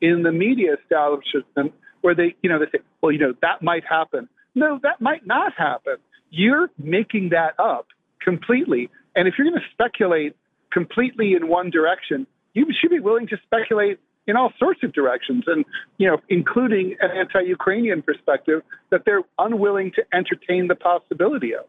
in 0.00 0.22
the 0.22 0.32
media 0.32 0.76
establishment, 0.82 1.72
where 2.02 2.14
they, 2.14 2.36
you 2.42 2.50
know, 2.50 2.58
they 2.58 2.66
say, 2.66 2.84
well, 3.00 3.10
you 3.10 3.18
know, 3.18 3.32
that 3.40 3.62
might 3.62 3.84
happen. 3.88 4.28
No, 4.54 4.78
that 4.82 5.00
might 5.00 5.26
not 5.26 5.54
happen. 5.56 5.96
You're 6.30 6.70
making 6.78 7.30
that 7.30 7.54
up 7.58 7.86
completely. 8.20 8.90
And 9.16 9.26
if 9.26 9.34
you're 9.38 9.48
going 9.48 9.60
to 9.60 9.66
speculate 9.72 10.36
completely 10.70 11.32
in 11.32 11.48
one 11.48 11.70
direction, 11.70 12.26
you 12.52 12.66
should 12.78 12.90
be 12.90 13.00
willing 13.00 13.28
to 13.28 13.38
speculate 13.44 13.98
in 14.26 14.36
all 14.36 14.52
sorts 14.58 14.82
of 14.82 14.92
directions, 14.92 15.44
and 15.46 15.64
you 15.98 16.08
know, 16.08 16.18
including 16.28 16.96
an 17.00 17.10
anti-Ukrainian 17.10 18.02
perspective 18.02 18.62
that 18.90 19.04
they're 19.04 19.22
unwilling 19.38 19.92
to 19.92 20.04
entertain 20.12 20.68
the 20.68 20.74
possibility 20.74 21.54
of. 21.54 21.64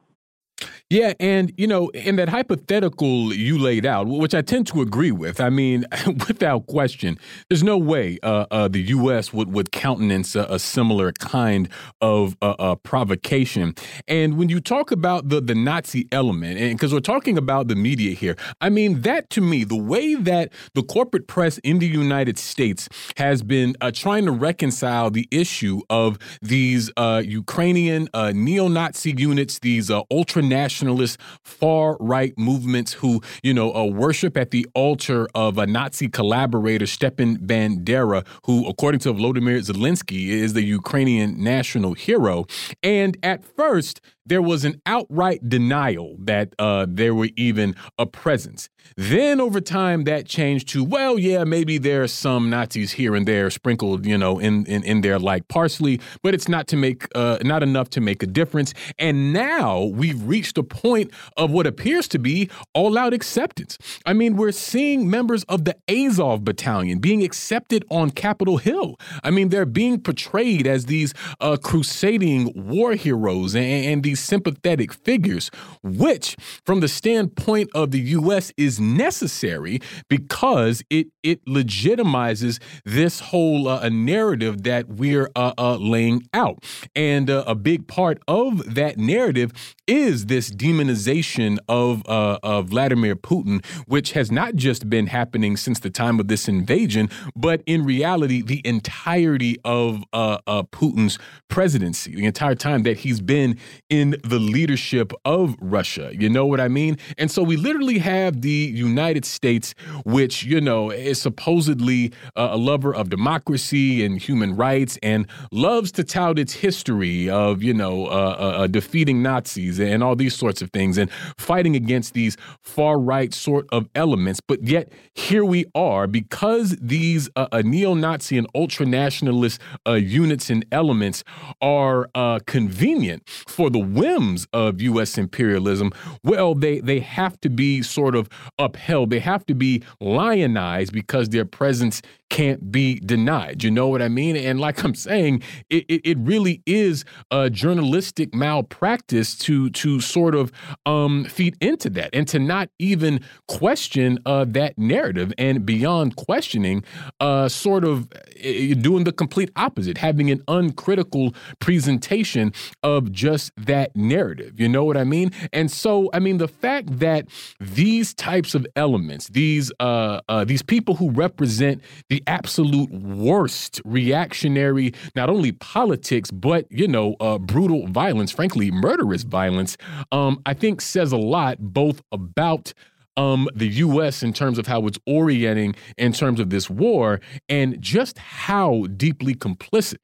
Yeah, 0.92 1.14
and 1.20 1.52
you 1.58 1.66
know, 1.66 1.90
in 1.90 2.18
that 2.18 2.30
hypothetical 2.30 3.34
you 3.34 3.58
laid 3.58 3.88
out, 3.88 4.06
which 4.06 4.36
I 4.36 4.44
tend 4.44 4.68
to 4.68 4.84
agree 4.84 5.12
with, 5.12 5.42
I 5.42 5.50
mean, 5.50 5.84
without 6.28 6.68
question, 6.68 7.18
there's 7.50 7.64
no 7.64 7.76
way 7.76 8.20
uh, 8.22 8.46
uh, 8.52 8.68
the 8.68 8.82
U.S. 8.82 9.34
would 9.34 9.52
would 9.52 9.72
countenance 9.72 10.36
a, 10.36 10.44
a 10.48 10.60
similar 10.60 11.12
kind 11.14 11.70
of 12.02 12.38
uh, 12.40 12.54
uh 12.60 12.76
provocation. 12.76 13.74
And 14.08 14.38
when 14.38 14.50
you 14.50 14.60
talk 14.60 14.92
about 14.92 15.30
the 15.30 15.42
the 15.42 15.56
Nazi 15.56 16.08
element, 16.12 16.60
and 16.60 16.78
because 16.78 16.94
we're 16.94 17.00
talking 17.00 17.36
about 17.36 17.68
the 17.68 17.76
media 17.76 18.14
here, 18.14 18.36
I 18.62 18.70
mean 18.70 19.02
that 19.02 19.32
to 19.32 19.42
me, 19.42 19.64
the 19.64 19.76
way 19.76 20.14
that 20.14 20.54
the 20.76 20.84
corporate 20.84 21.26
press 21.26 21.58
in 21.64 21.80
the 21.80 21.88
United 21.88 22.38
States 22.38 22.88
has 23.18 23.42
been 23.42 23.76
uh, 23.82 23.90
trying 23.90 24.26
to 24.26 24.32
reconcile 24.32 25.10
the 25.10 25.28
issue 25.32 25.82
of 25.90 26.20
these 26.44 26.92
uh, 26.96 27.24
Ukrainian 27.26 28.08
neo-Nazi 28.14 29.16
units, 29.18 29.58
these 29.58 29.90
ultra 29.90 30.44
national 30.44 30.75
nationalist 30.76 31.18
far 31.44 31.96
right 32.02 32.38
movements 32.38 32.92
who, 32.94 33.22
you 33.44 33.54
know, 33.54 33.74
uh, 33.74 33.86
worship 33.86 34.36
at 34.36 34.52
the 34.52 34.68
altar 34.74 35.28
of 35.34 35.58
a 35.58 35.66
Nazi 35.66 36.10
collaborator, 36.10 36.86
Stepan 36.86 37.38
Bandera, 37.38 38.26
who, 38.46 38.68
according 38.68 39.00
to 39.00 39.14
Volodymyr 39.14 39.60
Zelensky, 39.60 40.28
is 40.28 40.54
the 40.54 40.64
Ukrainian 40.64 41.42
national 41.42 41.94
hero. 41.94 42.46
And 42.84 43.18
at 43.24 43.46
first, 43.46 44.02
there 44.26 44.42
was 44.42 44.66
an 44.66 44.82
outright 44.86 45.48
denial 45.48 46.16
that 46.20 46.54
uh, 46.60 46.86
there 46.90 47.14
were 47.14 47.30
even 47.36 47.76
a 47.98 48.06
presence. 48.06 48.70
Then 48.98 49.42
over 49.42 49.60
time, 49.62 50.04
that 50.06 50.26
changed 50.26 50.70
to, 50.70 50.84
well, 50.84 51.18
yeah, 51.18 51.44
maybe 51.44 51.78
there 51.78 52.04
are 52.04 52.08
some 52.08 52.50
Nazis 52.50 52.94
here 52.94 53.16
and 53.16 53.28
there 53.28 53.50
sprinkled, 53.50 54.06
you 54.06 54.18
know, 54.18 54.40
in 54.40 54.66
in, 54.66 54.84
in 54.84 55.02
there 55.02 55.20
like 55.20 55.48
parsley, 55.48 56.00
but 56.24 56.34
it's 56.34 56.48
not 56.48 56.68
to 56.68 56.78
make 56.78 57.08
uh, 57.16 57.38
not 57.44 57.64
enough 57.64 57.90
to 57.92 58.02
make 58.02 58.24
a 58.24 58.28
difference. 58.28 58.74
And 58.98 59.34
now 59.34 59.84
we've 59.84 60.22
reached 60.24 60.58
a 60.58 60.64
point 60.64 61.12
of 61.36 61.52
what 61.52 61.68
appears 61.68 62.08
to 62.10 62.20
be 62.20 62.50
all 62.74 62.98
out 62.98 63.14
acceptance. 63.14 63.78
I 64.06 64.14
mean, 64.14 64.36
we're 64.36 64.52
seeing 64.52 65.10
members 65.10 65.44
of 65.46 65.66
the 65.66 65.76
Azov 65.90 66.44
battalion 66.44 67.00
being 67.00 67.24
accepted 67.24 67.86
on 67.90 68.12
Capitol 68.12 68.58
Hill. 68.58 68.98
I 69.24 69.32
mean, 69.32 69.50
they're 69.50 69.66
being 69.66 70.00
portrayed 70.00 70.68
as 70.68 70.86
these 70.86 71.14
uh, 71.42 71.58
crusading 71.58 72.54
war 72.56 72.94
heroes 72.94 73.56
and, 73.56 73.86
and 73.86 74.04
these 74.04 74.15
sympathetic 74.16 74.94
figures, 74.94 75.52
which, 75.84 76.36
from 76.66 76.80
the 76.80 76.88
standpoint 76.88 77.70
of 77.76 77.92
the 77.92 78.00
U.S., 78.00 78.52
is 78.58 78.80
necessary 78.80 79.80
because 80.10 80.84
it 80.90 81.08
it 81.24 81.44
legitimizes 81.46 82.60
this 82.84 83.20
whole 83.20 83.68
uh, 83.68 83.90
narrative 83.90 84.64
that 84.64 84.88
we're 84.88 85.30
uh, 85.36 85.54
uh, 85.58 85.76
laying 85.78 86.24
out, 86.34 86.64
and 86.96 87.30
uh, 87.30 87.44
a 87.48 87.56
big 87.56 87.88
part 87.88 88.22
of 88.28 88.76
that 88.76 88.98
narrative 88.98 89.52
is 89.88 90.28
this 90.28 90.50
demonization 90.52 91.58
of 91.68 92.04
uh, 92.08 92.40
of 92.44 92.70
Vladimir 92.70 93.16
Putin, 93.16 93.66
which 93.88 94.12
has 94.14 94.32
not 94.32 94.56
just 94.56 94.90
been 94.90 95.08
happening 95.08 95.58
since 95.58 95.80
the 95.80 95.90
time 95.90 96.20
of 96.20 96.28
this 96.28 96.48
invasion, 96.48 97.10
but 97.36 97.62
in 97.66 97.84
reality, 97.84 98.42
the 98.42 98.62
entirety 98.66 99.58
of 99.64 100.04
uh, 100.14 100.38
Putin's 100.72 101.18
presidency, 101.50 102.16
the 102.16 102.26
entire 102.26 102.56
time 102.56 102.84
that 102.84 102.98
he's 102.98 103.22
been 103.22 103.58
in 103.90 104.05
the 104.12 104.40
leadership 104.40 105.12
of 105.26 105.56
Russia. 105.60 106.12
You 106.14 106.30
know 106.30 106.46
what 106.46 106.60
I 106.60 106.68
mean? 106.68 106.98
And 107.18 107.32
so 107.32 107.44
we 107.44 107.58
literally 107.58 107.98
have 108.00 108.42
the 108.42 108.50
United 108.50 109.26
States, 109.26 109.74
which, 110.06 110.44
you 110.44 110.62
know, 110.62 110.92
is 110.92 111.22
supposedly 111.22 112.14
uh, 112.36 112.50
a 112.52 112.58
lover 112.58 112.94
of 112.94 113.10
democracy 113.10 114.06
and 114.06 114.20
human 114.20 114.56
rights 114.56 114.98
and 115.02 115.28
loves 115.52 115.92
to 115.94 116.04
tout 116.04 116.40
its 116.40 116.54
history 116.54 117.30
of, 117.30 117.64
you 117.64 117.74
know, 117.74 118.08
uh, 118.08 118.10
uh, 118.10 118.64
uh 118.64 118.68
defeating 118.68 119.22
Nazis 119.22 119.80
and 119.80 120.04
all 120.04 120.16
these 120.16 120.36
sorts 120.36 120.62
of 120.62 120.70
things 120.72 120.98
and 120.98 121.10
fighting 121.38 121.76
against 121.76 122.14
these 122.14 122.38
far 122.62 123.00
right 123.00 123.34
sort 123.34 123.68
of 123.72 123.88
elements. 123.96 124.40
But 124.40 124.64
yet, 124.64 124.92
here 125.14 125.46
we 125.46 125.66
are 125.76 126.08
because 126.08 126.76
these 126.82 127.30
uh, 127.36 127.48
uh, 127.52 127.62
neo 127.64 127.94
Nazi 127.94 128.38
and 128.38 128.48
ultra 128.56 128.86
nationalist 128.86 129.60
units 129.86 130.50
and 130.50 130.66
elements 130.72 131.24
are 131.62 132.10
convenient 132.46 133.28
for 133.48 133.70
the 133.70 133.80
whims 133.96 134.48
of 134.54 134.82
U.S. 134.82 135.18
imperialism, 135.18 135.92
well, 136.24 136.54
they 136.54 136.80
they 136.80 137.00
have 137.00 137.40
to 137.42 137.50
be 137.50 137.82
sort 137.82 138.16
of 138.16 138.30
upheld. 138.60 139.10
They 139.10 139.20
have 139.20 139.46
to 139.48 139.56
be 139.56 139.84
lionized 140.00 140.94
because 140.94 141.30
their 141.30 141.46
presence 141.46 142.02
can't 142.30 142.72
be 142.72 143.00
denied. 143.00 143.64
You 143.64 143.72
know 143.72 143.88
what 143.88 144.02
I 144.02 144.08
mean? 144.08 144.36
And 144.36 144.60
like 144.60 144.84
I'm 144.84 144.96
saying, 144.96 145.44
it, 145.70 145.86
it, 145.88 146.02
it 146.04 146.18
really 146.20 146.62
is 146.66 147.06
a 147.32 147.50
journalistic 147.50 148.34
malpractice 148.34 149.38
to 149.40 149.70
to 149.72 150.00
sort 150.00 150.36
of 150.36 150.52
um, 150.86 151.26
feed 151.26 151.56
into 151.62 151.90
that 151.92 152.10
and 152.14 152.28
to 152.28 152.40
not 152.40 152.70
even 152.80 153.22
question 153.48 154.20
uh, 154.26 154.46
that 154.50 154.78
narrative 154.78 155.34
and 155.38 155.66
beyond 155.66 156.16
questioning, 156.16 156.84
uh, 157.20 157.48
sort 157.48 157.84
of 157.84 158.08
uh, 158.14 158.74
doing 158.82 159.04
the 159.04 159.12
complete 159.12 159.52
opposite, 159.56 159.98
having 159.98 160.32
an 160.32 160.42
uncritical 160.48 161.34
presentation 161.60 162.54
of 162.84 163.12
just 163.12 163.52
that 163.58 163.96
narrative. 163.96 164.60
You 164.60 164.70
know 164.70 164.84
what 164.84 164.98
I 164.98 165.04
mean? 165.04 165.32
And 165.54 165.72
so, 165.72 166.10
I 166.14 166.20
mean, 166.20 166.38
the 166.38 166.48
fact 166.48 167.00
that 167.00 167.28
these 167.60 168.14
types 168.14 168.56
of 168.56 168.66
elements, 168.76 169.30
these 169.30 169.72
uh, 169.80 170.22
uh, 170.28 170.44
these 170.44 170.62
people 170.62 170.96
who 170.96 171.12
represent 171.12 171.82
the 172.16 172.24
absolute 172.28 172.90
worst 172.92 173.82
reactionary, 173.84 174.94
not 175.18 175.30
only 175.30 175.52
politics, 175.52 176.32
but, 176.32 176.66
you 176.72 176.88
know, 176.88 177.18
uh, 177.20 177.38
brutal 177.38 177.88
violence, 177.88 178.32
frankly, 178.32 178.72
murderous 178.72 179.24
violence, 179.24 179.76
um, 180.14 180.42
I 180.46 180.54
think 180.54 180.80
says 180.80 181.12
a 181.12 181.18
lot 181.18 181.58
both 181.60 182.02
about 182.14 182.72
um, 183.18 183.50
the 183.54 183.68
U.S. 183.68 184.24
in 184.24 184.32
terms 184.32 184.58
of 184.58 184.66
how 184.66 184.88
it's 184.88 184.98
orienting 185.06 185.76
in 185.98 186.14
terms 186.14 186.40
of 186.40 186.52
this 186.52 186.70
war 186.70 187.20
and 187.50 187.82
just 187.82 188.18
how 188.18 188.86
deeply 188.96 189.36
complicit 189.36 189.98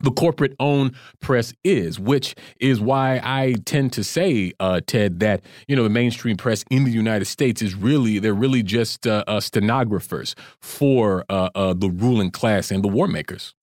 the 0.00 0.10
corporate 0.10 0.54
owned 0.60 0.94
press 1.20 1.52
is, 1.64 1.98
which 1.98 2.34
is 2.60 2.80
why 2.80 3.20
I 3.22 3.54
tend 3.64 3.92
to 3.94 4.04
say, 4.04 4.52
uh, 4.60 4.80
Ted, 4.86 5.20
that 5.20 5.42
you 5.68 5.76
know 5.76 5.82
the 5.82 5.90
mainstream 5.90 6.36
press 6.36 6.64
in 6.70 6.84
the 6.84 6.90
United 6.90 7.26
States 7.26 7.62
is 7.62 7.74
really 7.74 8.18
they're 8.18 8.34
really 8.34 8.62
just 8.62 9.06
uh, 9.06 9.24
uh, 9.26 9.40
stenographers 9.40 10.34
for 10.60 11.24
uh, 11.28 11.50
uh, 11.54 11.74
the 11.74 11.88
ruling 11.88 12.30
class 12.30 12.70
and 12.70 12.82
the 12.82 12.88
war 12.88 13.08
makers. 13.08 13.54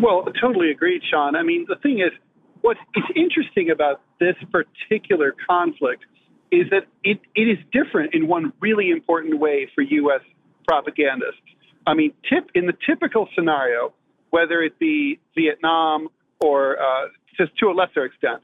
Well, 0.00 0.26
totally 0.40 0.70
agreed, 0.70 1.02
Sean. 1.10 1.34
I 1.34 1.42
mean, 1.42 1.66
the 1.68 1.76
thing 1.76 2.00
is, 2.00 2.12
what's 2.60 2.80
interesting 3.16 3.70
about 3.70 4.02
this 4.20 4.36
particular 4.52 5.34
conflict 5.48 6.04
is 6.50 6.68
that 6.70 6.86
it, 7.04 7.20
it 7.34 7.42
is 7.42 7.58
different 7.72 8.14
in 8.14 8.26
one 8.26 8.52
really 8.60 8.90
important 8.90 9.38
way 9.38 9.70
for 9.74 9.82
U.S. 9.82 10.20
propagandists. 10.66 11.40
I 11.86 11.94
mean, 11.94 12.12
tip 12.28 12.50
in 12.54 12.66
the 12.66 12.74
typical 12.86 13.28
scenario, 13.34 13.92
whether 14.30 14.62
it 14.62 14.78
be 14.78 15.18
Vietnam 15.36 16.08
or 16.40 16.80
uh, 16.80 17.08
just 17.36 17.56
to 17.58 17.66
a 17.66 17.72
lesser 17.72 18.04
extent. 18.04 18.40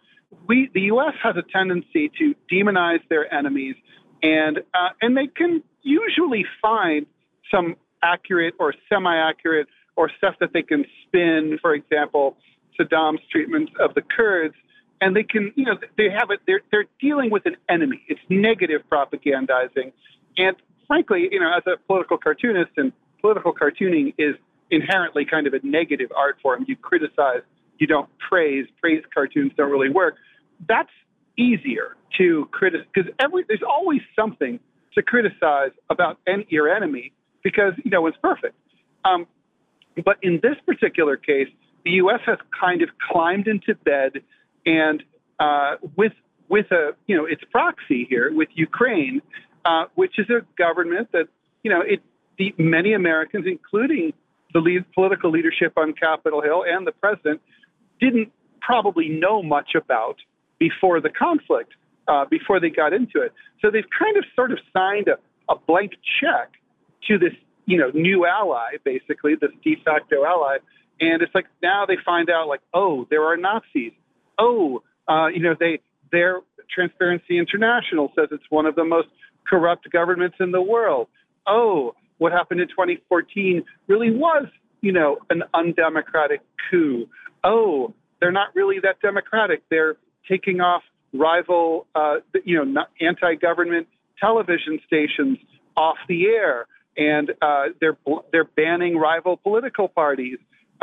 We, 0.48 0.70
the 0.74 0.82
U.S. 0.82 1.14
has 1.22 1.36
a 1.36 1.42
tendency 1.52 2.10
to 2.18 2.34
demonize 2.50 3.00
their 3.08 3.32
enemies, 3.32 3.76
and 4.22 4.58
uh, 4.58 4.90
and 5.00 5.16
they 5.16 5.28
can 5.28 5.62
usually 5.82 6.44
find 6.60 7.06
some 7.50 7.76
accurate 8.02 8.54
or 8.58 8.74
semi-accurate 8.88 9.68
or 9.96 10.10
stuff 10.18 10.34
that 10.40 10.52
they 10.52 10.62
can 10.62 10.84
spin. 11.06 11.58
For 11.62 11.74
example, 11.74 12.36
Saddam's 12.78 13.20
treatment 13.30 13.70
of 13.78 13.94
the 13.94 14.02
Kurds, 14.02 14.54
and 15.00 15.14
they 15.14 15.22
can, 15.22 15.52
you 15.54 15.64
know, 15.64 15.76
they 15.96 16.10
have 16.10 16.30
it. 16.30 16.40
They're 16.46 16.62
they're 16.72 16.86
dealing 17.00 17.30
with 17.30 17.46
an 17.46 17.56
enemy. 17.68 18.02
It's 18.08 18.20
negative 18.28 18.82
propagandizing, 18.90 19.92
and 20.36 20.56
frankly, 20.86 21.28
you 21.30 21.40
know, 21.40 21.52
as 21.56 21.62
a 21.66 21.76
political 21.86 22.18
cartoonist, 22.18 22.72
and 22.76 22.92
political 23.20 23.54
cartooning 23.54 24.14
is 24.18 24.34
inherently 24.74 25.24
kind 25.24 25.46
of 25.46 25.54
a 25.54 25.60
negative 25.62 26.10
art 26.16 26.36
form. 26.42 26.64
You 26.66 26.76
criticize, 26.76 27.42
you 27.78 27.86
don't 27.86 28.08
praise. 28.18 28.66
Praise 28.80 29.02
cartoons 29.12 29.52
don't 29.56 29.70
really 29.70 29.90
work. 29.90 30.16
That's 30.68 30.90
easier 31.38 31.96
to 32.18 32.48
criticize 32.52 32.86
because 32.92 33.10
every 33.18 33.44
there's 33.48 33.62
always 33.68 34.00
something 34.14 34.60
to 34.94 35.02
criticize 35.02 35.70
about 35.90 36.18
any, 36.26 36.46
your 36.48 36.74
enemy 36.74 37.12
because 37.42 37.72
you 37.84 37.90
know 37.90 38.06
it's 38.06 38.16
perfect. 38.22 38.56
Um, 39.04 39.26
but 40.04 40.16
in 40.22 40.40
this 40.42 40.56
particular 40.66 41.16
case, 41.16 41.48
the 41.84 41.92
U.S. 41.92 42.20
has 42.26 42.38
kind 42.58 42.82
of 42.82 42.88
climbed 43.10 43.46
into 43.46 43.74
bed, 43.74 44.22
and 44.66 45.02
uh, 45.38 45.76
with 45.96 46.12
with 46.48 46.70
a 46.72 46.90
you 47.06 47.16
know 47.16 47.26
its 47.26 47.42
proxy 47.50 48.06
here 48.08 48.32
with 48.32 48.48
Ukraine, 48.54 49.20
uh, 49.64 49.84
which 49.94 50.18
is 50.18 50.26
a 50.30 50.40
government 50.56 51.08
that 51.12 51.28
you 51.62 51.70
know 51.70 51.80
it 51.80 52.00
the 52.38 52.54
many 52.58 52.92
Americans, 52.92 53.46
including 53.46 54.12
the 54.54 54.60
lead, 54.60 54.84
political 54.94 55.30
leadership 55.30 55.72
on 55.76 55.92
Capitol 55.92 56.40
Hill 56.40 56.64
and 56.66 56.86
the 56.86 56.92
president 56.92 57.42
didn't 58.00 58.32
probably 58.60 59.08
know 59.08 59.42
much 59.42 59.72
about 59.74 60.16
before 60.58 61.00
the 61.00 61.10
conflict, 61.10 61.72
uh, 62.08 62.24
before 62.30 62.60
they 62.60 62.70
got 62.70 62.92
into 62.92 63.20
it. 63.20 63.32
So 63.60 63.70
they've 63.70 63.84
kind 63.98 64.16
of 64.16 64.24
sort 64.34 64.52
of 64.52 64.58
signed 64.72 65.08
a, 65.08 65.18
a 65.52 65.56
blank 65.66 65.92
check 66.20 66.52
to 67.08 67.18
this, 67.18 67.32
you 67.66 67.76
know, 67.76 67.90
new 67.92 68.24
ally, 68.26 68.76
basically 68.84 69.34
this 69.38 69.50
de 69.62 69.76
facto 69.84 70.24
ally. 70.24 70.58
And 71.00 71.20
it's 71.22 71.34
like 71.34 71.46
now 71.62 71.84
they 71.86 71.96
find 72.04 72.30
out, 72.30 72.46
like, 72.46 72.60
oh, 72.72 73.06
there 73.10 73.24
are 73.24 73.36
Nazis. 73.36 73.92
Oh, 74.38 74.82
uh, 75.08 75.26
you 75.26 75.40
know, 75.40 75.54
they 75.58 75.80
their 76.12 76.40
Transparency 76.72 77.38
International 77.38 78.12
says 78.16 78.28
it's 78.30 78.44
one 78.48 78.66
of 78.66 78.76
the 78.76 78.84
most 78.84 79.08
corrupt 79.46 79.90
governments 79.90 80.36
in 80.40 80.52
the 80.52 80.62
world. 80.62 81.08
Oh, 81.46 81.94
what 82.18 82.32
happened 82.32 82.60
in 82.60 82.68
2014 82.68 83.64
really 83.86 84.10
was, 84.10 84.46
you 84.80 84.92
know, 84.92 85.18
an 85.30 85.42
undemocratic 85.52 86.40
coup. 86.70 87.06
Oh, 87.42 87.94
they're 88.20 88.32
not 88.32 88.54
really 88.54 88.78
that 88.82 89.00
democratic. 89.00 89.62
They're 89.70 89.96
taking 90.28 90.60
off 90.60 90.82
rival, 91.12 91.86
uh, 91.94 92.16
you 92.44 92.64
know, 92.64 92.84
anti-government 93.00 93.88
television 94.18 94.80
stations 94.86 95.38
off 95.76 95.96
the 96.08 96.26
air, 96.26 96.66
and 96.96 97.30
uh, 97.42 97.64
they're 97.80 97.96
they're 98.32 98.44
banning 98.44 98.96
rival 98.96 99.36
political 99.36 99.88
parties. 99.88 100.38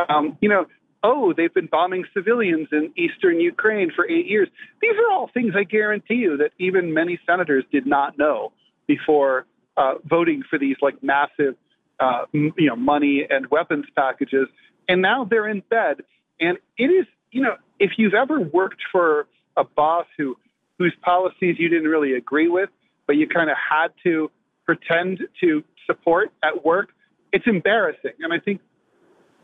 Um, 0.10 0.38
you 0.42 0.50
know, 0.50 0.66
oh, 1.04 1.34
they've 1.36 1.54
been 1.54 1.68
bombing 1.68 2.06
civilians 2.14 2.68
in 2.72 2.94
eastern 2.96 3.40
Ukraine 3.40 3.92
for 3.96 4.08
eight 4.08 4.28
years. 4.28 4.48
These 4.82 4.94
are 4.98 5.14
all 5.14 5.30
things 5.34 5.54
I 5.58 5.64
guarantee 5.64 6.16
you 6.16 6.38
that 6.38 6.52
even 6.60 6.94
many 6.94 7.20
senators 7.26 7.64
did 7.72 7.86
not 7.86 8.18
know 8.18 8.52
before 8.88 9.46
uh, 9.78 9.96
voting 10.04 10.44
for 10.50 10.60
these 10.60 10.76
like 10.82 11.02
massive, 11.04 11.56
uh, 12.00 12.26
m- 12.34 12.54
you 12.58 12.68
know, 12.68 12.76
money 12.76 13.26
and 13.30 13.48
weapons 13.48 13.86
packages, 13.96 14.48
and 14.88 15.02
now 15.02 15.24
they're 15.24 15.48
in 15.48 15.64
bed. 15.70 16.02
And 16.40 16.58
it 16.78 16.86
is, 16.86 17.06
you 17.32 17.42
know, 17.42 17.56
if 17.80 17.92
you've 17.98 18.14
ever 18.14 18.40
worked 18.40 18.82
for 18.92 19.28
a 19.58 19.64
boss 19.64 20.06
who 20.18 20.38
whose 20.78 20.96
policies 21.04 21.58
you 21.60 21.70
didn't 21.70 21.90
really 21.90 22.14
agree 22.14 22.48
with, 22.48 22.70
but 23.06 23.16
you 23.16 23.28
kind 23.28 23.50
of 23.50 23.58
had 23.58 23.90
to 24.04 24.32
pretend 24.66 25.20
to 25.40 25.64
support 25.86 26.32
at 26.44 26.66
work, 26.66 26.90
it's 27.32 27.46
embarrassing. 27.46 28.14
And 28.20 28.34
I 28.34 28.40
think 28.40 28.62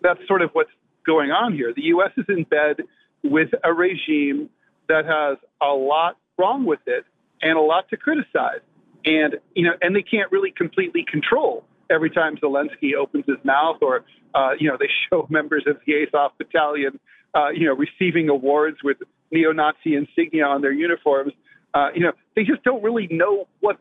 that's 0.01 0.19
sort 0.27 0.41
of 0.41 0.49
what's 0.53 0.71
going 1.05 1.31
on 1.31 1.53
here. 1.53 1.73
The 1.75 1.83
U.S. 1.85 2.11
is 2.17 2.25
in 2.27 2.43
bed 2.43 2.77
with 3.23 3.49
a 3.63 3.73
regime 3.73 4.49
that 4.89 5.05
has 5.05 5.37
a 5.61 5.73
lot 5.73 6.17
wrong 6.37 6.65
with 6.65 6.79
it 6.85 7.05
and 7.41 7.57
a 7.57 7.61
lot 7.61 7.89
to 7.89 7.97
criticize 7.97 8.61
and 9.05 9.37
you 9.55 9.63
know, 9.63 9.73
and 9.81 9.95
they 9.95 10.01
can't 10.01 10.31
really 10.31 10.51
completely 10.51 11.05
control 11.09 11.65
every 11.89 12.09
time 12.09 12.37
Zelensky 12.37 12.93
opens 12.99 13.25
his 13.27 13.37
mouth, 13.43 13.77
or 13.81 14.03
uh, 14.35 14.51
you 14.59 14.69
know, 14.69 14.77
they 14.79 14.89
show 15.09 15.27
members 15.29 15.63
of 15.67 15.77
the 15.85 16.03
Azov 16.03 16.31
battalion, 16.37 16.99
uh, 17.35 17.49
you 17.49 17.65
know, 17.65 17.75
receiving 17.75 18.29
awards 18.29 18.77
with 18.83 18.97
neo-Nazi 19.31 19.95
insignia 19.95 20.45
on 20.45 20.61
their 20.61 20.71
uniforms. 20.71 21.33
Uh, 21.73 21.89
you 21.93 22.01
know, 22.01 22.11
they 22.35 22.43
just 22.43 22.63
don't 22.63 22.81
really 22.81 23.07
know 23.11 23.47
what, 23.59 23.77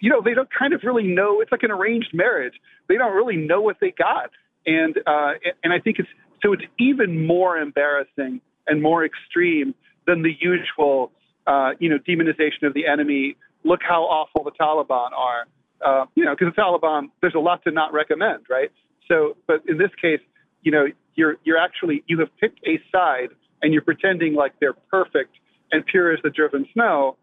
you 0.00 0.10
know, 0.10 0.20
they 0.22 0.34
don't 0.34 0.48
kind 0.52 0.72
of 0.72 0.80
really 0.84 1.04
know. 1.04 1.40
It's 1.40 1.52
like 1.52 1.62
an 1.62 1.70
arranged 1.70 2.10
marriage. 2.12 2.54
They 2.88 2.96
don't 2.96 3.14
really 3.14 3.36
know 3.36 3.60
what 3.60 3.76
they 3.80 3.92
got, 3.96 4.30
and 4.66 4.96
uh, 5.06 5.32
and 5.64 5.72
I 5.72 5.78
think 5.80 5.98
it's 5.98 6.08
so 6.42 6.52
it's 6.52 6.64
even 6.78 7.26
more 7.26 7.56
embarrassing 7.56 8.40
and 8.66 8.82
more 8.82 9.04
extreme 9.04 9.74
than 10.06 10.22
the 10.22 10.32
usual, 10.40 11.10
uh, 11.46 11.70
you 11.78 11.88
know, 11.88 11.98
demonization 11.98 12.64
of 12.64 12.74
the 12.74 12.86
enemy 12.86 13.36
look 13.64 13.80
how 13.86 14.02
awful 14.02 14.44
the 14.44 14.52
Taliban 14.52 15.10
are. 15.12 15.46
Uh, 15.84 16.06
you 16.14 16.24
know, 16.24 16.34
because 16.36 16.52
the 16.54 16.60
Taliban, 16.60 17.10
there's 17.20 17.34
a 17.34 17.40
lot 17.40 17.62
to 17.64 17.70
not 17.70 17.92
recommend, 17.92 18.44
right? 18.50 18.70
So, 19.06 19.36
but 19.46 19.62
in 19.68 19.78
this 19.78 19.90
case, 20.00 20.20
you 20.62 20.72
know, 20.72 20.86
you're 21.14 21.36
you're 21.44 21.58
actually 21.58 22.04
you 22.06 22.18
have 22.20 22.28
picked 22.40 22.60
a 22.66 22.80
side 22.92 23.28
and 23.62 23.72
you're 23.72 23.82
pretending 23.82 24.34
like 24.34 24.52
they're 24.60 24.76
perfect 24.90 25.36
and 25.72 25.84
pure 25.86 26.12
as 26.12 26.20
the 26.22 26.30
driven 26.30 26.66
snow, 26.72 27.16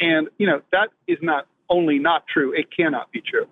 and 0.00 0.28
you 0.38 0.46
know 0.46 0.62
that 0.72 0.88
is 1.06 1.18
not 1.22 1.46
only 1.68 1.98
not 1.98 2.24
true; 2.32 2.52
it 2.52 2.66
cannot 2.76 3.10
be 3.12 3.20
true. 3.20 3.46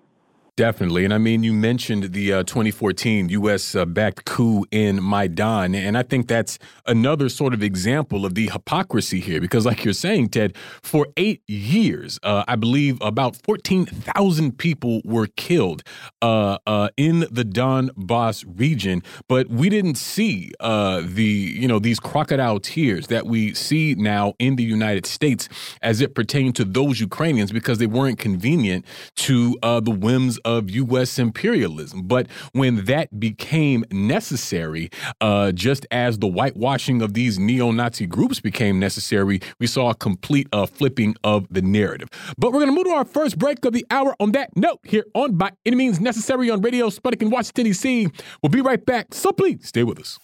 Definitely. 0.59 1.05
And 1.05 1.13
I 1.13 1.19
mean, 1.19 1.41
you 1.41 1.53
mentioned 1.53 2.11
the 2.11 2.33
uh, 2.33 2.43
2014 2.43 3.29
U.S. 3.29 3.75
Uh, 3.75 3.85
backed 3.85 4.25
coup 4.25 4.65
in 4.71 5.01
Maidan. 5.01 5.73
And 5.73 5.97
I 5.97 6.03
think 6.03 6.27
that's 6.27 6.59
another 6.85 7.29
sort 7.29 7.53
of 7.53 7.63
example 7.63 8.25
of 8.25 8.35
the 8.35 8.49
hypocrisy 8.49 9.21
here. 9.21 9.39
Because, 9.39 9.65
like 9.65 9.85
you're 9.85 9.93
saying, 9.93 10.27
Ted, 10.31 10.57
for 10.81 11.07
eight 11.15 11.43
years, 11.47 12.19
uh, 12.23 12.43
I 12.45 12.57
believe 12.57 12.97
about 12.99 13.37
14,000 13.37 14.57
people 14.57 14.99
were 15.05 15.27
killed 15.27 15.81
uh, 16.21 16.57
uh, 16.67 16.89
in 16.97 17.21
the 17.31 17.45
Donbass 17.45 18.43
region. 18.45 19.01
But 19.29 19.47
we 19.47 19.69
didn't 19.69 19.95
see 19.95 20.51
uh, 20.59 21.03
the, 21.05 21.23
you 21.23 21.69
know, 21.69 21.79
these 21.79 22.01
crocodile 22.01 22.59
tears 22.59 23.07
that 23.07 23.25
we 23.25 23.53
see 23.53 23.95
now 23.95 24.33
in 24.39 24.57
the 24.57 24.63
United 24.63 25.05
States 25.05 25.47
as 25.81 26.01
it 26.01 26.15
pertained 26.15 26.57
to 26.57 26.65
those 26.65 26.99
Ukrainians 26.99 27.53
because 27.53 27.77
they 27.77 27.87
weren't 27.87 28.19
convenient 28.19 28.83
to 29.15 29.57
the 29.61 29.95
whims 29.97 30.37
U.S. 30.67 31.19
imperialism. 31.19 32.03
But 32.03 32.27
when 32.53 32.85
that 32.85 33.19
became 33.19 33.85
necessary, 33.91 34.89
uh, 35.21 35.51
just 35.51 35.85
as 35.91 36.19
the 36.19 36.27
whitewashing 36.27 37.01
of 37.01 37.13
these 37.13 37.39
neo 37.39 37.71
Nazi 37.71 38.05
groups 38.05 38.39
became 38.39 38.79
necessary, 38.79 39.41
we 39.59 39.67
saw 39.67 39.91
a 39.91 39.95
complete 39.95 40.47
uh, 40.53 40.65
flipping 40.65 41.15
of 41.23 41.47
the 41.49 41.61
narrative. 41.61 42.09
But 42.37 42.51
we're 42.51 42.59
going 42.59 42.71
to 42.71 42.75
move 42.75 42.85
to 42.85 42.91
our 42.91 43.05
first 43.05 43.37
break 43.37 43.63
of 43.65 43.73
the 43.73 43.85
hour 43.91 44.15
on 44.19 44.31
that 44.33 44.55
note 44.55 44.79
here 44.83 45.05
on 45.13 45.35
By 45.35 45.51
Any 45.65 45.75
Means 45.75 45.99
Necessary 45.99 46.49
on 46.49 46.61
Radio 46.61 46.89
Sputnik 46.89 47.21
in 47.21 47.29
Washington, 47.29 47.65
D.C. 47.65 48.07
We'll 48.41 48.49
be 48.49 48.61
right 48.61 48.83
back, 48.85 49.13
so 49.13 49.31
please 49.31 49.67
stay 49.67 49.83
with 49.83 49.99
us. 49.99 50.17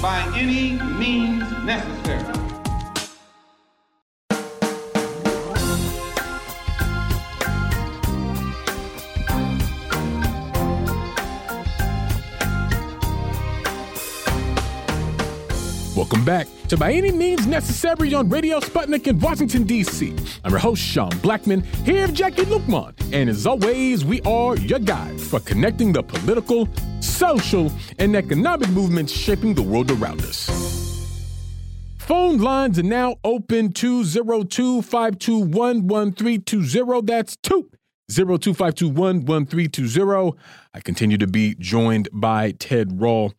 By 0.00 0.22
any 0.34 0.72
means 0.98 1.42
necessary. 1.64 2.41
Welcome 16.02 16.24
back 16.24 16.48
to 16.66 16.76
By 16.76 16.94
Any 16.94 17.12
Means 17.12 17.46
Necessary 17.46 18.12
on 18.12 18.28
Radio 18.28 18.58
Sputnik 18.58 19.06
in 19.06 19.20
Washington, 19.20 19.62
D.C. 19.62 20.12
I'm 20.42 20.50
your 20.50 20.58
host, 20.58 20.82
Sean 20.82 21.12
Blackmon, 21.22 21.64
here 21.86 22.08
with 22.08 22.16
Jacquie 22.16 22.44
Luqman. 22.44 22.92
And 23.12 23.30
as 23.30 23.46
always, 23.46 24.04
we 24.04 24.20
are 24.22 24.56
your 24.56 24.80
guide 24.80 25.20
for 25.20 25.38
connecting 25.38 25.92
the 25.92 26.02
political, 26.02 26.68
social, 26.98 27.70
and 28.00 28.16
economic 28.16 28.68
movements 28.70 29.12
shaping 29.12 29.54
the 29.54 29.62
world 29.62 29.92
around 29.92 30.22
us. 30.22 30.50
Phone 31.98 32.38
lines 32.38 32.80
are 32.80 32.82
now 32.82 33.14
open 33.22 33.72
202 33.72 34.82
521 34.82 35.86
1320. 35.86 37.00
That's 37.02 37.36
2 37.36 37.70
02521 38.10 39.24
1320. 39.24 40.36
I 40.74 40.80
continue 40.80 41.18
to 41.18 41.26
be 41.26 41.54
joined 41.58 42.08
by 42.12 42.52
Ted 42.52 43.00
Rall. 43.00 43.32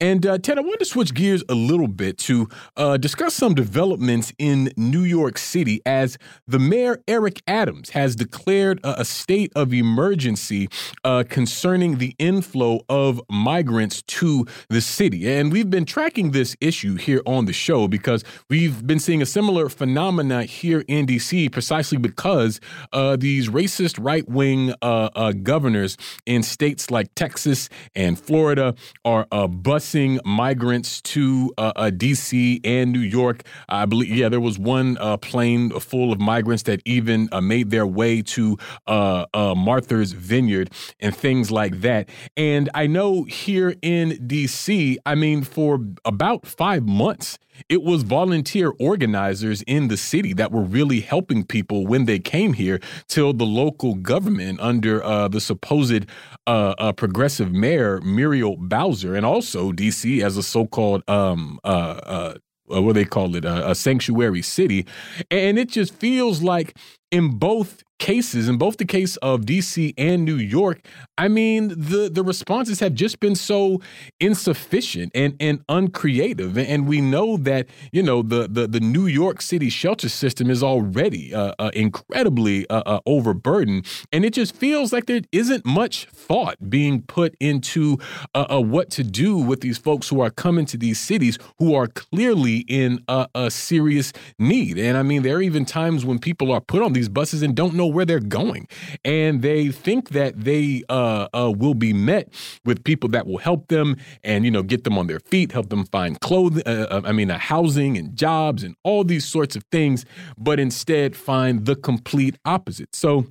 And 0.00 0.26
uh, 0.26 0.38
Ted, 0.38 0.58
I 0.58 0.60
wanted 0.60 0.80
to 0.80 0.84
switch 0.84 1.14
gears 1.14 1.42
a 1.48 1.54
little 1.54 1.88
bit 1.88 2.18
to 2.18 2.48
uh, 2.76 2.98
discuss 2.98 3.34
some 3.34 3.54
developments 3.54 4.32
in 4.38 4.70
New 4.76 5.02
York 5.02 5.38
City 5.38 5.80
as 5.86 6.18
the 6.46 6.58
mayor, 6.58 7.02
Eric 7.08 7.42
Adams, 7.46 7.90
has 7.90 8.14
declared 8.14 8.78
a, 8.84 9.00
a 9.00 9.04
state 9.04 9.52
of 9.56 9.72
emergency 9.72 10.68
uh, 11.04 11.24
concerning 11.28 11.98
the 11.98 12.14
inflow 12.18 12.80
of 12.88 13.20
migrants 13.30 14.02
to 14.02 14.46
the 14.68 14.80
city. 14.80 15.28
And 15.28 15.50
we've 15.50 15.70
been 15.70 15.86
tracking 15.86 16.32
this 16.32 16.56
issue 16.60 16.96
here 16.96 17.22
on 17.26 17.46
the 17.46 17.52
show 17.52 17.88
because 17.88 18.22
we've 18.50 18.86
been 18.86 19.00
seeing 19.00 19.22
a 19.22 19.26
similar 19.26 19.68
phenomena 19.68 20.44
here 20.44 20.84
in 20.88 21.06
D.C. 21.06 21.48
precisely 21.48 21.98
because 21.98 22.60
uh, 22.92 23.16
these 23.16 23.48
racist 23.48 23.96
right 23.98 24.28
wing 24.28 24.74
uh, 24.82 25.08
uh, 25.14 25.32
governors 25.32 25.96
in 26.26 26.42
states 26.42 26.66
states 26.66 26.90
like 26.90 27.14
Texas 27.14 27.68
and 27.94 28.18
Florida 28.18 28.74
are 29.04 29.26
uh, 29.30 29.46
busing 29.46 29.85
migrants 30.24 31.00
to 31.02 31.52
uh, 31.58 31.72
uh 31.76 31.90
D.C. 31.90 32.60
and 32.64 32.92
New 32.92 33.00
York. 33.00 33.42
I 33.68 33.86
believe, 33.86 34.10
yeah, 34.10 34.28
there 34.28 34.40
was 34.40 34.58
one 34.58 34.96
uh, 34.98 35.16
plane 35.16 35.70
full 35.80 36.12
of 36.12 36.20
migrants 36.20 36.64
that 36.64 36.80
even 36.84 37.28
uh, 37.32 37.40
made 37.40 37.70
their 37.70 37.86
way 37.86 38.22
to 38.22 38.56
Martha's 38.86 40.12
Vineyard 40.12 40.70
and 41.00 41.14
things 41.14 41.50
like 41.50 41.80
that. 41.80 42.08
And 42.36 42.68
I 42.74 42.86
know 42.86 43.24
here 43.24 43.74
in 43.82 44.26
D.C., 44.26 44.98
I 45.04 45.14
mean, 45.14 45.42
for 45.42 45.80
about 46.04 46.46
five 46.46 46.86
months, 46.86 47.38
it 47.68 47.82
was 47.82 48.02
volunteer 48.02 48.72
organizers 48.78 49.62
in 49.62 49.88
the 49.88 49.96
city 49.96 50.32
that 50.34 50.52
were 50.52 50.62
really 50.62 51.00
helping 51.00 51.44
people 51.44 51.86
when 51.86 52.04
they 52.04 52.18
came 52.18 52.52
here 52.52 52.80
till 53.08 53.32
the 53.32 53.46
local 53.46 53.94
government 53.94 54.60
under 54.60 55.02
uh, 55.02 55.28
the 55.28 55.40
supposed 55.40 56.06
uh, 56.46 56.74
uh, 56.78 56.92
progressive 56.92 57.52
mayor 57.52 58.00
Muriel 58.00 58.56
Bowser 58.56 59.14
and 59.14 59.26
also 59.26 59.72
DC 59.72 60.22
as 60.22 60.36
a 60.36 60.42
so-called 60.42 61.02
um, 61.08 61.58
uh, 61.64 61.68
uh, 61.68 62.34
what 62.68 62.94
they 62.94 63.04
call 63.04 63.36
it 63.36 63.44
a 63.44 63.74
sanctuary 63.74 64.42
city. 64.42 64.86
And 65.30 65.58
it 65.58 65.68
just 65.68 65.94
feels 65.94 66.42
like 66.42 66.76
in 67.12 67.38
both 67.38 67.84
cases, 67.98 68.48
in 68.48 68.56
both 68.58 68.76
the 68.76 68.84
case 68.84 69.16
of 69.18 69.42
DC 69.42 69.94
and 69.96 70.24
New 70.24 70.36
York, 70.36 70.86
I 71.18 71.28
mean, 71.28 71.68
the 71.68 72.10
the 72.12 72.22
responses 72.22 72.80
have 72.80 72.94
just 72.94 73.20
been 73.20 73.34
so 73.34 73.80
insufficient 74.20 75.12
and 75.14 75.34
and 75.40 75.62
uncreative. 75.68 76.58
And 76.58 76.86
we 76.86 77.00
know 77.00 77.36
that 77.38 77.66
you 77.92 78.02
know 78.02 78.22
the 78.22 78.48
the, 78.48 78.66
the 78.66 78.80
New 78.80 79.06
York 79.06 79.40
City 79.40 79.70
shelter 79.70 80.08
system 80.08 80.50
is 80.50 80.62
already 80.62 81.34
uh, 81.34 81.54
uh, 81.58 81.70
incredibly 81.74 82.68
uh, 82.68 82.82
uh 82.86 83.00
overburdened, 83.06 83.86
and 84.12 84.24
it 84.24 84.32
just 84.32 84.54
feels 84.54 84.92
like 84.92 85.06
there 85.06 85.22
isn't 85.32 85.64
much 85.64 86.06
thought 86.06 86.56
being 86.68 87.02
put 87.02 87.34
into 87.40 87.98
uh, 88.34 88.46
uh, 88.50 88.60
what 88.60 88.90
to 88.90 89.04
do 89.04 89.36
with 89.36 89.60
these 89.60 89.78
folks 89.78 90.08
who 90.08 90.20
are 90.20 90.30
coming 90.30 90.66
to 90.66 90.76
these 90.76 90.98
cities 90.98 91.38
who 91.58 91.74
are 91.74 91.86
clearly 91.86 92.58
in 92.68 93.02
a, 93.08 93.28
a 93.34 93.50
serious 93.50 94.12
need. 94.38 94.78
And 94.78 94.96
I 94.96 95.02
mean, 95.02 95.22
there 95.22 95.36
are 95.36 95.42
even 95.42 95.64
times 95.64 96.04
when 96.04 96.18
people 96.18 96.52
are 96.52 96.60
put 96.60 96.82
on 96.82 96.92
these 96.92 97.08
buses 97.08 97.42
and 97.42 97.54
don't 97.54 97.74
know 97.74 97.85
know 97.86 97.94
where 97.94 98.04
they're 98.04 98.20
going. 98.20 98.68
And 99.04 99.42
they 99.42 99.68
think 99.68 100.10
that 100.10 100.44
they 100.44 100.82
uh, 100.88 101.28
uh, 101.32 101.52
will 101.56 101.74
be 101.74 101.92
met 101.92 102.32
with 102.64 102.84
people 102.84 103.08
that 103.10 103.26
will 103.26 103.38
help 103.38 103.68
them 103.68 103.96
and, 104.24 104.44
you 104.44 104.50
know, 104.50 104.62
get 104.62 104.84
them 104.84 104.98
on 104.98 105.06
their 105.06 105.20
feet, 105.20 105.52
help 105.52 105.68
them 105.68 105.84
find 105.86 106.20
clothing, 106.20 106.62
uh, 106.66 106.86
uh 106.90 107.02
I 107.04 107.12
mean, 107.12 107.30
uh, 107.30 107.38
housing 107.38 107.96
and 107.96 108.16
jobs 108.16 108.62
and 108.62 108.74
all 108.84 109.04
these 109.04 109.24
sorts 109.24 109.56
of 109.56 109.64
things, 109.70 110.04
but 110.36 110.58
instead 110.58 111.16
find 111.16 111.66
the 111.66 111.76
complete 111.76 112.36
opposite. 112.44 112.94
So, 112.94 113.26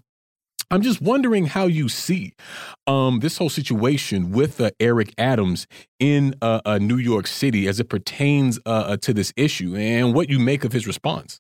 I'm 0.72 0.82
just 0.82 1.00
wondering 1.00 1.46
how 1.46 1.68
you 1.68 1.90
see 1.90 2.34
um, 2.88 3.20
this 3.20 3.38
whole 3.38 3.52
situation 3.52 4.32
with 4.32 4.60
uh, 4.60 4.72
Eric 4.80 5.14
Adams 5.16 5.68
in 6.00 6.34
uh, 6.42 6.62
uh, 6.66 6.80
New 6.80 6.98
York 6.98 7.28
City 7.28 7.68
as 7.68 7.80
it 7.80 7.88
pertains 7.88 8.60
uh, 8.66 8.98
to 8.98 9.14
this 9.14 9.32
issue 9.38 9.76
and 9.76 10.16
what 10.16 10.28
you 10.28 10.40
make 10.40 10.64
of 10.64 10.72
his 10.72 10.88
response. 10.88 11.40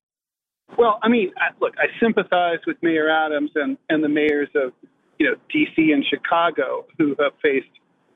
Well, 0.77 0.99
I 1.01 1.09
mean, 1.09 1.31
look, 1.61 1.73
I 1.77 1.85
sympathize 1.99 2.59
with 2.67 2.77
Mayor 2.81 3.09
Adams 3.09 3.51
and, 3.55 3.77
and 3.89 4.03
the 4.03 4.09
mayors 4.09 4.49
of, 4.55 4.73
you 5.19 5.27
know, 5.27 5.35
D.C. 5.51 5.91
and 5.91 6.05
Chicago 6.05 6.85
who 6.97 7.15
have 7.19 7.33
faced 7.41 7.67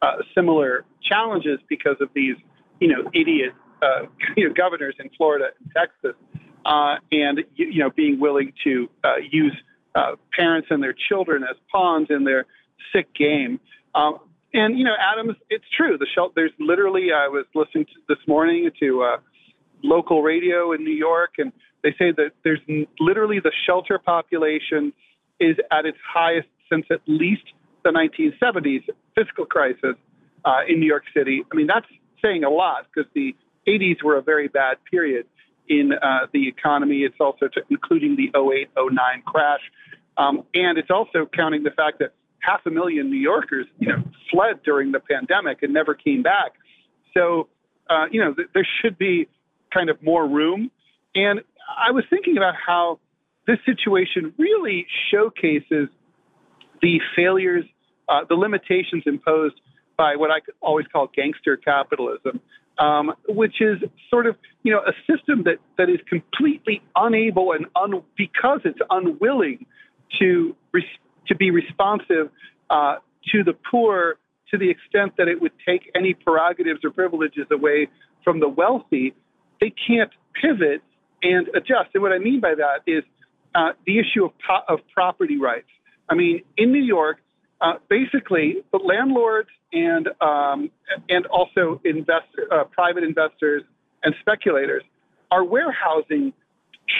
uh, 0.02 0.18
similar 0.36 0.86
challenges 1.02 1.60
because 1.69 1.95
of 2.02 2.10
these, 2.14 2.36
you 2.80 2.88
know, 2.88 3.10
idiot, 3.14 3.53
uh, 3.81 4.07
you 4.38 4.48
know, 4.48 4.53
governors 4.53 4.95
in 4.99 5.10
Florida 5.18 5.48
and 5.60 5.72
Texas, 5.76 6.15
uh, 6.65 6.95
and 7.11 7.40
you 7.56 7.80
know, 7.80 7.90
being 7.90 8.19
willing 8.19 8.53
to 8.64 8.90
uh, 9.03 9.15
use 9.31 9.56
uh, 9.95 10.15
parents 10.38 10.68
and 10.69 10.84
their 10.84 10.95
children 11.07 11.44
as 11.44 11.56
pawns 11.72 12.07
in 12.10 12.23
their 12.23 12.45
sick 12.94 13.14
game. 13.15 13.60
Um, 13.95 14.19
and 14.53 14.77
you 14.77 14.84
know, 14.84 14.95
Adams, 14.99 15.36
it's 15.49 15.65
true. 15.76 15.98
The 15.98 16.07
shelter. 16.14 16.34
There's 16.36 16.52
literally. 16.60 17.10
I 17.15 17.27
was 17.27 17.45
listening 17.56 17.86
to, 17.86 17.91
this 18.07 18.18
morning 18.27 18.69
to 18.80 19.03
uh, 19.03 19.18
local 19.84 20.22
radio 20.22 20.73
in 20.73 20.84
New 20.84 20.95
York, 20.95 21.36
and 21.38 21.52
they 21.84 21.91
say 21.97 22.11
that 22.11 22.31
there's 22.43 22.60
literally 22.99 23.39
the 23.39 23.51
shelter 23.65 23.99
population 23.99 24.93
is 25.39 25.56
at 25.72 25.85
its 25.85 25.97
highest 26.06 26.47
since 26.72 26.85
at 26.91 27.01
least 27.07 27.43
the 27.84 27.89
1970s 27.89 28.84
fiscal 29.15 29.45
crisis 29.45 29.95
uh, 30.45 30.60
in 30.68 30.80
New 30.80 30.85
York 30.85 31.03
City. 31.15 31.43
I 31.51 31.56
mean, 31.56 31.68
that's 31.68 31.88
saying 32.22 32.43
a 32.43 32.49
lot 32.49 32.88
because 32.93 33.10
the 33.14 33.35
80s 33.68 34.03
were 34.03 34.18
a 34.18 34.22
very 34.22 34.47
bad 34.47 34.77
period 34.89 35.26
in 35.68 35.91
uh, 35.93 36.27
the 36.34 36.47
economy. 36.47 36.99
It's 36.99 37.19
also 37.19 37.47
including 37.69 38.15
the 38.15 38.38
08 38.38 38.69
09 38.76 39.23
crash. 39.26 39.61
Um, 40.18 40.43
and 40.53 40.77
it's 40.77 40.89
also 40.89 41.30
counting 41.34 41.64
the 41.64 41.72
fact 41.72 41.99
that 41.99 42.14
half 42.39 42.61
a 42.65 42.69
million 42.69 43.10
New 43.10 43.18
Yorkers, 43.18 43.68
you 43.77 43.88
know, 43.88 44.03
fled 44.31 44.64
during 44.64 44.91
the 44.91 44.99
pandemic 44.99 45.64
and 45.64 45.73
never 45.73 45.93
came 45.93 46.23
back. 46.23 46.53
So, 47.14 47.47
uh, 47.89 48.06
you 48.11 48.22
know, 48.23 48.34
th- 48.34 48.49
there 48.53 48.68
should 48.81 48.97
be 48.97 49.27
kind 49.73 49.89
of 49.89 50.01
more 50.01 50.27
room. 50.27 50.72
And 51.15 51.41
I 51.78 51.91
was 51.91 52.04
thinking 52.10 52.38
about 52.38 52.56
how 52.56 53.00
this 53.48 53.60
situation 53.66 54.34
really 54.38 54.86
showcases 55.12 55.90
the 56.82 57.00
failures, 57.16 57.66
uh, 58.08 58.22
the 58.28 58.36
limitations 58.36 59.04
imposed 59.06 59.56
by 59.98 60.16
what 60.16 60.32
I 60.32 60.40
always 60.62 60.88
call 60.88 61.10
gangster 61.14 61.58
capitalism, 61.58 62.40
um, 62.78 63.14
which 63.28 63.62
is 63.62 63.78
sort 64.10 64.28
of 64.28 64.36
you 64.64 64.72
know 64.72 64.80
a 64.80 64.94
system 65.12 65.44
that 65.44 65.58
that 65.78 65.90
is 65.90 66.00
completely 66.08 66.82
unable 66.96 67.52
and 67.52 67.66
un, 67.76 68.02
because 68.16 68.62
it's 68.64 68.80
unwilling 68.90 69.66
to 70.20 70.56
res, 70.72 70.84
to 71.28 71.36
be 71.36 71.52
responsive 71.52 72.30
uh, 72.70 72.96
to 73.32 73.44
the 73.44 73.54
poor 73.70 74.18
to 74.52 74.58
the 74.58 74.70
extent 74.70 75.14
that 75.18 75.28
it 75.28 75.41
would 75.41 75.52
take 75.66 75.91
any 75.96 76.14
prerogatives 76.14 76.80
or 76.84 76.91
privileges 76.91 77.46
away 77.52 77.88
from 78.24 78.40
the 78.40 78.50
wealthy. 78.50 79.14
They 79.62 79.74
can't 79.88 80.12
pivot 80.41 80.82
and 81.24 81.48
adjust. 81.50 81.90
And 81.94 82.04
what 82.04 82.12
I 82.12 82.18
mean 82.20 82.40
by 82.40 82.56
that 82.56 82.90
is 82.91 83.04
uh, 83.56 83.72
the 83.86 84.00
issue 84.00 84.26
of, 84.26 84.32
po- 84.46 84.74
of 84.74 84.80
property 84.94 85.38
rights. 85.38 85.68
I 86.10 86.16
mean, 86.16 86.44
in 86.58 86.72
New 86.72 86.84
York, 86.84 87.18
uh, 87.62 87.74
basically, 87.90 88.58
the 88.72 88.78
landlords 88.78 89.50
and 89.72 90.08
um, 90.22 90.72
and 91.10 91.26
also 91.28 91.82
investor, 91.84 92.48
uh, 92.52 92.64
private 92.66 93.04
investors 93.04 93.64
and 94.04 94.16
speculators 94.22 94.84
are 95.30 95.44
warehousing 95.44 96.34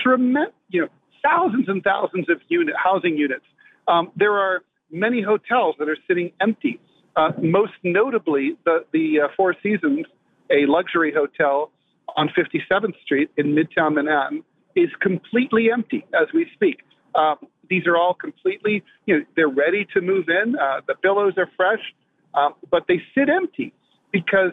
tremendous, 0.04 0.54
you 0.70 0.82
know, 0.82 0.88
thousands 1.24 1.68
and 1.68 1.84
thousands 1.84 2.30
of 2.30 2.42
unit 2.50 2.76
housing 2.78 3.18
units. 3.18 3.46
Um, 3.88 4.12
there 4.16 4.34
are 4.34 4.62
many 4.92 5.22
hotels 5.22 5.76
that 5.80 5.90
are 5.90 5.98
sitting 6.08 6.32
empty. 6.40 6.80
Uh, 7.16 7.32
most 7.42 7.74
notably, 7.84 8.58
the 8.66 8.86
the 8.92 9.22
uh, 9.22 9.28
Four 9.36 9.56
Seasons, 9.64 10.06
a 10.52 10.66
luxury 10.68 11.14
hotel 11.14 11.72
on 12.16 12.30
57th 12.30 13.00
Street 13.04 13.32
in 13.38 13.56
Midtown 13.56 13.96
Manhattan 13.96 14.44
is 14.76 14.90
completely 15.02 15.70
empty 15.72 16.06
as 16.14 16.28
we 16.34 16.48
speak. 16.54 16.80
Um, 17.16 17.38
these 17.70 17.86
are 17.88 17.98
all 17.98 18.14
completely, 18.14 18.84
you 19.06 19.20
know, 19.20 19.26
they're 19.36 19.48
ready 19.48 19.86
to 19.94 20.02
move 20.02 20.26
in. 20.28 20.56
Uh, 20.56 20.82
the 20.88 20.96
pillows 20.96 21.34
are 21.38 21.50
fresh, 21.56 21.82
um, 22.34 22.54
but 22.72 22.86
they 22.88 23.02
sit 23.16 23.30
empty 23.30 23.74
because 24.12 24.52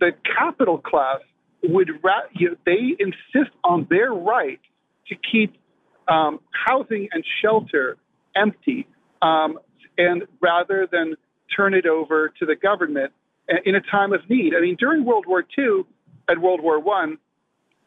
the 0.00 0.12
capital 0.36 0.78
class 0.78 1.20
would, 1.62 1.90
ra- 2.02 2.28
you 2.32 2.50
know, 2.50 2.56
they 2.64 2.96
insist 2.98 3.54
on 3.64 3.86
their 3.90 4.12
right 4.12 4.60
to 5.08 5.14
keep 5.30 5.56
um, 6.08 6.40
housing 6.66 7.08
and 7.12 7.24
shelter 7.42 7.96
empty, 8.34 8.86
um, 9.22 9.58
and 9.98 10.22
rather 10.40 10.86
than 10.90 11.14
turn 11.54 11.74
it 11.74 11.86
over 11.86 12.32
to 12.38 12.46
the 12.46 12.54
government 12.54 13.12
in 13.64 13.74
a 13.74 13.80
time 13.80 14.12
of 14.12 14.20
need. 14.28 14.54
I 14.54 14.60
mean, 14.60 14.76
during 14.78 15.04
World 15.04 15.24
War 15.26 15.44
II, 15.56 15.84
at 16.28 16.38
World 16.40 16.60
War 16.62 16.80
One, 16.80 17.18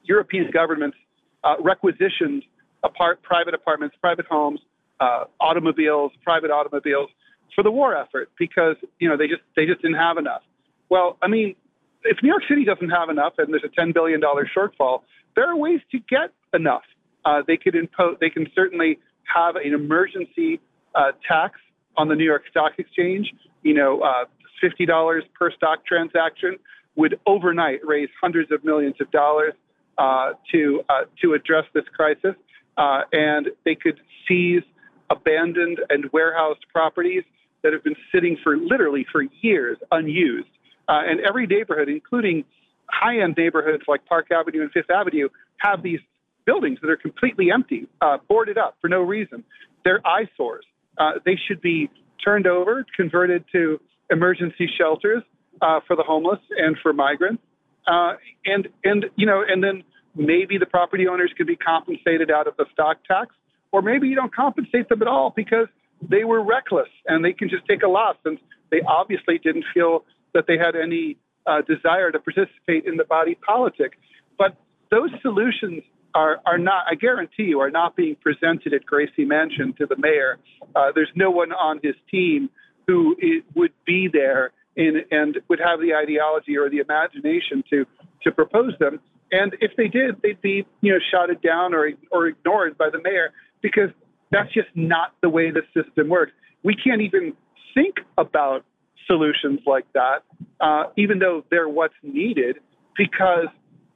European 0.03 0.49
governments 0.51 0.97
uh, 1.43 1.55
requisitioned 1.59 2.43
apart, 2.83 3.21
private 3.21 3.53
apartments, 3.53 3.95
private 4.01 4.25
homes, 4.25 4.59
uh, 4.99 5.25
automobiles, 5.39 6.11
private 6.23 6.51
automobiles 6.51 7.09
for 7.55 7.63
the 7.63 7.71
war 7.71 7.95
effort 7.95 8.29
because 8.37 8.75
you 8.99 9.09
know 9.09 9.17
they 9.17 9.27
just 9.27 9.41
they 9.55 9.65
just 9.65 9.81
didn't 9.81 9.97
have 9.97 10.17
enough. 10.17 10.41
Well, 10.89 11.17
I 11.21 11.27
mean, 11.27 11.55
if 12.03 12.17
New 12.23 12.29
York 12.29 12.43
City 12.47 12.65
doesn't 12.65 12.89
have 12.89 13.09
enough 13.09 13.33
and 13.37 13.53
there's 13.53 13.63
a 13.63 13.75
ten 13.79 13.91
billion 13.91 14.19
dollar 14.19 14.47
shortfall, 14.55 15.01
there 15.35 15.49
are 15.49 15.55
ways 15.55 15.81
to 15.91 15.99
get 16.09 16.31
enough. 16.53 16.83
Uh, 17.25 17.41
they 17.45 17.57
could 17.57 17.75
impose. 17.75 18.17
They 18.19 18.29
can 18.29 18.47
certainly 18.55 18.99
have 19.23 19.55
an 19.55 19.73
emergency 19.73 20.59
uh, 20.95 21.11
tax 21.27 21.59
on 21.97 22.07
the 22.07 22.15
New 22.15 22.23
York 22.23 22.43
Stock 22.49 22.73
Exchange. 22.77 23.33
You 23.63 23.73
know, 23.73 24.01
uh, 24.01 24.25
fifty 24.61 24.85
dollars 24.85 25.23
per 25.37 25.51
stock 25.51 25.85
transaction 25.85 26.57
would 26.99 27.17
overnight 27.25 27.79
raise 27.85 28.09
hundreds 28.21 28.51
of 28.51 28.63
millions 28.65 28.95
of 28.99 29.09
dollars 29.09 29.53
uh, 29.97 30.33
to 30.51 30.83
uh, 30.89 31.05
to 31.21 31.33
address 31.33 31.63
this 31.73 31.85
crisis, 31.95 32.35
uh, 32.77 33.01
and 33.13 33.47
they 33.63 33.73
could 33.73 33.99
seize 34.27 34.63
abandoned 35.09 35.79
and 35.89 36.09
warehoused 36.11 36.65
properties 36.73 37.23
that 37.63 37.71
have 37.71 37.83
been 37.83 37.95
sitting 38.13 38.37
for 38.43 38.57
literally 38.57 39.05
for 39.11 39.23
years 39.41 39.77
unused. 39.91 40.49
Uh, 40.89 41.01
and 41.09 41.21
every 41.21 41.47
neighborhood, 41.47 41.87
including 41.87 42.43
high-end 42.89 43.35
neighborhoods 43.37 43.83
like 43.87 44.05
Park 44.05 44.27
Avenue 44.31 44.61
and 44.61 44.71
Fifth 44.71 44.89
Avenue, 44.89 45.29
have 45.57 45.81
these 45.83 45.99
buildings 46.45 46.79
that 46.81 46.89
are 46.89 46.97
completely 46.97 47.51
empty, 47.51 47.87
uh, 48.01 48.17
boarded 48.27 48.57
up 48.57 48.75
for 48.81 48.89
no 48.89 49.01
reason. 49.01 49.43
They're 49.85 50.01
eyesores. 50.05 50.65
Uh, 50.97 51.13
they 51.25 51.37
should 51.47 51.61
be 51.61 51.89
turned 52.23 52.47
over, 52.47 52.85
converted 52.95 53.45
to 53.53 53.79
emergency 54.09 54.67
shelters 54.77 55.23
uh, 55.61 55.79
for 55.87 55.95
the 55.95 56.03
homeless 56.03 56.39
and 56.57 56.77
for 56.81 56.93
migrants. 56.93 57.43
Uh, 57.87 58.13
and 58.45 58.67
and 58.83 59.05
you 59.15 59.25
know, 59.25 59.43
and 59.47 59.63
then 59.63 59.83
maybe 60.15 60.57
the 60.57 60.65
property 60.65 61.07
owners 61.07 61.31
could 61.37 61.47
be 61.47 61.55
compensated 61.55 62.29
out 62.29 62.47
of 62.47 62.55
the 62.57 62.65
stock 62.73 62.97
tax, 63.07 63.33
or 63.71 63.81
maybe 63.81 64.07
you 64.07 64.15
don't 64.15 64.33
compensate 64.33 64.89
them 64.89 65.01
at 65.01 65.07
all 65.07 65.33
because 65.35 65.67
they 66.07 66.23
were 66.23 66.43
reckless 66.43 66.89
and 67.05 67.23
they 67.23 67.33
can 67.33 67.49
just 67.49 67.65
take 67.67 67.83
a 67.83 67.87
loss 67.87 68.15
since 68.23 68.39
they 68.71 68.81
obviously 68.87 69.37
didn't 69.37 69.65
feel 69.73 70.05
that 70.33 70.45
they 70.47 70.57
had 70.57 70.75
any 70.75 71.17
uh, 71.45 71.61
desire 71.61 72.11
to 72.11 72.19
participate 72.19 72.85
in 72.85 72.97
the 72.97 73.03
body 73.03 73.35
politic. 73.35 73.93
But 74.37 74.55
those 74.91 75.09
solutions 75.21 75.83
are, 76.13 76.39
are 76.45 76.57
not, 76.57 76.85
I 76.89 76.95
guarantee 76.95 77.43
you, 77.43 77.59
are 77.59 77.71
not 77.71 77.95
being 77.95 78.15
presented 78.15 78.73
at 78.73 78.85
Gracie 78.85 79.25
Mansion 79.25 79.73
to 79.77 79.85
the 79.85 79.95
mayor. 79.97 80.37
Uh, 80.75 80.91
there's 80.93 81.11
no 81.15 81.31
one 81.31 81.51
on 81.51 81.79
his 81.83 81.95
team 82.09 82.49
who 82.87 83.15
would 83.55 83.73
be 83.85 84.09
there 84.11 84.51
in, 84.79 85.03
and 85.11 85.37
would 85.49 85.59
have 85.59 85.79
the 85.79 85.93
ideology 85.93 86.57
or 86.57 86.69
the 86.69 86.79
imagination 86.79 87.63
to, 87.69 87.85
to 88.23 88.31
propose 88.31 88.73
them. 88.79 88.99
And 89.31 89.55
if 89.61 89.71
they 89.77 89.87
did, 89.87 90.21
they'd 90.23 90.41
be, 90.41 90.65
you 90.81 90.93
know, 90.93 90.99
shouted 91.11 91.41
down 91.41 91.73
or, 91.73 91.91
or 92.11 92.27
ignored 92.27 92.77
by 92.77 92.89
the 92.89 93.01
mayor 93.03 93.31
because 93.61 93.89
that's 94.31 94.51
just 94.53 94.69
not 94.75 95.13
the 95.21 95.29
way 95.29 95.51
the 95.51 95.61
system 95.75 96.07
works. 96.07 96.31
We 96.63 96.75
can't 96.75 97.01
even 97.01 97.33
think 97.75 97.95
about 98.17 98.63
solutions 99.05 99.59
like 99.65 99.85
that, 99.93 100.23
uh, 100.61 100.85
even 100.97 101.19
though 101.19 101.43
they're 101.51 101.69
what's 101.69 101.93
needed, 102.01 102.57
because 102.97 103.47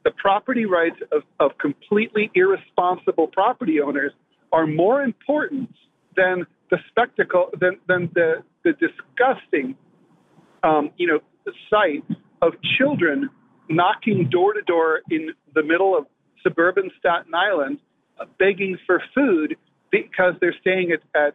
the 0.04 0.12
property 0.12 0.66
rights 0.66 0.98
of, 1.12 1.24
of 1.40 1.58
completely 1.60 2.30
irresponsible 2.36 3.28
property 3.28 3.80
owners 3.80 4.12
are 4.52 4.68
more 4.68 5.02
important 5.02 5.70
than 6.16 6.46
the 6.70 6.78
spectacle, 6.90 7.50
than, 7.60 7.80
than 7.88 8.10
the, 8.14 8.44
the 8.64 8.74
disgusting, 8.74 9.76
um, 10.64 10.92
you 10.98 11.08
know, 11.08 11.20
sight 11.70 12.04
of 12.42 12.54
children 12.78 13.30
knocking 13.70 14.30
door 14.30 14.54
to 14.54 14.62
door 14.62 15.02
in 15.10 15.30
the 15.54 15.64
middle 15.64 15.98
of 15.98 16.06
suburban 16.42 16.90
Staten 17.00 17.34
Island, 17.34 17.80
uh, 18.20 18.26
begging 18.38 18.78
for 18.86 19.02
food 19.16 19.56
because 19.92 20.34
they're 20.42 20.56
staying 20.62 20.92
at, 20.92 21.02
at 21.20 21.34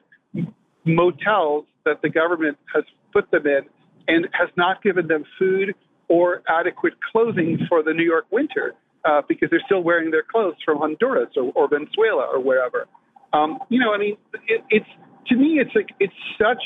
motels 0.84 1.64
that 1.84 2.02
the 2.02 2.08
government 2.08 2.58
has 2.74 2.84
put 3.12 3.30
them 3.30 3.46
in 3.46 3.60
and 4.08 4.28
has 4.32 4.48
not 4.56 4.82
given 4.82 5.06
them 5.06 5.24
food 5.38 5.74
or 6.08 6.42
adequate 6.48 6.94
clothing 7.12 7.58
for 7.68 7.82
the 7.82 7.92
New 7.92 8.04
York 8.04 8.26
winter 8.30 8.74
uh, 9.04 9.22
because 9.28 9.48
they're 9.50 9.62
still 9.64 9.82
wearing 9.82 10.10
their 10.10 10.22
clothes 10.22 10.56
from 10.64 10.78
Honduras 10.78 11.30
or, 11.36 11.52
or 11.54 11.68
Venezuela 11.68 12.26
or 12.32 12.40
wherever. 12.40 12.86
Um, 13.32 13.58
you 13.68 13.78
know, 13.78 13.92
I 13.92 13.98
mean, 13.98 14.16
it, 14.48 14.64
it's 14.70 14.86
to 15.28 15.36
me, 15.36 15.60
it's 15.60 15.70
like 15.74 15.90
it's 16.00 16.14
such 16.38 16.62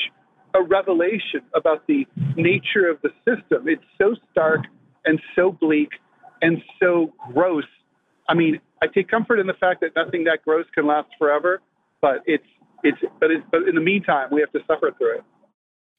a 0.53 0.61
revelation 0.61 1.41
about 1.55 1.85
the 1.87 2.05
nature 2.35 2.89
of 2.89 3.01
the 3.01 3.09
system. 3.27 3.67
It's 3.67 3.83
so 3.99 4.15
stark 4.31 4.61
and 5.05 5.19
so 5.35 5.51
bleak 5.51 5.89
and 6.41 6.61
so 6.81 7.13
gross. 7.33 7.65
I 8.27 8.33
mean, 8.33 8.59
I 8.81 8.87
take 8.87 9.09
comfort 9.09 9.39
in 9.39 9.47
the 9.47 9.53
fact 9.53 9.81
that 9.81 9.95
nothing 9.95 10.25
that 10.25 10.43
gross 10.43 10.65
can 10.73 10.85
last 10.85 11.09
forever, 11.17 11.61
but 12.01 12.23
it's 12.25 12.45
it's 12.83 12.97
but 13.19 13.31
it's 13.31 13.43
but 13.51 13.67
in 13.67 13.75
the 13.75 13.81
meantime, 13.81 14.27
we 14.31 14.41
have 14.41 14.51
to 14.51 14.59
suffer 14.67 14.91
through 14.97 15.17
it. 15.17 15.23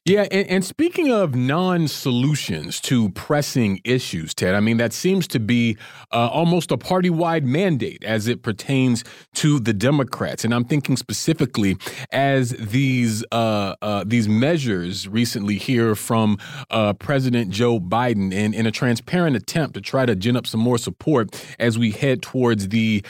Yeah, 0.06 0.26
and, 0.30 0.46
and, 0.48 0.62
speaking 0.62 1.10
of 1.10 1.34
non 1.34 1.88
solutions 1.88 2.78
to 2.82 3.08
pressing 3.12 3.80
issues, 3.84 4.34
Ted, 4.34 4.54
I 4.54 4.60
mean, 4.60 4.76
that 4.76 4.92
seems 4.92 5.26
to 5.28 5.40
be 5.40 5.78
uh, 6.12 6.28
almost 6.28 6.70
a 6.70 6.76
party 6.76 7.08
wide 7.08 7.46
mandate 7.46 8.04
as 8.04 8.28
it 8.28 8.42
pertains 8.42 9.02
to 9.36 9.58
the 9.58 9.72
Democrats. 9.72 10.44
And 10.44 10.52
I'm 10.52 10.66
thinking 10.66 10.98
specifically 10.98 11.78
as 12.12 12.50
these, 12.50 13.24
uh, 13.32 13.76
uh, 13.80 14.04
these 14.06 14.28
measures 14.28 15.08
recently 15.08 15.56
here 15.56 15.94
from 15.94 16.36
uh, 16.68 16.92
President 16.92 17.50
Joe 17.50 17.80
Biden 17.80 18.30
in, 18.30 18.52
in 18.52 18.66
a 18.66 18.70
transparent 18.70 19.36
attempt 19.36 19.72
to 19.72 19.80
try 19.80 20.04
to 20.04 20.14
gin 20.14 20.36
up 20.36 20.46
some 20.46 20.60
more 20.60 20.76
support 20.76 21.42
as 21.58 21.78
we 21.78 21.92
head 21.92 22.20
towards 22.20 22.68
the 22.68 23.02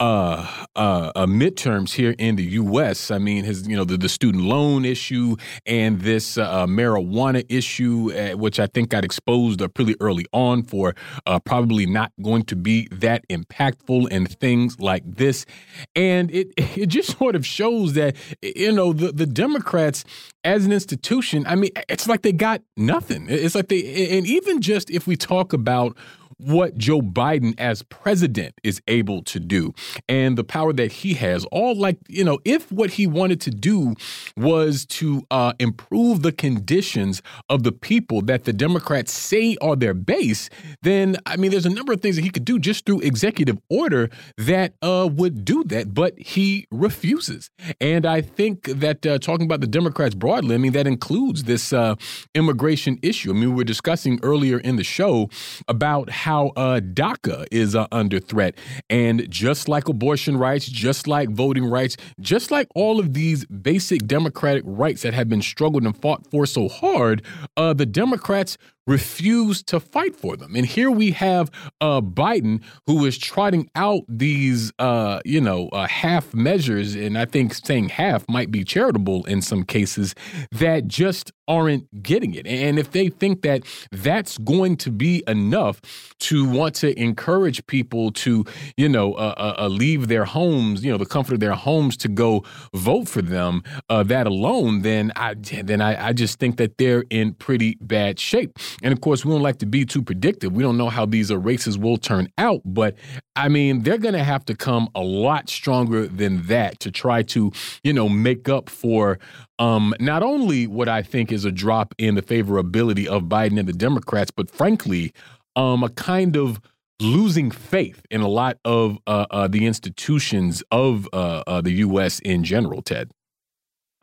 uh, 0.00 0.64
uh, 0.74 1.26
midterms 1.26 1.92
here 1.92 2.14
in 2.18 2.36
the 2.36 2.44
U.S. 2.44 3.10
I 3.10 3.18
mean, 3.18 3.44
his, 3.44 3.68
you 3.68 3.76
know, 3.76 3.84
the, 3.84 3.98
the 3.98 4.08
student 4.08 4.44
loan 4.44 4.86
issue 4.86 5.36
and 5.66 6.00
this 6.00 6.37
uh, 6.44 6.66
marijuana 6.66 7.44
issue, 7.48 8.12
uh, 8.12 8.36
which 8.36 8.60
I 8.60 8.66
think 8.66 8.90
got 8.90 9.04
exposed 9.04 9.62
uh, 9.62 9.68
pretty 9.68 9.94
early 10.00 10.26
on 10.32 10.62
for 10.62 10.94
uh, 11.26 11.38
probably 11.40 11.86
not 11.86 12.12
going 12.22 12.44
to 12.44 12.56
be 12.56 12.88
that 12.90 13.26
impactful 13.28 14.08
and 14.10 14.28
things 14.38 14.80
like 14.80 15.02
this. 15.04 15.46
And 15.94 16.30
it 16.30 16.52
it 16.56 16.86
just 16.86 17.18
sort 17.18 17.36
of 17.36 17.46
shows 17.46 17.94
that 17.94 18.16
you 18.42 18.72
know 18.72 18.92
the 18.92 19.12
the 19.12 19.26
Democrats 19.26 20.04
as 20.44 20.64
an 20.64 20.72
institution. 20.72 21.46
I 21.46 21.54
mean, 21.54 21.70
it's 21.88 22.08
like 22.08 22.22
they 22.22 22.32
got 22.32 22.62
nothing. 22.76 23.26
It's 23.28 23.54
like 23.54 23.68
they 23.68 24.16
and 24.16 24.26
even 24.26 24.60
just 24.60 24.90
if 24.90 25.06
we 25.06 25.16
talk 25.16 25.52
about 25.52 25.96
what 26.38 26.76
Joe 26.76 27.00
Biden 27.00 27.54
as 27.58 27.82
president 27.82 28.54
is 28.62 28.80
able 28.88 29.22
to 29.24 29.40
do 29.40 29.74
and 30.08 30.38
the 30.38 30.44
power 30.44 30.72
that 30.72 30.92
he 30.92 31.14
has. 31.14 31.44
All 31.46 31.74
like, 31.74 31.98
you 32.08 32.24
know, 32.24 32.38
if 32.44 32.70
what 32.72 32.90
he 32.90 33.06
wanted 33.06 33.40
to 33.42 33.50
do 33.50 33.94
was 34.36 34.86
to 34.86 35.22
uh, 35.30 35.52
improve 35.58 36.22
the 36.22 36.32
conditions 36.32 37.22
of 37.48 37.62
the 37.62 37.72
people 37.72 38.22
that 38.22 38.44
the 38.44 38.52
Democrats 38.52 39.12
say 39.12 39.56
are 39.60 39.76
their 39.76 39.94
base, 39.94 40.48
then, 40.82 41.16
I 41.26 41.36
mean, 41.36 41.50
there's 41.50 41.66
a 41.66 41.70
number 41.70 41.92
of 41.92 42.00
things 42.00 42.16
that 42.16 42.22
he 42.22 42.30
could 42.30 42.44
do 42.44 42.58
just 42.58 42.86
through 42.86 43.00
executive 43.00 43.58
order 43.68 44.08
that 44.36 44.74
uh, 44.82 45.08
would 45.12 45.44
do 45.44 45.64
that, 45.64 45.92
but 45.92 46.18
he 46.18 46.66
refuses. 46.70 47.50
And 47.80 48.06
I 48.06 48.20
think 48.20 48.64
that 48.64 49.04
uh, 49.04 49.18
talking 49.18 49.46
about 49.46 49.60
the 49.60 49.66
Democrats 49.66 50.14
broadly, 50.14 50.54
I 50.54 50.58
mean, 50.58 50.72
that 50.72 50.86
includes 50.86 51.44
this 51.44 51.72
uh, 51.72 51.96
immigration 52.34 52.98
issue. 53.02 53.30
I 53.30 53.34
mean, 53.34 53.50
we 53.50 53.56
were 53.56 53.64
discussing 53.64 54.20
earlier 54.22 54.58
in 54.58 54.76
the 54.76 54.84
show 54.84 55.28
about 55.66 56.10
how 56.10 56.27
how 56.28 56.52
uh, 56.56 56.78
DACA 56.78 57.46
is 57.50 57.74
uh, 57.74 57.86
under 57.90 58.20
threat. 58.20 58.54
And 58.90 59.30
just 59.30 59.66
like 59.66 59.88
abortion 59.88 60.36
rights, 60.36 60.66
just 60.66 61.06
like 61.06 61.30
voting 61.30 61.64
rights, 61.64 61.96
just 62.20 62.50
like 62.50 62.68
all 62.74 63.00
of 63.00 63.14
these 63.14 63.46
basic 63.46 64.06
democratic 64.06 64.62
rights 64.66 65.00
that 65.02 65.14
have 65.14 65.30
been 65.30 65.40
struggled 65.40 65.84
and 65.84 65.96
fought 65.96 66.30
for 66.30 66.44
so 66.44 66.68
hard, 66.68 67.22
uh, 67.56 67.72
the 67.72 67.86
Democrats 67.86 68.58
refuse 68.88 69.62
to 69.64 69.78
fight 69.78 70.16
for 70.16 70.36
them. 70.36 70.56
And 70.56 70.64
here 70.64 70.90
we 70.90 71.10
have 71.12 71.50
uh, 71.80 72.00
Biden, 72.00 72.62
who 72.86 73.04
is 73.04 73.18
trotting 73.18 73.70
out 73.74 74.00
these, 74.08 74.72
uh, 74.78 75.20
you 75.26 75.42
know, 75.42 75.68
uh, 75.68 75.86
half 75.86 76.32
measures, 76.32 76.94
and 76.94 77.18
I 77.18 77.26
think 77.26 77.52
saying 77.52 77.90
half 77.90 78.26
might 78.28 78.50
be 78.50 78.64
charitable 78.64 79.24
in 79.26 79.42
some 79.42 79.62
cases, 79.62 80.14
that 80.52 80.88
just 80.88 81.32
aren't 81.46 82.02
getting 82.02 82.34
it. 82.34 82.46
And 82.46 82.78
if 82.78 82.92
they 82.92 83.08
think 83.08 83.42
that 83.42 83.64
that's 83.90 84.38
going 84.38 84.76
to 84.78 84.90
be 84.90 85.22
enough 85.26 85.80
to 86.20 86.48
want 86.48 86.74
to 86.76 86.98
encourage 86.98 87.66
people 87.66 88.10
to, 88.12 88.44
you 88.76 88.88
know, 88.88 89.14
uh, 89.14 89.34
uh, 89.36 89.62
uh 89.62 89.68
leave 89.68 90.08
their 90.08 90.24
homes, 90.24 90.84
you 90.84 90.90
know, 90.90 90.98
the 90.98 91.06
comfort 91.06 91.34
of 91.34 91.40
their 91.40 91.54
homes 91.54 91.96
to 91.98 92.08
go 92.08 92.44
vote 92.74 93.08
for 93.08 93.22
them, 93.22 93.62
that 93.88 94.26
alone, 94.26 94.82
then 94.82 95.12
I 95.16 95.34
then 95.34 95.80
I, 95.80 96.08
I 96.08 96.12
just 96.12 96.38
think 96.38 96.56
that 96.56 96.78
they're 96.78 97.04
in 97.10 97.34
pretty 97.34 97.76
bad 97.80 98.18
shape. 98.18 98.58
And 98.82 98.92
of 98.92 99.00
course, 99.00 99.24
we 99.24 99.32
don't 99.32 99.42
like 99.42 99.58
to 99.58 99.66
be 99.66 99.84
too 99.84 100.02
predictive. 100.02 100.52
We 100.52 100.62
don't 100.62 100.76
know 100.76 100.88
how 100.88 101.06
these 101.06 101.32
races 101.32 101.76
will 101.76 101.96
turn 101.96 102.28
out, 102.38 102.62
but 102.64 102.96
I 103.36 103.48
mean, 103.48 103.82
they're 103.82 103.98
going 103.98 104.14
to 104.14 104.24
have 104.24 104.44
to 104.46 104.54
come 104.54 104.88
a 104.94 105.02
lot 105.02 105.48
stronger 105.48 106.06
than 106.06 106.46
that 106.46 106.80
to 106.80 106.90
try 106.90 107.22
to, 107.24 107.52
you 107.82 107.92
know, 107.92 108.08
make 108.08 108.48
up 108.48 108.70
for 108.70 109.18
um, 109.58 109.94
not 110.00 110.22
only 110.22 110.66
what 110.66 110.88
I 110.88 111.02
think 111.02 111.32
is 111.32 111.44
a 111.44 111.52
drop 111.52 111.94
in 111.98 112.14
the 112.14 112.22
favorability 112.22 113.06
of 113.06 113.24
Biden 113.24 113.58
and 113.58 113.68
the 113.68 113.72
Democrats, 113.72 114.30
but 114.30 114.50
frankly, 114.50 115.12
um, 115.56 115.82
a 115.82 115.88
kind 115.88 116.36
of 116.36 116.60
losing 117.00 117.50
faith 117.50 118.02
in 118.10 118.20
a 118.20 118.28
lot 118.28 118.58
of 118.64 118.98
uh, 119.06 119.26
uh, 119.30 119.48
the 119.48 119.66
institutions 119.66 120.62
of 120.70 121.08
uh, 121.12 121.42
uh 121.46 121.60
the 121.60 121.72
U.S. 121.72 122.18
in 122.20 122.44
general, 122.44 122.82
Ted. 122.82 123.10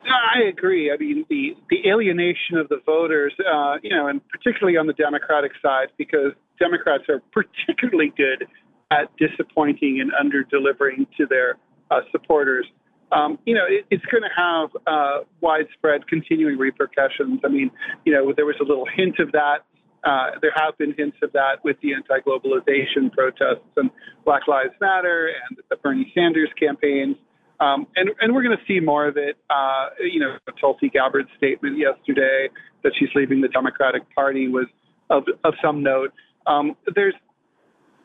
I 0.08 0.48
agree. 0.48 0.92
I 0.92 0.96
mean, 0.96 1.24
the, 1.28 1.56
the 1.70 1.88
alienation 1.88 2.56
of 2.56 2.68
the 2.68 2.80
voters, 2.84 3.32
uh, 3.40 3.76
you 3.82 3.90
know, 3.90 4.06
and 4.06 4.20
particularly 4.28 4.76
on 4.76 4.86
the 4.86 4.92
Democratic 4.92 5.52
side, 5.62 5.88
because 5.96 6.32
Democrats 6.58 7.04
are 7.08 7.22
particularly 7.32 8.12
good 8.16 8.46
at 8.90 9.10
disappointing 9.16 10.00
and 10.00 10.12
under 10.18 10.44
delivering 10.44 11.06
to 11.16 11.26
their 11.26 11.56
uh, 11.90 12.00
supporters. 12.12 12.66
Um, 13.12 13.38
you 13.46 13.54
know, 13.54 13.64
it, 13.68 13.86
it's 13.90 14.04
going 14.06 14.22
to 14.22 14.34
have 14.36 14.70
uh, 14.86 15.24
widespread 15.40 16.06
continuing 16.08 16.58
repercussions. 16.58 17.40
I 17.44 17.48
mean, 17.48 17.70
you 18.04 18.12
know, 18.12 18.32
there 18.36 18.46
was 18.46 18.56
a 18.60 18.64
little 18.64 18.86
hint 18.96 19.18
of 19.18 19.32
that. 19.32 19.64
Uh, 20.04 20.38
there 20.40 20.52
have 20.54 20.78
been 20.78 20.94
hints 20.96 21.16
of 21.22 21.32
that 21.32 21.64
with 21.64 21.76
the 21.82 21.92
anti-globalization 21.94 23.10
protests 23.12 23.66
and 23.76 23.90
Black 24.24 24.46
Lives 24.46 24.74
Matter 24.80 25.30
and 25.48 25.58
the 25.68 25.76
Bernie 25.76 26.12
Sanders 26.14 26.50
campaigns. 26.58 27.16
Um, 27.60 27.86
and, 27.96 28.10
and 28.20 28.34
we're 28.34 28.42
going 28.42 28.56
to 28.56 28.64
see 28.66 28.80
more 28.80 29.06
of 29.06 29.16
it. 29.16 29.36
Uh, 29.48 29.88
you 30.00 30.20
know, 30.20 30.36
Tulsi 30.60 30.90
Gabbard's 30.90 31.28
statement 31.36 31.78
yesterday 31.78 32.48
that 32.82 32.92
she's 32.98 33.08
leaving 33.14 33.40
the 33.40 33.48
Democratic 33.48 34.02
Party 34.14 34.48
was 34.48 34.66
of, 35.10 35.24
of 35.44 35.54
some 35.62 35.82
note. 35.82 36.12
Um, 36.46 36.76
there's, 36.94 37.14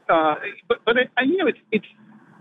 uh, 0.10 0.36
but, 0.68 0.80
but 0.86 0.98
it, 0.98 1.10
you 1.26 1.38
know, 1.38 1.48
it's, 1.48 1.60
it's 1.72 1.86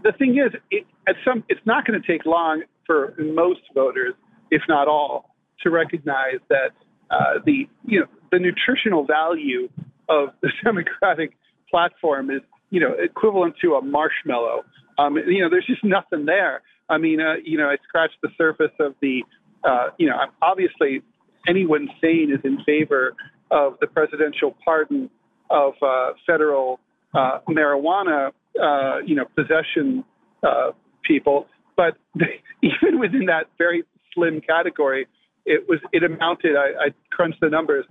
the 0.03 0.13
thing 0.13 0.39
is, 0.39 0.53
it, 0.71 0.87
at 1.09 1.17
some, 1.25 1.45
it's 1.49 1.61
not 1.65 1.87
going 1.87 2.01
to 2.01 2.07
take 2.07 2.25
long 2.27 2.63
for 2.87 3.15
most 3.19 3.61
voters, 3.75 4.15
if 4.51 4.63
not 4.69 4.89
all, 4.89 5.35
to 5.63 5.71
recognize 5.71 6.39
that 6.49 6.71
uh, 7.11 7.35
the, 7.45 7.69
you 7.87 8.01
know, 8.01 8.07
the 8.31 8.39
nutritional 8.39 9.05
value 9.05 9.69
of 10.09 10.31
the 10.43 10.51
Democratic 10.65 11.37
platform 11.71 12.31
is, 12.31 12.41
you 12.71 12.81
know, 12.81 12.95
equivalent 12.99 13.55
to 13.61 13.75
a 13.75 13.83
marshmallow. 13.83 14.65
Um, 14.99 15.17
you 15.17 15.43
know, 15.43 15.51
there's 15.51 15.67
just 15.67 15.85
nothing 15.85 16.25
there. 16.27 16.63
I 16.91 16.99
mean, 16.99 17.21
uh, 17.21 17.35
you 17.45 17.57
know, 17.57 17.69
I 17.69 17.77
scratched 17.89 18.19
the 18.23 18.31
surface 18.37 18.73
of 18.81 18.95
the, 19.01 19.23
uh, 19.65 19.89
you 19.99 20.09
know, 20.09 20.17
obviously 20.43 21.03
anyone 21.49 21.89
sane 22.01 22.31
is 22.33 22.41
in 22.45 22.59
favor 22.65 23.15
of 23.51 23.77
the 23.81 23.87
presidential 23.87 24.57
pardon 24.65 25.09
of 25.51 25.75
uh, 25.83 26.13
federal 26.27 26.81
uh, 27.15 27.39
marijuana, 27.49 28.33
uh, 28.63 28.99
you 29.07 29.15
know, 29.15 29.25
possession 29.37 30.05
uh, 30.43 30.73
people. 31.03 31.47
But 31.77 31.97
even 32.63 32.99
within 32.99 33.27
that 33.27 33.47
very 33.57 33.85
slim 34.13 34.41
category, 34.41 35.07
it 35.47 35.69
was 35.69 35.79
it 35.93 36.03
amounted. 36.03 36.57
I, 36.57 36.87
I 36.87 36.89
crunched 37.11 37.41
the 37.41 37.49
numbers 37.49 37.87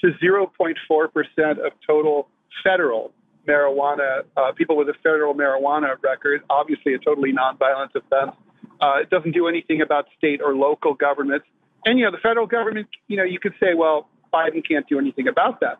to 0.00 0.08
0.4 0.22 1.12
percent 1.12 1.58
of 1.58 1.72
total 1.86 2.28
federal 2.64 3.12
marijuana, 3.46 4.22
uh, 4.36 4.52
people 4.52 4.76
with 4.76 4.88
a 4.88 4.94
federal 5.02 5.34
marijuana 5.34 5.94
record, 6.02 6.42
obviously 6.50 6.94
a 6.94 6.98
totally 6.98 7.32
nonviolent 7.32 7.90
offense. 7.94 8.36
Uh, 8.80 9.00
it 9.00 9.10
doesn't 9.10 9.32
do 9.32 9.48
anything 9.48 9.80
about 9.80 10.06
state 10.18 10.40
or 10.44 10.54
local 10.54 10.94
governments. 10.94 11.46
And, 11.84 11.98
you 11.98 12.04
know, 12.04 12.10
the 12.10 12.18
federal 12.18 12.46
government, 12.46 12.88
you 13.08 13.16
know, 13.16 13.24
you 13.24 13.38
could 13.38 13.54
say, 13.60 13.74
well, 13.74 14.08
Biden 14.32 14.66
can't 14.66 14.86
do 14.88 14.98
anything 14.98 15.28
about 15.28 15.60
that. 15.60 15.78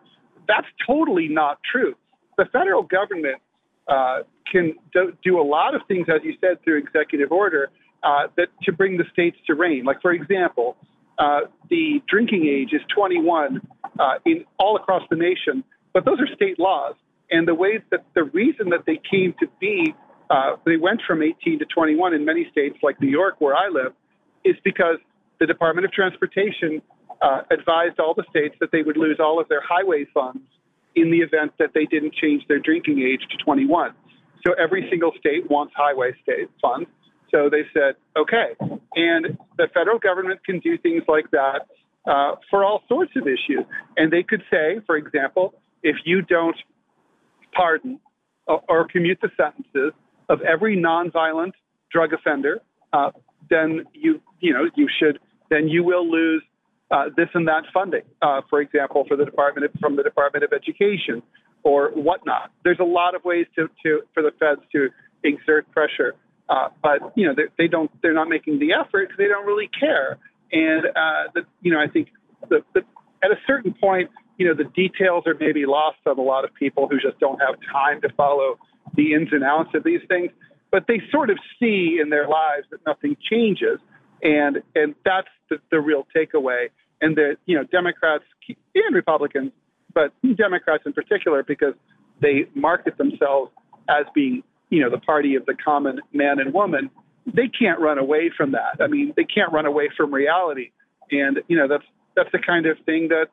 That's 0.48 0.66
totally 0.86 1.28
not 1.28 1.58
true. 1.70 1.94
The 2.38 2.46
federal 2.52 2.82
government 2.82 3.42
uh, 3.88 4.20
can 4.50 4.74
do, 4.92 5.12
do, 5.24 5.40
a 5.40 5.42
lot 5.42 5.74
of 5.74 5.82
things, 5.88 6.06
as 6.08 6.20
you 6.24 6.34
said, 6.40 6.62
through 6.64 6.78
executive 6.78 7.32
order 7.32 7.70
uh, 8.02 8.28
that 8.36 8.48
to 8.62 8.72
bring 8.72 8.96
the 8.96 9.04
states 9.12 9.36
to 9.46 9.54
rein. 9.54 9.84
Like, 9.84 10.00
for 10.00 10.12
example, 10.12 10.76
uh, 11.18 11.40
the 11.70 12.00
drinking 12.08 12.46
age 12.46 12.72
is 12.72 12.82
21 12.94 13.60
uh, 13.98 14.14
in 14.24 14.44
all 14.58 14.76
across 14.76 15.02
the 15.10 15.16
nation, 15.16 15.64
but 15.92 16.04
those 16.04 16.20
are 16.20 16.26
state 16.34 16.58
laws. 16.58 16.94
And 17.30 17.46
the 17.46 17.54
way 17.54 17.82
that 17.90 18.04
the 18.14 18.24
reason 18.24 18.70
that 18.70 18.84
they 18.86 19.00
came 19.10 19.34
to 19.40 19.46
be, 19.60 19.94
uh, 20.30 20.56
they 20.64 20.76
went 20.76 21.02
from 21.06 21.22
18 21.22 21.58
to 21.58 21.64
21 21.64 22.14
in 22.14 22.24
many 22.24 22.48
states 22.50 22.76
like 22.82 23.00
New 23.00 23.08
York, 23.08 23.36
where 23.38 23.54
I 23.54 23.68
live, 23.68 23.92
is 24.44 24.56
because 24.64 24.98
the 25.40 25.46
Department 25.46 25.84
of 25.84 25.92
Transportation 25.92 26.82
uh, 27.20 27.42
advised 27.50 27.98
all 27.98 28.14
the 28.14 28.24
states 28.30 28.54
that 28.60 28.70
they 28.72 28.82
would 28.82 28.96
lose 28.96 29.18
all 29.20 29.40
of 29.40 29.48
their 29.48 29.62
highway 29.66 30.06
funds 30.12 30.42
in 30.94 31.10
the 31.10 31.18
event 31.18 31.52
that 31.58 31.70
they 31.74 31.84
didn't 31.86 32.14
change 32.14 32.42
their 32.48 32.58
drinking 32.58 33.00
age 33.02 33.20
to 33.30 33.36
21. 33.44 33.92
So 34.46 34.52
every 34.54 34.86
single 34.90 35.12
state 35.18 35.50
wants 35.50 35.74
highway 35.76 36.12
state 36.22 36.48
funds. 36.62 36.88
So 37.30 37.50
they 37.50 37.64
said, 37.74 37.96
okay. 38.16 38.54
And 38.94 39.38
the 39.58 39.68
federal 39.74 39.98
government 39.98 40.44
can 40.44 40.60
do 40.60 40.78
things 40.78 41.02
like 41.08 41.30
that 41.32 41.66
uh, 42.06 42.36
for 42.50 42.64
all 42.64 42.82
sorts 42.88 43.12
of 43.16 43.24
issues. 43.26 43.64
And 43.96 44.12
they 44.12 44.22
could 44.22 44.42
say, 44.50 44.80
for 44.86 44.96
example, 44.96 45.54
if 45.82 45.96
you 46.04 46.22
don't 46.22 46.56
pardon 47.56 48.00
or, 48.46 48.62
or 48.68 48.88
commute 48.88 49.18
the 49.22 49.30
sentences 49.36 49.92
of 50.28 50.40
every 50.42 50.76
nonviolent 50.76 51.52
drug 51.90 52.12
offender, 52.12 52.60
uh, 52.92 53.10
then 53.48 53.84
you 53.92 54.20
you 54.40 54.52
know 54.52 54.68
you 54.74 54.88
should 54.98 55.18
then 55.50 55.68
you 55.68 55.84
will 55.84 56.10
lose 56.10 56.42
uh, 56.90 57.06
this 57.16 57.28
and 57.34 57.46
that 57.48 57.64
funding. 57.72 58.02
Uh, 58.22 58.40
for 58.48 58.60
example, 58.60 59.04
for 59.08 59.16
the 59.16 59.24
department 59.24 59.64
of, 59.64 59.80
from 59.80 59.96
the 59.96 60.02
Department 60.02 60.44
of 60.44 60.52
Education 60.52 61.22
or 61.62 61.90
whatnot. 61.90 62.52
There's 62.62 62.78
a 62.78 62.84
lot 62.84 63.14
of 63.14 63.24
ways 63.24 63.46
to, 63.56 63.68
to 63.82 64.02
for 64.14 64.22
the 64.22 64.30
feds 64.38 64.60
to 64.72 64.88
exert 65.24 65.70
pressure, 65.72 66.14
uh, 66.48 66.68
but 66.82 67.12
you 67.16 67.26
know 67.26 67.34
they, 67.34 67.44
they, 67.58 67.68
don't 67.68 67.90
they're 68.02 68.14
not 68.14 68.28
making 68.28 68.58
the 68.58 68.72
effort 68.72 69.08
because 69.08 69.18
they 69.18 69.28
don't 69.28 69.46
really 69.46 69.68
care. 69.78 70.18
And 70.52 70.86
uh, 70.86 71.30
the, 71.34 71.42
you 71.62 71.72
know 71.72 71.80
I 71.80 71.88
think 71.88 72.08
the, 72.48 72.62
the, 72.74 72.82
at 73.22 73.30
a 73.32 73.36
certain 73.46 73.74
point 73.74 74.10
you 74.38 74.46
know, 74.46 74.54
the 74.54 74.64
details 74.64 75.24
are 75.26 75.34
maybe 75.38 75.66
lost 75.66 75.98
on 76.06 76.18
a 76.18 76.22
lot 76.22 76.44
of 76.44 76.54
people 76.54 76.88
who 76.88 76.98
just 76.98 77.18
don't 77.20 77.40
have 77.40 77.56
time 77.72 78.00
to 78.02 78.08
follow 78.16 78.58
the 78.94 79.14
ins 79.14 79.28
and 79.32 79.42
outs 79.42 79.70
of 79.74 79.84
these 79.84 80.00
things. 80.08 80.30
But 80.70 80.86
they 80.86 81.00
sort 81.10 81.30
of 81.30 81.38
see 81.58 81.98
in 82.00 82.10
their 82.10 82.28
lives 82.28 82.66
that 82.70 82.80
nothing 82.86 83.16
changes, 83.30 83.78
and 84.22 84.62
and 84.74 84.94
that's 85.04 85.28
the, 85.48 85.58
the 85.70 85.80
real 85.80 86.06
takeaway. 86.14 86.68
And 87.00 87.16
that 87.16 87.36
you 87.46 87.56
know, 87.56 87.64
Democrats 87.64 88.24
and 88.48 88.94
Republicans, 88.94 89.52
but 89.94 90.12
Democrats 90.36 90.82
in 90.86 90.92
particular, 90.92 91.42
because 91.42 91.74
they 92.20 92.46
market 92.54 92.98
themselves 92.98 93.52
as 93.88 94.06
being 94.14 94.42
you 94.70 94.82
know 94.82 94.90
the 94.90 94.98
party 94.98 95.34
of 95.36 95.46
the 95.46 95.54
common 95.54 96.00
man 96.12 96.38
and 96.40 96.52
woman. 96.52 96.90
They 97.26 97.48
can't 97.48 97.80
run 97.80 97.98
away 97.98 98.30
from 98.36 98.52
that. 98.52 98.80
I 98.80 98.86
mean, 98.86 99.12
they 99.16 99.24
can't 99.24 99.52
run 99.52 99.66
away 99.66 99.88
from 99.96 100.12
reality, 100.12 100.70
and 101.10 101.40
you 101.48 101.56
know 101.56 101.68
that's 101.68 101.84
that's 102.16 102.30
the 102.32 102.38
kind 102.38 102.66
of 102.66 102.78
thing 102.84 103.08
that 103.08 103.28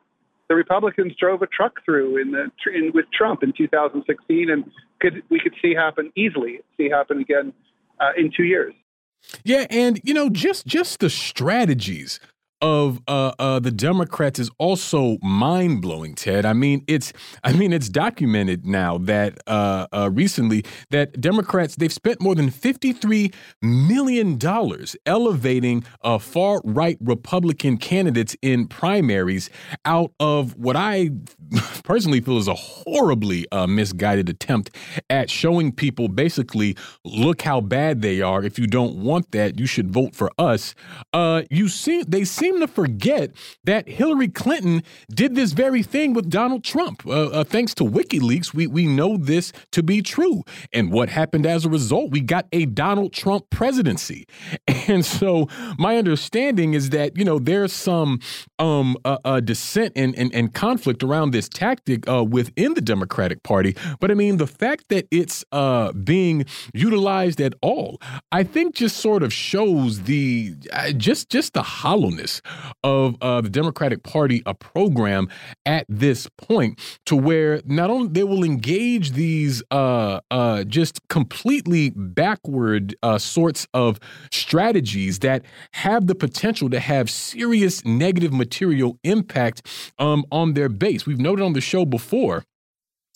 the 0.48 0.54
Republicans 0.54 1.14
drove 1.18 1.42
a 1.42 1.46
truck 1.46 1.84
through 1.84 2.18
in 2.18 2.32
the 2.32 2.50
in, 2.72 2.92
with 2.92 3.06
Trump 3.12 3.42
in 3.42 3.52
2016, 3.56 4.50
and 4.50 4.70
could 5.00 5.22
we 5.30 5.40
could 5.40 5.54
see 5.62 5.74
happen 5.74 6.12
easily, 6.16 6.60
see 6.76 6.88
happen 6.88 7.20
again 7.20 7.52
uh, 8.00 8.10
in 8.16 8.30
two 8.36 8.44
years. 8.44 8.74
Yeah, 9.42 9.66
and 9.70 10.00
you 10.04 10.12
know, 10.14 10.28
just 10.28 10.66
just 10.66 11.00
the 11.00 11.10
strategies 11.10 12.20
of 12.60 13.00
uh, 13.08 13.32
uh, 13.38 13.58
the 13.58 13.70
Democrats 13.70 14.38
is 14.38 14.50
also 14.58 15.18
mind 15.22 15.82
blowing, 15.82 16.14
Ted. 16.14 16.46
I 16.46 16.52
mean, 16.52 16.82
it's 16.86 17.12
I 17.42 17.52
mean 17.52 17.72
it's 17.72 17.88
documented 17.88 18.64
now 18.64 18.98
that 18.98 19.38
uh, 19.46 19.86
uh, 19.92 20.10
recently 20.12 20.64
that 20.90 21.20
Democrats 21.20 21.76
they've 21.76 21.92
spent 21.92 22.20
more 22.20 22.34
than 22.34 22.50
fifty 22.50 22.92
three 22.92 23.32
million 23.60 24.38
dollars 24.38 24.96
elevating 25.04 25.84
uh, 26.02 26.18
far 26.18 26.60
right 26.64 26.96
Republican 27.00 27.76
candidates 27.76 28.36
in 28.40 28.66
primaries 28.66 29.50
out 29.84 30.12
of 30.18 30.56
what 30.56 30.76
I 30.76 31.10
personally 31.84 32.20
feel 32.20 32.38
is 32.38 32.48
a 32.48 32.54
horribly 32.54 33.46
uh, 33.52 33.66
misguided 33.66 34.28
attempt 34.28 34.70
at 35.10 35.28
showing 35.28 35.70
people 35.70 36.08
basically 36.08 36.76
look 37.04 37.42
how 37.42 37.60
bad 37.60 38.00
they 38.00 38.22
are. 38.22 38.42
If 38.42 38.58
you 38.58 38.66
don't 38.66 38.96
want 38.96 39.32
that, 39.32 39.58
you 39.58 39.66
should 39.66 39.90
vote 39.90 40.14
for 40.14 40.30
us. 40.38 40.74
you 41.50 41.68
see, 41.68 42.02
they 42.04 42.24
seem 42.24 42.43
seem 42.44 42.60
to 42.60 42.68
forget 42.68 43.30
that 43.64 43.88
Hillary 43.88 44.28
Clinton 44.28 44.82
did 45.08 45.34
this 45.34 45.52
very 45.52 45.82
thing 45.82 46.12
with 46.12 46.28
Donald 46.28 46.62
Trump. 46.62 47.06
Uh, 47.06 47.28
uh, 47.28 47.42
thanks 47.42 47.72
to 47.76 47.84
WikiLeaks, 47.84 48.52
we, 48.52 48.66
we 48.66 48.86
know 48.86 49.16
this 49.16 49.50
to 49.72 49.82
be 49.82 50.02
true. 50.02 50.42
And 50.70 50.92
what 50.92 51.08
happened 51.08 51.46
as 51.46 51.64
a 51.64 51.70
result? 51.70 52.10
We 52.10 52.20
got 52.20 52.46
a 52.52 52.66
Donald 52.66 53.14
Trump 53.14 53.48
presidency. 53.50 54.26
And 54.86 55.02
so 55.02 55.48
my 55.78 55.96
understanding 55.96 56.74
is 56.74 56.90
that, 56.90 57.16
you 57.16 57.24
know, 57.24 57.38
there's 57.38 57.72
some 57.72 58.20
um, 58.58 58.98
uh, 59.06 59.16
uh, 59.24 59.40
dissent 59.40 59.94
and, 59.96 60.14
and, 60.14 60.34
and, 60.34 60.52
conflict 60.52 61.02
around 61.02 61.30
this 61.30 61.48
tactic 61.48 62.06
uh, 62.06 62.22
within 62.22 62.74
the 62.74 62.82
Democratic 62.82 63.42
Party. 63.42 63.74
But 63.98 64.10
I 64.10 64.14
mean, 64.14 64.36
the 64.36 64.46
fact 64.46 64.90
that 64.90 65.06
it's 65.10 65.42
uh, 65.52 65.92
being 65.92 66.44
utilized 66.74 67.40
at 67.40 67.54
all, 67.62 67.98
I 68.30 68.44
think 68.44 68.74
just 68.74 68.98
sort 68.98 69.22
of 69.22 69.32
shows 69.32 70.02
the 70.02 70.54
just 70.98 71.30
just 71.30 71.54
the 71.54 71.62
hollowness 71.62 72.33
of 72.82 73.16
uh, 73.20 73.40
the 73.40 73.50
Democratic 73.50 74.02
Party 74.02 74.42
a 74.46 74.54
program 74.54 75.28
at 75.66 75.86
this 75.88 76.28
point 76.36 76.78
to 77.06 77.16
where 77.16 77.60
not 77.64 77.90
only 77.90 78.08
they 78.08 78.24
will 78.24 78.44
engage 78.44 79.12
these 79.12 79.62
uh, 79.70 80.20
uh, 80.30 80.64
just 80.64 81.06
completely 81.08 81.90
backward 81.90 82.94
uh, 83.02 83.18
sorts 83.18 83.66
of 83.74 83.98
strategies 84.30 85.20
that 85.20 85.42
have 85.72 86.06
the 86.06 86.14
potential 86.14 86.70
to 86.70 86.80
have 86.80 87.10
serious 87.10 87.84
negative 87.84 88.32
material 88.32 88.98
impact 89.04 89.66
um, 89.98 90.24
on 90.30 90.54
their 90.54 90.68
base. 90.68 91.06
We've 91.06 91.20
noted 91.20 91.44
on 91.44 91.52
the 91.52 91.60
show 91.60 91.84
before 91.84 92.44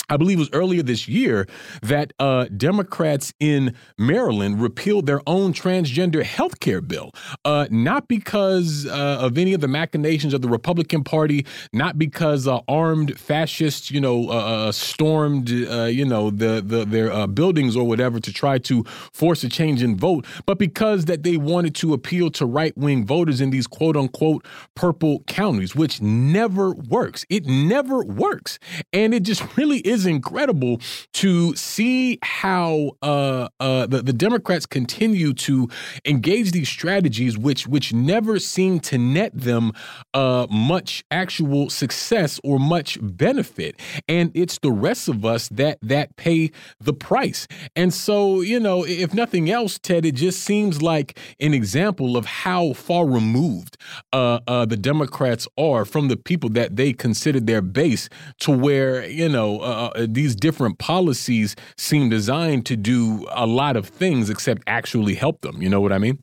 I 0.09 0.17
believe 0.17 0.39
it 0.39 0.41
was 0.41 0.51
earlier 0.53 0.83
this 0.83 1.07
year 1.07 1.47
that 1.83 2.13
uh, 2.19 2.47
Democrats 2.57 3.33
in 3.41 3.75
Maryland 3.99 4.61
repealed 4.61 5.07
their 5.07 5.21
own 5.27 5.53
transgender 5.53 6.23
health 6.23 6.61
care 6.61 6.81
bill, 6.81 7.13
uh, 7.45 7.67
not 7.71 8.09
because 8.09 8.87
uh, 8.87 9.19
of 9.21 9.37
any 9.37 9.53
of 9.53 9.61
the 9.61 9.69
machinations 9.69 10.33
of 10.33 10.43
the 10.43 10.49
Republican 10.49 11.05
Party, 11.05 11.45
not 11.73 11.99
because 11.99 12.47
uh, 12.49 12.61
armed 12.69 13.19
fascists, 13.19 13.91
you 13.91 14.01
know, 14.01 14.31
uh, 14.31 14.69
uh, 14.69 14.73
stormed, 14.73 15.51
you 15.51 16.05
know, 16.05 16.31
the, 16.31 16.63
the 16.65 16.85
their 16.85 17.27
buildings 17.27 17.77
or 17.77 17.87
whatever 17.87 18.21
to 18.21 18.33
try 18.33 18.59
to 18.59 18.85
force 19.13 19.45
a 19.45 19.49
change 19.49 19.83
in 19.83 19.97
vote, 19.97 20.25
but 20.47 20.59
because 20.59 21.05
that 21.05 21.23
they 21.23 21.37
wanted 21.37 21.75
to 21.75 21.93
appeal 21.93 22.31
to 22.31 22.47
right 22.47 22.77
wing 22.77 23.05
voters 23.05 23.41
in 23.41 23.51
these 23.51 23.67
quote 23.67 23.97
unquote 23.97 24.45
purple 24.75 25.23
counties, 25.27 25.75
which 25.75 26.01
never 26.01 26.73
works. 26.73 27.25
It 27.29 27.47
never 27.47 28.03
works, 28.03 28.59
and 28.93 29.13
it 29.13 29.23
just 29.23 29.45
really 29.57 29.79
is 29.79 29.98
is 29.99 30.07
incredible 30.07 30.81
to 31.15 31.55
see 31.57 32.19
how 32.23 32.93
uh, 33.03 33.49
uh, 33.61 33.87
the, 33.87 34.03
the 34.03 34.13
Democrats 34.13 34.67
continue 34.67 35.33
to 35.35 35.69
engage 36.05 36.53
these 36.53 36.69
strategies, 36.69 37.37
which 37.37 37.67
which 37.67 37.93
never 37.93 38.39
seem 38.39 38.81
to 38.81 38.97
net 38.99 39.33
them 39.35 39.73
uh, 40.15 40.47
much 40.51 41.05
actual 41.11 41.69
success 41.71 42.41
or 42.45 42.59
much 42.59 42.99
benefit, 43.01 43.79
and 44.09 44.31
it's 44.35 44.59
the 44.59 44.73
rest 44.73 45.09
of 45.09 45.25
us 45.25 45.49
that 45.49 45.79
that 45.83 46.17
pay 46.17 46.51
the 46.81 46.93
price. 46.93 47.47
And 47.77 47.93
so, 47.93 48.41
you 48.41 48.61
know, 48.61 48.85
if 48.85 49.13
nothing 49.15 49.51
else, 49.51 49.79
Ted, 49.79 50.05
it 50.05 50.15
just 50.15 50.41
seems 50.45 50.83
like 50.83 51.19
an 51.41 51.55
example 51.55 52.17
of 52.17 52.25
how 52.27 52.73
far 52.73 53.07
removed 53.07 53.77
uh, 54.13 54.41
uh, 54.47 54.65
the 54.65 54.77
Democrats 54.77 55.49
are 55.59 55.85
from 55.85 56.09
the 56.09 56.17
people 56.17 56.51
that 56.51 56.77
they 56.77 56.93
consider 56.93 57.41
their 57.41 57.63
base, 57.63 58.09
to 58.41 58.51
where 58.51 59.07
you 59.07 59.29
know 59.29 59.61
uh, 59.61 59.88
uh, 59.95 60.07
these 60.09 60.35
different 60.35 60.79
policies 60.79 61.57
seem 61.77 62.09
designed 62.09 62.67
to 62.67 62.77
do 62.77 63.27
a 63.31 63.47
lot 63.47 63.77
of 63.77 63.89
things 63.89 64.31
except 64.31 64.63
actually 64.67 65.15
help 65.15 65.41
them. 65.41 65.63
You 65.63 65.69
know 65.69 65.81
what 65.81 65.93
I 65.93 65.99
mean? 65.99 66.23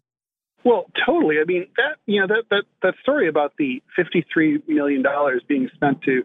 Well, 0.63 0.85
totally. 1.05 1.35
I 1.39 1.45
mean 1.45 1.67
that 1.77 1.97
you 2.07 2.19
know 2.19 2.27
that 2.27 2.45
that 2.49 2.63
that 2.81 2.95
story 3.01 3.27
about 3.27 3.53
the 3.57 3.83
fifty-three 3.95 4.63
million 4.67 5.03
dollars 5.03 5.43
being 5.47 5.69
spent 5.75 6.01
to 6.03 6.23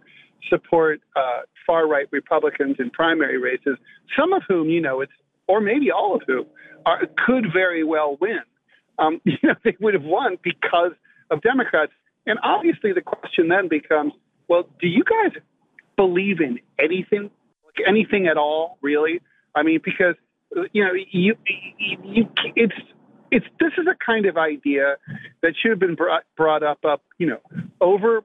support 0.49 1.01
uh, 1.15 1.43
far 1.67 1.87
right 1.87 2.07
Republicans 2.11 2.77
in 2.79 2.91
primary 2.91 3.39
races, 3.39 3.77
some 4.19 4.33
of 4.33 4.43
whom 4.49 4.71
you 4.71 4.81
know 4.81 5.03
it's 5.03 5.13
or 5.47 5.61
maybe 5.61 5.91
all 5.91 6.15
of 6.15 6.23
whom 6.27 6.47
are, 6.87 7.03
could 7.27 7.47
very 7.53 7.85
well 7.85 8.17
win. 8.21 8.41
Um, 8.99 9.21
you 9.25 9.37
know 9.43 9.55
they 9.63 9.77
would 9.79 9.95
have 9.95 10.05
won 10.05 10.39
because 10.43 10.93
of 11.31 11.43
Democrats, 11.43 11.93
and 12.27 12.39
obviously 12.43 12.93
the 12.95 13.03
question 13.03 13.49
then 13.49 13.69
becomes, 13.69 14.15
well, 14.49 14.69
do 14.81 14.89
you 14.89 15.05
guys 15.05 15.41
believe 16.01 16.41
in 16.41 16.59
anything 16.79 17.31
like 17.67 17.87
anything 17.87 18.27
at 18.27 18.39
all, 18.39 18.79
really. 18.81 19.21
I 19.55 19.63
mean, 19.63 19.81
because 19.85 20.15
you 20.73 20.83
know, 20.83 20.93
you, 20.95 21.37
you, 21.79 21.99
you 22.03 22.29
it's 22.57 22.75
it's 23.31 23.47
this 23.61 23.73
is 23.77 23.87
a 23.87 23.95
kind 24.05 24.25
of 24.25 24.39
idea 24.39 24.97
that 25.43 25.53
should 25.61 25.71
have 25.71 25.79
been 25.79 25.95
brought 25.95 26.23
brought 26.37 26.63
up 26.63 26.85
up 26.85 27.03
you 27.19 27.27
know 27.27 27.41
over 27.81 28.23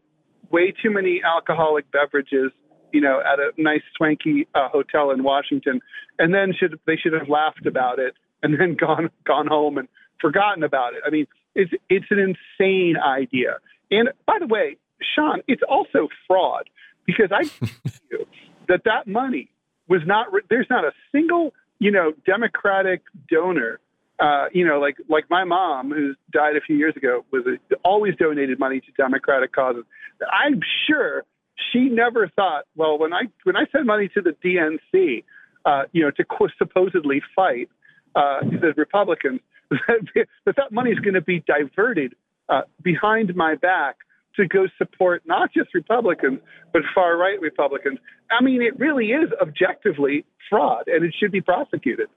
way 0.51 0.71
too 0.71 0.89
many 0.89 1.21
alcoholic 1.23 1.91
beverages 1.91 2.51
you 2.93 3.01
know 3.01 3.19
at 3.19 3.39
a 3.39 3.51
nice 3.57 3.81
swanky 3.97 4.47
uh, 4.55 4.69
hotel 4.69 5.11
in 5.11 5.23
Washington 5.23 5.81
and 6.17 6.33
then 6.33 6.53
should 6.57 6.79
they 6.87 6.95
should 6.95 7.13
have 7.13 7.27
laughed 7.27 7.65
about 7.65 7.99
it 7.99 8.15
and 8.41 8.59
then 8.59 8.75
gone 8.79 9.09
gone 9.25 9.47
home 9.47 9.77
and 9.77 9.87
forgotten 10.21 10.63
about 10.63 10.93
it. 10.93 11.01
I 11.05 11.09
mean 11.09 11.27
it's 11.53 11.71
it's 11.89 12.07
an 12.09 12.19
insane 12.19 12.95
idea. 12.97 13.57
And 13.91 14.09
by 14.25 14.37
the 14.39 14.47
way 14.47 14.77
Sean 15.15 15.41
it's 15.47 15.63
also 15.69 16.07
fraud 16.25 16.69
because 17.05 17.29
I 17.31 17.43
you 18.11 18.25
that 18.67 18.81
that 18.85 19.07
money 19.07 19.49
was 19.87 20.01
not 20.05 20.27
there's 20.49 20.67
not 20.69 20.83
a 20.83 20.91
single 21.11 21.53
you 21.79 21.91
know 21.91 22.13
democratic 22.25 23.01
donor 23.29 23.79
uh, 24.19 24.45
you 24.53 24.65
know 24.65 24.79
like 24.79 24.97
like 25.09 25.25
my 25.29 25.43
mom 25.43 25.91
who 25.91 26.15
died 26.31 26.55
a 26.55 26.61
few 26.61 26.77
years 26.77 26.95
ago 26.95 27.25
was 27.31 27.43
a, 27.45 27.75
always 27.83 28.15
donated 28.15 28.59
money 28.59 28.79
to 28.79 28.91
democratic 28.97 29.53
causes. 29.53 29.83
I'm 30.31 30.61
sure 30.87 31.25
she 31.71 31.89
never 31.89 32.27
thought 32.35 32.65
well 32.75 32.97
when 32.97 33.13
i 33.13 33.23
when 33.43 33.55
i 33.55 33.65
send 33.71 33.85
money 33.85 34.09
to 34.09 34.21
the 34.21 34.35
dnc 34.43 35.23
uh, 35.65 35.83
you 35.93 36.03
know 36.03 36.11
to 36.11 36.25
supposedly 36.57 37.21
fight 37.35 37.69
uh, 38.15 38.41
the 38.41 38.73
republicans 38.75 39.39
that 39.69 40.55
that 40.57 40.71
money 40.71 40.91
is 40.91 40.99
going 40.99 41.13
to 41.13 41.21
be 41.21 41.43
diverted 41.47 42.13
uh, 42.49 42.61
behind 42.81 43.35
my 43.35 43.55
back 43.55 43.97
to 44.37 44.47
go 44.47 44.67
support 44.77 45.23
not 45.25 45.53
just 45.53 45.73
Republicans, 45.73 46.39
but 46.73 46.81
far 46.93 47.17
right 47.17 47.39
Republicans. 47.39 47.99
I 48.31 48.43
mean, 48.43 48.61
it 48.61 48.79
really 48.79 49.07
is 49.07 49.29
objectively 49.41 50.25
fraud 50.49 50.83
and 50.87 51.03
it 51.03 51.13
should 51.19 51.31
be 51.31 51.41
prosecuted. 51.41 52.07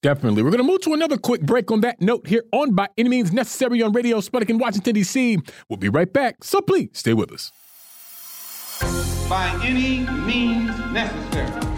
Definitely. 0.00 0.42
We're 0.42 0.50
going 0.50 0.62
to 0.62 0.70
move 0.70 0.80
to 0.82 0.94
another 0.94 1.16
quick 1.16 1.42
break 1.42 1.72
on 1.72 1.80
that 1.80 2.00
note 2.00 2.26
here 2.26 2.44
on 2.52 2.74
By 2.74 2.88
Any 2.96 3.08
Means 3.08 3.32
Necessary 3.32 3.82
on 3.82 3.92
Radio 3.92 4.20
Sputnik 4.20 4.48
in 4.48 4.58
Washington, 4.58 4.94
D.C. 4.94 5.38
We'll 5.68 5.76
be 5.76 5.88
right 5.88 6.12
back, 6.12 6.44
so 6.44 6.60
please 6.60 6.90
stay 6.92 7.14
with 7.14 7.32
us. 7.32 7.50
By 9.28 9.60
any 9.64 10.00
means 10.24 10.70
necessary. 10.92 11.77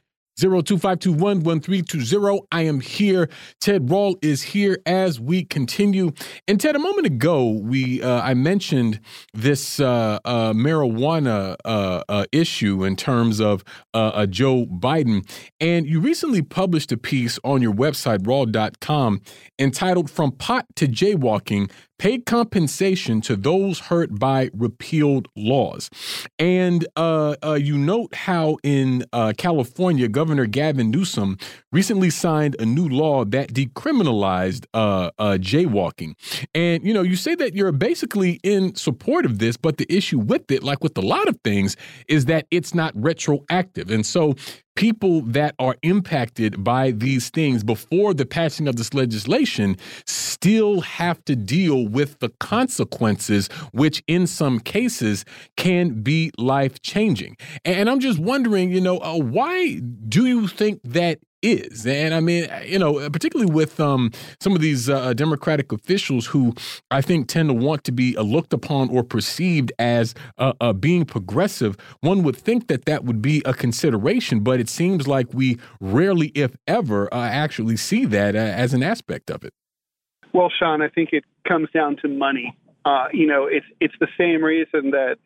0252111320. 0.39 2.39
I 2.51 2.61
am 2.63 2.79
here. 2.79 3.29
Ted 3.59 3.89
Rall 3.89 4.17
is 4.21 4.41
here 4.41 4.79
as 4.85 5.19
we 5.19 5.43
continue. 5.43 6.11
And 6.47 6.59
Ted, 6.59 6.75
a 6.75 6.79
moment 6.79 7.07
ago, 7.07 7.59
we 7.61 8.01
uh, 8.01 8.21
I 8.21 8.33
mentioned 8.33 8.99
this 9.33 9.79
uh, 9.79 10.19
uh, 10.25 10.53
marijuana 10.53 11.55
uh, 11.65 12.03
uh, 12.07 12.25
issue 12.31 12.83
in 12.83 12.95
terms 12.95 13.39
of 13.39 13.63
uh, 13.93 14.25
Joe 14.25 14.65
Biden. 14.65 15.27
And 15.59 15.85
you 15.85 15.99
recently 15.99 16.41
published 16.41 16.91
a 16.91 16.97
piece 16.97 17.37
on 17.43 17.61
your 17.61 17.73
website, 17.73 18.25
rall.com, 18.25 19.21
entitled 19.59 20.09
From 20.09 20.31
Pot 20.31 20.65
to 20.75 20.87
Jaywalking 20.87 21.69
paid 22.01 22.25
compensation 22.25 23.21
to 23.21 23.35
those 23.35 23.77
hurt 23.77 24.17
by 24.17 24.49
repealed 24.55 25.27
laws. 25.35 25.87
And 26.39 26.83
uh, 26.95 27.35
uh, 27.43 27.53
you 27.53 27.77
note 27.77 28.15
how 28.15 28.57
in 28.63 29.05
uh, 29.13 29.33
California, 29.37 30.07
Governor 30.07 30.47
Gavin 30.47 30.89
Newsom 30.89 31.37
recently 31.71 32.09
signed 32.09 32.55
a 32.57 32.65
new 32.65 32.89
law 32.89 33.23
that 33.25 33.53
decriminalized 33.53 34.65
uh, 34.73 35.11
uh, 35.19 35.37
jaywalking. 35.39 36.15
And, 36.55 36.83
you 36.83 36.91
know, 36.91 37.03
you 37.03 37.15
say 37.15 37.35
that 37.35 37.53
you're 37.53 37.71
basically 37.71 38.39
in 38.41 38.73
support 38.73 39.27
of 39.27 39.37
this, 39.37 39.55
but 39.55 39.77
the 39.77 39.85
issue 39.87 40.17
with 40.17 40.49
it, 40.49 40.63
like 40.63 40.81
with 40.83 40.97
a 40.97 41.01
lot 41.01 41.27
of 41.27 41.37
things, 41.43 41.77
is 42.07 42.25
that 42.25 42.47
it's 42.49 42.73
not 42.73 42.93
retroactive. 42.95 43.91
And 43.91 44.03
so 44.03 44.33
people 44.75 45.21
that 45.21 45.55
are 45.59 45.75
impacted 45.83 46.63
by 46.63 46.91
these 46.91 47.29
things 47.29 47.63
before 47.63 48.13
the 48.13 48.25
passing 48.25 48.67
of 48.67 48.75
this 48.75 48.93
legislation 48.93 49.77
still 50.05 50.81
have 50.81 51.23
to 51.25 51.35
deal 51.35 51.87
with 51.87 52.19
the 52.19 52.29
consequences, 52.39 53.47
which 53.73 54.03
in 54.07 54.25
some 54.27 54.59
cases 54.59 55.25
can 55.57 56.01
be 56.01 56.31
life 56.37 56.81
changing. 56.81 57.37
And 57.65 57.89
I'm 57.89 57.99
just 57.99 58.19
wondering, 58.19 58.71
you 58.71 58.81
know, 58.81 58.99
uh, 58.99 59.17
why 59.17 59.79
do 60.07 60.25
you 60.25 60.47
think 60.47 60.81
that 60.83 61.19
is. 61.41 61.85
And 61.85 62.13
I 62.13 62.19
mean, 62.19 62.47
you 62.65 62.79
know, 62.79 63.09
particularly 63.09 63.51
with 63.51 63.79
um, 63.79 64.11
some 64.39 64.53
of 64.53 64.61
these 64.61 64.89
uh, 64.89 65.13
Democratic 65.13 65.71
officials 65.71 66.27
who 66.27 66.53
I 66.89 67.01
think 67.01 67.27
tend 67.27 67.49
to 67.49 67.53
want 67.53 67.83
to 67.85 67.91
be 67.91 68.15
uh, 68.15 68.21
looked 68.21 68.53
upon 68.53 68.89
or 68.89 69.03
perceived 69.03 69.71
as 69.79 70.13
uh, 70.37 70.53
uh, 70.61 70.73
being 70.73 71.05
progressive, 71.05 71.77
one 72.01 72.23
would 72.23 72.35
think 72.35 72.67
that 72.67 72.85
that 72.85 73.03
would 73.03 73.21
be 73.21 73.41
a 73.45 73.53
consideration, 73.53 74.41
but 74.41 74.59
it 74.59 74.69
seems 74.69 75.07
like 75.07 75.33
we 75.33 75.57
rarely, 75.79 76.27
if 76.29 76.55
ever, 76.67 77.13
uh, 77.13 77.17
actually 77.17 77.77
see 77.77 78.05
that 78.05 78.35
uh, 78.35 78.39
as 78.39 78.73
an 78.73 78.83
aspect 78.83 79.29
of 79.29 79.43
it. 79.43 79.53
Well, 80.33 80.51
Sean, 80.57 80.81
I 80.81 80.87
think 80.87 81.09
it 81.11 81.25
comes 81.47 81.69
down 81.73 81.97
to 81.97 82.07
money. 82.07 82.55
you 83.13 83.27
know, 83.27 83.47
it's 83.47 83.65
it's 83.79 83.95
the 83.99 84.07
same 84.17 84.43
reason 84.43 84.91
that 84.91 85.17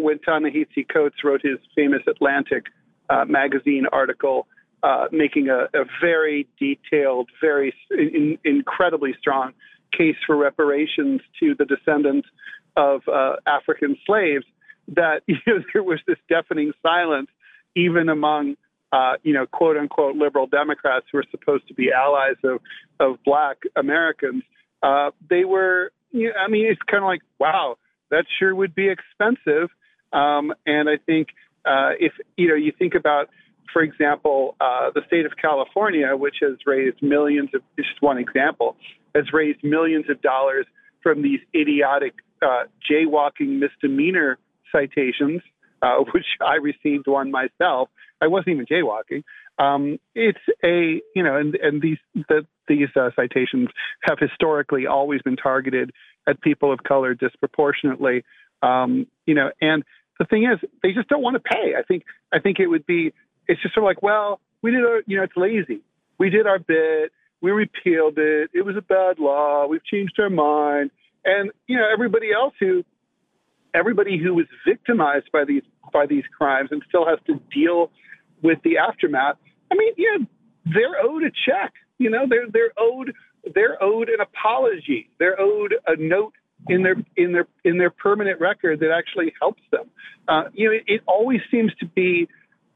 when 0.00 0.18
Ta-Nehisi 0.20 0.86
Coates 0.92 1.16
wrote 1.22 1.40
his 1.42 1.58
famous 1.76 2.02
Atlantic 2.08 2.64
magazine 3.28 3.86
article 3.92 4.48
uh, 4.84 5.06
making 5.10 5.48
a, 5.48 5.64
a, 5.72 5.84
very 5.98 6.46
detailed, 6.60 7.30
very 7.40 7.74
in, 7.90 8.38
incredibly 8.44 9.14
strong 9.18 9.52
case 9.96 10.16
for 10.26 10.36
reparations 10.36 11.22
to 11.40 11.54
the 11.58 11.64
descendants 11.64 12.28
of 12.76 13.00
uh, 13.08 13.36
African 13.46 13.96
slaves 14.06 14.44
that 14.88 15.22
you 15.26 15.36
know, 15.46 15.60
there 15.72 15.82
was 15.82 16.00
this 16.06 16.18
deafening 16.28 16.72
silence, 16.82 17.28
even 17.74 18.10
among 18.10 18.56
uh, 18.92 19.14
you 19.22 19.32
know 19.32 19.46
quote 19.46 19.78
unquote 19.78 20.16
liberal 20.16 20.46
Democrats 20.46 21.06
who 21.10 21.18
are 21.18 21.24
supposed 21.30 21.66
to 21.68 21.74
be 21.74 21.90
allies 21.90 22.36
of 22.44 22.60
of 23.00 23.16
Black 23.24 23.56
Americans. 23.76 24.42
Uh, 24.82 25.12
they 25.30 25.46
were, 25.46 25.92
you 26.12 26.28
know, 26.28 26.34
I 26.34 26.50
mean, 26.50 26.66
it's 26.66 26.82
kind 26.82 27.02
of 27.02 27.08
like, 27.08 27.22
wow, 27.38 27.76
that 28.10 28.26
sure 28.38 28.54
would 28.54 28.74
be 28.74 28.90
expensive. 28.90 29.70
Um, 30.12 30.52
and 30.66 30.90
I 30.90 30.98
think 30.98 31.28
uh, 31.64 31.92
if 31.98 32.12
you 32.36 32.48
know, 32.48 32.54
you 32.54 32.72
think 32.78 32.94
about, 32.94 33.30
for 33.72 33.82
example, 33.82 34.56
uh, 34.60 34.90
the 34.94 35.02
state 35.06 35.26
of 35.26 35.32
California, 35.40 36.16
which 36.16 36.36
has 36.42 36.56
raised 36.66 37.02
millions 37.02 37.50
of, 37.54 37.62
just 37.76 38.00
one 38.00 38.18
example, 38.18 38.76
has 39.14 39.24
raised 39.32 39.62
millions 39.62 40.06
of 40.08 40.20
dollars 40.22 40.66
from 41.02 41.22
these 41.22 41.40
idiotic 41.54 42.14
uh, 42.42 42.64
jaywalking 42.90 43.58
misdemeanor 43.58 44.38
citations, 44.72 45.42
uh, 45.82 45.98
which 46.12 46.26
I 46.40 46.56
received 46.56 47.06
one 47.06 47.30
myself. 47.30 47.88
I 48.20 48.26
wasn't 48.26 48.54
even 48.54 48.66
jaywalking. 48.66 49.22
Um, 49.58 49.98
it's 50.14 50.38
a 50.64 51.00
you 51.14 51.22
know, 51.22 51.36
and 51.36 51.54
and 51.54 51.80
these 51.80 51.98
the, 52.14 52.46
these 52.66 52.88
uh, 52.96 53.10
citations 53.14 53.68
have 54.02 54.18
historically 54.18 54.86
always 54.86 55.22
been 55.22 55.36
targeted 55.36 55.92
at 56.26 56.40
people 56.40 56.72
of 56.72 56.82
color 56.82 57.14
disproportionately. 57.14 58.24
Um, 58.62 59.06
you 59.26 59.34
know, 59.34 59.50
and 59.60 59.84
the 60.18 60.24
thing 60.24 60.44
is, 60.44 60.58
they 60.82 60.92
just 60.92 61.08
don't 61.08 61.22
want 61.22 61.34
to 61.34 61.40
pay. 61.40 61.74
I 61.78 61.82
think 61.82 62.04
I 62.32 62.40
think 62.40 62.58
it 62.58 62.66
would 62.66 62.86
be 62.86 63.12
it's 63.48 63.60
just 63.62 63.74
sort 63.74 63.84
of 63.84 63.88
like, 63.88 64.02
well, 64.02 64.40
we 64.62 64.70
did 64.70 64.84
our 64.84 65.02
you 65.06 65.16
know, 65.16 65.24
it's 65.24 65.36
lazy. 65.36 65.82
We 66.18 66.30
did 66.30 66.46
our 66.46 66.58
bit. 66.58 67.12
We 67.40 67.50
repealed 67.50 68.18
it. 68.18 68.50
It 68.54 68.64
was 68.64 68.76
a 68.76 68.82
bad 68.82 69.18
law. 69.18 69.66
We've 69.66 69.84
changed 69.84 70.18
our 70.18 70.30
mind. 70.30 70.90
And 71.24 71.50
you 71.66 71.76
know, 71.76 71.88
everybody 71.92 72.32
else 72.32 72.54
who 72.58 72.84
everybody 73.74 74.18
who 74.18 74.34
was 74.34 74.46
victimized 74.66 75.30
by 75.32 75.44
these 75.44 75.62
by 75.92 76.06
these 76.06 76.24
crimes 76.36 76.68
and 76.70 76.82
still 76.88 77.06
has 77.06 77.18
to 77.26 77.40
deal 77.52 77.90
with 78.42 78.58
the 78.62 78.78
aftermath. 78.78 79.36
I 79.70 79.74
mean, 79.74 79.92
yeah, 79.96 80.24
they're 80.64 81.02
owed 81.02 81.24
a 81.24 81.30
check. 81.30 81.72
You 81.98 82.10
know, 82.10 82.26
they're 82.28 82.48
they're 82.50 82.72
owed 82.78 83.12
they're 83.54 83.82
owed 83.82 84.08
an 84.08 84.20
apology. 84.20 85.10
They're 85.18 85.38
owed 85.40 85.74
a 85.86 85.96
note 85.96 86.34
in 86.68 86.82
their 86.82 86.96
in 87.16 87.32
their 87.32 87.46
in 87.64 87.78
their 87.78 87.90
permanent 87.90 88.40
record 88.40 88.80
that 88.80 88.90
actually 88.90 89.32
helps 89.40 89.62
them. 89.70 89.90
Uh, 90.28 90.44
you 90.52 90.68
know, 90.68 90.74
it, 90.74 90.84
it 90.86 91.00
always 91.06 91.40
seems 91.50 91.74
to 91.80 91.86
be 91.86 92.28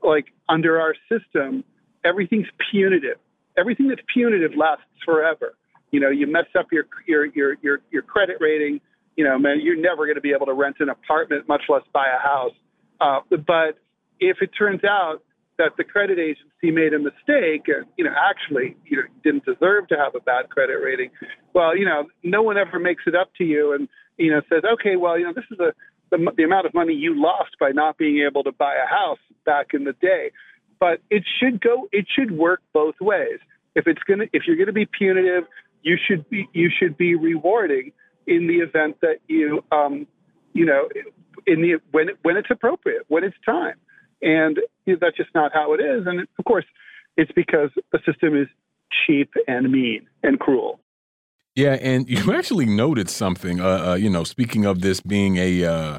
like 0.03 0.27
under 0.49 0.81
our 0.81 0.95
system, 1.09 1.65
everything's 2.05 2.49
punitive. 2.71 3.19
Everything 3.57 3.89
that's 3.89 4.03
punitive 4.13 4.53
lasts 4.57 4.85
forever. 5.05 5.55
You 5.91 6.01
know, 6.01 6.11
you 6.11 6.27
mess 6.27 6.47
up 6.59 6.67
your 6.71 6.85
your 7.07 7.27
your 7.27 7.57
your, 7.63 7.81
your 7.91 8.03
credit 8.03 8.37
rating. 8.41 8.81
You 9.17 9.25
know, 9.25 9.39
man, 9.39 9.61
you're 9.61 9.77
never 9.77 10.07
going 10.07 10.15
to 10.15 10.21
be 10.21 10.33
able 10.33 10.47
to 10.47 10.53
rent 10.53 10.77
an 10.81 10.89
apartment, 10.91 11.49
much 11.49 11.63
less 11.69 11.83
buy 11.93 12.07
a 12.07 12.21
house. 12.21 12.53
Uh, 13.01 13.21
but 13.31 13.79
if 14.21 14.39
it 14.41 14.51
turns 14.57 14.85
out 14.85 15.23
that 15.59 15.73
the 15.77 15.85
credit 15.85 16.19
agency 16.19 16.71
made 16.71 16.95
a 16.95 16.99
mistake 16.99 17.67
and 17.67 17.85
you 17.97 18.05
know 18.05 18.15
actually 18.17 18.77
you 18.85 18.97
know 18.97 19.03
didn't 19.25 19.45
deserve 19.45 19.89
to 19.89 19.97
have 19.97 20.15
a 20.15 20.21
bad 20.21 20.49
credit 20.49 20.77
rating 20.83 21.11
well 21.53 21.77
you 21.77 21.85
know 21.85 22.07
no 22.23 22.43
one 22.43 22.57
ever 22.57 22.79
makes 22.79 23.03
it 23.07 23.15
up 23.15 23.31
to 23.37 23.45
you 23.45 23.73
and 23.75 23.89
you 24.17 24.31
know 24.31 24.41
says 24.49 24.63
okay 24.73 24.97
well 24.97 25.19
you 25.19 25.25
know 25.25 25.33
this 25.33 25.45
is 25.51 25.59
a 25.59 25.73
the, 26.11 26.33
the 26.37 26.43
amount 26.43 26.67
of 26.67 26.75
money 26.75 26.95
you 26.95 27.21
lost 27.21 27.51
by 27.61 27.71
not 27.71 27.97
being 27.99 28.25
able 28.27 28.45
to 28.45 28.53
buy 28.53 28.75
a 28.75 28.89
house 28.89 29.19
back 29.45 29.69
in 29.73 29.85
the 29.85 29.95
day 29.95 30.31
but 30.81 31.01
it 31.11 31.25
should 31.39 31.61
go 31.61 31.89
it 31.93 32.07
should 32.15 32.31
work 32.31 32.61
both 32.73 32.95
ways 33.01 33.39
if 33.75 33.87
it's 33.87 34.03
to 34.05 34.29
if 34.33 34.45
you're 34.47 34.57
to 34.67 34.73
be 34.73 34.87
punitive 34.87 35.45
you 35.83 35.97
should 35.97 36.29
be 36.29 36.49
you 36.53 36.71
should 36.77 36.97
be 36.97 37.15
rewarding 37.15 37.93
in 38.27 38.47
the 38.47 38.57
event 38.57 38.97
that 39.01 39.19
you 39.29 39.63
um 39.73 40.07
you 40.53 40.65
know 40.65 40.89
in 41.47 41.63
the 41.63 41.79
when 41.93 42.09
when 42.23 42.37
it's 42.37 42.51
appropriate 42.51 43.03
when 43.09 43.25
it's 43.25 43.37
time 43.45 43.75
and 44.23 44.59
that's 45.01 45.17
just 45.17 45.31
not 45.35 45.53
how 45.53 45.75
it 45.75 45.81
is. 45.81 46.07
And 46.07 46.21
of 46.21 46.45
course, 46.45 46.65
it's 47.17 47.31
because 47.33 47.71
the 47.93 47.99
system 48.07 48.37
is 48.37 48.49
cheap 49.07 49.31
and 49.47 49.71
mean 49.71 50.07
and 50.23 50.39
cruel. 50.39 50.81
Yeah, 51.59 51.73
and 51.83 52.09
you 52.11 52.33
actually 52.33 52.67
noted 52.67 53.11
something. 53.11 53.61
Uh, 53.61 53.91
uh, 53.91 53.95
you 53.95 54.09
know, 54.09 54.23
speaking 54.23 54.65
of 54.65 54.81
this 54.81 55.01
being 55.01 55.37
a 55.39 55.65
uh, 55.65 55.99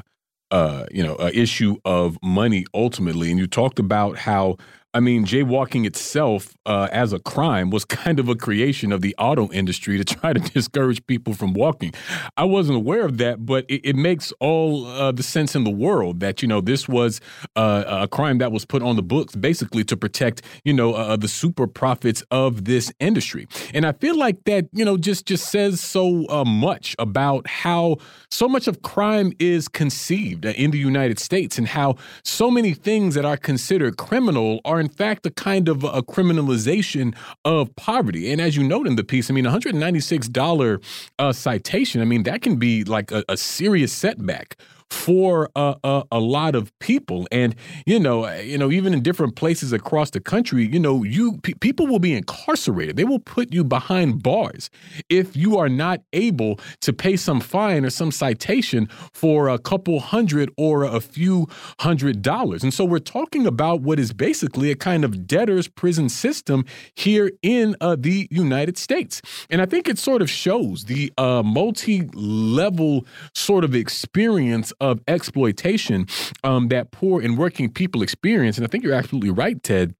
uh, 0.50 0.86
you 0.90 1.02
know 1.02 1.16
a 1.20 1.28
issue 1.36 1.76
of 1.84 2.18
money 2.22 2.64
ultimately, 2.72 3.30
and 3.30 3.38
you 3.38 3.46
talked 3.46 3.78
about 3.78 4.16
how 4.16 4.56
I 4.92 4.98
mean, 4.98 5.24
jaywalking 5.24 5.86
itself 5.86 6.56
uh, 6.66 6.88
as 6.90 7.12
a 7.12 7.20
crime 7.20 7.70
was 7.70 7.84
kind 8.00 8.18
of 8.18 8.28
a 8.28 8.34
creation 8.34 8.90
of 8.90 9.02
the 9.02 9.14
auto 9.18 9.50
industry 9.52 9.98
to 9.98 10.04
try 10.04 10.32
to 10.32 10.40
discourage 10.54 11.06
people 11.06 11.34
from 11.34 11.52
walking. 11.54 11.92
I 12.36 12.44
wasn't 12.44 12.76
aware 12.76 13.04
of 13.04 13.18
that, 13.18 13.46
but 13.46 13.64
it, 13.68 13.82
it 13.84 13.96
makes 13.96 14.32
all 14.40 14.86
uh, 14.86 15.12
the 15.12 15.22
sense 15.22 15.54
in 15.54 15.64
the 15.64 15.70
world 15.70 16.20
that, 16.20 16.42
you 16.42 16.48
know, 16.48 16.60
this 16.60 16.88
was 16.88 17.20
uh, 17.54 17.84
a 17.86 18.08
crime 18.08 18.38
that 18.38 18.50
was 18.50 18.64
put 18.64 18.82
on 18.82 18.96
the 18.96 19.02
books 19.02 19.36
basically 19.36 19.84
to 19.84 19.96
protect, 19.96 20.42
you 20.64 20.72
know, 20.72 20.94
uh, 20.94 21.16
the 21.16 21.28
super 21.28 21.66
profits 21.66 22.22
of 22.30 22.64
this 22.64 22.92
industry. 22.98 23.46
And 23.72 23.86
I 23.86 23.92
feel 23.92 24.18
like 24.18 24.44
that, 24.44 24.68
you 24.72 24.84
know, 24.84 24.96
just, 24.96 25.26
just 25.26 25.50
says 25.50 25.80
so 25.80 26.28
uh, 26.28 26.44
much 26.44 26.96
about 26.98 27.46
how 27.46 27.98
so 28.30 28.48
much 28.48 28.66
of 28.66 28.82
crime 28.82 29.32
is 29.38 29.68
conceived 29.68 30.44
in 30.44 30.72
the 30.72 30.78
United 30.78 31.18
States 31.18 31.58
and 31.58 31.68
how 31.68 31.96
so 32.24 32.50
many 32.50 32.74
things 32.74 33.14
that 33.14 33.24
are 33.24 33.36
considered 33.36 33.96
criminal 33.96 34.60
are 34.64 34.79
in 34.80 34.88
fact 34.88 35.26
a 35.26 35.30
kind 35.30 35.68
of 35.68 35.84
a 35.84 36.02
criminalization 36.02 37.14
of 37.44 37.74
poverty. 37.76 38.32
And 38.32 38.40
as 38.40 38.56
you 38.56 38.64
note 38.64 38.86
in 38.86 38.96
the 38.96 39.04
piece, 39.04 39.30
I 39.30 39.34
mean, 39.34 39.44
$196 39.44 40.84
uh, 41.18 41.32
citation, 41.32 42.00
I 42.00 42.04
mean, 42.04 42.22
that 42.24 42.42
can 42.42 42.56
be 42.56 42.84
like 42.84 43.12
a, 43.12 43.24
a 43.28 43.36
serious 43.36 43.92
setback 43.92 44.56
for 44.90 45.48
a, 45.56 45.76
a, 45.82 46.04
a, 46.12 46.20
lot 46.20 46.54
of 46.54 46.76
people. 46.78 47.26
And 47.32 47.54
you 47.86 47.98
know 47.98 48.28
you 48.32 48.58
know 48.58 48.70
even 48.70 48.92
in 48.92 49.02
different 49.02 49.36
places 49.36 49.72
across 49.72 50.10
the 50.10 50.20
country 50.20 50.66
you 50.66 50.78
know 50.78 51.04
you 51.04 51.38
pe 51.38 51.54
people 51.54 51.86
will 51.86 51.98
be 51.98 52.12
incarcerated. 52.14 52.96
They 52.96 53.04
will 53.04 53.18
put 53.18 53.52
you 53.52 53.64
behind 53.64 54.22
bars 54.22 54.70
if 55.08 55.36
you 55.36 55.58
are 55.58 55.68
not 55.68 56.00
able 56.12 56.60
to 56.80 56.92
pay 56.92 57.16
some 57.16 57.40
fine 57.40 57.84
or 57.84 57.90
some 57.90 58.10
citation 58.10 58.88
for 59.12 59.48
a 59.48 59.58
couple 59.58 60.00
hundred 60.00 60.50
or 60.56 60.84
a 60.84 61.00
few 61.00 61.46
hundred 61.80 62.22
dollars. 62.22 62.62
And 62.62 62.74
so 62.74 62.84
we're 62.84 62.98
talking 62.98 63.46
about 63.46 63.80
what 63.82 63.98
is 63.98 64.12
basically 64.12 64.70
a 64.70 64.76
kind 64.76 65.04
of 65.04 65.26
debtor's 65.26 65.68
prison 65.68 66.08
system 66.08 66.64
here 66.94 67.30
in 67.42 67.76
uh, 67.80 67.96
the 67.98 68.28
United 68.30 68.76
States. 68.78 69.22
And 69.48 69.62
I 69.62 69.66
think 69.66 69.88
it 69.88 69.98
sort 69.98 70.22
of 70.22 70.30
shows 70.30 70.84
the 70.84 71.12
uh, 71.16 71.42
multi-level 71.42 73.06
sort 73.34 73.64
of 73.64 73.74
experience 73.74 74.72
of 74.80 75.00
exploitation 75.08 76.06
um, 76.44 76.68
that 76.68 76.90
poor 76.90 77.20
and 77.20 77.36
working 77.38 77.70
people 77.70 78.02
experience. 78.02 78.56
And 78.56 78.66
I 78.66 78.68
think 78.68 78.84
you're 78.84 78.94
absolutely 78.94 79.30
right, 79.30 79.62
Ted 79.62 79.94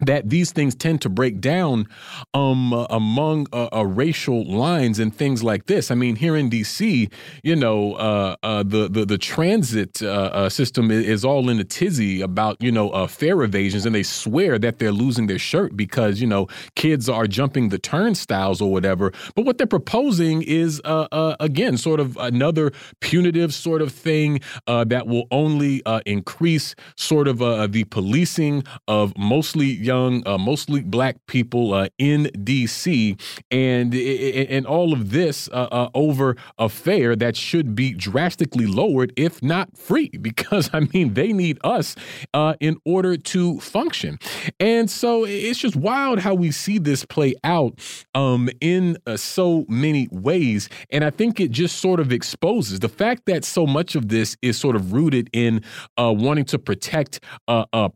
that 0.00 0.28
these 0.28 0.50
things 0.50 0.74
tend 0.74 1.00
to 1.02 1.08
break 1.08 1.40
down 1.40 1.86
um, 2.34 2.72
uh, 2.72 2.86
among 2.90 3.46
uh, 3.52 3.68
uh, 3.72 3.84
racial 3.86 4.44
lines 4.44 4.98
and 4.98 5.14
things 5.14 5.42
like 5.42 5.66
this. 5.66 5.90
I 5.90 5.94
mean, 5.94 6.16
here 6.16 6.34
in 6.34 6.48
D.C., 6.48 7.08
you 7.42 7.56
know, 7.56 7.94
uh, 7.94 8.36
uh 8.42 8.62
the, 8.64 8.88
the 8.88 9.04
the 9.04 9.18
transit 9.18 10.02
uh, 10.02 10.48
system 10.48 10.90
is 10.90 11.24
all 11.24 11.48
in 11.48 11.60
a 11.60 11.64
tizzy 11.64 12.20
about 12.20 12.56
you 12.60 12.72
know 12.72 13.06
fare 13.06 13.42
evasions, 13.42 13.86
and 13.86 13.94
they 13.94 14.02
swear 14.02 14.58
that 14.58 14.78
they're 14.78 14.92
losing 14.92 15.26
their 15.26 15.38
shirt 15.38 15.76
because 15.76 16.20
you 16.20 16.26
know 16.26 16.48
kids 16.74 17.08
are 17.08 17.26
jumping 17.26 17.68
the 17.68 17.78
turnstiles 17.78 18.60
or 18.60 18.72
whatever. 18.72 19.12
But 19.34 19.44
what 19.44 19.58
they're 19.58 19.66
proposing 19.66 20.42
is 20.42 20.80
again 20.84 21.76
sort 21.76 22.00
of 22.00 22.16
another 22.16 22.72
punitive 23.00 23.54
sort 23.54 23.80
of 23.80 23.92
thing 23.92 24.40
that 24.66 25.06
will 25.06 25.26
only 25.30 25.82
increase 26.04 26.74
sort 26.96 27.28
of 27.28 27.38
the 27.38 27.84
policing 27.90 28.64
of 28.88 29.16
mostly 29.16 29.84
young, 29.84 29.93
uh, 29.94 30.38
mostly 30.38 30.82
black 30.82 31.16
people 31.26 31.72
uh, 31.72 31.88
in 31.98 32.30
D.C. 32.42 33.16
and 33.50 33.94
and 33.94 34.66
all 34.66 34.92
of 34.92 35.10
this 35.10 35.48
uh, 35.52 35.68
uh, 35.70 35.88
over 35.94 36.36
a 36.58 36.68
fare 36.68 37.16
that 37.16 37.36
should 37.36 37.74
be 37.74 37.92
drastically 37.94 38.66
lowered, 38.66 39.12
if 39.16 39.42
not 39.42 39.76
free, 39.76 40.08
because 40.20 40.70
I 40.72 40.80
mean 40.92 41.14
they 41.14 41.32
need 41.32 41.58
us 41.64 41.94
uh, 42.32 42.54
in 42.60 42.76
order 42.84 43.16
to 43.16 43.60
function. 43.60 44.18
And 44.60 44.90
so 44.90 45.24
it's 45.24 45.58
just 45.58 45.76
wild 45.76 46.18
how 46.18 46.34
we 46.34 46.50
see 46.50 46.78
this 46.78 47.04
play 47.04 47.34
out 47.44 47.78
um, 48.14 48.48
in 48.60 48.98
uh, 49.06 49.16
so 49.16 49.64
many 49.68 50.08
ways, 50.10 50.68
and 50.90 51.04
I 51.04 51.10
think 51.10 51.40
it 51.40 51.50
just 51.50 51.78
sort 51.78 52.00
of 52.00 52.12
exposes 52.12 52.80
the 52.80 52.88
fact 52.88 53.26
that 53.26 53.44
so 53.44 53.66
much 53.66 53.94
of 53.94 54.08
this 54.08 54.36
is 54.42 54.58
sort 54.58 54.76
of 54.76 54.92
rooted 54.92 55.30
in 55.32 55.62
wanting 55.98 56.44
to 56.46 56.58
protect 56.58 57.20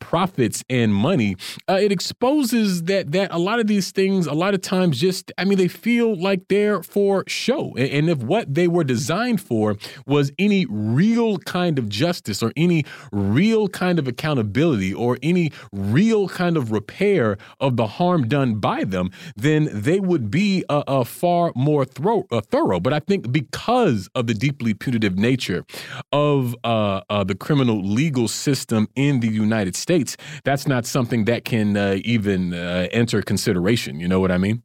profits 0.00 0.64
and 0.68 0.94
money. 0.94 1.36
It 1.78 1.92
exposes 1.92 2.84
that 2.84 3.12
that 3.12 3.32
a 3.32 3.38
lot 3.38 3.60
of 3.60 3.66
these 3.66 3.90
things, 3.90 4.26
a 4.26 4.34
lot 4.34 4.54
of 4.54 4.60
times, 4.60 5.00
just 5.00 5.32
I 5.38 5.44
mean, 5.44 5.58
they 5.58 5.68
feel 5.68 6.14
like 6.20 6.48
they're 6.48 6.82
for 6.82 7.24
show. 7.26 7.74
And 7.76 8.08
if 8.08 8.18
what 8.18 8.54
they 8.54 8.68
were 8.68 8.84
designed 8.84 9.40
for 9.40 9.76
was 10.06 10.32
any 10.38 10.66
real 10.68 11.38
kind 11.38 11.78
of 11.78 11.88
justice 11.88 12.42
or 12.42 12.52
any 12.56 12.84
real 13.12 13.68
kind 13.68 13.98
of 13.98 14.08
accountability 14.08 14.92
or 14.94 15.18
any 15.22 15.52
real 15.72 16.28
kind 16.28 16.56
of 16.56 16.72
repair 16.72 17.38
of 17.60 17.76
the 17.76 17.86
harm 17.86 18.28
done 18.28 18.56
by 18.56 18.84
them, 18.84 19.10
then 19.36 19.68
they 19.72 20.00
would 20.00 20.30
be 20.30 20.64
a, 20.68 20.82
a 20.86 21.04
far 21.04 21.52
more 21.54 21.84
thorough, 21.84 22.24
thorough. 22.50 22.80
But 22.80 22.92
I 22.92 23.00
think 23.00 23.32
because 23.32 24.08
of 24.14 24.26
the 24.26 24.34
deeply 24.34 24.74
punitive 24.74 25.18
nature 25.18 25.64
of 26.12 26.54
uh, 26.64 27.00
uh, 27.10 27.24
the 27.24 27.34
criminal 27.34 27.82
legal 27.82 28.28
system 28.28 28.88
in 28.94 29.20
the 29.20 29.28
United 29.28 29.76
States, 29.76 30.16
that's 30.44 30.66
not 30.66 30.86
something 30.86 31.24
that 31.26 31.44
can 31.44 31.67
uh, 31.76 31.96
even 32.04 32.54
uh, 32.54 32.88
enter 32.92 33.22
consideration. 33.22 34.00
You 34.00 34.08
know 34.08 34.20
what 34.20 34.30
I 34.30 34.38
mean? 34.38 34.62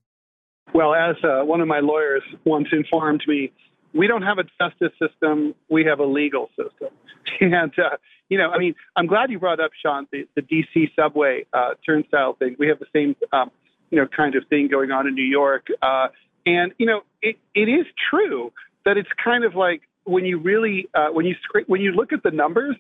Well, 0.74 0.96
as 0.96 1.16
uh, 1.24 1.46
one 1.46 1.62
of 1.62 1.68
my 1.68 1.80
lawyers 1.80 2.24
once 2.46 2.68
informed 2.72 3.24
me, 3.28 3.52
we 3.94 4.08
don't 4.08 4.24
have 4.24 4.40
a 4.40 4.44
justice 4.60 4.92
system, 5.00 5.54
we 5.70 5.86
have 5.86 6.00
a 6.00 6.06
legal 6.06 6.50
system. 6.50 6.90
And, 7.40 7.72
uh, 7.80 7.98
you 8.28 8.38
know, 8.38 8.52
I 8.52 8.60
mean, 8.60 8.76
I'm 8.98 9.08
glad 9.08 9.32
you 9.32 9.40
brought 9.40 9.62
up, 9.62 9.72
Sean, 9.82 10.08
the, 10.12 10.28
the 10.36 10.42
DC 10.42 10.90
subway 10.94 11.46
uh, 11.54 11.72
turnstile 11.86 12.34
thing. 12.34 12.58
We 12.60 12.68
have 12.68 12.80
the 12.80 12.86
same, 12.94 13.16
um, 13.32 13.50
you 13.90 13.98
know, 13.98 14.08
kind 14.08 14.36
of 14.36 14.44
thing 14.50 14.68
going 14.68 14.92
on 14.92 15.08
in 15.08 15.16
New 15.16 15.24
York. 15.26 15.68
Uh, 15.82 16.08
and, 16.46 16.74
you 16.78 16.86
know, 16.86 17.02
it, 17.22 17.38
it 17.56 17.70
is 17.70 17.86
true 18.10 18.52
that 18.86 18.98
it's 18.98 19.10
kind 19.24 19.46
of 19.46 19.56
like 19.56 19.84
when 20.04 20.26
you 20.26 20.38
really, 20.38 20.90
when 21.14 21.26
you 21.26 21.36
when 21.68 21.80
you 21.80 21.94
look 21.94 22.12
at 22.12 22.24
the 22.24 22.32
numbers, 22.32 22.76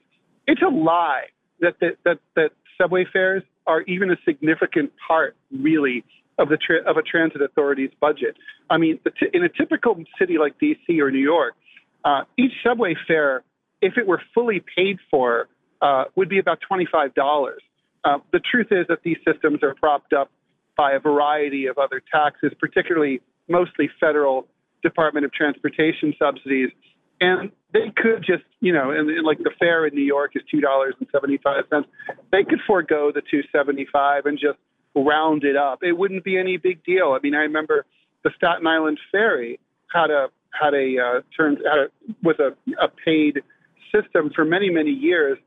it's 0.46 0.62
a 0.62 0.70
lie 0.70 1.28
that, 1.62 1.76
that, 1.80 1.98
that, 2.04 2.20
that 2.36 2.52
subway 2.78 3.06
fares 3.12 3.44
are 3.68 3.82
even 3.84 4.12
a 4.12 4.18
significant 4.26 4.92
part, 5.08 5.36
really, 5.52 6.04
of 6.38 6.50
the 6.50 6.58
tra- 6.58 6.84
of 6.84 6.98
a 6.98 7.02
transit 7.02 7.42
authority's 7.42 7.92
budget. 8.00 8.36
I 8.70 8.78
mean, 8.78 9.00
in 9.34 9.44
a 9.44 9.50
typical 9.50 9.96
city 10.20 10.38
like 10.38 10.60
D.C. 10.60 11.00
or 11.02 11.12
New 11.12 11.20
York, 11.20 11.56
uh, 12.04 12.24
each 12.38 12.52
subway 12.64 12.96
fare, 13.08 13.44
if 13.82 13.98
it 13.98 14.08
were 14.08 14.22
fully 14.34 14.64
paid 14.76 14.98
for, 15.12 15.48
uh, 15.82 16.06
would 16.16 16.30
be 16.30 16.40
about 16.40 16.60
twenty 16.62 16.88
five 16.92 17.14
dollars. 17.14 17.62
Uh, 18.04 18.20
the 18.32 18.40
truth 18.40 18.68
is 18.72 18.86
that 18.90 19.00
these 19.04 19.18
systems 19.26 19.64
are 19.64 19.76
propped 19.76 20.14
up 20.14 20.30
by 20.76 20.94
a 20.94 21.00
variety 21.00 21.68
of 21.68 21.78
other 21.78 22.02
taxes, 22.12 22.52
particularly 22.60 23.22
mostly 23.48 23.90
federal 24.00 24.48
Department 24.82 25.26
of 25.26 25.32
Transportation 25.32 26.14
subsidies. 26.20 26.70
And 27.22 27.52
they 27.74 27.92
could 27.96 28.24
just, 28.26 28.44
you 28.62 28.72
know, 28.72 28.92
and, 28.92 29.10
and 29.10 29.26
like 29.26 29.40
the 29.40 29.52
fare 29.60 29.86
in 29.88 29.96
New 29.96 30.04
York 30.04 30.32
is 30.36 30.44
two 30.50 30.62
dollars 30.62 30.94
and 31.00 31.08
seventy 31.12 31.38
five 31.38 31.64
cents. 31.70 31.88
They 32.32 32.44
could 32.44 32.60
forego 32.66 33.12
the 33.14 33.22
two 33.30 33.42
seventy 33.52 33.88
five 33.92 34.26
and 34.26 34.38
just 34.38 34.60
round 34.96 35.44
it 35.44 35.56
up. 35.56 35.80
It 35.82 35.94
wouldn't 35.94 36.24
be 36.24 36.38
any 36.38 36.58
big 36.58 36.84
deal. 36.84 37.14
I 37.14 37.20
mean, 37.22 37.34
I 37.36 37.40
remember 37.40 37.86
the 38.24 38.32
Staten 38.38 38.66
Island 38.68 39.00
ferry 39.12 39.60
had 39.92 40.12
a 40.12 40.28
had 40.60 40.74
a 40.74 40.98
uh, 41.00 41.22
turned 41.36 41.60
had 41.66 41.80
a, 41.80 41.88
was 42.22 42.38
a, 42.40 42.56
a 42.82 42.90
paid 43.04 43.42
system 43.94 44.32
for 44.34 44.46
many 44.46 44.70
many 44.70 44.92
years, 44.92 45.38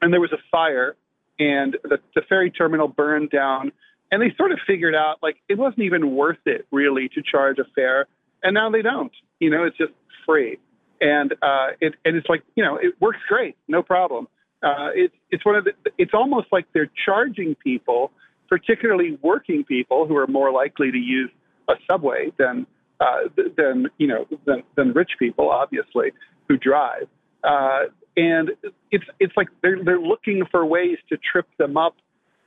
and 0.00 0.12
there 0.12 0.20
was 0.20 0.32
a 0.32 0.42
fire, 0.50 0.96
and 1.38 1.76
the, 1.84 1.98
the 2.14 2.22
ferry 2.28 2.50
terminal 2.50 2.88
burned 2.88 3.30
down, 3.30 3.72
and 4.10 4.22
they 4.22 4.34
sort 4.36 4.52
of 4.52 4.58
figured 4.66 4.94
out 4.94 5.18
like 5.22 5.36
it 5.48 5.58
wasn't 5.58 5.82
even 5.82 6.14
worth 6.14 6.44
it 6.46 6.66
really 6.70 7.08
to 7.10 7.22
charge 7.22 7.58
a 7.58 7.64
fare, 7.74 8.06
and 8.42 8.54
now 8.54 8.70
they 8.70 8.82
don't. 8.82 9.12
You 9.38 9.50
know, 9.50 9.64
it's 9.64 9.76
just 9.76 9.92
free, 10.24 10.58
and 11.02 11.32
uh, 11.42 11.68
it 11.80 11.94
and 12.06 12.16
it's 12.16 12.28
like 12.28 12.42
you 12.56 12.64
know 12.64 12.76
it 12.76 12.94
works 13.00 13.18
great, 13.28 13.56
no 13.68 13.82
problem. 13.82 14.28
Uh, 14.62 14.88
it's 14.94 15.14
it's 15.30 15.44
one 15.44 15.56
of 15.56 15.64
the 15.64 15.72
it's 15.98 16.14
almost 16.14 16.46
like 16.50 16.66
they're 16.72 16.90
charging 17.04 17.54
people 17.56 18.10
particularly 18.52 19.18
working 19.22 19.64
people 19.64 20.06
who 20.06 20.14
are 20.14 20.26
more 20.26 20.52
likely 20.52 20.90
to 20.90 20.98
use 20.98 21.30
a 21.70 21.74
subway 21.90 22.30
than 22.38 22.66
uh, 23.00 23.22
than 23.56 23.86
you 23.96 24.06
know 24.06 24.26
than, 24.44 24.62
than 24.76 24.92
rich 24.92 25.12
people, 25.18 25.50
obviously, 25.50 26.12
who 26.48 26.58
drive. 26.58 27.08
Uh, 27.42 27.84
and 28.14 28.50
it's 28.90 29.04
it's 29.18 29.32
like 29.38 29.48
they're 29.62 29.82
they're 29.82 29.98
looking 29.98 30.42
for 30.50 30.66
ways 30.66 30.98
to 31.08 31.16
trip 31.16 31.46
them 31.58 31.78
up 31.78 31.96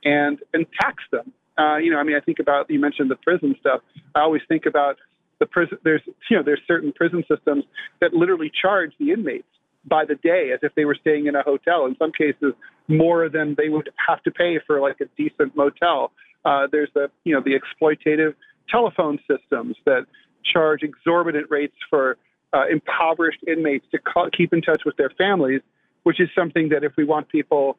and 0.04 0.38
and 0.54 0.68
tax 0.80 1.04
them. 1.12 1.34
Uh, 1.58 1.78
you 1.78 1.90
know, 1.90 1.98
I 1.98 2.04
mean, 2.04 2.16
I 2.16 2.20
think 2.20 2.38
about 2.38 2.70
you 2.70 2.80
mentioned 2.80 3.10
the 3.10 3.16
prison 3.16 3.56
stuff. 3.60 3.82
I 4.14 4.22
always 4.22 4.44
think 4.48 4.68
about 4.68 4.98
the 5.40 5.46
prison. 5.46 5.78
There's 5.84 6.02
you 6.30 6.38
know 6.38 6.44
there's 6.44 6.62
certain 6.68 6.92
prison 6.92 7.24
systems 7.30 7.64
that 8.02 8.14
literally 8.14 8.52
charge 8.62 8.94
the 9.00 9.12
inmates 9.12 9.48
by 9.88 10.06
the 10.06 10.16
day 10.16 10.52
as 10.54 10.60
if 10.64 10.74
they 10.76 10.86
were 10.86 10.98
staying 11.00 11.28
in 11.28 11.36
a 11.36 11.44
hotel. 11.44 11.86
In 11.86 11.96
some 11.98 12.12
cases, 12.12 12.54
more 12.88 13.30
than 13.30 13.56
they 13.58 13.70
would 13.70 13.90
have 14.08 14.22
to 14.24 14.32
pay 14.32 14.60
for 14.66 14.80
like 14.80 14.98
a 15.02 15.06
decent 15.18 15.56
motel. 15.56 16.12
Uh, 16.44 16.68
there's 16.72 16.90
the 16.94 17.10
you 17.24 17.34
know 17.34 17.42
the 17.42 17.60
exploitative 17.60 18.36
telephone 18.70 19.20
systems 19.30 19.76
that 19.86 20.06
charge 20.44 20.84
exorbitant 20.84 21.48
rates 21.50 21.76
for 21.90 22.18
uh, 22.54 22.64
impoverished 22.72 23.44
inmates 23.48 23.86
to 23.92 24.00
call, 24.00 24.30
keep 24.36 24.54
in 24.54 24.62
touch 24.62 24.84
with 24.86 24.96
their 24.98 25.10
families, 25.18 25.62
which 26.04 26.20
is 26.20 26.30
something 26.38 26.70
that 26.70 26.84
if 26.84 26.94
we 26.98 27.04
want 27.04 27.28
people 27.30 27.78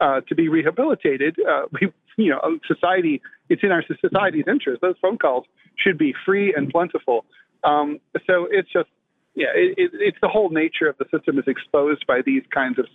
uh, 0.00 0.20
to 0.28 0.34
be 0.34 0.48
rehabilitated, 0.48 1.36
uh, 1.48 1.62
we 1.72 1.92
you 2.16 2.30
know 2.30 2.58
society 2.66 3.20
it's 3.48 3.62
in 3.62 3.72
our 3.72 3.84
society's 4.00 4.44
interest. 4.46 4.80
Those 4.82 4.96
phone 5.00 5.18
calls 5.18 5.44
should 5.78 5.98
be 5.98 6.14
free 6.24 6.54
and 6.56 6.70
plentiful. 6.70 7.24
Um, 7.64 7.98
so 8.26 8.46
it's 8.50 8.70
just 8.72 8.88
yeah, 9.34 9.46
it, 9.54 9.74
it, 9.76 9.90
it's 9.94 10.18
the 10.20 10.28
whole 10.28 10.50
nature 10.50 10.88
of 10.88 10.96
the 10.98 11.04
system 11.16 11.38
is 11.38 11.44
exposed 11.46 12.06
by 12.06 12.22
these 12.24 12.42
kinds 12.52 12.78
of 12.78 12.86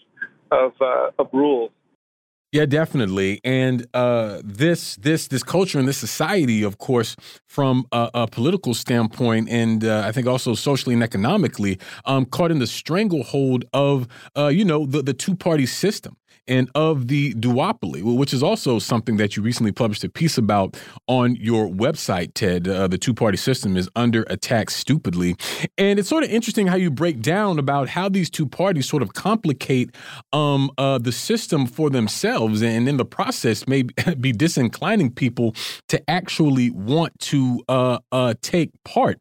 of, 0.52 0.74
uh, 0.82 1.10
of 1.18 1.28
rules. 1.34 1.72
Yeah, 2.52 2.68
definitely. 2.68 3.42
And 3.44 3.88
uh, 3.96 4.40
this 4.44 4.96
this 4.98 5.28
this 5.28 5.42
culture 5.42 5.80
and 5.80 5.88
this 5.88 5.98
society, 5.98 6.62
of 6.62 6.78
course, 6.78 7.16
from 7.48 7.88
a, 7.92 8.12
a 8.14 8.28
political 8.28 8.76
standpoint, 8.76 9.50
and 9.50 9.84
uh, 9.84 10.04
I 10.06 10.12
think 10.12 10.28
also 10.28 10.54
socially 10.54 10.94
and 10.94 11.02
economically, 11.02 11.80
um, 12.06 12.26
caught 12.26 12.52
in 12.52 12.60
the 12.60 12.68
stranglehold 12.68 13.66
of 13.74 14.08
uh, 14.38 14.50
you 14.50 14.66
know 14.66 14.86
the 14.86 15.02
the 15.02 15.16
two 15.16 15.36
party 15.36 15.66
system 15.66 16.16
and 16.48 16.70
of 16.76 17.08
the 17.08 17.34
duopoly, 17.36 18.02
which 18.04 18.34
is 18.34 18.44
also 18.44 18.80
something 18.80 19.18
that 19.18 19.38
you 19.38 19.44
recently 19.44 19.72
published 19.72 20.04
a 20.04 20.10
piece 20.10 20.38
about 20.38 20.78
on 21.08 21.36
your 21.36 21.68
website, 21.68 22.34
Ted. 22.34 22.68
Uh, 22.68 22.88
the 22.88 22.98
two 22.98 23.14
party 23.14 23.38
system 23.38 23.78
is 23.78 23.90
under 23.96 24.24
attack 24.24 24.70
stupidly. 24.70 25.36
And 25.78 26.00
it's 26.00 26.10
sort 26.10 26.24
of 26.24 26.30
interesting 26.30 26.68
how 26.68 26.76
you 26.76 26.92
break 26.92 27.22
down 27.22 27.60
about 27.60 27.90
how 27.90 28.10
these 28.10 28.30
two 28.30 28.46
parties 28.46 28.88
sort 28.88 29.04
of 29.04 29.14
complicate 29.14 29.96
um, 30.32 30.70
uh, 30.78 30.98
the 30.98 31.12
system 31.12 31.66
for 31.66 31.90
themselves 31.90 32.62
and 32.62 32.88
in 32.90 32.98
the 32.98 33.06
process 33.06 33.68
may 33.68 33.84
be 34.20 34.34
disinclining 34.34 35.16
people 35.16 35.56
to 35.88 36.10
actually 36.10 36.70
want 36.72 37.18
to 37.20 37.62
uh, 37.70 38.00
uh 38.12 38.34
take 38.42 38.72
part. 38.84 39.20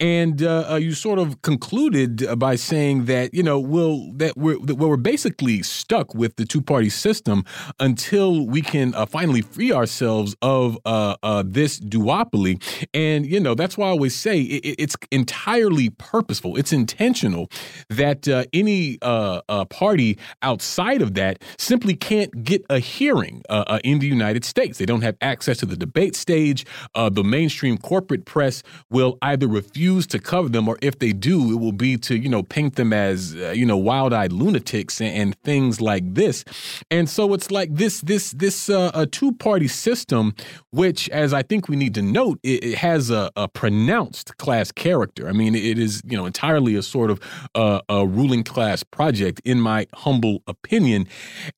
And 0.00 0.42
uh, 0.42 0.72
uh, 0.72 0.76
you 0.76 0.94
sort 0.94 1.18
of 1.18 1.42
concluded 1.42 2.26
by 2.38 2.56
saying 2.56 3.04
that, 3.06 3.34
you 3.34 3.42
know, 3.42 3.60
we'll, 3.60 4.12
that 4.14 4.36
we're, 4.36 4.58
that 4.60 4.76
we're 4.76 4.96
basically 4.96 5.62
stuck 5.62 6.14
with 6.14 6.36
the 6.36 6.44
two 6.44 6.61
party 6.62 6.88
system 6.88 7.44
until 7.80 8.46
we 8.46 8.62
can 8.62 8.94
uh, 8.94 9.06
finally 9.06 9.42
free 9.42 9.72
ourselves 9.72 10.34
of 10.42 10.78
uh, 10.84 11.16
uh, 11.22 11.42
this 11.46 11.80
duopoly. 11.80 12.62
And, 12.94 13.26
you 13.26 13.40
know, 13.40 13.54
that's 13.54 13.76
why 13.76 13.86
I 13.86 13.90
always 13.90 14.14
say 14.14 14.40
it, 14.40 14.76
it's 14.78 14.96
entirely 15.10 15.90
purposeful, 15.90 16.56
it's 16.56 16.72
intentional 16.72 17.50
that 17.88 18.28
uh, 18.28 18.44
any 18.52 18.98
uh, 19.02 19.40
uh, 19.48 19.64
party 19.66 20.18
outside 20.42 21.02
of 21.02 21.14
that 21.14 21.42
simply 21.58 21.94
can't 21.94 22.44
get 22.44 22.64
a 22.70 22.78
hearing 22.78 23.42
in 23.84 23.98
the 23.98 24.06
United 24.06 24.44
States. 24.44 24.78
They 24.78 24.86
don't 24.86 25.02
have 25.02 25.16
access 25.20 25.58
to 25.58 25.66
the 25.66 25.76
debate 25.76 26.16
stage. 26.16 26.64
the 26.94 27.24
mainstream 27.24 27.78
corporate 27.78 28.24
press 28.24 28.62
will 28.90 29.18
either 29.22 29.46
refuse 29.46 30.06
to 30.08 30.18
cover 30.18 30.48
them, 30.48 30.68
or 30.68 30.78
if 30.82 30.98
they 30.98 31.12
do, 31.12 31.52
it 31.52 31.60
will 31.60 31.72
be 31.72 31.96
to, 31.98 32.16
you 32.16 32.28
know, 32.28 32.42
paint 32.42 32.76
them 32.76 32.92
as, 32.92 33.34
you 33.34 33.66
know, 33.66 33.76
wild 33.76 34.12
eyed 34.12 34.32
lunatics 34.32 35.00
and, 35.00 35.14
and 35.16 35.42
things 35.42 35.80
like 35.80 36.14
this. 36.14 36.44
And 36.90 37.08
so 37.08 37.34
it's 37.34 37.50
like 37.50 37.74
this 37.74 38.00
this 38.00 38.32
this 38.32 38.68
uh, 38.68 38.90
a 38.94 39.06
two 39.06 39.32
party 39.32 39.68
system, 39.68 40.34
which, 40.70 41.08
as 41.10 41.32
I 41.32 41.42
think 41.42 41.68
we 41.68 41.76
need 41.76 41.94
to 41.94 42.02
note, 42.02 42.38
it, 42.42 42.64
it 42.64 42.78
has 42.78 43.10
a, 43.10 43.30
a, 43.36 43.48
pronounced 43.48 44.36
class 44.38 44.72
character. 44.72 45.28
I 45.28 45.32
mean, 45.32 45.54
it 45.54 45.78
is 45.78 46.02
you 46.04 46.16
know 46.16 46.26
entirely 46.26 46.74
a 46.74 46.82
sort 46.82 47.10
of 47.10 47.20
uh, 47.54 47.80
a 47.88 48.06
ruling 48.06 48.44
class 48.44 48.82
project, 48.82 49.40
in 49.44 49.60
my 49.60 49.86
humble 49.94 50.42
opinion, 50.46 51.06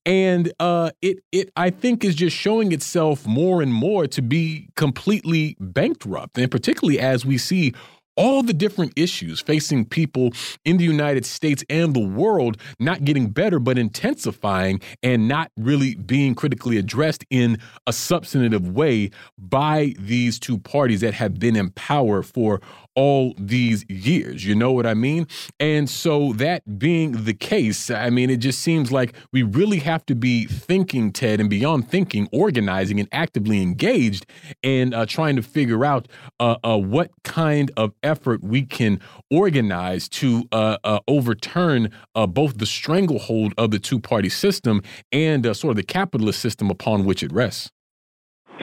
and 0.04 0.52
uh, 0.60 0.90
it 1.02 1.18
it 1.32 1.50
I 1.56 1.70
think 1.70 2.04
is 2.04 2.14
just 2.14 2.36
showing 2.36 2.72
itself 2.72 3.26
more 3.26 3.62
and 3.62 3.72
more 3.72 4.06
to 4.06 4.22
be 4.22 4.68
completely 4.76 5.56
bankrupt, 5.60 6.38
and 6.38 6.50
particularly 6.50 6.98
as 6.98 7.24
we 7.24 7.38
see 7.38 7.72
all 8.16 8.42
the 8.42 8.52
different 8.52 8.92
issues 8.96 9.40
facing 9.40 9.84
people 9.84 10.30
in 10.64 10.76
the 10.76 10.84
United 10.84 11.26
States 11.26 11.64
and 11.68 11.94
the 11.94 12.06
world 12.06 12.56
not 12.78 13.04
getting 13.04 13.28
better, 13.28 13.58
but 13.58 13.78
intensifying 13.78 14.80
and 15.02 15.28
not 15.28 15.50
really 15.56 15.94
being 15.94 16.34
critically 16.34 16.78
addressed 16.78 17.24
in 17.30 17.58
a 17.86 17.92
substantive 17.92 18.68
way 18.68 19.10
by 19.38 19.94
these 19.98 20.38
two 20.38 20.58
parties 20.58 21.00
that 21.00 21.14
have 21.14 21.38
been 21.38 21.56
in 21.56 21.70
power 21.70 22.22
for 22.22 22.60
all 22.94 23.34
these 23.38 23.84
years. 23.88 24.44
You 24.44 24.54
know 24.54 24.72
what 24.72 24.86
I 24.86 24.94
mean? 24.94 25.26
And 25.60 25.88
so, 25.88 26.32
that 26.34 26.78
being 26.78 27.24
the 27.24 27.34
case, 27.34 27.90
I 27.90 28.10
mean, 28.10 28.30
it 28.30 28.38
just 28.38 28.60
seems 28.60 28.92
like 28.92 29.14
we 29.32 29.42
really 29.42 29.78
have 29.80 30.04
to 30.06 30.14
be 30.14 30.46
thinking, 30.46 31.12
Ted, 31.12 31.40
and 31.40 31.50
beyond 31.50 31.88
thinking, 31.88 32.28
organizing 32.32 33.00
and 33.00 33.08
actively 33.12 33.62
engaged 33.62 34.26
and 34.62 34.94
uh, 34.94 35.06
trying 35.06 35.36
to 35.36 35.42
figure 35.42 35.84
out 35.84 36.08
uh, 36.40 36.56
uh, 36.64 36.78
what 36.78 37.10
kind 37.22 37.70
of 37.76 37.92
effort 38.02 38.42
we 38.42 38.62
can 38.62 39.00
organize 39.30 40.08
to 40.08 40.48
uh, 40.52 40.78
uh, 40.84 41.00
overturn 41.08 41.90
uh, 42.14 42.26
both 42.26 42.58
the 42.58 42.66
stranglehold 42.66 43.54
of 43.58 43.70
the 43.70 43.78
two 43.78 43.98
party 43.98 44.28
system 44.28 44.82
and 45.12 45.44
sort 45.56 45.70
of 45.72 45.76
the 45.76 45.82
capitalist 45.82 46.40
system 46.40 46.70
upon 46.70 47.04
which 47.04 47.22
it 47.22 47.32
rests. 47.32 47.70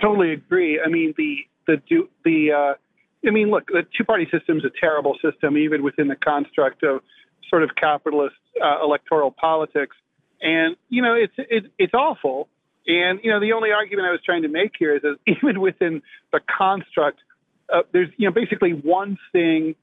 Totally 0.02 0.34
agree. 0.34 0.82
I 0.84 0.90
mean, 0.90 1.14
the 1.18 1.38
the 1.68 2.08
the 2.24 2.76
I 3.26 3.31
mean, 3.31 3.52
look, 3.52 3.68
the 3.68 3.84
two-party 3.95 4.27
system 4.31 4.57
is 4.57 4.65
a 4.65 4.72
terrible 4.80 5.15
system, 5.22 5.57
even 5.57 5.84
within 5.84 6.07
the 6.07 6.15
construct 6.15 6.84
of 6.84 7.02
sort 7.49 7.64
of 7.64 7.69
capitalist 7.76 8.35
uh, 8.64 8.84
electoral 8.84 9.31
politics. 9.31 9.95
And 10.41 10.76
you 10.89 11.02
know, 11.02 11.14
it's 11.14 11.34
it, 11.38 11.72
it's 11.77 11.93
awful. 11.93 12.48
And 12.88 13.19
you 13.23 13.30
know, 13.31 13.39
the 13.39 13.53
only 13.53 13.72
argument 13.72 14.07
I 14.07 14.11
was 14.11 14.22
trying 14.26 14.41
to 14.41 14.48
make 14.48 14.72
here 14.77 14.95
is 14.95 15.03
that 15.03 15.18
even 15.27 15.61
within 15.61 16.02
the 16.31 16.39
construct, 16.57 17.19
uh, 17.72 17.81
there's 17.91 18.10
you 18.18 18.27
know 18.27 18.34
basically 18.34 18.72
one 18.72 19.18
thing 19.31 19.76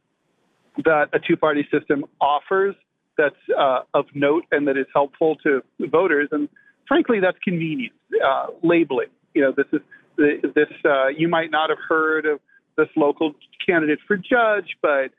that 0.85 1.10
a 1.12 1.19
two-party 1.19 1.66
system 1.73 2.05
offers 2.20 2.74
that's 3.16 3.36
uh, 3.56 3.81
of 3.94 4.06
note 4.15 4.44
and 4.52 4.69
that 4.69 4.77
is 4.77 4.86
helpful 4.94 5.36
to 5.44 5.62
voters, 5.78 6.28
and 6.32 6.48
frankly, 6.86 7.20
that's 7.20 7.39
convenience 7.43 7.94
uh, 8.24 8.47
labeling. 8.62 9.09
You 9.35 9.43
know, 9.43 9.52
this 9.56 9.66
is 9.73 9.81
this 10.16 10.69
uh, 10.85 11.09
you 11.09 11.28
might 11.28 11.51
not 11.51 11.70
have 11.70 11.78
heard 11.89 12.27
of 12.27 12.40
this 12.79 12.89
local 12.97 13.35
candidate 13.67 13.99
for 14.07 14.17
judge, 14.17 14.77
but 14.81 15.11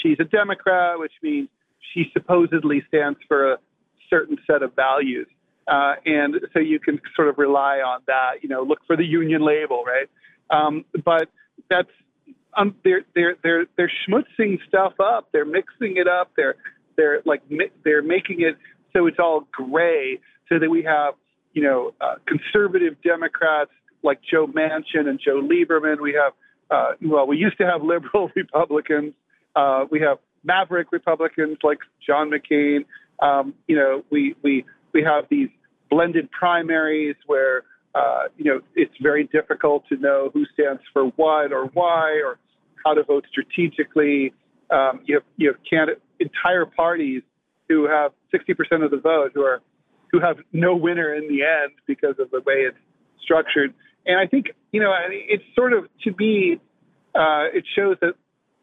she's 0.00 0.18
a 0.20 0.24
Democrat, 0.24 0.98
which 0.98 1.12
means 1.22 1.48
she 1.92 2.04
supposedly 2.12 2.84
stands 2.86 3.18
for 3.26 3.52
a 3.54 3.58
certain 4.08 4.38
set 4.46 4.62
of 4.62 4.74
values. 4.76 5.26
Uh, 5.66 5.94
and 6.04 6.36
so 6.52 6.60
you 6.60 6.78
can 6.78 7.00
sort 7.16 7.28
of 7.28 7.38
rely 7.38 7.78
on 7.78 8.00
that, 8.06 8.42
you 8.42 8.48
know, 8.48 8.62
look 8.62 8.78
for 8.86 8.96
the 8.96 9.04
union 9.04 9.44
label, 9.44 9.82
right? 9.84 10.08
Um, 10.50 10.84
but 11.04 11.28
that's 11.68 11.90
um, 12.56 12.76
they're 12.84 13.02
they're 13.14 13.36
they're 13.42 13.66
they're 13.76 13.92
schmutzing 14.08 14.58
stuff 14.68 14.94
up. 15.00 15.28
They're 15.32 15.44
mixing 15.44 15.96
it 15.96 16.06
up. 16.06 16.30
They're 16.36 16.54
they're 16.96 17.20
like 17.24 17.42
they're 17.84 18.02
making 18.02 18.42
it 18.42 18.56
so 18.92 19.06
it's 19.06 19.18
all 19.18 19.46
gray, 19.52 20.20
so 20.48 20.58
that 20.58 20.70
we 20.70 20.82
have 20.84 21.14
you 21.52 21.62
know 21.62 21.94
uh, 22.00 22.14
conservative 22.26 22.96
Democrats 23.02 23.70
like 24.02 24.20
Joe 24.22 24.46
Manchin 24.46 25.08
and 25.08 25.20
Joe 25.22 25.42
Lieberman. 25.42 26.00
We 26.00 26.14
have 26.14 26.32
uh, 26.70 26.92
well, 27.02 27.26
we 27.26 27.36
used 27.36 27.58
to 27.58 27.66
have 27.66 27.82
liberal 27.82 28.30
Republicans. 28.36 29.14
Uh, 29.54 29.84
we 29.90 30.00
have 30.00 30.18
maverick 30.44 30.92
Republicans 30.92 31.58
like 31.62 31.78
John 32.06 32.30
McCain. 32.30 32.84
Um, 33.20 33.54
you 33.66 33.76
know, 33.76 34.04
we 34.10 34.34
we 34.42 34.64
we 34.92 35.02
have 35.02 35.24
these 35.30 35.48
blended 35.90 36.30
primaries 36.30 37.16
where 37.26 37.62
uh, 37.94 38.24
you 38.36 38.44
know 38.44 38.60
it's 38.74 38.94
very 39.00 39.24
difficult 39.24 39.84
to 39.88 39.96
know 39.96 40.30
who 40.32 40.44
stands 40.52 40.82
for 40.92 41.06
what 41.16 41.52
or 41.52 41.66
why 41.74 42.20
or 42.24 42.38
how 42.84 42.94
to 42.94 43.02
vote 43.02 43.24
strategically. 43.30 44.32
Um, 44.70 45.00
you 45.04 45.14
have 45.14 45.24
you 45.36 45.48
have 45.48 45.56
candidate, 45.68 46.02
entire 46.20 46.66
parties 46.66 47.22
who 47.68 47.88
have 47.88 48.12
60% 48.32 48.84
of 48.84 48.90
the 48.90 48.98
vote 48.98 49.32
who 49.34 49.42
are 49.42 49.60
who 50.12 50.20
have 50.20 50.38
no 50.52 50.74
winner 50.74 51.14
in 51.14 51.28
the 51.28 51.42
end 51.42 51.72
because 51.86 52.14
of 52.18 52.30
the 52.30 52.40
way 52.40 52.66
it's 52.68 52.76
structured. 53.22 53.74
And 54.06 54.20
I 54.20 54.26
think, 54.26 54.46
you 54.76 54.82
know, 54.82 54.92
it's 55.10 55.42
sort 55.54 55.72
of, 55.72 55.88
to 56.04 56.14
me, 56.18 56.60
uh, 57.14 57.48
it 57.50 57.64
shows 57.74 57.96
that 58.02 58.12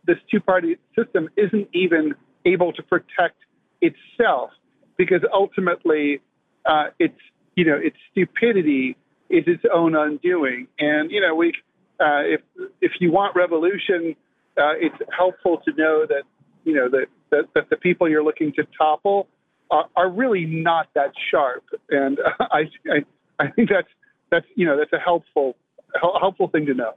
this 0.06 0.18
two 0.30 0.40
party 0.40 0.78
system 0.96 1.28
isn't 1.36 1.68
even 1.74 2.14
able 2.46 2.72
to 2.72 2.84
protect 2.84 3.38
itself 3.82 4.52
because 4.96 5.22
ultimately 5.34 6.22
uh, 6.68 6.90
it's, 7.00 7.18
you 7.56 7.66
know, 7.66 7.76
its 7.76 7.98
stupidity 8.12 8.96
is 9.32 9.44
its 9.48 9.64
own 9.74 9.96
undoing. 9.96 10.68
And, 10.78 11.10
you 11.10 11.20
know, 11.20 11.34
we, 11.34 11.54
uh, 12.00 12.22
if, 12.26 12.42
if 12.80 12.92
you 13.00 13.12
want 13.12 13.36
revolution, 13.36 14.16
uh, 14.56 14.78
it's 14.78 14.96
helpful 15.18 15.62
to 15.66 15.72
know 15.76 16.06
that, 16.08 16.26
you 16.64 16.76
know, 16.76 16.90
that, 16.90 17.08
that, 17.32 17.46
that 17.56 17.72
the 17.72 17.78
people 17.78 18.08
you're 18.08 18.24
looking 18.24 18.54
to 18.54 18.68
topple 18.78 19.28
are, 19.72 19.86
are 19.96 20.12
really 20.12 20.46
not 20.46 20.90
that 20.94 21.14
sharp. 21.32 21.64
And 21.90 22.20
I, 22.40 22.70
I, 22.88 23.04
I 23.40 23.50
think 23.50 23.70
that's, 23.70 23.88
that's 24.34 24.48
you 24.56 24.66
know 24.66 24.76
that's 24.78 24.92
a 24.94 25.00
helpful 25.00 25.56
helpful 26.20 26.48
thing 26.48 26.66
to 26.66 26.74
know. 26.74 26.94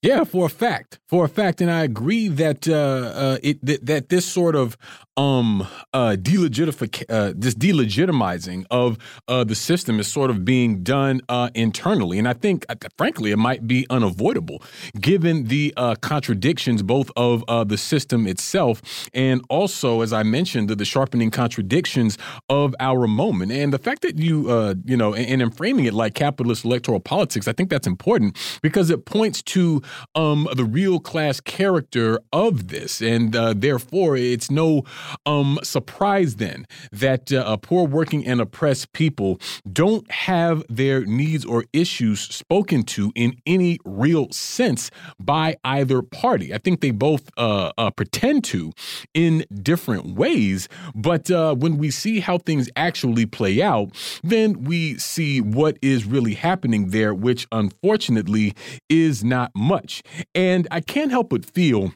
Yeah, 0.00 0.22
for 0.22 0.46
a 0.46 0.48
fact, 0.48 1.00
for 1.08 1.24
a 1.24 1.28
fact, 1.28 1.60
and 1.60 1.68
I 1.68 1.82
agree 1.82 2.28
that 2.28 2.68
uh, 2.68 2.72
uh, 2.72 3.38
it 3.42 3.58
that, 3.66 3.84
that, 3.86 4.08
this 4.10 4.24
sort 4.24 4.54
of 4.54 4.76
um 5.16 5.66
uh, 5.92 6.14
delegitific 6.16 7.04
uh, 7.08 7.32
this 7.34 7.56
delegitimizing 7.56 8.64
of 8.70 8.96
uh, 9.26 9.42
the 9.42 9.56
system 9.56 9.98
is 9.98 10.06
sort 10.06 10.30
of 10.30 10.44
being 10.44 10.84
done 10.84 11.20
uh, 11.28 11.50
internally, 11.56 12.16
and 12.16 12.28
I 12.28 12.34
think, 12.34 12.64
uh, 12.68 12.76
frankly, 12.96 13.32
it 13.32 13.38
might 13.38 13.66
be 13.66 13.86
unavoidable 13.90 14.62
given 15.00 15.46
the 15.46 15.74
uh, 15.76 15.96
contradictions 15.96 16.84
both 16.84 17.10
of 17.16 17.42
uh, 17.48 17.64
the 17.64 17.76
system 17.76 18.28
itself 18.28 18.80
and 19.14 19.42
also, 19.48 20.02
as 20.02 20.12
I 20.12 20.22
mentioned, 20.22 20.68
the, 20.68 20.76
the, 20.76 20.84
sharpening 20.84 21.32
contradictions 21.32 22.18
of 22.48 22.76
our 22.78 23.08
moment, 23.08 23.50
and 23.50 23.72
the 23.72 23.78
fact 23.80 24.02
that 24.02 24.16
you 24.16 24.48
uh, 24.48 24.76
you 24.84 24.96
know, 24.96 25.12
and, 25.12 25.26
and 25.26 25.42
in 25.42 25.50
framing 25.50 25.86
it 25.86 25.94
like 25.94 26.14
capitalist 26.14 26.64
electoral 26.64 27.00
politics, 27.00 27.48
I 27.48 27.52
think 27.52 27.68
that's 27.68 27.88
important 27.88 28.36
because 28.62 28.90
it 28.90 29.04
points 29.04 29.42
to 29.42 29.82
um, 30.14 30.48
the 30.54 30.64
real 30.64 31.00
class 31.00 31.40
character 31.40 32.18
of 32.32 32.68
this. 32.68 33.00
And 33.00 33.34
uh, 33.34 33.54
therefore, 33.56 34.16
it's 34.16 34.50
no 34.50 34.84
um, 35.26 35.58
surprise 35.62 36.36
then 36.36 36.66
that 36.92 37.32
uh, 37.32 37.56
poor 37.58 37.86
working 37.86 38.26
and 38.26 38.40
oppressed 38.40 38.92
people 38.92 39.40
don't 39.70 40.10
have 40.10 40.64
their 40.68 41.04
needs 41.04 41.44
or 41.44 41.64
issues 41.72 42.20
spoken 42.20 42.82
to 42.82 43.12
in 43.14 43.36
any 43.46 43.78
real 43.84 44.30
sense 44.30 44.90
by 45.18 45.56
either 45.64 46.02
party. 46.02 46.54
I 46.54 46.58
think 46.58 46.80
they 46.80 46.90
both 46.90 47.30
uh, 47.36 47.72
uh 47.76 47.90
pretend 47.90 48.44
to 48.44 48.72
in 49.14 49.44
different 49.62 50.14
ways. 50.14 50.68
But 50.94 51.30
uh, 51.30 51.54
when 51.54 51.78
we 51.78 51.90
see 51.90 52.20
how 52.20 52.38
things 52.38 52.68
actually 52.76 53.26
play 53.26 53.60
out, 53.62 53.90
then 54.22 54.64
we 54.64 54.98
see 54.98 55.40
what 55.40 55.78
is 55.82 56.04
really 56.04 56.34
happening 56.34 56.88
there, 56.90 57.14
which 57.14 57.46
unfortunately 57.52 58.54
is 58.88 59.24
not 59.24 59.50
much 59.54 59.77
much. 59.78 60.02
And 60.34 60.66
I 60.70 60.80
can't 60.80 61.10
help 61.10 61.30
but 61.30 61.44
feel 61.44 61.92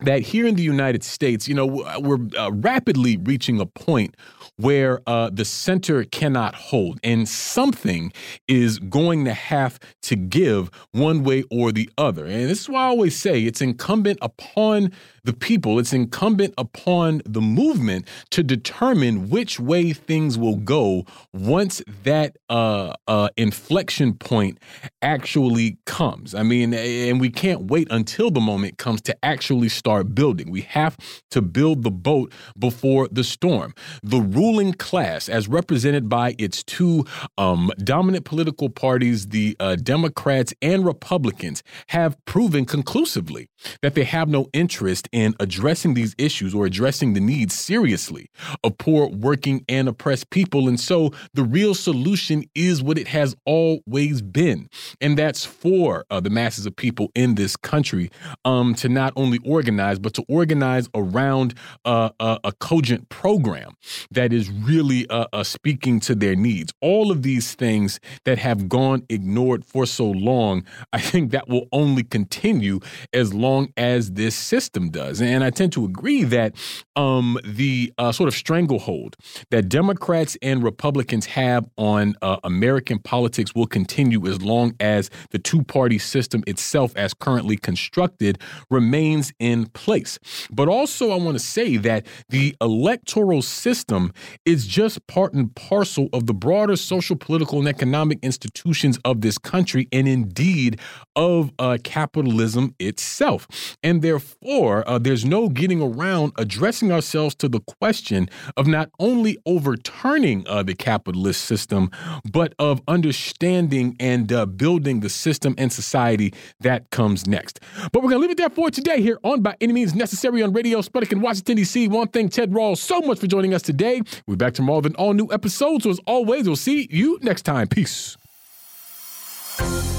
that 0.00 0.22
here 0.22 0.46
in 0.46 0.54
the 0.54 0.62
United 0.62 1.02
States, 1.02 1.48
you 1.48 1.54
know, 1.54 1.66
we're 1.66 2.18
uh, 2.38 2.52
rapidly 2.52 3.16
reaching 3.16 3.60
a 3.60 3.66
point 3.66 4.16
where 4.56 5.00
uh, 5.06 5.30
the 5.32 5.44
center 5.44 6.04
cannot 6.04 6.54
hold, 6.54 6.98
and 7.02 7.28
something 7.28 8.12
is 8.46 8.78
going 8.78 9.24
to 9.24 9.32
have 9.34 9.78
to 10.02 10.16
give 10.16 10.70
one 10.92 11.22
way 11.24 11.42
or 11.50 11.72
the 11.72 11.90
other. 11.98 12.24
And 12.24 12.48
this 12.48 12.62
is 12.62 12.68
why 12.68 12.82
I 12.82 12.86
always 12.86 13.16
say 13.16 13.42
it's 13.42 13.60
incumbent 13.60 14.18
upon 14.22 14.92
the 15.24 15.32
people, 15.32 15.78
it's 15.78 15.92
incumbent 15.92 16.54
upon 16.56 17.22
the 17.24 17.40
movement 17.40 18.06
to 18.30 18.42
determine 18.42 19.28
which 19.28 19.60
way 19.60 19.92
things 19.92 20.38
will 20.38 20.56
go 20.56 21.04
once 21.34 21.82
that 22.04 22.36
uh, 22.48 22.94
uh, 23.06 23.28
inflection 23.36 24.14
point 24.14 24.58
actually 25.02 25.76
comes. 25.84 26.34
I 26.34 26.42
mean, 26.42 26.72
and 26.72 27.20
we 27.20 27.30
can't 27.30 27.62
wait 27.62 27.88
until 27.90 28.30
the 28.30 28.40
moment 28.40 28.78
comes 28.78 29.02
to 29.02 29.24
actually 29.24 29.68
start 29.68 29.87
building. 30.04 30.50
We 30.50 30.62
have 30.62 30.96
to 31.30 31.42
build 31.42 31.82
the 31.82 31.90
boat 31.90 32.32
before 32.58 33.08
the 33.08 33.24
storm. 33.24 33.74
The 34.02 34.20
ruling 34.20 34.72
class, 34.74 35.28
as 35.28 35.48
represented 35.48 36.08
by 36.08 36.34
its 36.38 36.62
two 36.62 37.04
um, 37.36 37.70
dominant 37.78 38.24
political 38.24 38.68
parties, 38.68 39.28
the 39.28 39.56
uh, 39.60 39.76
Democrats 39.76 40.52
and 40.62 40.84
Republicans, 40.84 41.62
have 41.88 42.16
proven 42.24 42.64
conclusively 42.64 43.48
that 43.82 43.94
they 43.94 44.04
have 44.04 44.28
no 44.28 44.48
interest 44.52 45.08
in 45.12 45.34
addressing 45.40 45.94
these 45.94 46.14
issues 46.18 46.54
or 46.54 46.66
addressing 46.66 47.14
the 47.14 47.20
needs 47.20 47.54
seriously 47.58 48.30
of 48.62 48.78
poor, 48.78 49.08
working, 49.08 49.64
and 49.68 49.88
oppressed 49.88 50.30
people. 50.30 50.68
And 50.68 50.78
so 50.78 51.12
the 51.34 51.42
real 51.42 51.74
solution 51.74 52.44
is 52.54 52.82
what 52.82 52.98
it 52.98 53.08
has 53.08 53.34
always 53.44 54.22
been. 54.22 54.68
And 55.00 55.18
that's 55.18 55.44
for 55.44 56.04
uh, 56.10 56.20
the 56.20 56.30
masses 56.30 56.66
of 56.66 56.76
people 56.76 57.10
in 57.14 57.34
this 57.34 57.56
country 57.56 58.10
um, 58.44 58.74
to 58.76 58.88
not 58.88 59.12
only 59.16 59.38
organize 59.44 59.77
organize, 59.78 59.98
but 59.98 60.14
to 60.14 60.24
organize 60.28 60.88
around 60.94 61.54
a, 61.84 62.10
a, 62.20 62.52
cogent 62.60 63.08
program 63.08 63.74
that 64.10 64.32
is 64.32 64.50
really 64.50 65.08
uh, 65.08 65.26
uh, 65.32 65.44
speaking 65.44 66.00
to 66.00 66.14
their 66.14 66.34
needs. 66.34 66.72
All 66.80 67.12
of 67.12 67.22
these 67.22 67.54
things 67.54 68.00
that 68.24 68.38
have 68.38 68.68
gone 68.68 69.04
ignored 69.08 69.64
for 69.64 69.86
so 69.86 70.10
long, 70.10 70.64
I 70.92 71.00
think 71.00 71.30
that 71.30 71.48
will 71.48 71.66
only 71.72 72.02
continue 72.02 72.80
as 73.12 73.32
long 73.32 73.72
as 73.76 74.12
this 74.12 74.34
system 74.34 74.90
does. 74.90 75.20
And 75.20 75.44
I 75.44 75.50
tend 75.50 75.72
to 75.74 75.84
agree 75.84 76.24
that 76.24 76.54
um, 76.96 77.38
the 77.44 77.92
uh, 77.98 78.12
sort 78.12 78.28
of 78.28 78.34
stranglehold 78.34 79.16
that 79.50 79.68
Democrats 79.68 80.36
and 80.42 80.62
Republicans 80.62 81.26
have 81.26 81.68
on 81.76 82.14
American 82.42 82.98
politics 82.98 83.54
will 83.54 83.66
continue 83.66 84.26
as 84.26 84.42
long 84.42 84.74
as 84.80 85.10
the 85.30 85.38
two 85.38 85.62
party 85.62 85.98
system 85.98 86.42
itself, 86.46 86.96
as 86.96 87.14
currently 87.14 87.56
constructed, 87.56 88.38
remains 88.70 89.32
in 89.38 89.67
place. 89.72 90.18
But 90.50 90.68
also, 90.68 91.10
I 91.10 91.16
want 91.16 91.38
to 91.38 91.44
say 91.44 91.76
that 91.78 92.06
the 92.28 92.56
electoral 92.60 93.42
system 93.42 94.12
is 94.44 94.66
just 94.66 95.06
part 95.06 95.32
and 95.34 95.54
parcel 95.54 96.08
of 96.12 96.26
the 96.26 96.34
broader 96.34 96.76
social, 96.76 97.16
political, 97.16 97.58
and 97.58 97.68
economic 97.68 98.18
institutions 98.22 98.98
of 99.04 99.20
this 99.20 99.38
country, 99.38 99.88
and 99.92 100.08
indeed 100.08 100.80
of 101.16 101.52
uh, 101.58 101.78
capitalism 101.84 102.74
itself. 102.78 103.46
And 103.82 104.02
therefore, 104.02 104.88
uh, 104.88 104.98
there's 104.98 105.24
no 105.24 105.48
getting 105.48 105.82
around 105.82 106.32
addressing 106.36 106.92
ourselves 106.92 107.34
to 107.36 107.48
the 107.48 107.60
question 107.60 108.28
of 108.56 108.66
not 108.66 108.90
only 108.98 109.38
overturning 109.46 110.46
uh, 110.46 110.62
the 110.62 110.74
capitalist 110.74 111.44
system, 111.44 111.90
but 112.30 112.54
of 112.58 112.80
understanding 112.88 113.96
and 114.00 114.32
uh, 114.32 114.46
building 114.46 115.00
the 115.00 115.08
system 115.08 115.54
and 115.58 115.72
society 115.72 116.32
that 116.60 116.90
comes 116.90 117.26
next. 117.26 117.60
But 117.92 118.02
we're 118.02 118.10
going 118.10 118.22
to 118.22 118.26
leave 118.28 118.30
it 118.30 118.38
there 118.38 118.50
for 118.50 118.70
today 118.70 119.00
here 119.02 119.18
on 119.24 119.42
By 119.42 119.56
Any 119.60 119.72
Means 119.72 119.94
Necessary 119.94 120.42
on 120.42 120.52
Radio 120.52 120.80
Sputnik 120.80 121.12
in 121.12 121.20
Washington, 121.20 121.56
D.C. 121.56 121.88
One 121.88 122.08
thing, 122.08 122.28
Ted 122.28 122.52
Rawls, 122.52 122.78
so 122.78 123.00
much 123.00 123.18
for 123.18 123.26
joining 123.26 123.54
us 123.54 123.62
today. 123.62 124.02
We'll 124.26 124.36
be 124.36 124.44
back 124.44 124.54
tomorrow 124.54 124.78
with 124.78 124.86
an 124.86 124.94
all 124.96 125.14
new 125.14 125.28
episode. 125.32 125.82
So 125.82 125.90
as 125.90 126.00
always, 126.06 126.46
we'll 126.46 126.56
see 126.56 126.88
you 126.90 127.18
next 127.22 127.42
time. 127.42 127.66
Peace. 127.66 128.16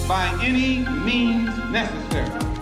By 0.07 0.37
any 0.41 0.79
means 1.03 1.55
necessary. 1.71 2.58